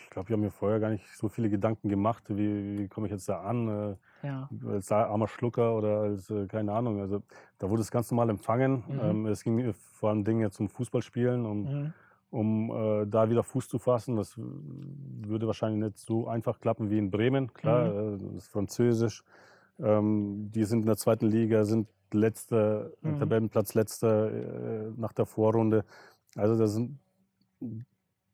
ich 0.03 0.09
glaube, 0.09 0.27
ich 0.29 0.31
habe 0.33 0.37
mir 0.37 0.51
vorher 0.51 0.79
gar 0.79 0.89
nicht 0.89 1.05
so 1.17 1.27
viele 1.27 1.49
Gedanken 1.49 1.89
gemacht, 1.89 2.23
wie, 2.29 2.77
wie 2.77 2.87
komme 2.87 3.07
ich 3.07 3.11
jetzt 3.13 3.27
da 3.27 3.41
an, 3.41 3.97
Ja. 4.23 4.49
äh, 4.63 4.69
als 4.69 4.91
armer 4.91 5.27
Schlucker 5.27 5.75
oder 5.75 6.01
als, 6.01 6.29
äh, 6.29 6.47
keine 6.47 6.71
Ahnung. 6.73 6.99
Also 6.99 7.23
da 7.57 7.69
wurde 7.69 7.81
es 7.81 7.91
ganz 7.91 8.11
normal 8.11 8.29
empfangen. 8.29 8.83
Mhm. 8.87 8.99
Ähm, 9.01 9.25
es 9.27 9.43
ging 9.43 9.55
mir 9.55 9.73
vor 9.73 10.09
allem 10.09 10.23
Dinge 10.23 10.49
zum 10.51 10.69
Fußballspielen 10.69 11.45
und, 11.45 11.63
Mhm. 11.63 11.93
um 12.29 12.71
äh, 12.71 13.05
da 13.07 13.29
wieder 13.29 13.43
Fuß 13.43 13.67
zu 13.67 13.79
fassen. 13.79 14.15
Das 14.15 14.33
würde 14.37 15.47
wahrscheinlich 15.47 15.81
nicht 15.83 15.97
so 15.97 16.27
einfach 16.27 16.59
klappen 16.59 16.89
wie 16.89 16.97
in 16.97 17.09
Bremen. 17.11 17.53
Klar, 17.53 17.87
äh, 17.87 18.17
das 18.17 18.33
ist 18.43 18.47
Französisch. 18.47 19.23
Ähm, 19.79 20.51
die 20.51 20.63
sind 20.63 20.81
in 20.81 20.87
der 20.87 20.97
zweiten 20.97 21.27
Liga, 21.27 21.63
sind 21.65 21.87
letzter, 22.13 22.91
Mhm. 23.01 23.19
Tabellenplatz 23.19 23.73
letzter 23.73 24.31
äh, 24.31 24.91
nach 24.95 25.13
der 25.13 25.25
Vorrunde. 25.25 25.83
Also 26.35 26.57
das 26.57 26.73
sind, 26.73 26.97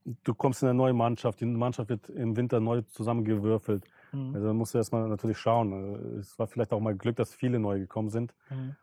du 0.06 0.34
kommst 0.34 0.62
in 0.64 0.70
eine 0.70 0.78
neue 0.78 0.94
Mannschaft, 0.94 1.40
die 1.40 1.46
Mannschaft 1.46 1.90
wird 1.90 2.10
im 2.10 2.36
Winter 2.36 2.60
neu 2.60 2.82
zusammengewürfelt. 2.82 3.86
Mhm. 4.12 4.36
Also 4.36 4.48
da 4.48 4.54
musst 4.54 4.74
du 4.74 4.78
erstmal 4.78 5.08
natürlich 5.08 5.38
schauen. 5.38 6.20
Es 6.20 6.38
war 6.38 6.48
vielleicht 6.48 6.74
auch 6.74 6.80
mal 6.80 6.96
Glück, 6.96 7.16
dass 7.16 7.34
viele 7.34 7.60
neu 7.60 7.80
gekommen 7.80 8.10
sind, 8.10 8.34
Mhm. 8.50 8.76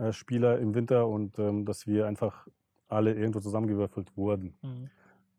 äh, 0.00 0.12
Spieler 0.12 0.58
im 0.58 0.74
Winter 0.74 1.06
und 1.08 1.38
ähm, 1.38 1.64
dass 1.64 1.86
wir 1.86 2.06
einfach 2.06 2.46
alle 2.88 3.14
irgendwo 3.14 3.40
zusammengewürfelt 3.40 4.16
wurden. 4.16 4.54
Mhm. 4.62 4.90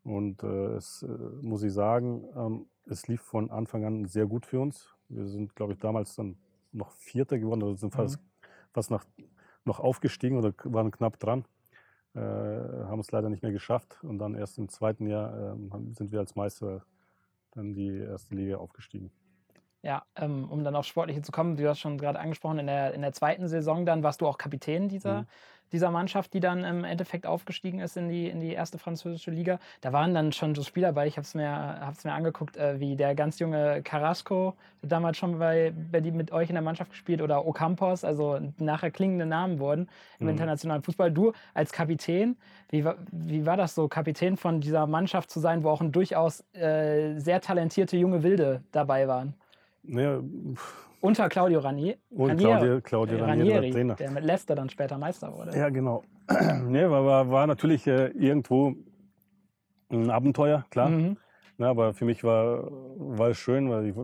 Und 0.04 0.44
äh, 0.44 0.76
es 0.76 1.04
äh, 1.04 1.08
muss 1.42 1.64
ich 1.64 1.72
sagen, 1.74 2.26
ähm, 2.36 2.66
es 2.86 3.08
lief 3.08 3.22
von 3.22 3.50
Anfang 3.52 3.86
an 3.86 4.06
sehr 4.06 4.26
gut 4.26 4.46
für 4.46 4.60
uns. 4.60 4.94
Wir 5.08 5.26
sind, 5.28 5.56
glaube 5.56 5.74
ich, 5.74 5.80
damals 5.80 6.16
dann 6.16 6.38
noch 6.72 6.92
Vierter 6.92 7.40
geworden 7.40 7.64
oder 7.64 7.76
sind 7.78 7.94
fast, 7.94 8.20
fast 8.74 8.92
nach, 8.92 9.06
noch 9.64 9.80
aufgestiegen 9.80 10.38
oder 10.38 10.54
waren 10.66 10.92
knapp 10.92 11.20
dran. 11.20 11.46
Äh, 12.16 12.20
haben 12.20 13.00
es 13.00 13.12
leider 13.12 13.30
nicht 13.30 13.42
mehr 13.42 13.52
geschafft. 13.52 14.04
Und 14.04 14.20
dann 14.20 14.36
erst 14.36 14.58
im 14.58 14.70
zweiten 14.70 15.08
Jahr 15.08 15.32
haben- 15.72 15.94
sind 15.96 16.12
wir 16.12 16.20
als 16.20 16.36
Meister 16.36 16.86
dann 17.52 17.74
die 17.74 17.98
erste 17.98 18.36
Liga 18.36 18.58
aufgestiegen. 18.58 19.12
Ja, 19.86 20.04
ähm, 20.16 20.48
um 20.50 20.64
dann 20.64 20.76
aufs 20.78 20.88
Sportliche 20.88 21.22
zu 21.22 21.34
kommen, 21.34 21.58
du 21.58 21.68
hast 21.68 21.80
schon 21.80 21.98
gerade 21.98 22.18
angesprochen, 22.18 22.58
in 22.60 22.68
der, 22.68 22.94
in 22.94 23.02
der 23.02 23.12
zweiten 23.12 23.50
Saison 23.50 23.86
dann 23.86 24.02
warst 24.02 24.22
du 24.22 24.28
auch 24.28 24.38
Kapitän 24.38 24.88
dieser, 24.88 25.22
Mhm. 25.22 25.28
dieser 25.74 25.92
Mannschaft, 25.92 26.34
die 26.34 26.40
dann 26.40 26.64
im 26.64 26.86
Endeffekt 26.86 27.26
aufgestiegen 27.26 27.80
ist 27.82 27.98
in 27.98 28.08
die, 28.08 28.30
in 28.30 28.40
die 28.40 28.54
erste 28.54 28.78
französische 28.78 29.30
Liga. 29.32 29.60
Da 29.82 29.92
waren 29.92 30.14
dann 30.14 30.32
schon 30.32 30.56
so 30.56 30.64
Spieler 30.64 30.94
bei, 30.94 31.06
ich 31.08 31.18
habe 31.18 31.26
es 31.26 31.36
mir, 31.36 31.50
hab's 31.50 32.06
mir 32.06 32.14
angeguckt, 32.14 32.56
äh, 32.56 32.80
wie 32.80 32.96
der 32.96 33.14
ganz 33.14 33.40
junge 33.40 33.82
Carrasco, 33.84 34.56
der 34.82 34.88
damals 34.90 35.18
schon 35.18 35.38
bei, 35.38 35.74
bei 35.92 36.00
die 36.00 36.12
mit 36.12 36.32
euch 36.32 36.48
in 36.50 36.56
der 36.56 36.64
Mannschaft 36.64 36.92
gespielt, 36.92 37.22
oder 37.22 37.46
Ocampos, 37.46 38.06
also 38.06 38.40
nachher 38.58 38.90
klingende 38.90 39.26
Namen 39.26 39.60
wurden 39.60 39.90
im 40.22 40.28
Mhm. 40.28 40.30
internationalen 40.30 40.84
Fußball. 40.84 41.12
Du 41.12 41.34
als 41.54 41.74
Kapitän, 41.74 42.38
wie, 42.70 42.86
wie 43.12 43.46
war 43.46 43.58
das 43.58 43.76
so, 43.76 43.90
Kapitän 43.90 44.38
von 44.38 44.62
dieser 44.62 44.88
Mannschaft 44.88 45.30
zu 45.30 45.42
sein, 45.42 45.64
wo 45.64 45.70
auch 45.72 45.82
ein 45.82 45.92
durchaus 45.92 46.42
äh, 46.54 47.20
sehr 47.20 47.42
talentierte 47.42 47.98
junge 47.98 48.24
Wilde 48.24 48.64
dabei 48.72 49.10
waren? 49.10 49.34
Naja, 49.84 50.22
Unter 51.02 51.30
Claudio 51.30 51.60
Ranieri. 51.60 51.98
und 52.10 52.38
Claudio, 52.38 52.82
Claudio 52.82 53.18
Ranieri, 53.20 53.62
der 53.62 53.72
Trainer. 53.72 53.96
der 53.96 54.12
mit 54.12 54.24
Leicester 54.24 54.56
dann 54.56 54.70
später 54.70 54.98
Meister 54.98 55.34
wurde. 55.34 55.58
Ja, 55.58 55.70
genau. 55.70 56.04
nee, 56.68 56.90
war, 56.90 57.30
war, 57.30 57.48
natürlich 57.48 57.86
äh, 57.88 58.08
irgendwo 58.12 58.74
ein 59.90 60.10
Abenteuer, 60.10 60.66
klar. 60.70 60.90
Mhm. 60.90 61.18
Ja, 61.58 61.70
aber 61.70 61.94
für 61.94 62.06
mich 62.06 62.24
war, 62.24 62.68
war 62.98 63.30
es 63.30 63.38
schön, 63.38 63.70
weil 63.70 63.88
ich 63.88 63.96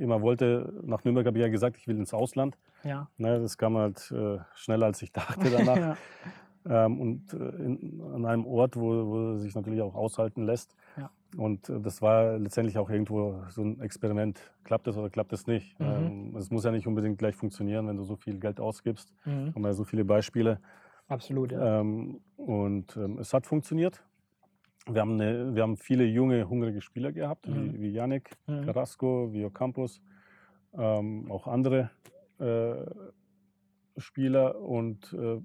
immer 0.00 0.20
wollte, 0.20 0.72
nach 0.82 1.04
Nürnberg 1.04 1.26
habe 1.26 1.38
ich 1.38 1.42
ja 1.42 1.48
gesagt, 1.50 1.76
ich 1.78 1.86
will 1.86 1.96
ins 1.96 2.12
Ausland. 2.12 2.58
Ja. 2.84 3.08
Ne, 3.16 3.40
das 3.40 3.56
kam 3.56 3.76
halt 3.76 4.10
äh, 4.10 4.38
schneller, 4.54 4.86
als 4.86 5.00
ich 5.02 5.12
dachte 5.12 5.50
danach. 5.56 5.76
ja. 5.76 6.86
ähm, 6.86 7.00
und 7.00 7.32
äh, 7.32 7.36
in, 7.36 8.02
an 8.14 8.26
einem 8.26 8.46
Ort, 8.46 8.76
wo, 8.76 9.06
wo 9.06 9.36
sich 9.36 9.54
natürlich 9.54 9.80
auch 9.80 9.94
aushalten 9.94 10.44
lässt. 10.44 10.74
Und 11.36 11.68
äh, 11.68 11.80
das 11.80 12.00
war 12.00 12.38
letztendlich 12.38 12.78
auch 12.78 12.88
irgendwo 12.90 13.42
so 13.48 13.62
ein 13.62 13.80
Experiment. 13.80 14.40
Klappt 14.64 14.88
es 14.88 14.96
oder 14.96 15.10
klappt 15.10 15.32
es 15.32 15.46
nicht? 15.46 15.78
Mhm. 15.78 15.86
Ähm, 15.86 16.36
es 16.36 16.50
muss 16.50 16.64
ja 16.64 16.70
nicht 16.70 16.86
unbedingt 16.86 17.18
gleich 17.18 17.36
funktionieren, 17.36 17.86
wenn 17.86 17.96
du 17.96 18.04
so 18.04 18.16
viel 18.16 18.38
Geld 18.38 18.60
ausgibst. 18.60 19.12
Mhm. 19.24 19.54
Haben 19.54 19.62
wir 19.62 19.68
ja 19.68 19.74
so 19.74 19.84
viele 19.84 20.04
Beispiele. 20.04 20.60
Absolut, 21.08 21.52
ja. 21.52 21.80
Ähm, 21.80 22.20
und 22.36 22.96
ähm, 22.96 23.18
es 23.18 23.32
hat 23.34 23.46
funktioniert. 23.46 24.04
Wir 24.90 25.02
haben, 25.02 25.20
eine, 25.20 25.54
wir 25.54 25.62
haben 25.62 25.76
viele 25.76 26.04
junge, 26.04 26.48
hungrige 26.48 26.80
Spieler 26.80 27.12
gehabt, 27.12 27.46
Mhm. 27.46 27.74
wie, 27.74 27.80
wie 27.82 27.90
Yannick, 27.92 28.30
Mhm. 28.46 28.64
Carrasco, 28.64 29.32
wie 29.32 29.44
Ocampos, 29.44 30.00
ähm, 30.72 31.30
auch 31.30 31.46
andere 31.46 31.90
äh, 32.38 32.74
Spieler 33.98 34.60
und 34.60 35.12
äh, 35.12 35.40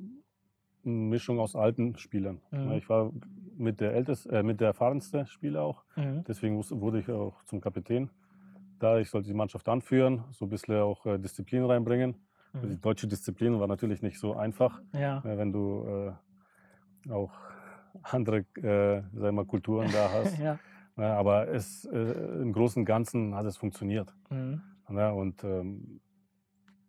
Mischung 0.84 1.40
aus 1.40 1.56
alten 1.56 1.96
Spielern. 1.98 2.42
Mhm. 2.52 2.72
Ich 2.74 2.90
war 2.90 3.12
mit 3.58 3.80
der, 3.80 3.94
älteste, 3.94 4.30
äh, 4.30 4.44
mit 4.44 4.60
der 4.60 4.68
erfahrenste 4.68 5.26
Spieler 5.28 5.64
auch, 5.64 5.84
Mhm. 5.96 6.24
deswegen 6.28 6.58
wurde 6.58 7.00
ich 7.00 7.10
auch 7.10 7.44
zum 7.46 7.62
Kapitän. 7.62 8.10
Da 8.80 9.00
ich 9.00 9.10
sollte 9.10 9.28
die 9.30 9.34
Mannschaft 9.36 9.70
anführen, 9.70 10.24
so 10.32 10.46
ein 10.46 10.50
bisschen 10.50 10.76
auch 10.82 11.06
äh, 11.06 11.18
Disziplin 11.18 11.64
reinbringen. 11.64 12.16
Also 12.54 12.68
Die 12.68 12.74
Mhm. 12.76 12.82
deutsche 12.82 13.08
Disziplin 13.08 13.60
war 13.60 13.68
natürlich 13.68 14.02
nicht 14.02 14.20
so 14.20 14.36
einfach. 14.36 14.82
Ja. 14.94 15.22
Ja, 15.26 15.38
wenn 15.38 15.52
du 15.52 15.86
äh, 17.08 17.12
auch 17.12 17.32
andere 18.04 18.46
äh, 18.62 19.32
mal, 19.32 19.46
Kulturen 19.46 19.90
da 19.92 20.10
hast. 20.14 20.38
ja. 20.40 20.60
ja, 20.98 21.18
aber 21.18 21.48
es, 21.48 21.86
äh, 21.86 22.42
im 22.42 22.52
Großen 22.54 22.82
und 22.82 22.86
Ganzen 22.86 23.36
hat 23.36 23.46
es 23.46 23.58
funktioniert. 23.58 24.14
Mhm. 24.30 24.62
Und 24.88 25.44
ähm, 25.44 26.02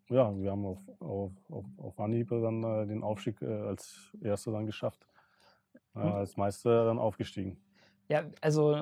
ja, 0.09 0.37
wir 0.37 0.51
haben 0.51 0.65
auf, 0.67 0.79
auf, 1.01 1.33
auf, 1.51 1.65
auf 1.79 2.01
Anhieb 2.01 2.29
dann 2.31 2.63
äh, 2.63 2.87
den 2.87 3.03
Aufstieg 3.03 3.41
äh, 3.43 3.47
als 3.47 4.17
Erster 4.23 4.53
dann 4.53 4.67
geschafft. 4.67 5.07
Äh, 5.97 6.01
Mhm. 6.01 6.13
als 6.13 6.37
Meister 6.37 6.87
dann 6.87 6.99
aufgestiegen. 6.99 7.57
Ja, 8.09 8.25
also 8.43 8.77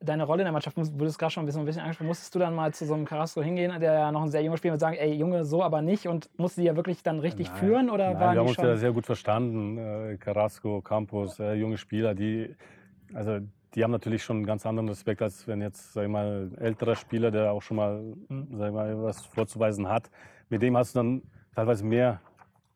deine 0.00 0.24
Rolle 0.24 0.42
in 0.42 0.46
der 0.46 0.52
Mannschaft, 0.52 0.76
muss- 0.78 0.92
wurde 0.94 1.06
es 1.06 1.18
gerade 1.18 1.30
schon 1.32 1.42
ein 1.42 1.46
bisschen, 1.46 1.60
ein 1.62 1.66
bisschen 1.66 1.82
angesprochen. 1.82 2.06
Musstest 2.06 2.34
du 2.34 2.38
dann 2.38 2.54
mal 2.54 2.72
zu 2.72 2.86
so 2.86 2.94
einem 2.94 3.04
Carrasco 3.04 3.42
hingehen, 3.42 3.78
der 3.78 3.92
ja 3.92 4.12
noch 4.12 4.22
ein 4.22 4.30
sehr 4.30 4.42
junger 4.42 4.56
Spieler 4.56 4.72
ist, 4.72 4.76
und 4.76 4.80
sagen, 4.80 4.96
ey 4.96 5.12
Junge, 5.14 5.44
so 5.44 5.62
aber 5.62 5.82
nicht 5.82 6.08
und 6.08 6.30
musste 6.38 6.62
die 6.62 6.68
ja 6.68 6.74
wirklich 6.76 7.02
dann 7.02 7.18
richtig 7.18 7.48
Nein, 7.48 7.56
führen 7.58 7.90
oder 7.90 8.10
Nein, 8.12 8.20
waren 8.20 8.32
wir 8.32 8.40
haben 8.40 8.46
uns 8.48 8.56
ja 8.56 8.76
sehr 8.76 8.92
gut 8.92 9.04
verstanden. 9.04 9.76
Äh, 9.76 10.16
Carrasco, 10.16 10.80
Campos, 10.80 11.38
äh, 11.40 11.54
junge 11.54 11.76
Spieler, 11.76 12.14
die, 12.14 12.54
also, 13.12 13.40
die 13.74 13.82
haben 13.84 13.90
natürlich 13.90 14.22
schon 14.22 14.36
einen 14.36 14.46
ganz 14.46 14.64
anderen 14.64 14.88
Respekt, 14.88 15.20
als 15.20 15.46
wenn 15.46 15.60
jetzt, 15.60 15.92
sag 15.92 16.04
ich 16.04 16.08
mal, 16.10 16.48
ein 16.52 16.58
älterer 16.58 16.94
Spieler, 16.96 17.30
der 17.30 17.52
auch 17.52 17.60
schon 17.62 17.76
mal, 17.76 18.00
Mhm. 18.28 18.48
sag 18.56 18.68
ich 18.68 18.74
mal, 18.74 19.02
was 19.02 19.26
vorzuweisen 19.26 19.88
hat. 19.90 20.10
Mit 20.54 20.62
dem 20.62 20.76
hast 20.76 20.94
du 20.94 21.00
dann 21.00 21.22
teilweise 21.52 21.84
mehr 21.84 22.20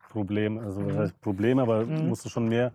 Probleme, 0.09 0.61
also 0.63 0.85
was 0.85 0.95
Mhm. 0.97 0.99
heißt 0.99 1.21
Probleme, 1.21 1.63
aber 1.63 1.87
Mhm. 1.87 2.09
musst 2.09 2.25
du 2.25 2.29
schon 2.29 2.49
mehr 2.49 2.73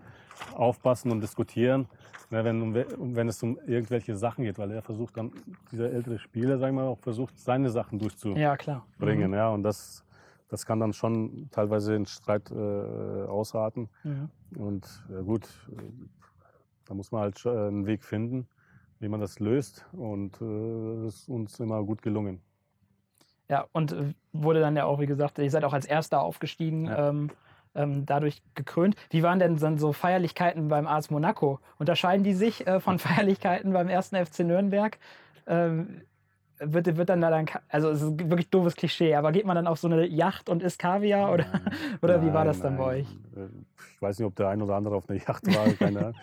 aufpassen 0.55 1.11
und 1.11 1.19
diskutieren, 1.19 1.87
ne, 2.29 2.45
wenn, 2.45 2.73
wenn 2.73 3.27
es 3.27 3.43
um 3.43 3.59
irgendwelche 3.67 4.15
Sachen 4.15 4.45
geht, 4.45 4.57
weil 4.57 4.71
er 4.71 4.81
versucht 4.81 5.17
dann, 5.17 5.29
dieser 5.73 5.91
ältere 5.91 6.17
Spieler, 6.19 6.57
sag 6.57 6.69
ich 6.69 6.73
mal, 6.73 6.87
auch 6.87 6.99
versucht, 6.99 7.37
seine 7.37 7.69
Sachen 7.69 7.99
durchzubringen 7.99 8.41
ja, 8.41 8.55
klar. 8.55 8.87
Mhm. 8.97 9.33
Ja, 9.33 9.49
und 9.49 9.63
das, 9.63 10.05
das 10.47 10.65
kann 10.65 10.79
dann 10.79 10.93
schon 10.93 11.49
teilweise 11.51 11.95
in 11.95 12.05
Streit 12.05 12.49
äh, 12.49 12.53
ausarten. 12.55 13.89
Mhm. 14.05 14.29
Und 14.55 15.03
ja 15.09 15.19
gut, 15.19 15.49
äh, 15.69 15.81
da 16.85 16.93
muss 16.93 17.11
man 17.11 17.23
halt 17.23 17.45
einen 17.45 17.85
Weg 17.87 18.05
finden, 18.05 18.47
wie 19.01 19.09
man 19.09 19.19
das 19.19 19.39
löst. 19.41 19.85
Und 19.91 20.41
äh, 20.41 21.03
das 21.03 21.15
ist 21.15 21.27
uns 21.27 21.59
immer 21.59 21.83
gut 21.83 22.01
gelungen. 22.01 22.39
Ja, 23.49 23.65
und 23.71 23.91
äh, 23.91 24.13
wurde 24.31 24.59
dann 24.61 24.75
ja 24.75 24.85
auch, 24.85 24.99
wie 24.99 25.05
gesagt, 25.05 25.37
ihr 25.37 25.51
seid 25.51 25.63
auch 25.63 25.73
als 25.73 25.85
Erster 25.85 26.21
aufgestiegen, 26.21 26.85
Ja. 26.85 27.09
ähm, 27.09 27.29
ähm, 27.75 28.05
dadurch 28.05 28.41
gekrönt. 28.55 28.95
Wie 29.09 29.23
waren 29.23 29.39
denn 29.39 29.57
dann 29.57 29.77
so 29.79 29.93
Feierlichkeiten 29.93 30.67
beim 30.67 30.85
AS 30.87 31.09
Monaco? 31.09 31.59
Unterscheiden 31.79 32.23
die 32.23 32.33
sich 32.33 32.65
äh, 32.67 32.79
von 32.79 32.99
Feierlichkeiten 32.99 33.73
beim 33.73 33.89
ersten 33.89 34.15
FC 34.15 34.39
Nürnberg? 34.41 34.97
Ähm, 35.47 36.01
wird, 36.59 36.95
wird 36.97 37.09
dann 37.09 37.19
da 37.19 37.29
dann, 37.31 37.47
also 37.69 37.89
es 37.89 38.01
ist 38.03 38.29
wirklich 38.29 38.49
doofes 38.49 38.75
Klischee, 38.75 39.15
aber 39.15 39.31
geht 39.31 39.45
man 39.45 39.55
dann 39.55 39.67
auf 39.67 39.79
so 39.79 39.87
eine 39.87 40.05
Yacht 40.05 40.49
und 40.49 40.61
isst 40.63 40.79
Kaviar 40.79 41.33
oder, 41.33 41.45
oder 42.01 42.21
wie 42.21 42.27
war 42.27 42.45
Nein, 42.45 42.47
das 42.47 42.59
dann 42.61 42.77
bei 42.77 42.83
nein. 42.83 42.99
euch? 43.01 43.07
Äh, 43.35 43.49
Ich 43.95 44.01
weiß 44.01 44.19
nicht, 44.19 44.27
ob 44.27 44.35
der 44.35 44.49
ein 44.49 44.61
oder 44.61 44.75
andere 44.75 44.95
auf 44.95 45.09
einer 45.09 45.19
Yacht 45.19 45.45
war. 45.53 45.73
Keine 45.79 45.99
Ahnung. 45.99 46.15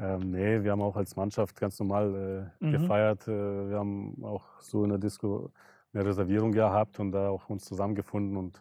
ähm, 0.00 0.30
nee, 0.30 0.62
wir 0.62 0.70
haben 0.72 0.82
auch 0.82 0.96
als 0.96 1.16
Mannschaft 1.16 1.58
ganz 1.58 1.80
normal 1.80 2.50
äh, 2.60 2.64
Mhm. 2.66 2.72
gefeiert. 2.72 3.26
Äh, 3.26 3.70
wir 3.70 3.78
haben 3.78 4.22
auch 4.22 4.44
so 4.60 4.84
in 4.84 4.90
der 4.90 4.98
Disco 4.98 5.50
eine 5.92 6.04
Reservierung 6.04 6.52
gehabt 6.52 6.98
und 7.00 7.12
da 7.12 7.28
auch 7.28 7.48
uns 7.48 7.64
zusammengefunden 7.64 8.36
und 8.36 8.60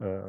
äh, 0.00 0.20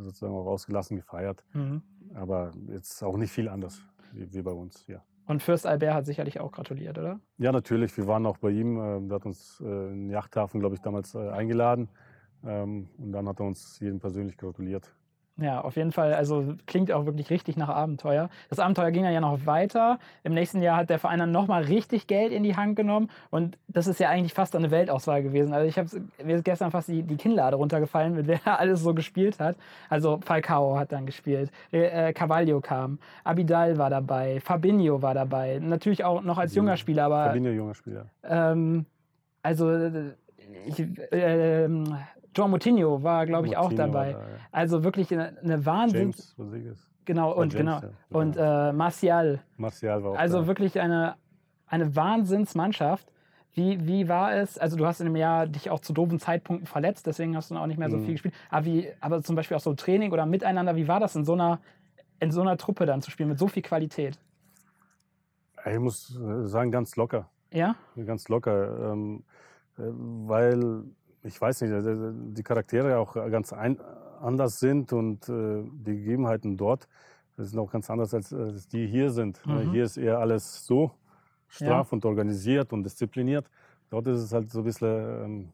sozusagen 0.00 0.32
auch 0.34 0.46
ausgelassen 0.46 0.96
gefeiert. 0.96 1.44
Mhm. 1.52 1.82
Aber 2.14 2.52
jetzt 2.68 3.02
auch 3.02 3.16
nicht 3.16 3.32
viel 3.32 3.48
anders 3.48 3.82
wie, 4.12 4.32
wie 4.32 4.42
bei 4.42 4.52
uns, 4.52 4.86
ja. 4.86 5.02
Und 5.26 5.42
Fürst 5.42 5.64
Albert 5.66 5.94
hat 5.94 6.06
sicherlich 6.06 6.40
auch 6.40 6.50
gratuliert, 6.50 6.98
oder? 6.98 7.20
Ja, 7.38 7.52
natürlich. 7.52 7.96
Wir 7.96 8.08
waren 8.08 8.26
auch 8.26 8.38
bei 8.38 8.50
ihm. 8.50 8.78
ähm, 8.78 9.08
Der 9.08 9.16
hat 9.16 9.26
uns 9.26 9.60
äh, 9.60 9.64
in 9.64 10.08
den 10.08 10.10
Yachthafen, 10.10 10.58
glaube 10.58 10.74
ich, 10.74 10.80
damals 10.80 11.14
äh, 11.14 11.28
eingeladen. 11.28 11.88
Ähm, 12.44 12.88
Und 12.98 13.12
dann 13.12 13.28
hat 13.28 13.38
er 13.38 13.46
uns 13.46 13.78
jedem 13.78 14.00
persönlich 14.00 14.36
gratuliert. 14.36 14.92
Ja, 15.40 15.60
auf 15.62 15.76
jeden 15.76 15.92
Fall. 15.92 16.12
Also 16.14 16.54
klingt 16.66 16.92
auch 16.92 17.06
wirklich 17.06 17.30
richtig 17.30 17.56
nach 17.56 17.68
Abenteuer. 17.68 18.28
Das 18.50 18.58
Abenteuer 18.58 18.90
ging 18.90 19.04
dann 19.04 19.12
ja 19.12 19.20
noch 19.20 19.46
weiter. 19.46 19.98
Im 20.22 20.34
nächsten 20.34 20.60
Jahr 20.60 20.76
hat 20.76 20.90
der 20.90 20.98
Verein 20.98 21.18
dann 21.18 21.32
nochmal 21.32 21.64
richtig 21.64 22.06
Geld 22.06 22.32
in 22.32 22.42
die 22.42 22.56
Hand 22.56 22.76
genommen. 22.76 23.08
Und 23.30 23.56
das 23.68 23.86
ist 23.86 24.00
ja 24.00 24.10
eigentlich 24.10 24.34
fast 24.34 24.54
eine 24.54 24.70
Weltauswahl 24.70 25.22
gewesen. 25.22 25.54
Also 25.54 25.66
ich 25.66 25.78
habe 25.78 25.88
mir 26.22 26.36
ist 26.36 26.44
gestern 26.44 26.70
fast 26.70 26.88
die, 26.88 27.02
die 27.02 27.16
Kinnlade 27.16 27.56
runtergefallen, 27.56 28.14
mit 28.14 28.26
wer 28.26 28.40
alles 28.60 28.80
so 28.80 28.92
gespielt 28.94 29.40
hat. 29.40 29.56
Also 29.88 30.20
Falcao 30.22 30.78
hat 30.78 30.92
dann 30.92 31.06
gespielt, 31.06 31.50
äh, 31.72 32.12
Carvalho 32.12 32.60
kam, 32.60 32.98
Abidal 33.24 33.78
war 33.78 33.90
dabei, 33.90 34.40
Fabinho 34.40 35.00
war 35.02 35.14
dabei. 35.14 35.58
Natürlich 35.60 36.04
auch 36.04 36.22
noch 36.22 36.38
als 36.38 36.54
junger 36.54 36.76
Spieler, 36.76 37.04
aber 37.04 37.24
Fabinho, 37.26 37.50
junger 37.50 37.74
Spieler. 37.74 38.06
ähm, 38.24 38.86
also 39.42 39.70
äh, 39.70 40.12
ich, 40.66 40.84
ähm, 41.12 41.96
João 42.36 42.48
Moutinho 42.48 43.02
war, 43.02 43.26
glaube 43.26 43.48
ich, 43.48 43.56
auch 43.56 43.70
Moutinho 43.70 43.86
dabei. 43.86 44.14
war 44.14 44.20
da, 44.22 44.28
ja. 44.28 44.36
Also 44.52 44.84
wirklich 44.84 45.12
eine, 45.12 45.36
eine 45.42 45.64
Wahnsinn. 45.66 46.12
James 46.12 46.36
genau, 47.04 47.32
und 47.34 47.52
James, 47.54 47.80
genau. 47.80 47.80
ja. 47.82 47.88
Und 48.10 48.36
äh, 48.36 48.72
Martial. 48.72 49.40
Martial 49.56 50.02
war 50.04 50.12
auch 50.12 50.18
Also 50.18 50.40
da. 50.42 50.46
wirklich 50.46 50.78
eine, 50.80 51.16
eine 51.66 51.94
Wahnsinnsmannschaft. 51.96 53.10
Wie, 53.52 53.84
wie 53.84 54.08
war 54.08 54.32
es? 54.36 54.58
Also 54.58 54.76
du 54.76 54.86
hast 54.86 55.00
in 55.00 55.06
dem 55.06 55.16
Jahr 55.16 55.48
dich 55.48 55.70
auch 55.70 55.80
zu 55.80 55.92
doofen 55.92 56.20
Zeitpunkten 56.20 56.66
verletzt, 56.68 57.06
deswegen 57.08 57.36
hast 57.36 57.50
du 57.50 57.56
auch 57.56 57.66
nicht 57.66 57.78
mehr 57.78 57.90
so 57.90 57.96
Mhm. 57.96 58.04
viel 58.04 58.12
gespielt. 58.12 58.34
Aber, 58.48 58.64
wie, 58.64 58.88
aber 59.00 59.22
zum 59.22 59.34
Beispiel 59.34 59.56
auch 59.56 59.60
so 59.60 59.74
Training 59.74 60.12
oder 60.12 60.24
Miteinander, 60.24 60.76
wie 60.76 60.86
war 60.86 61.00
das 61.00 61.16
in 61.16 61.24
so 61.24 61.32
einer, 61.32 61.58
in 62.20 62.30
so 62.30 62.42
einer 62.42 62.56
Truppe 62.56 62.86
dann 62.86 63.02
zu 63.02 63.10
spielen 63.10 63.28
mit 63.28 63.40
so 63.40 63.48
viel 63.48 63.62
Qualität? 63.64 64.20
Ich 65.70 65.78
muss 65.80 66.16
äh, 66.16 66.46
sagen, 66.46 66.70
ganz 66.70 66.94
locker. 66.94 67.28
Ja? 67.52 67.74
Ganz 68.06 68.28
locker. 68.28 68.92
Ähm, 68.92 69.24
äh, 69.78 69.82
weil, 69.82 70.84
ich 71.22 71.40
weiß 71.40 71.62
nicht, 71.62 71.70
äh, 71.72 72.12
die 72.34 72.42
Charaktere 72.42 72.98
auch 72.98 73.14
ganz 73.14 73.52
ein, 73.52 73.78
anders 74.20 74.60
sind 74.60 74.92
und 74.92 75.28
äh, 75.28 75.62
die 75.72 75.96
Gegebenheiten 75.96 76.56
dort 76.56 76.88
sind 77.36 77.58
auch 77.58 77.70
ganz 77.70 77.88
anders 77.88 78.12
als, 78.12 78.32
als 78.34 78.68
die 78.68 78.86
hier 78.86 79.10
sind. 79.10 79.40
Ne, 79.46 79.64
Mhm. 79.64 79.70
Hier 79.72 79.84
ist 79.84 79.96
eher 79.96 80.18
alles 80.18 80.66
so 80.66 80.90
straff 81.48 81.92
und 81.92 82.04
organisiert 82.04 82.72
und 82.72 82.84
diszipliniert. 82.84 83.48
Dort 83.88 84.06
ist 84.06 84.20
es 84.20 84.32
halt 84.32 84.50
so 84.50 84.58
ein 84.60 84.64
bisschen, 84.64 84.88
ähm, 85.24 85.52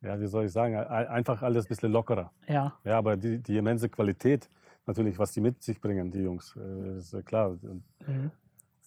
ja, 0.00 0.18
wie 0.20 0.26
soll 0.26 0.46
ich 0.46 0.52
sagen, 0.52 0.74
ein- 0.74 1.06
einfach 1.08 1.42
alles 1.42 1.66
ein 1.66 1.68
bisschen 1.68 1.92
lockerer. 1.92 2.32
Ja. 2.48 2.74
Ja, 2.84 2.98
aber 2.98 3.16
die, 3.16 3.38
die 3.38 3.56
immense 3.58 3.88
Qualität, 3.88 4.48
natürlich, 4.86 5.18
was 5.18 5.32
die 5.32 5.40
mit 5.40 5.62
sich 5.62 5.80
bringen, 5.80 6.10
die 6.10 6.22
Jungs, 6.22 6.56
äh, 6.56 6.96
ist 6.98 7.12
ja 7.12 7.22
klar. 7.22 7.56
Mhm. 8.06 8.30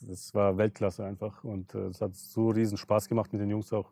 Das 0.01 0.33
war 0.33 0.57
Weltklasse 0.57 1.05
einfach. 1.05 1.43
Und 1.43 1.73
äh, 1.73 1.87
es 1.87 2.01
hat 2.01 2.15
so 2.15 2.49
riesen 2.49 2.77
Spaß 2.77 3.07
gemacht, 3.07 3.31
mit 3.31 3.41
den 3.41 3.49
Jungs 3.51 3.71
auch 3.71 3.91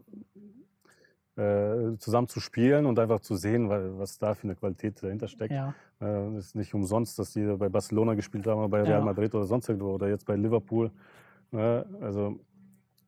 äh, 1.36 1.98
zusammen 1.98 2.28
zu 2.28 2.40
spielen 2.40 2.86
und 2.86 3.00
einfach 3.00 3.20
zu 3.20 3.36
sehen, 3.36 3.70
wa- 3.70 3.98
was 3.98 4.20
da 4.20 4.34
für 4.36 4.44
eine 4.44 4.56
Qualität 4.56 5.02
dahinter 5.02 5.28
steckt. 5.28 5.54
Ja. 5.54 5.74
Äh, 6.00 6.36
Es 6.36 6.48
ist 6.48 6.56
nicht 6.56 6.74
umsonst, 6.74 7.18
dass 7.18 7.34
die 7.34 7.44
bei 7.58 7.70
Barcelona 7.70 8.14
gespielt 8.14 8.46
haben, 8.48 8.70
bei 8.70 8.80
Ja. 8.80 8.84
Real 8.86 9.02
Madrid 9.04 9.34
oder 9.34 9.46
sonst 9.46 9.68
irgendwo 9.70 9.94
oder 9.94 10.10
jetzt 10.10 10.26
bei 10.26 10.36
Liverpool. 10.36 10.92
Ne? 11.52 11.86
Also 12.02 12.40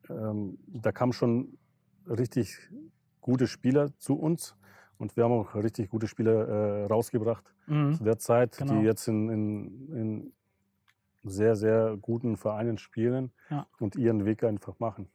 ähm, 0.10 0.58
da 0.68 0.92
kamen 0.92 1.14
schon 1.14 1.58
richtig 2.08 2.58
gute 3.22 3.48
Spieler 3.48 3.90
zu 4.00 4.16
uns 4.16 4.56
und 4.98 5.16
wir 5.18 5.24
haben 5.24 5.32
auch 5.34 5.56
richtig 5.56 5.90
gute 5.90 6.08
Spieler 6.08 6.48
äh, 6.48 6.86
rausgebracht 6.86 7.44
Mhm. 7.68 7.94
zu 7.96 8.04
der 8.04 8.18
Zeit, 8.20 8.58
Genau. 8.58 8.74
die 8.74 8.86
jetzt 8.86 9.08
in, 9.08 9.30
in, 9.30 9.94
in 9.96 10.34
sehr, 11.24 11.56
sehr 11.56 11.98
guten 12.00 12.38
Vereinen 12.38 12.78
spielen 12.78 13.32
Ja. 13.50 13.66
und 13.80 13.96
ihren 13.96 14.26
Weg 14.26 14.44
einfach 14.44 14.80
machen. 14.80 15.10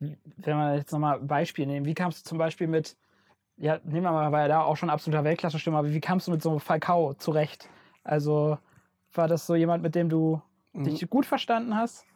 Wenn 0.00 0.56
wir 0.56 0.76
jetzt 0.76 0.92
nochmal 0.92 1.18
ein 1.20 1.26
Beispiel 1.26 1.66
nehmen, 1.66 1.86
wie 1.86 1.94
kamst 1.94 2.24
du 2.24 2.28
zum 2.28 2.38
Beispiel 2.38 2.66
mit, 2.66 2.96
ja, 3.56 3.78
nehmen 3.84 4.02
wir 4.02 4.12
mal, 4.12 4.32
war 4.32 4.40
ja 4.40 4.48
da 4.48 4.62
auch 4.62 4.76
schon 4.76 4.90
absoluter 4.90 5.24
Weltklasse-Stürmer, 5.24 5.78
aber 5.80 5.92
wie 5.92 6.00
kamst 6.00 6.26
du 6.26 6.30
mit 6.30 6.42
so 6.42 6.58
Falcao 6.58 7.14
zurecht? 7.14 7.68
Also 8.02 8.58
war 9.12 9.28
das 9.28 9.46
so 9.46 9.54
jemand, 9.54 9.82
mit 9.82 9.94
dem 9.94 10.08
du 10.08 10.40
dich 10.72 11.08
gut 11.10 11.26
verstanden 11.26 11.76
hast? 11.76 12.06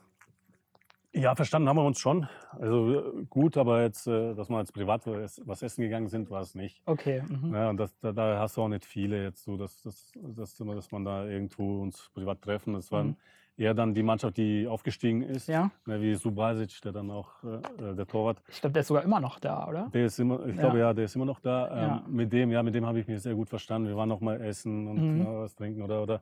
Ja, 1.13 1.37
verstanden 1.37 1.69
haben 1.69 1.77
wir 1.77 1.85
uns 1.85 2.01
schon. 2.01 2.29
Also 2.59 3.25
gut, 3.31 3.57
aber 3.57 3.83
jetzt, 3.83 4.09
äh, 4.09 4.35
dass 4.35 4.49
wir 4.49 4.59
jetzt 4.59 4.73
privat 4.73 5.07
was 5.07 5.63
essen 5.63 5.83
gegangen 5.83 6.09
sind, 6.09 6.29
war 6.29 6.41
es 6.41 6.57
nicht. 6.57 6.83
Okay. 6.87 7.23
Mhm. 7.29 7.55
Ja, 7.55 7.71
und 7.71 7.77
das, 7.77 7.97
da, 8.01 8.11
da 8.11 8.41
hast 8.41 8.57
du 8.57 8.63
auch 8.63 8.69
nicht 8.69 8.85
viele 8.85 9.23
jetzt 9.23 9.45
so, 9.45 9.57
dass, 9.57 9.81
dass, 9.83 10.11
dass, 10.17 10.57
dass 10.57 10.91
man 10.91 11.05
da 11.05 11.25
irgendwo 11.27 11.83
uns 11.83 12.11
privat 12.15 12.43
treffen. 12.43 12.75
Das 12.75 12.91
war 12.91 13.05
Mhm. 13.05 13.17
Eher 13.57 13.75
dann 13.75 13.95
die 13.95 14.03
Mannschaft, 14.03 14.37
die 14.37 14.67
aufgestiegen 14.67 15.23
ist, 15.23 15.49
Ja, 15.49 15.71
ne, 15.87 16.01
wie 16.01 16.15
Subasic, 16.15 16.81
der 16.83 16.93
dann 16.93 17.11
auch 17.11 17.31
äh, 17.45 17.57
äh, 17.91 17.95
der 17.95 18.07
Torwart. 18.07 18.43
ich 18.49 18.61
glaube, 18.61 18.73
der 18.75 18.81
ist 18.81 18.89
sogar 18.89 19.03
immer 19.05 19.21
noch 19.21 19.39
da, 19.39 19.67
oder? 19.69 19.89
Der 19.93 20.07
ist 20.07 20.19
immer, 20.19 20.45
ich 20.47 20.57
Ja. 20.57 20.63
glaube 20.63 20.79
ja, 20.79 20.93
der 20.93 21.05
ist 21.05 21.15
immer 21.17 21.25
noch 21.25 21.41
da. 21.41 21.69
Ähm, 21.69 21.77
Ja. 21.77 22.05
Mit 22.09 22.33
dem, 22.33 22.51
ja, 22.51 22.63
mit 22.63 22.75
dem 22.75 22.85
habe 22.87 22.99
ich 23.01 23.07
mich 23.07 23.23
sehr 23.23 23.35
gut 23.35 23.49
verstanden. 23.49 23.89
Wir 23.89 23.97
waren 23.97 24.09
noch 24.09 24.21
mal 24.21 24.41
essen 24.41 24.89
und 24.89 25.19
Mhm. 25.19 25.27
was 25.27 25.55
trinken 25.55 25.83
oder 25.83 26.03
oder 26.03 26.21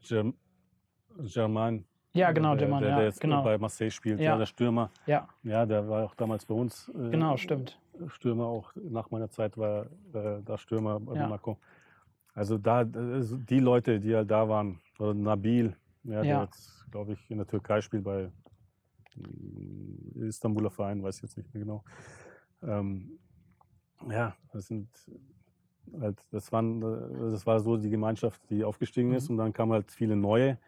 Germ 0.00 0.34
Germain. 1.18 1.84
Ja, 2.12 2.32
genau, 2.32 2.50
der, 2.54 2.66
German, 2.66 2.80
der, 2.82 2.90
ja, 2.90 2.96
der 2.96 3.04
jetzt 3.06 3.20
genau. 3.20 3.42
bei 3.42 3.58
Marseille 3.58 3.90
spielt, 3.90 4.20
Ja. 4.20 4.36
der 4.36 4.46
Stürmer. 4.46 4.90
Ja, 5.06 5.28
Ja, 5.42 5.66
der 5.66 5.88
war 5.88 6.04
auch 6.04 6.14
damals 6.14 6.44
bei 6.46 6.54
uns. 6.54 6.88
äh, 6.94 7.10
genau, 7.10 7.36
stimmt. 7.36 7.78
Stürmer 8.08 8.44
auch 8.46 8.72
nach 8.74 9.10
meiner 9.10 9.30
Zeit 9.30 9.56
war 9.56 9.86
äh, 10.12 10.42
da 10.44 10.58
Stürmer 10.58 11.00
bei. 11.00 11.14
Monaco. 11.22 11.58
Also 12.34 12.58
da 12.58 12.84
also 12.94 13.36
die 13.38 13.60
Leute, 13.60 13.98
die 14.00 14.14
halt 14.14 14.30
da 14.30 14.46
waren, 14.48 14.78
oder 14.98 15.14
Nabil, 15.14 15.74
ja, 16.06 16.24
der 16.24 16.26
Ja. 16.26 16.42
jetzt, 16.44 16.86
glaube 16.90 17.12
ich, 17.12 17.30
in 17.30 17.38
der 17.38 17.46
Türkei 17.46 17.80
spielt 17.80 18.04
bei 18.04 18.30
mm, 19.16 20.22
Istanbuler 20.22 20.70
Verein, 20.70 21.02
weiß 21.02 21.16
ich 21.16 21.22
jetzt 21.22 21.36
nicht 21.36 21.52
mehr 21.54 21.64
genau. 21.64 21.84
Ähm, 22.62 23.18
ja, 24.08 24.36
das 24.52 24.66
sind 24.66 24.88
halt, 26.00 26.18
das 26.30 26.52
waren, 26.52 26.82
äh, 26.82 27.30
das 27.30 27.46
war 27.46 27.60
so 27.60 27.76
die 27.76 27.90
Gemeinschaft, 27.90 28.40
die 28.50 28.64
aufgestiegen 28.64 29.12
ist 29.14 29.28
Mhm. 29.28 29.30
und 29.30 29.36
dann 29.38 29.52
kamen 29.52 29.72
halt 29.72 29.90
viele 29.90 30.16
neue, 30.16 30.58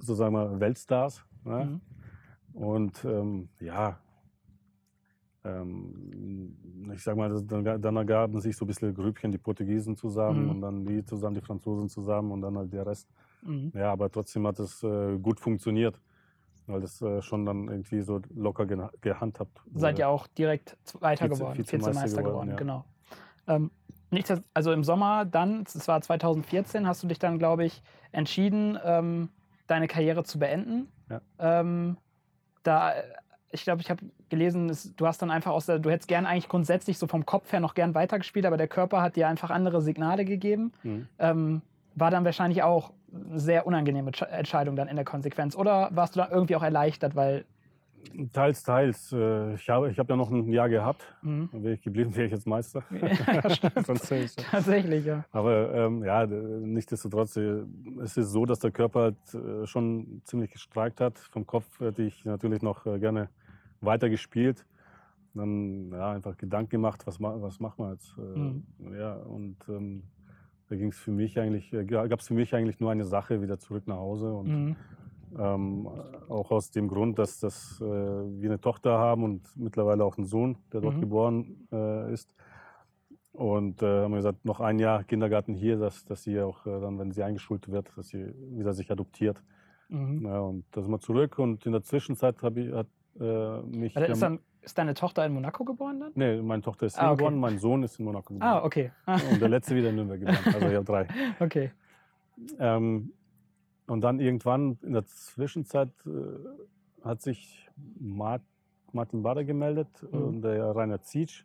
so 0.00 0.14
sagen 0.14 0.34
wir, 0.34 0.60
Weltstars. 0.60 1.24
Ja? 1.44 1.64
Mhm. 1.64 1.80
Und 2.52 3.04
ähm, 3.04 3.48
ja, 3.60 4.00
ähm, 5.44 6.90
ich 6.94 7.02
sag 7.02 7.16
mal, 7.16 7.28
das, 7.28 7.46
dann, 7.46 7.64
dann 7.64 7.96
ergaben 7.96 8.40
sich 8.40 8.56
so 8.56 8.64
ein 8.64 8.68
bisschen 8.68 8.94
Grüppchen, 8.94 9.32
die 9.32 9.38
Portugiesen 9.38 9.96
zusammen 9.96 10.44
Mhm. 10.44 10.50
und 10.50 10.60
dann 10.60 10.86
die 10.86 11.04
zusammen, 11.04 11.34
die 11.34 11.40
Franzosen 11.42 11.88
zusammen 11.88 12.32
und 12.32 12.40
dann 12.42 12.56
halt 12.56 12.72
der 12.72 12.86
Rest. 12.86 13.08
Mhm. 13.44 13.72
Ja, 13.74 13.92
aber 13.92 14.10
trotzdem 14.10 14.46
hat 14.46 14.58
es 14.58 14.82
äh, 14.82 15.18
gut 15.18 15.40
funktioniert, 15.40 16.00
weil 16.66 16.80
das 16.80 17.00
äh, 17.02 17.20
schon 17.22 17.44
dann 17.46 17.68
irgendwie 17.68 18.00
so 18.02 18.20
locker 18.34 18.64
geha- 18.64 18.90
gehandhabt 19.00 19.60
Seid 19.74 19.94
wurde. 19.94 20.02
ihr 20.02 20.08
auch 20.08 20.26
direkt 20.26 20.76
Zweiter 20.84 21.26
Vize- 21.26 21.28
geworden, 21.38 21.58
Vizemeister 21.58 21.90
Vizemeister 21.92 22.22
geworden, 22.22 22.50
ja. 22.50 22.56
genau. 22.56 22.84
Ähm, 23.46 23.70
nichts, 24.10 24.32
also 24.54 24.72
im 24.72 24.84
Sommer 24.84 25.24
dann, 25.26 25.64
das 25.64 25.86
war 25.88 26.00
2014, 26.00 26.86
hast 26.86 27.02
du 27.02 27.06
dich 27.06 27.18
dann, 27.18 27.38
glaube 27.38 27.64
ich, 27.64 27.82
entschieden, 28.12 28.78
ähm, 28.84 29.28
deine 29.66 29.86
Karriere 29.88 30.24
zu 30.24 30.38
beenden. 30.38 30.88
Ja. 31.10 31.20
Ähm, 31.38 31.96
da, 32.62 32.92
ich 33.50 33.64
glaube, 33.64 33.82
ich 33.82 33.90
habe 33.90 34.02
gelesen, 34.30 34.70
es, 34.70 34.94
du 34.96 35.06
hast 35.06 35.20
dann 35.20 35.30
einfach 35.30 35.52
aus 35.52 35.66
der, 35.66 35.78
du 35.78 35.90
hättest 35.90 36.08
gern 36.08 36.24
eigentlich 36.26 36.48
grundsätzlich 36.48 36.96
so 36.98 37.06
vom 37.06 37.26
Kopf 37.26 37.52
her 37.52 37.60
noch 37.60 37.74
gern 37.74 37.94
weitergespielt, 37.94 38.46
aber 38.46 38.56
der 38.56 38.68
Körper 38.68 39.02
hat 39.02 39.16
dir 39.16 39.28
einfach 39.28 39.50
andere 39.50 39.82
Signale 39.82 40.24
gegeben. 40.24 40.72
Mhm. 40.82 41.08
Ähm, 41.18 41.62
war 41.94 42.10
dann 42.10 42.24
wahrscheinlich 42.24 42.62
auch 42.62 42.92
eine 43.14 43.38
sehr 43.38 43.66
unangenehme 43.66 44.10
Entsch- 44.10 44.26
Entscheidung 44.26 44.76
dann 44.76 44.88
in 44.88 44.96
der 44.96 45.04
Konsequenz. 45.04 45.56
Oder 45.56 45.90
warst 45.92 46.16
du 46.16 46.20
dann 46.20 46.30
irgendwie 46.30 46.56
auch 46.56 46.62
erleichtert, 46.62 47.14
weil 47.16 47.44
Teils, 48.32 48.62
teils. 48.62 49.12
Äh, 49.12 49.54
ich 49.54 49.68
habe 49.70 49.90
ich 49.90 49.98
hab 49.98 50.08
ja 50.10 50.16
noch 50.16 50.30
ein 50.30 50.48
Jahr 50.52 50.68
gehabt. 50.68 51.02
Mhm. 51.22 51.48
Wäre 51.52 51.74
ich 51.74 51.82
geblieben, 51.82 52.14
wäre 52.14 52.26
ich 52.26 52.32
jetzt 52.32 52.46
Meister. 52.46 52.82
Ja, 52.90 53.40
tatsächlich, 54.50 55.04
ja. 55.06 55.24
Aber 55.32 55.74
ähm, 55.74 56.04
ja, 56.04 56.26
nichtsdestotrotz, 56.26 57.36
äh, 57.36 57.62
es 58.02 58.16
ist 58.16 58.30
so, 58.30 58.44
dass 58.44 58.58
der 58.58 58.70
Körper 58.70 59.14
halt, 59.34 59.68
schon 59.68 60.20
ziemlich 60.24 60.50
gestreikt 60.50 61.00
hat. 61.00 61.18
Vom 61.18 61.46
Kopf 61.46 61.80
hätte 61.80 62.02
ich 62.02 62.24
natürlich 62.24 62.62
noch 62.62 62.84
gerne 62.84 63.30
weiter 63.80 64.08
gespielt. 64.08 64.64
Dann 65.34 65.90
ja, 65.90 66.12
einfach 66.12 66.36
Gedanken 66.36 66.70
gemacht, 66.70 67.06
was, 67.06 67.18
ma 67.18 67.34
was 67.40 67.58
machen 67.58 67.84
wir 67.84 67.92
jetzt? 67.92 68.16
Mhm. 68.18 68.64
Ja, 68.96 69.14
und 69.14 69.56
ähm, 69.68 70.04
da 70.68 70.76
ging 70.76 70.88
es 70.88 70.98
für 70.98 71.10
mich 71.10 71.38
eigentlich, 71.38 71.72
äh, 71.72 71.84
gab 71.84 72.20
es 72.20 72.28
für 72.28 72.34
mich 72.34 72.54
eigentlich 72.54 72.80
nur 72.80 72.90
eine 72.90 73.04
Sache, 73.04 73.42
wieder 73.42 73.58
zurück 73.58 73.86
nach 73.86 73.96
Hause. 73.96 74.32
Und 74.32 74.48
Mhm. 74.48 74.76
ähm, 75.38 75.88
auch 76.28 76.50
aus 76.50 76.70
dem 76.70 76.88
Grund, 76.88 77.18
dass, 77.18 77.40
dass 77.40 77.80
äh, 77.80 77.84
wir 77.84 78.50
eine 78.50 78.60
Tochter 78.60 78.98
haben 78.98 79.24
und 79.24 79.56
mittlerweile 79.56 80.04
auch 80.04 80.16
einen 80.16 80.26
Sohn, 80.26 80.58
der 80.72 80.80
dort 80.80 80.96
Mhm. 80.96 81.00
geboren 81.00 81.68
äh, 81.72 82.12
ist. 82.12 82.32
Und 83.32 83.82
äh, 83.82 84.02
haben 84.02 84.12
wir 84.12 84.18
gesagt, 84.18 84.44
noch 84.44 84.60
ein 84.60 84.78
Jahr 84.78 85.02
Kindergarten 85.02 85.54
hier, 85.54 85.76
dass, 85.76 86.04
dass 86.04 86.22
sie 86.22 86.40
auch 86.40 86.64
äh, 86.66 86.80
dann, 86.80 86.98
wenn 87.00 87.10
sie 87.10 87.24
eingeschult 87.24 87.68
wird, 87.68 87.90
dass 87.96 88.08
sie 88.08 88.32
wieder 88.56 88.72
sich 88.72 88.92
adoptiert. 88.92 89.42
Mhm. 89.88 90.24
Ja, 90.24 90.40
und 90.40 90.64
da 90.70 90.82
sind 90.82 90.92
wir 90.92 91.00
zurück 91.00 91.38
und 91.38 91.66
in 91.66 91.72
der 91.72 91.82
Zwischenzeit 91.82 92.40
habe 92.42 92.60
ich 92.60 92.72
hat, 92.72 92.86
äh, 93.18 93.60
mich. 93.62 93.96
Also 93.96 94.12
ist, 94.12 94.22
dann, 94.22 94.38
ist 94.64 94.76
deine 94.78 94.94
Tochter 94.94 95.24
in 95.26 95.32
Monaco 95.32 95.64
geboren 95.64 96.00
dann? 96.00 96.12
nee, 96.14 96.40
meine 96.42 96.62
Tochter 96.62 96.86
ist 96.86 96.98
Ah, 96.98 97.12
okay. 97.12 97.18
geboren, 97.18 97.38
mein 97.38 97.58
Sohn 97.58 97.82
ist 97.82 97.98
in 97.98 98.04
Monaco 98.04 98.34
geboren. 98.34 98.50
Ah, 98.50 98.64
okay. 98.64 98.90
Ah, 99.06 99.18
Und 99.30 99.40
der 99.40 99.48
letzte 99.48 99.74
wieder 99.76 99.90
in 99.90 99.96
Nürnberg 99.96 100.20
geboren. 100.20 100.38
Also 100.54 100.68
ich 100.68 100.74
habe 100.74 100.84
drei. 100.84 101.08
okay. 101.40 101.70
Ähm, 102.58 103.12
und 103.86 104.00
dann 104.00 104.18
irgendwann 104.20 104.78
in 104.82 104.92
der 104.94 105.04
Zwischenzeit 105.06 105.90
äh, 106.06 107.04
hat 107.06 107.22
sich 107.22 107.70
Mart 108.00 108.42
Martin 108.92 109.22
Bader 109.22 109.44
gemeldet 109.44 109.88
Mhm. 110.10 110.18
und 110.24 110.42
der 110.42 110.74
Rainer 110.74 111.02
Zietsch 111.02 111.44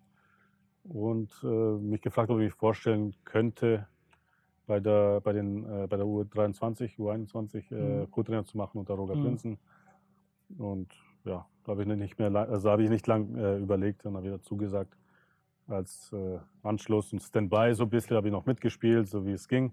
und 0.84 1.32
äh, 1.44 1.48
mich 1.48 2.02
gefragt, 2.02 2.30
ob 2.30 2.38
ich 2.40 2.46
mich 2.46 2.54
vorstellen 2.54 3.16
könnte, 3.26 3.88
bei 4.68 4.80
der, 4.80 5.20
bei 5.22 5.34
den, 5.34 5.66
äh, 5.66 5.88
bei 5.88 5.98
der 5.98 6.06
U23, 6.06 6.98
U21 6.98 7.72
äh, 7.72 7.76
Mhm. 8.06 8.12
Co-Trainer 8.12 8.46
zu 8.46 8.56
machen 8.58 8.78
unter 8.78 8.94
Roger 8.94 9.16
Mhm. 9.16 9.22
Prinzen. 9.24 9.58
Und 10.58 10.92
ja, 11.26 11.46
da 11.70 11.74
habe 11.74 11.84
ich 11.84 12.00
nicht 12.00 12.18
mehr, 12.18 12.34
also 12.36 12.72
habe 12.72 12.84
ich 12.84 12.90
nicht 12.90 13.06
lang 13.06 13.36
äh, 13.36 13.58
überlegt, 13.58 14.04
dann 14.06 14.16
habe 14.16 14.26
ich 14.28 14.34
dazu 14.34 14.58
gesagt. 14.58 14.98
Als 15.68 16.12
äh, 16.14 16.40
Anschluss 16.64 17.14
und 17.14 17.20
Standby 17.22 17.76
so 17.76 17.84
ein 17.84 17.90
bisschen 17.92 18.18
habe 18.18 18.28
ich 18.28 18.32
noch 18.32 18.48
mitgespielt, 18.48 19.08
so 19.08 19.24
wie 19.24 19.34
es 19.34 19.48
ging 19.48 19.72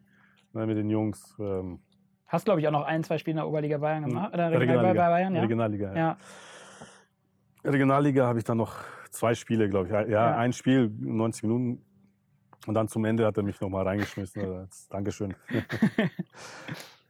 ne, 0.53 0.67
mit 0.67 0.77
den 0.77 0.91
Jungs. 0.91 1.35
Ähm, 1.39 1.79
Hast, 2.27 2.45
glaube 2.45 2.61
ich, 2.61 2.67
auch 2.69 2.73
noch 2.73 2.85
ein, 2.85 3.03
zwei 3.05 3.17
Spiele 3.19 3.33
in 3.33 3.37
der 3.37 3.49
Oberliga 3.49 3.79
Bayern 3.79 4.05
gemacht? 4.05 4.35
Oder 4.35 4.51
Regionalliga. 4.51 5.09
Bayern, 5.09 5.35
ja? 5.35 5.41
Regionalliga. 5.41 5.89
Ja. 5.95 5.97
Ja. 7.65 7.71
Regionalliga 7.71 8.27
habe 8.27 8.39
ich 8.41 8.45
dann 8.45 8.59
noch 8.59 8.75
zwei 9.11 9.35
Spiele, 9.35 9.71
glaube 9.71 9.87
ich. 9.87 9.93
Ja, 9.93 10.07
Ja. 10.07 10.37
ein 10.37 10.53
Spiel, 10.53 10.91
90 11.01 11.45
Minuten 11.45 11.83
Und 12.67 12.75
dann 12.75 12.89
zum 12.89 13.05
Ende 13.05 13.25
hat 13.25 13.37
er 13.37 13.45
mich 13.45 13.61
nochmal 13.61 13.85
reingeschmissen. 13.87 14.43
Also, 14.43 14.67
Dankeschön. 14.91 15.35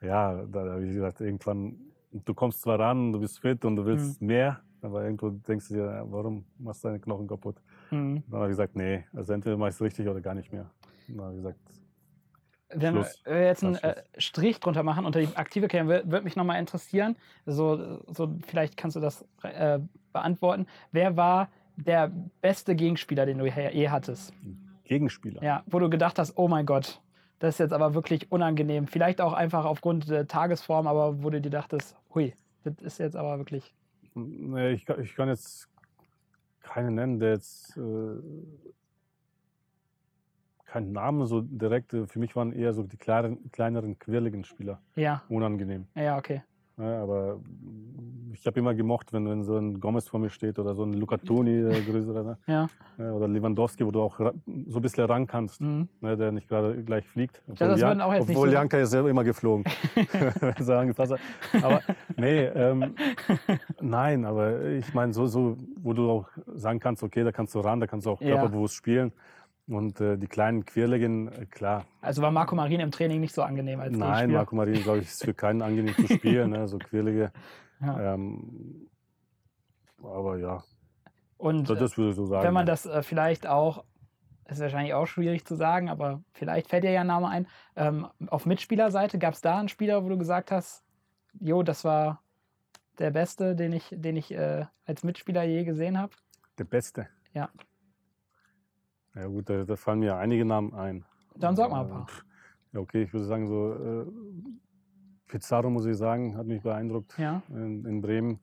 ja, 0.02 0.44
da 0.44 0.60
habe 0.60 0.84
ich 0.84 0.92
gesagt, 0.92 1.20
irgendwann, 1.22 1.76
du 2.12 2.34
kommst 2.34 2.60
zwar 2.60 2.78
ran, 2.78 3.12
du 3.12 3.18
bist 3.20 3.40
fit 3.40 3.64
und 3.64 3.76
du 3.76 3.86
willst 3.86 4.20
mehr, 4.20 4.60
aber 4.82 5.04
irgendwo 5.04 5.30
denkst 5.30 5.68
du 5.68 5.74
dir, 5.74 6.04
warum 6.08 6.44
machst 6.58 6.84
du 6.84 6.88
deine 6.88 7.00
Knochen 7.00 7.26
kaputt? 7.26 7.56
Mhm. 7.90 8.22
Dann 8.28 8.40
habe 8.40 8.46
ich 8.46 8.52
gesagt, 8.52 8.76
nee, 8.76 9.04
also 9.14 9.32
entweder 9.32 9.56
mach 9.56 9.68
ich 9.68 9.74
es 9.74 9.80
richtig 9.80 10.08
oder 10.08 10.20
gar 10.20 10.34
nicht 10.34 10.52
mehr. 10.52 10.70
Dann 11.08 11.20
habe 11.20 11.32
ich 11.32 11.36
gesagt, 11.38 11.58
Wenn 12.70 12.94
wir 12.94 13.04
Schluss. 13.04 13.22
wir 13.24 13.44
jetzt 13.44 13.64
einen 13.64 13.76
äh, 13.76 14.02
Strich 14.18 14.60
drunter 14.60 14.82
machen 14.82 15.06
unter 15.06 15.20
die 15.20 15.36
aktive 15.36 15.68
Karriere, 15.68 16.10
würde 16.10 16.24
mich 16.24 16.36
nochmal 16.36 16.58
interessieren, 16.58 17.16
so, 17.46 18.02
so 18.06 18.36
vielleicht 18.46 18.76
kannst 18.76 18.96
du 18.96 19.00
das 19.00 19.24
äh, 19.42 19.78
beantworten. 20.12 20.66
Wer 20.92 21.16
war 21.16 21.48
der 21.76 22.10
beste 22.40 22.74
Gegenspieler, 22.74 23.26
den 23.26 23.38
du 23.38 23.46
je 23.46 23.88
hattest? 23.88 24.32
Gegenspieler. 24.84 25.42
Ja, 25.42 25.62
wo 25.66 25.78
du 25.78 25.90
gedacht 25.90 26.18
hast, 26.18 26.36
oh 26.36 26.48
mein 26.48 26.66
Gott, 26.66 27.00
das 27.38 27.56
ist 27.56 27.58
jetzt 27.58 27.72
aber 27.72 27.94
wirklich 27.94 28.32
unangenehm. 28.32 28.86
Vielleicht 28.86 29.20
auch 29.20 29.32
einfach 29.32 29.64
aufgrund 29.64 30.08
der 30.08 30.26
Tagesform, 30.26 30.86
aber 30.86 31.22
wo 31.22 31.30
du 31.30 31.40
dir 31.40 31.50
dachtest, 31.50 31.96
hui, 32.14 32.34
das 32.64 32.74
ist 32.80 32.98
jetzt 32.98 33.16
aber 33.16 33.38
wirklich. 33.38 33.74
Nee, 34.18 34.70
ich, 34.72 34.86
kann, 34.86 35.00
ich 35.02 35.14
kann 35.14 35.28
jetzt 35.28 35.68
keinen 36.62 36.94
nennen, 36.94 37.20
der 37.20 37.32
jetzt 37.32 37.76
äh, 37.76 38.16
keinen 40.64 40.92
Namen 40.92 41.26
so 41.26 41.42
direkt. 41.42 41.92
äh, 41.92 42.06
Für 42.06 42.18
mich 42.18 42.34
waren 42.34 42.52
eher 42.52 42.72
so 42.72 42.82
die 42.82 42.96
kleineren, 42.96 43.50
kleineren 43.52 43.98
quirligen 43.98 44.42
Spieler 44.44 44.80
Ja, 44.94 45.22
unangenehm. 45.28 45.86
ja, 45.94 46.16
okay. 46.16 46.42
Ja, 46.78 47.02
aber 47.02 47.36
mm, 47.36 48.32
ich 48.34 48.46
habe 48.46 48.60
immer 48.60 48.74
gemocht, 48.74 49.12
wenn, 49.12 49.26
wenn 49.28 49.42
so 49.44 49.56
ein 49.56 49.80
Gomez 49.80 50.08
vor 50.08 50.20
mir 50.20 50.28
steht 50.28 50.58
oder 50.58 50.74
so 50.74 50.82
ein 50.84 50.92
Luca 50.92 51.16
Toni, 51.16 51.50
äh, 51.58 51.80
größerer, 51.90 52.22
ne? 52.22 52.38
Ja. 52.46 52.68
Ja, 52.98 53.12
oder 53.12 53.28
Lewandowski, 53.28 53.84
wo 53.86 53.90
du 53.90 54.02
auch 54.02 54.18
so 54.18 54.78
ein 54.78 54.82
bisschen 54.82 55.04
ran 55.04 55.26
kannst, 55.26 55.60
Mhm. 55.60 55.88
ne? 56.00 56.16
der 56.16 56.32
nicht 56.32 56.48
gerade 56.48 56.82
gleich 56.82 57.06
fliegt. 57.08 57.42
Obwohl, 57.48 57.68
das 57.68 57.80
Jan- 57.80 58.00
obwohl 58.00 58.48
so- 58.48 58.54
Janka 58.54 58.78
ist 58.78 58.90
selber 58.90 59.10
immer 59.10 59.24
geflogen, 59.24 59.64
wenn 59.94 60.18
er 60.18 60.94
hat. 61.10 61.20
Aber 61.62 61.80
nee, 62.16 62.44
ähm, 62.44 62.94
nein, 63.80 64.24
aber 64.24 64.62
ich 64.64 64.92
meine, 64.94 65.12
so, 65.12 65.26
so, 65.26 65.56
wo 65.82 65.92
du 65.92 66.10
auch 66.10 66.28
sagen 66.54 66.78
kannst, 66.80 67.02
okay, 67.02 67.24
da 67.24 67.32
kannst 67.32 67.54
du 67.54 67.60
ran, 67.60 67.80
da 67.80 67.86
kannst 67.86 68.06
du 68.06 68.10
auch 68.10 68.20
Ja. 68.20 68.32
körperbewusst 68.34 68.74
spielen. 68.74 69.12
Und 69.68 70.00
äh, 70.00 70.16
die 70.16 70.28
kleinen 70.28 70.64
Quirligen, 70.64 71.28
äh, 71.28 71.46
klar, 71.46 71.86
Also 72.00 72.22
war 72.22 72.30
Marco 72.30 72.54
Marin 72.54 72.80
im 72.80 72.92
Training 72.92 73.20
nicht 73.20 73.34
so 73.34 73.42
angenehm 73.42 73.80
als 73.80 73.96
Nein? 73.96 74.30
Marco 74.30 74.54
Marin, 74.54 74.80
glaube 74.82 74.98
ich, 74.98 75.08
ist 75.08 75.24
für 75.24 75.34
keinen 75.34 75.60
angenehm 75.60 75.94
zu 75.94 76.06
spielen, 76.06 76.50
ne? 76.50 76.68
so 76.68 76.78
quirlige. 76.78 77.32
Ja. 77.78 78.14
Ähm, 78.14 78.88
aber 80.02 80.38
ja, 80.38 80.64
Und 81.36 81.68
das, 81.68 81.76
äh, 81.76 81.80
das 81.80 81.98
würde 81.98 82.10
ich 82.12 82.16
so 82.16 82.24
sagen. 82.24 82.42
wenn 82.42 82.54
man 82.54 82.66
ja. 82.66 82.72
das 82.72 82.86
äh, 82.86 83.02
vielleicht 83.02 83.46
auch, 83.46 83.84
ist 84.48 84.60
wahrscheinlich 84.60 84.94
auch 84.94 85.04
schwierig 85.04 85.44
zu 85.44 85.56
sagen, 85.56 85.90
aber 85.90 86.22
vielleicht 86.32 86.70
fällt 86.70 86.84
dir 86.84 86.92
ja 86.92 87.02
ein 87.02 87.06
Name 87.06 87.28
ein. 87.28 87.46
Ähm, 87.76 88.06
auf 88.28 88.46
Mitspielerseite 88.46 89.18
gab 89.18 89.34
es 89.34 89.42
da 89.42 89.58
einen 89.58 89.68
Spieler, 89.68 90.02
wo 90.04 90.08
du 90.08 90.16
gesagt 90.16 90.50
hast, 90.50 90.84
jo, 91.38 91.62
das 91.62 91.84
war 91.84 92.22
der 92.98 93.10
Beste, 93.10 93.54
den 93.54 93.74
ich, 93.74 93.90
den 93.92 94.16
ich 94.16 94.32
äh, 94.32 94.64
als 94.86 95.04
Mitspieler 95.04 95.42
je 95.42 95.64
gesehen 95.64 95.98
habe? 95.98 96.14
Der 96.56 96.64
Beste. 96.64 97.08
Ja. 97.34 97.50
Ja 99.16 99.26
gut, 99.26 99.48
da, 99.48 99.64
da 99.64 99.76
fallen 99.76 100.00
mir 100.00 100.16
einige 100.16 100.44
Namen 100.44 100.74
ein. 100.74 101.04
Dann 101.36 101.56
sag 101.56 101.70
mal 101.70 101.80
ein 101.80 101.86
Äh, 101.86 101.90
paar. 101.90 102.06
Ja, 102.72 102.80
okay, 102.80 103.02
ich 103.04 103.12
würde 103.12 103.24
sagen, 103.26 103.46
so 103.48 103.72
äh, 103.72 104.06
Pizarro, 105.26 105.70
muss 105.70 105.86
ich 105.86 105.96
sagen, 105.96 106.36
hat 106.36 106.46
mich 106.46 106.62
beeindruckt 106.62 107.18
Ja. 107.18 107.42
in, 107.48 107.84
in 107.86 108.00
Bremen. 108.00 108.38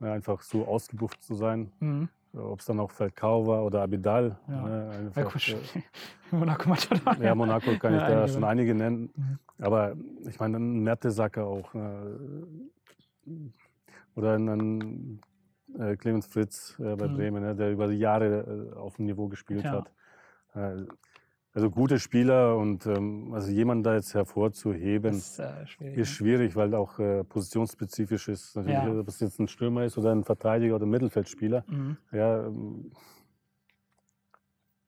Ja, 0.00 0.12
einfach 0.12 0.40
so 0.42 0.66
ausgebufft 0.66 1.22
zu 1.22 1.34
sein. 1.34 1.72
Mhm. 1.80 2.08
Ob 2.32 2.60
es 2.60 2.66
dann 2.66 2.80
auch 2.80 2.90
Falcao 2.90 3.46
war 3.46 3.64
oder 3.64 3.82
Abidal. 3.82 4.38
Ja. 4.48 4.62
Ne, 4.62 4.90
Ja, 4.92 4.98
einfach, 4.98 5.32
gut. 5.32 5.48
äh, 5.48 5.82
Monaco 6.36 6.68
Matador. 6.68 7.16
Ja, 7.22 7.34
Monaco 7.34 7.76
kann 7.78 7.94
ich 7.94 8.00
Ja, 8.00 8.08
da 8.08 8.14
einige, 8.22 8.32
schon 8.32 8.44
einige 8.44 8.74
nennen. 8.74 9.10
Mhm. 9.16 9.38
Aber 9.58 9.94
ich 10.28 10.38
meine, 10.40 10.56
ein 10.58 10.82
Mertesacker 10.82 11.44
auch. 11.46 11.72
Ne? 11.74 12.18
Oder 14.16 14.34
ein 14.36 15.20
äh, 15.78 15.96
Clemens 15.96 16.26
Fritz 16.26 16.78
äh, 16.78 16.96
bei 16.96 17.08
Mhm. 17.08 17.14
Bremen, 17.14 17.42
ne? 17.44 17.54
der 17.54 17.70
über 17.72 17.88
die 17.88 17.98
Jahre 17.98 18.70
äh, 18.74 18.76
auf 18.76 18.96
dem 18.96 19.06
Niveau 19.06 19.28
gespielt 19.28 19.64
Ja. 19.64 19.72
hat. 19.72 19.90
Äh, 20.54 20.84
also 21.52 21.70
gute 21.70 22.00
Spieler 22.00 22.56
und 22.56 22.84
ähm, 22.86 23.32
also 23.32 23.50
jemanden 23.52 23.84
da 23.84 23.94
jetzt 23.94 24.12
hervorzuheben, 24.14 25.12
Das 25.12 25.28
ist 25.30 25.38
äh, 25.38 25.66
schwierig. 25.66 25.96
ist 25.98 26.10
schwierig, 26.10 26.56
weil 26.56 26.74
auch 26.74 26.98
äh, 26.98 27.22
positionsspezifisch 27.22 28.26
ist. 28.28 28.56
Natürlich, 28.56 28.76
Ja. 28.76 28.98
ob 28.98 29.06
es 29.06 29.20
jetzt 29.20 29.38
ein 29.38 29.46
Stürmer 29.46 29.84
ist 29.84 29.96
oder 29.96 30.10
ein 30.10 30.24
Verteidiger 30.24 30.74
oder 30.74 30.86
ein 30.86 30.90
Mittelfeldspieler. 30.90 31.64
ne? 31.68 31.76
Mhm. 31.76 31.96
Ja, 32.10 32.46
ähm, 32.46 32.90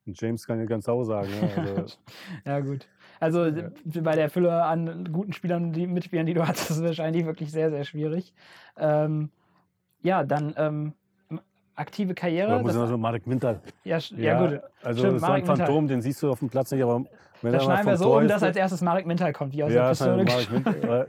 James 0.06 0.46
kann 0.46 0.60
ich 0.60 0.68
ganz 0.68 0.88
auch 0.88 1.02
sagen. 1.04 1.30
Ja, 1.32 1.62
also, 1.62 1.98
Ja, 2.44 2.60
gut. 2.60 2.88
Also 3.18 3.46
Ja. 3.46 3.70
bei 4.02 4.14
der 4.14 4.30
Fülle 4.30 4.64
an 4.64 5.12
guten 5.12 5.32
Spielern, 5.32 5.72
die 5.72 5.86
Mitspielern, 5.86 6.26
die 6.26 6.34
du 6.34 6.46
hattest, 6.46 6.70
ist 6.70 6.76
es 6.78 6.82
wahrscheinlich 6.82 7.24
wirklich 7.26 7.50
sehr, 7.50 7.70
sehr 7.70 7.84
schwierig. 7.84 8.32
Ähm, 8.76 9.30
ja, 10.06 10.22
dann 10.24 10.54
ähm, 10.56 10.92
aktive 11.74 12.14
Karriere. 12.14 12.48
Da 12.50 12.58
muss 12.58 12.66
das- 12.68 12.74
ich 12.76 12.80
noch 12.82 12.88
so 12.88 12.96
Marek 12.98 13.26
Mintal. 13.26 13.60
ja, 13.84 13.98
ja, 13.98 14.38
gut. 14.46 14.60
Also 14.82 15.00
Stimmt, 15.00 15.14
das 15.16 15.22
Marek 15.22 15.42
ein 15.44 15.48
Mintal. 15.48 15.66
Phantom, 15.66 15.88
den 15.88 16.00
siehst 16.02 16.22
du 16.22 16.30
auf 16.30 16.38
dem 16.38 16.48
Platz 16.48 16.70
nicht, 16.72 16.82
aber 16.82 17.04
wenn 17.42 17.52
Da 17.52 17.58
er 17.58 17.64
schneiden 17.64 17.86
wir 17.86 17.96
so 17.98 18.04
Tor 18.04 18.16
um, 18.18 18.22
ist, 18.24 18.30
dass 18.30 18.42
als 18.42 18.56
erstes 18.56 18.80
Marek 18.82 19.06
Mintal 19.06 19.32
kommt, 19.32 19.52
wie 19.52 19.62
aus 19.64 19.72
ja, 19.72 19.82
der 19.82 19.88
Pistole 19.90 20.24
Marek. 20.24 20.50
Mintal, 20.50 21.08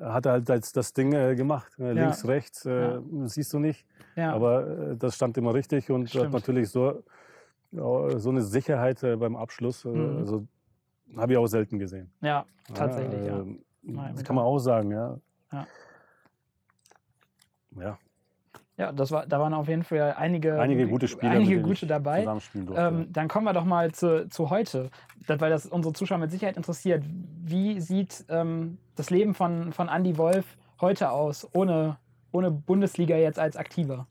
äh, 0.00 0.04
hat 0.04 0.26
er 0.26 0.32
halt 0.32 0.48
jetzt 0.48 0.76
das 0.76 0.92
Ding 0.92 1.12
äh, 1.12 1.36
gemacht. 1.36 1.72
äh, 1.78 1.84
Ja. 1.86 1.92
Links, 1.92 2.26
rechts, 2.26 2.66
äh, 2.66 2.94
Ja. 2.94 3.00
siehst 3.26 3.52
du 3.52 3.58
nicht. 3.60 3.86
Ja, 4.16 4.32
Aber 4.32 4.66
äh, 4.66 4.96
das 4.96 5.14
stand 5.16 5.36
immer 5.38 5.54
richtig 5.54 5.90
und 5.90 6.08
Stimmt. 6.08 6.26
hat 6.26 6.32
natürlich 6.32 6.70
so, 6.70 7.02
ja, 7.72 8.18
so 8.18 8.30
eine 8.30 8.42
Sicherheit 8.42 9.02
äh, 9.02 9.16
beim 9.16 9.36
Abschluss. 9.36 9.84
Äh, 9.84 9.88
Mhm. 9.88 10.18
Also 10.18 10.46
habe 11.16 11.32
ich 11.32 11.38
auch 11.38 11.46
selten 11.46 11.78
gesehen. 11.78 12.10
ja, 12.20 12.44
tatsächlich, 12.72 13.24
ja. 13.26 13.38
ähm, 13.38 13.60
Das 13.82 13.92
Mintal. 13.94 14.24
kann 14.24 14.36
man 14.36 14.44
auch 14.44 14.58
sagen, 14.58 14.90
ja. 14.90 15.18
Ja. 17.76 17.98
Ja, 18.76 18.90
das 18.90 19.12
war, 19.12 19.24
da 19.26 19.38
waren 19.38 19.54
auf 19.54 19.68
jeden 19.68 19.84
Fall 19.84 20.14
einige, 20.18 20.60
einige 20.60 20.88
gute 20.88 21.06
Spieler, 21.06 21.32
mit 21.32 21.42
einige 21.42 21.60
gute 21.60 21.86
dabei. 21.86 22.24
durfte. 22.24 22.74
Ähm, 22.76 23.06
dann 23.12 23.28
kommen 23.28 23.46
wir 23.46 23.52
doch 23.52 23.64
mal 23.64 23.92
zu, 23.92 24.28
zu 24.28 24.50
heute, 24.50 24.90
das, 25.28 25.40
weil 25.40 25.50
das 25.50 25.66
unsere 25.66 25.94
Zuschauer 25.94 26.18
mit 26.18 26.32
Sicherheit 26.32 26.56
interessiert. 26.56 27.04
Wie 27.06 27.80
sieht 27.80 28.24
ähm, 28.28 28.78
das 28.96 29.10
Leben 29.10 29.34
von, 29.34 29.72
von 29.72 29.88
Andy 29.88 30.18
Wolf 30.18 30.56
heute 30.80 31.10
aus, 31.10 31.48
ohne, 31.54 31.98
ohne 32.32 32.50
Bundesliga 32.50 33.16
jetzt 33.16 33.38
als 33.38 33.56
Aktiver? 33.56 34.08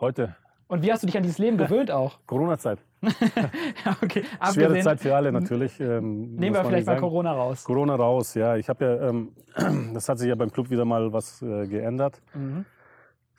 Heute, 0.00 0.36
Und 0.68 0.82
wie 0.82 0.92
hast 0.92 1.02
du 1.02 1.08
dich 1.08 1.16
an 1.16 1.24
dieses 1.24 1.38
Leben 1.38 1.58
gewöhnt 1.58 1.90
auch? 1.90 2.20
Corona-Zeit. 2.26 2.78
ja, 3.02 3.96
okay, 4.02 4.22
Schwere 4.52 4.78
Zeit 4.82 5.00
für 5.00 5.16
alle 5.16 5.32
natürlich. 5.32 5.80
Ähm, 5.80 6.36
nehmen 6.36 6.54
wir 6.54 6.64
vielleicht 6.64 6.86
mal 6.86 7.00
Corona 7.00 7.32
raus. 7.32 7.64
Corona 7.64 7.96
raus, 7.96 8.34
ja. 8.34 8.54
Ich 8.54 8.68
habe 8.68 8.84
ja, 8.84 9.08
ähm, 9.08 9.32
das 9.94 10.08
hat 10.08 10.20
sich 10.20 10.28
ja 10.28 10.36
beim 10.36 10.52
Club 10.52 10.70
wieder 10.70 10.84
mal 10.84 11.12
was 11.12 11.42
äh, 11.42 11.66
geändert. 11.66 12.22
Mhm. 12.34 12.64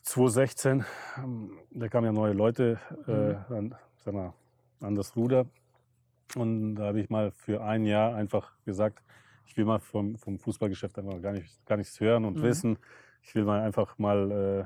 2016, 0.04 0.86
ähm, 1.18 1.52
da 1.72 1.88
kamen 1.90 2.06
ja 2.08 2.12
neue 2.12 2.34
Leute 2.34 2.80
Mhm. 3.08 3.38
äh, 3.50 3.54
an, 3.54 3.76
sag 4.04 4.14
mal, 4.14 4.34
an 4.82 4.96
das 4.96 5.16
Ruder. 5.16 5.46
Und 6.36 6.76
da 6.76 6.86
habe 6.88 7.02
ich 7.02 7.10
mal 7.10 7.32
für 7.32 7.64
ein 7.64 7.86
Jahr 7.86 8.16
einfach 8.16 8.54
gesagt, 8.66 9.04
ich 9.46 9.58
will 9.58 9.66
mal 9.66 9.80
vom, 9.80 10.16
vom 10.18 10.38
Fußballgeschäft 10.40 10.98
einfach 11.00 11.22
gar, 11.22 11.34
nicht, 11.34 11.66
gar 11.66 11.78
nichts 11.78 12.00
hören 12.00 12.26
und 12.26 12.38
Mhm. 12.38 12.44
wissen. 12.44 12.78
Ich 13.24 13.34
will 13.36 13.46
mal 13.46 13.62
einfach 13.62 13.98
mal 13.98 14.32
äh, 14.32 14.66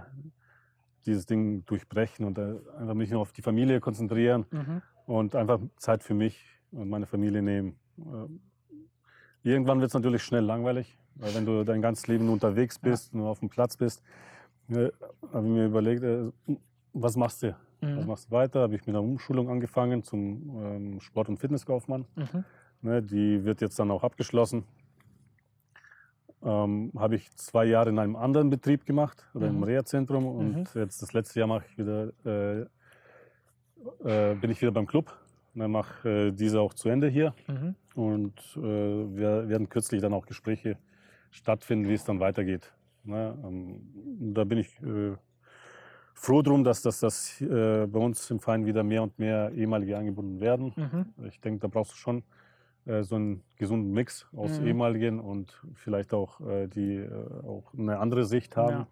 dieses 1.05 1.26
Ding 1.26 1.65
durchbrechen 1.65 2.26
und 2.26 2.38
äh, 2.38 2.55
einfach 2.77 2.93
mich 2.93 3.10
nur 3.11 3.22
auf 3.22 3.31
die 3.31 3.41
Familie 3.41 3.80
konzentrieren 3.80 4.45
Mhm. 4.51 4.81
und 5.05 5.35
einfach 5.35 5.60
Zeit 5.77 6.03
für 6.03 6.14
mich 6.14 6.45
und 6.72 6.89
meine 6.89 7.05
Familie 7.05 7.41
nehmen. 7.41 7.80
Ähm, 7.97 8.41
Irgendwann 9.45 9.81
wird 9.81 9.89
es 9.89 9.93
natürlich 9.93 10.23
schnell 10.23 10.45
langweilig, 10.45 10.97
weil 11.15 11.35
wenn 11.35 11.45
du 11.45 11.65
dein 11.65 11.81
ganzes 11.81 12.07
Leben 12.07 12.26
nur 12.26 12.34
unterwegs 12.35 12.80
Ja. 12.81 12.89
bist, 12.89 13.14
nur 13.14 13.27
auf 13.27 13.39
dem 13.39 13.49
Platz 13.49 13.76
bist, 13.76 14.01
äh, 14.69 14.90
habe 15.34 15.45
ich 15.48 15.52
mir 15.53 15.65
überlegt, 15.65 16.03
äh, 16.03 16.31
was 16.94 17.15
machst 17.15 17.44
du? 17.44 17.56
Was 17.81 17.90
Mhm. 18.03 18.07
machst 18.07 18.27
du 18.27 18.31
weiter? 18.31 18.61
Habe 18.61 18.76
ich 18.76 18.81
mit 18.81 18.90
einer 18.95 19.02
Umschulung 19.03 19.49
angefangen 19.49 20.03
zum 20.03 20.57
ähm, 20.64 20.99
Sport- 21.02 21.27
und 21.30 21.38
Fitnesskaufmann. 21.38 22.06
Mhm. 22.15 22.44
Ne, 22.81 23.02
die 23.02 23.44
wird 23.44 23.61
jetzt 23.61 23.77
dann 23.80 23.91
auch 23.91 24.03
abgeschlossen. 24.03 24.64
Ähm, 26.44 26.91
habe 26.98 27.15
ich 27.15 27.34
zwei 27.38 27.65
Jahre 27.65 27.90
in 27.90 27.99
einem 27.99 28.15
anderen 28.18 28.49
Betrieb 28.49 28.85
gemacht, 28.85 29.26
oder 29.34 29.48
im 29.48 29.57
Mhm. 29.57 29.64
Reha-Zentrum. 29.64 30.26
Und 30.26 30.73
jetzt 30.76 31.02
das 31.02 31.14
letzte 31.14 31.40
Jahr 31.40 31.48
mache 31.48 31.65
ich 31.69 31.77
wieder, 31.77 32.11
äh, 32.26 32.61
äh, 34.03 34.35
bin 34.35 34.52
ich 34.52 34.61
wieder 34.61 34.72
beim 34.72 34.85
Club. 34.88 35.14
Und 35.53 35.60
dann 35.61 35.72
mache 35.72 36.10
äh, 36.27 36.31
diese 36.31 36.60
auch 36.60 36.73
zu 36.73 36.90
Ende 36.90 37.07
hier. 37.07 37.34
Mhm. 37.48 37.76
Und 37.95 38.40
äh, 38.57 38.61
wir 38.61 39.48
werden 39.49 39.69
kürzlich 39.69 40.02
dann 40.02 40.14
auch 40.14 40.26
Gespräche 40.26 40.77
stattfinden, 41.31 41.88
wie 41.88 41.94
es 41.94 42.03
dann 42.03 42.19
weitergeht. 42.19 42.73
Ne? 43.03 43.38
Ähm, 43.43 44.34
da 44.34 44.43
bin 44.43 44.59
ich 44.59 44.81
äh, 44.81 45.15
froh 46.13 46.41
drum, 46.41 46.63
dass 46.63 46.81
das, 46.81 47.41
äh, 47.41 47.85
bei 47.88 47.99
uns 47.99 48.30
im 48.31 48.39
Verein 48.39 48.65
wieder 48.65 48.84
mehr 48.84 49.03
und 49.03 49.19
mehr 49.19 49.51
ehemalige 49.53 49.97
eingebunden 49.97 50.39
werden. 50.39 50.73
Mhm. 50.75 51.27
Ich 51.27 51.39
denke, 51.41 51.59
da 51.59 51.67
brauchst 51.67 51.91
du 51.93 51.95
schon 51.97 52.23
äh, 52.85 53.03
so 53.03 53.15
einen 53.15 53.43
gesunden 53.57 53.91
Mix 53.91 54.27
aus 54.34 54.59
Mhm. 54.59 54.67
ehemaligen 54.67 55.19
und 55.19 55.61
vielleicht 55.73 56.13
auch 56.13 56.39
äh, 56.41 56.67
die 56.67 56.97
äh, 56.97 57.09
auch 57.45 57.73
eine 57.77 57.99
andere 57.99 58.25
Sicht 58.25 58.55
haben. 58.55 58.88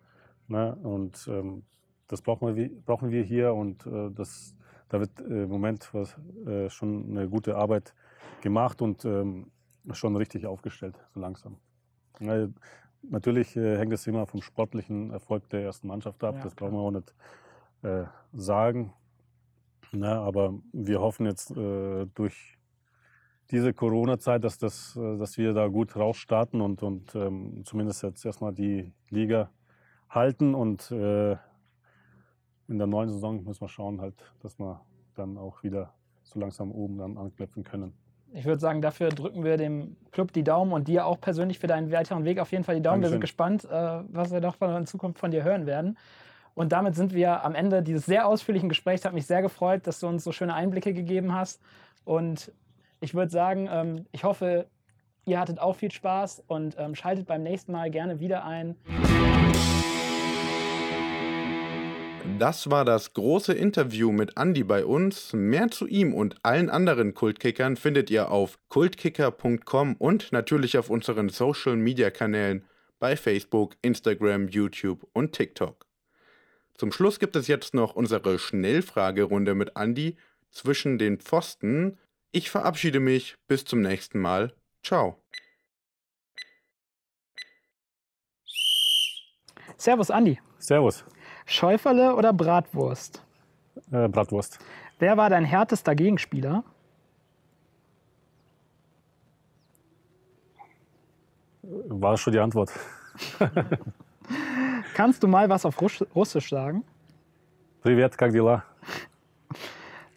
Ja. 0.50 0.66
Ne? 0.74 0.76
Und 0.76 1.28
ähm, 1.32 1.64
das 2.08 2.22
brauchen 2.22 2.56
wir, 2.56 2.70
brauchen 2.86 3.12
wir 3.12 3.24
hier 3.24 3.54
und 3.54 3.86
äh, 3.86 4.12
das, 4.12 4.56
da 4.90 5.00
wird 5.00 5.22
im 5.22 5.48
Moment 5.48 5.90
was, 5.94 6.18
schon 6.68 7.10
eine 7.12 7.30
gute 7.30 7.56
Arbeit 7.56 7.96
gemacht 8.42 8.82
und 8.82 9.06
ähm, 9.06 9.50
schon 9.94 10.18
richtig 10.18 10.46
aufgestellt, 10.46 11.00
so 11.14 11.22
langsam. 11.22 11.56
Natürlich 13.04 13.56
äh, 13.56 13.78
hängt 13.78 13.94
es 13.94 14.06
immer 14.08 14.26
vom 14.28 14.42
sportlichen 14.42 15.12
Erfolg 15.12 15.50
der 15.50 15.64
ersten 15.64 15.88
Mannschaft 15.88 16.24
ab, 16.24 16.36
Ja, 16.36 16.44
das 16.44 16.56
brauchen 16.56 16.74
wir 16.74 16.80
auch 16.80 16.92
nicht 16.92 17.14
äh, 17.82 18.04
sagen. 18.34 18.94
Na, 19.92 20.22
aber 20.22 20.54
wir 20.72 21.02
hoffen 21.02 21.26
jetzt 21.26 21.52
äh, 21.52 22.06
durch 22.16 22.58
diese 23.50 23.74
Corona-Zeit, 23.74 24.44
dass, 24.44 24.58
das, 24.58 24.96
äh, 24.96 25.18
dass 25.18 25.38
wir 25.38 25.54
da 25.54 25.68
gut 25.68 25.96
rausstarten 25.96 26.62
und, 26.62 26.82
und 26.84 27.14
ähm, 27.16 27.64
zumindest 27.66 28.04
jetzt 28.04 28.26
erstmal 28.26 28.54
die 28.54 28.94
Liga 29.10 29.50
halten 30.10 30.56
und 30.56 30.90
äh, 30.92 31.34
in 32.68 32.78
der 32.78 32.88
neuen 32.88 33.10
Saison 33.10 33.44
müssen 33.44 33.62
wir 33.62 33.68
schauen, 33.68 34.00
halt, 34.00 34.34
dass 34.40 34.58
wir 34.60 34.82
dann 35.16 35.38
auch 35.38 35.62
wieder 35.64 35.94
so 36.24 36.40
langsam 36.40 36.72
oben 36.72 36.98
dann 36.98 37.18
anknüpfen 37.18 37.64
können. 37.64 37.94
Ich 38.34 38.46
würde 38.46 38.62
sagen, 38.62 38.82
dafür 38.82 39.10
drücken 39.10 39.44
wir 39.44 39.58
dem 39.58 39.98
Club 40.12 40.32
die 40.32 40.44
Daumen 40.44 40.72
und 40.72 40.88
dir 40.88 41.06
auch 41.06 41.20
persönlich 41.20 41.60
für 41.60 41.68
deinen 41.68 41.92
weiteren 41.92 42.24
Weg 42.24 42.40
auf 42.40 42.52
jeden 42.52 42.64
Fall 42.64 42.76
die 42.76 42.82
Daumen. 42.82 43.02
Wir 43.02 43.10
sind 43.10 43.20
gespannt, 43.20 43.66
äh, 43.66 43.70
was 43.70 44.32
wir 44.32 44.40
doch 44.40 44.56
von, 44.56 44.74
in 44.76 44.86
Zukunft 44.86 45.20
von 45.20 45.32
dir 45.32 45.44
hören 45.44 45.66
werden. 45.66 45.98
Und 46.54 46.72
damit 46.72 46.96
sind 46.96 47.14
wir 47.14 47.44
am 47.44 47.56
Ende 47.56 47.82
dieses 47.82 48.06
sehr 48.06 48.28
ausführlichen 48.28 48.70
Gesprächs. 48.70 49.06
Hat 49.06 49.14
mich 49.14 49.26
sehr 49.26 49.42
gefreut, 49.42 49.88
dass 49.88 50.00
du 50.00 50.08
uns 50.08 50.24
so 50.24 50.32
schöne 50.32 50.54
Einblicke 50.54 50.94
gegeben 50.94 51.34
hast. 51.34 51.62
Und 52.06 52.52
ich 53.00 53.14
würde 53.14 53.32
sagen, 53.32 53.70
ähm, 53.72 54.06
ich 54.12 54.24
hoffe, 54.24 54.68
ihr 55.26 55.40
hattet 55.40 55.60
auch 55.60 55.76
viel 55.76 55.92
Spaß 55.92 56.44
und 56.48 56.76
ähm, 56.78 56.96
schaltet 56.96 57.28
beim 57.28 57.44
nächsten 57.44 57.72
Mal 57.72 57.90
gerne 57.90 58.20
wieder 58.20 58.46
ein. 58.46 58.76
Das 62.42 62.72
war 62.72 62.86
das 62.86 63.14
große 63.14 63.54
Interview 63.54 64.12
mit 64.12 64.36
Andy 64.36 64.64
bei 64.64 64.84
uns. 64.84 65.32
Mehr 65.32 65.70
zu 65.70 65.86
ihm 65.86 66.12
und 66.12 66.44
allen 66.44 66.72
anderen 66.72 67.14
Kultkickern 67.14 67.76
findet 67.76 68.10
ihr 68.10 68.32
auf 68.32 68.58
kultkicker.com 68.70 69.96
und 69.98 70.32
natürlich 70.32 70.76
auf 70.80 70.90
unseren 70.90 71.30
Social 71.30 71.76
Media 71.76 72.10
Kanälen 72.10 72.66
bei 72.98 73.16
Facebook, 73.16 73.76
Instagram, 73.84 74.48
YouTube 74.48 75.08
und 75.14 75.34
TikTok. 75.34 75.86
Zum 76.74 76.92
Schluss 76.92 77.20
gibt 77.20 77.36
es 77.36 77.46
jetzt 77.48 77.76
noch 77.76 77.94
unsere 77.94 78.40
Schnellfragerunde 78.40 79.54
mit 79.54 79.74
Andy 79.76 80.18
zwischen 80.50 80.98
den 80.98 81.20
Pfosten. 81.20 82.00
Ich 82.32 82.50
verabschiede 82.50 83.00
mich. 83.00 83.36
Bis 83.48 83.66
zum 83.66 83.82
nächsten 83.82 84.18
Mal. 84.18 84.52
Ciao. 84.82 85.22
Servus, 89.78 90.10
Andi. 90.10 90.40
Servus, 90.58 91.06
Schäuferle 91.47 92.15
oder 92.15 92.33
Bratwurst? 92.33 93.23
äh, 93.93 94.09
Bratwurst. 94.09 94.59
Wer 94.99 95.17
war 95.17 95.31
dein 95.31 95.45
härtester 95.45 95.95
Gegenspieler? 95.95 96.65
War 101.63 102.17
schon 102.17 102.33
die 102.33 102.39
Antwort. 102.39 102.71
Kannst 104.95 105.23
du 105.23 105.29
mal 105.29 105.49
was 105.49 105.65
auf 105.67 105.81
Russ 105.81 106.05
Russisch 106.15 106.49
sagen? 106.51 106.85
Privet, 107.83 108.17
как 108.17 108.33
дела? 108.33 108.65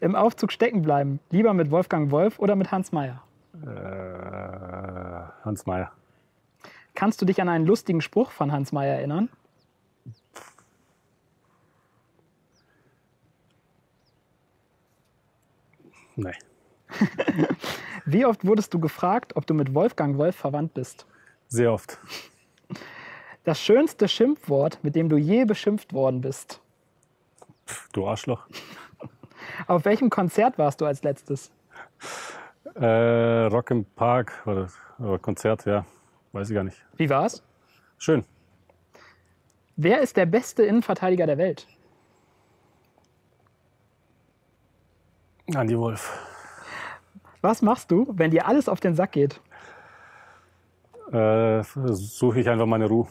Im 0.00 0.14
Aufzug 0.14 0.52
stecken 0.52 0.82
bleiben. 0.82 1.20
Lieber 1.30 1.52
mit 1.52 1.70
Wolfgang 1.70 2.10
Wolf 2.10 2.38
oder 2.38 2.56
mit 2.56 2.72
Hans 2.72 2.92
Meyer? 2.92 3.22
Äh, 3.62 5.44
Hans 5.44 5.66
Meyer. 5.66 5.92
Kannst 6.94 7.20
du 7.20 7.26
dich 7.26 7.40
an 7.40 7.48
einen 7.48 7.66
lustigen 7.66 8.00
Spruch 8.00 8.30
von 8.30 8.52
Hans 8.52 8.72
Meyer 8.72 8.94
erinnern? 8.96 9.28
Nee. 16.15 16.33
Wie 18.05 18.25
oft 18.25 18.45
wurdest 18.45 18.73
du 18.73 18.79
gefragt, 18.79 19.35
ob 19.35 19.47
du 19.47 19.53
mit 19.53 19.73
Wolfgang 19.73 20.17
Wolf 20.17 20.35
verwandt 20.35 20.73
bist? 20.73 21.05
Sehr 21.47 21.73
oft. 21.73 21.99
Das 23.43 23.59
schönste 23.59 24.07
Schimpfwort, 24.07 24.79
mit 24.83 24.95
dem 24.95 25.09
du 25.09 25.17
je 25.17 25.45
beschimpft 25.45 25.93
worden 25.93 26.21
bist. 26.21 26.61
Du 27.93 28.07
Arschloch. 28.07 28.47
Auf 29.67 29.85
welchem 29.85 30.09
Konzert 30.09 30.57
warst 30.57 30.81
du 30.81 30.85
als 30.85 31.03
letztes? 31.03 31.51
Äh, 32.75 33.45
Rock 33.45 33.71
im 33.71 33.85
Park 33.85 34.41
oder, 34.45 34.67
oder 34.99 35.19
Konzert, 35.19 35.65
ja. 35.65 35.85
Weiß 36.31 36.49
ich 36.49 36.55
gar 36.55 36.63
nicht. 36.63 36.83
Wie 36.97 37.09
war's? 37.09 37.43
Schön. 37.97 38.25
Wer 39.77 40.01
ist 40.01 40.17
der 40.17 40.25
beste 40.25 40.63
Innenverteidiger 40.63 41.25
der 41.25 41.37
Welt? 41.37 41.67
Andi 45.53 45.77
Wolf. 45.77 46.11
Was 47.41 47.61
machst 47.61 47.91
du, 47.91 48.07
wenn 48.15 48.31
dir 48.31 48.47
alles 48.47 48.67
auf 48.67 48.79
den 48.79 48.95
Sack 48.95 49.11
geht? 49.11 49.39
Äh, 51.11 51.61
Suche 51.63 52.39
ich 52.39 52.49
einfach 52.49 52.65
meine 52.65 52.87
Ruhe. 52.87 53.07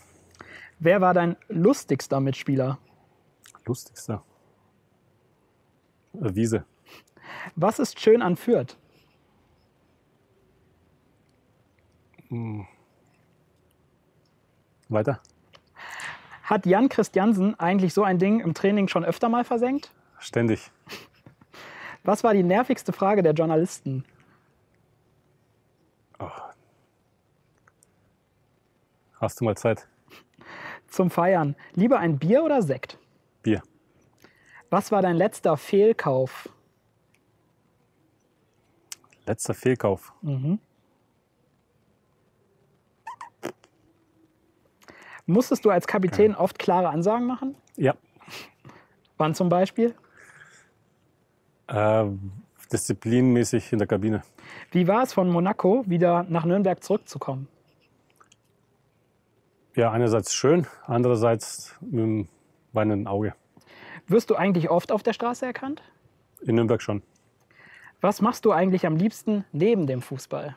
Wer 0.81 1.01
war 1.01 1.15
dein 1.15 1.37
lustigster 1.49 2.19
Mitspieler? 2.21 2.79
Lustigster. 3.65 4.25
Äh, 6.15 6.35
Wiese. 6.35 6.65
Was 7.55 7.79
ist 7.79 8.01
schön 8.01 8.23
an 8.23 8.37
Fürth? 8.37 8.77
Weiter. 14.89 15.21
Hat 16.43 16.67
Jan 16.67 16.89
Christiansen 16.89 17.59
eigentlich 17.61 17.95
so 17.95 18.03
ein 18.03 18.19
Ding 18.19 18.41
im 18.41 18.55
Training 18.55 18.89
schon 18.89 19.05
öfter 19.05 19.29
mal 19.29 19.45
versenkt? 19.45 19.93
Ständig. 20.19 20.73
Was 22.05 22.23
war 22.23 22.35
die 22.35 22.43
nervigste 22.43 22.93
Frage 22.93 23.23
der 23.23 23.33
Journalisten? 23.33 24.05
Hast 29.15 29.41
du 29.41 29.45
mal 29.47 29.57
Zeit? 29.57 29.89
Zum 30.87 31.11
Feiern. 31.11 31.57
Lieber 31.73 31.99
ein 31.99 32.19
Bier 32.19 32.45
oder 32.45 32.61
Sekt? 32.63 32.99
Bier. 33.43 33.63
Was 34.69 34.93
war 34.93 35.01
dein 35.01 35.17
letzter 35.17 35.57
Fehlkauf? 35.57 36.51
Letzter 39.25 39.55
Fehlkauf. 39.55 40.13
Musstest 45.25 45.65
du 45.65 45.71
als 45.71 45.87
Kapitän 45.87 46.35
oft 46.35 46.59
klare 46.59 46.91
Ansagen 46.91 47.27
machen? 47.27 47.57
Ja. 47.77 47.95
Wann 49.17 49.35
zum 49.35 49.49
Beispiel? 49.49 49.95
Äh, 51.67 52.05
disziplinmäßig 52.73 53.73
in 53.73 53.79
der 53.79 53.89
Kabine. 53.89 54.23
Wie 54.71 54.89
war 54.89 55.03
es 55.03 55.13
von 55.13 55.31
Monaco 55.31 55.85
wieder 55.87 56.25
nach 56.29 56.45
Nürnberg 56.45 56.83
zurückzukommen? 56.83 57.49
Ja, 59.75 59.91
einerseits 59.91 60.35
schön, 60.35 60.67
andererseits 60.87 61.75
mit 61.81 62.01
dem 62.01 62.29
weinenden 62.73 63.07
Auge. 63.07 63.35
Wirst 64.07 64.31
du 64.31 64.37
eigentlich 64.37 64.71
oft 64.71 64.93
auf 64.93 65.03
der 65.03 65.13
Straße 65.13 65.47
erkannt? 65.47 65.83
In 66.43 66.57
Nürnberg 66.57 66.83
schon. 66.83 67.03
Was 68.01 68.21
machst 68.21 68.45
du 68.45 68.53
eigentlich 68.53 68.87
am 68.87 68.97
liebsten 68.97 69.45
neben 69.53 69.87
dem 69.87 70.03
Fußball? 70.03 70.57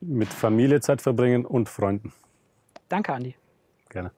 Mit 0.00 0.28
Familie 0.28 0.80
Zeit 0.80 1.00
verbringen 1.00 1.46
und 1.46 1.68
Freunden. 1.68 2.12
Danke, 2.88 3.12
Andi. 3.12 3.34
Gerne. 3.88 4.12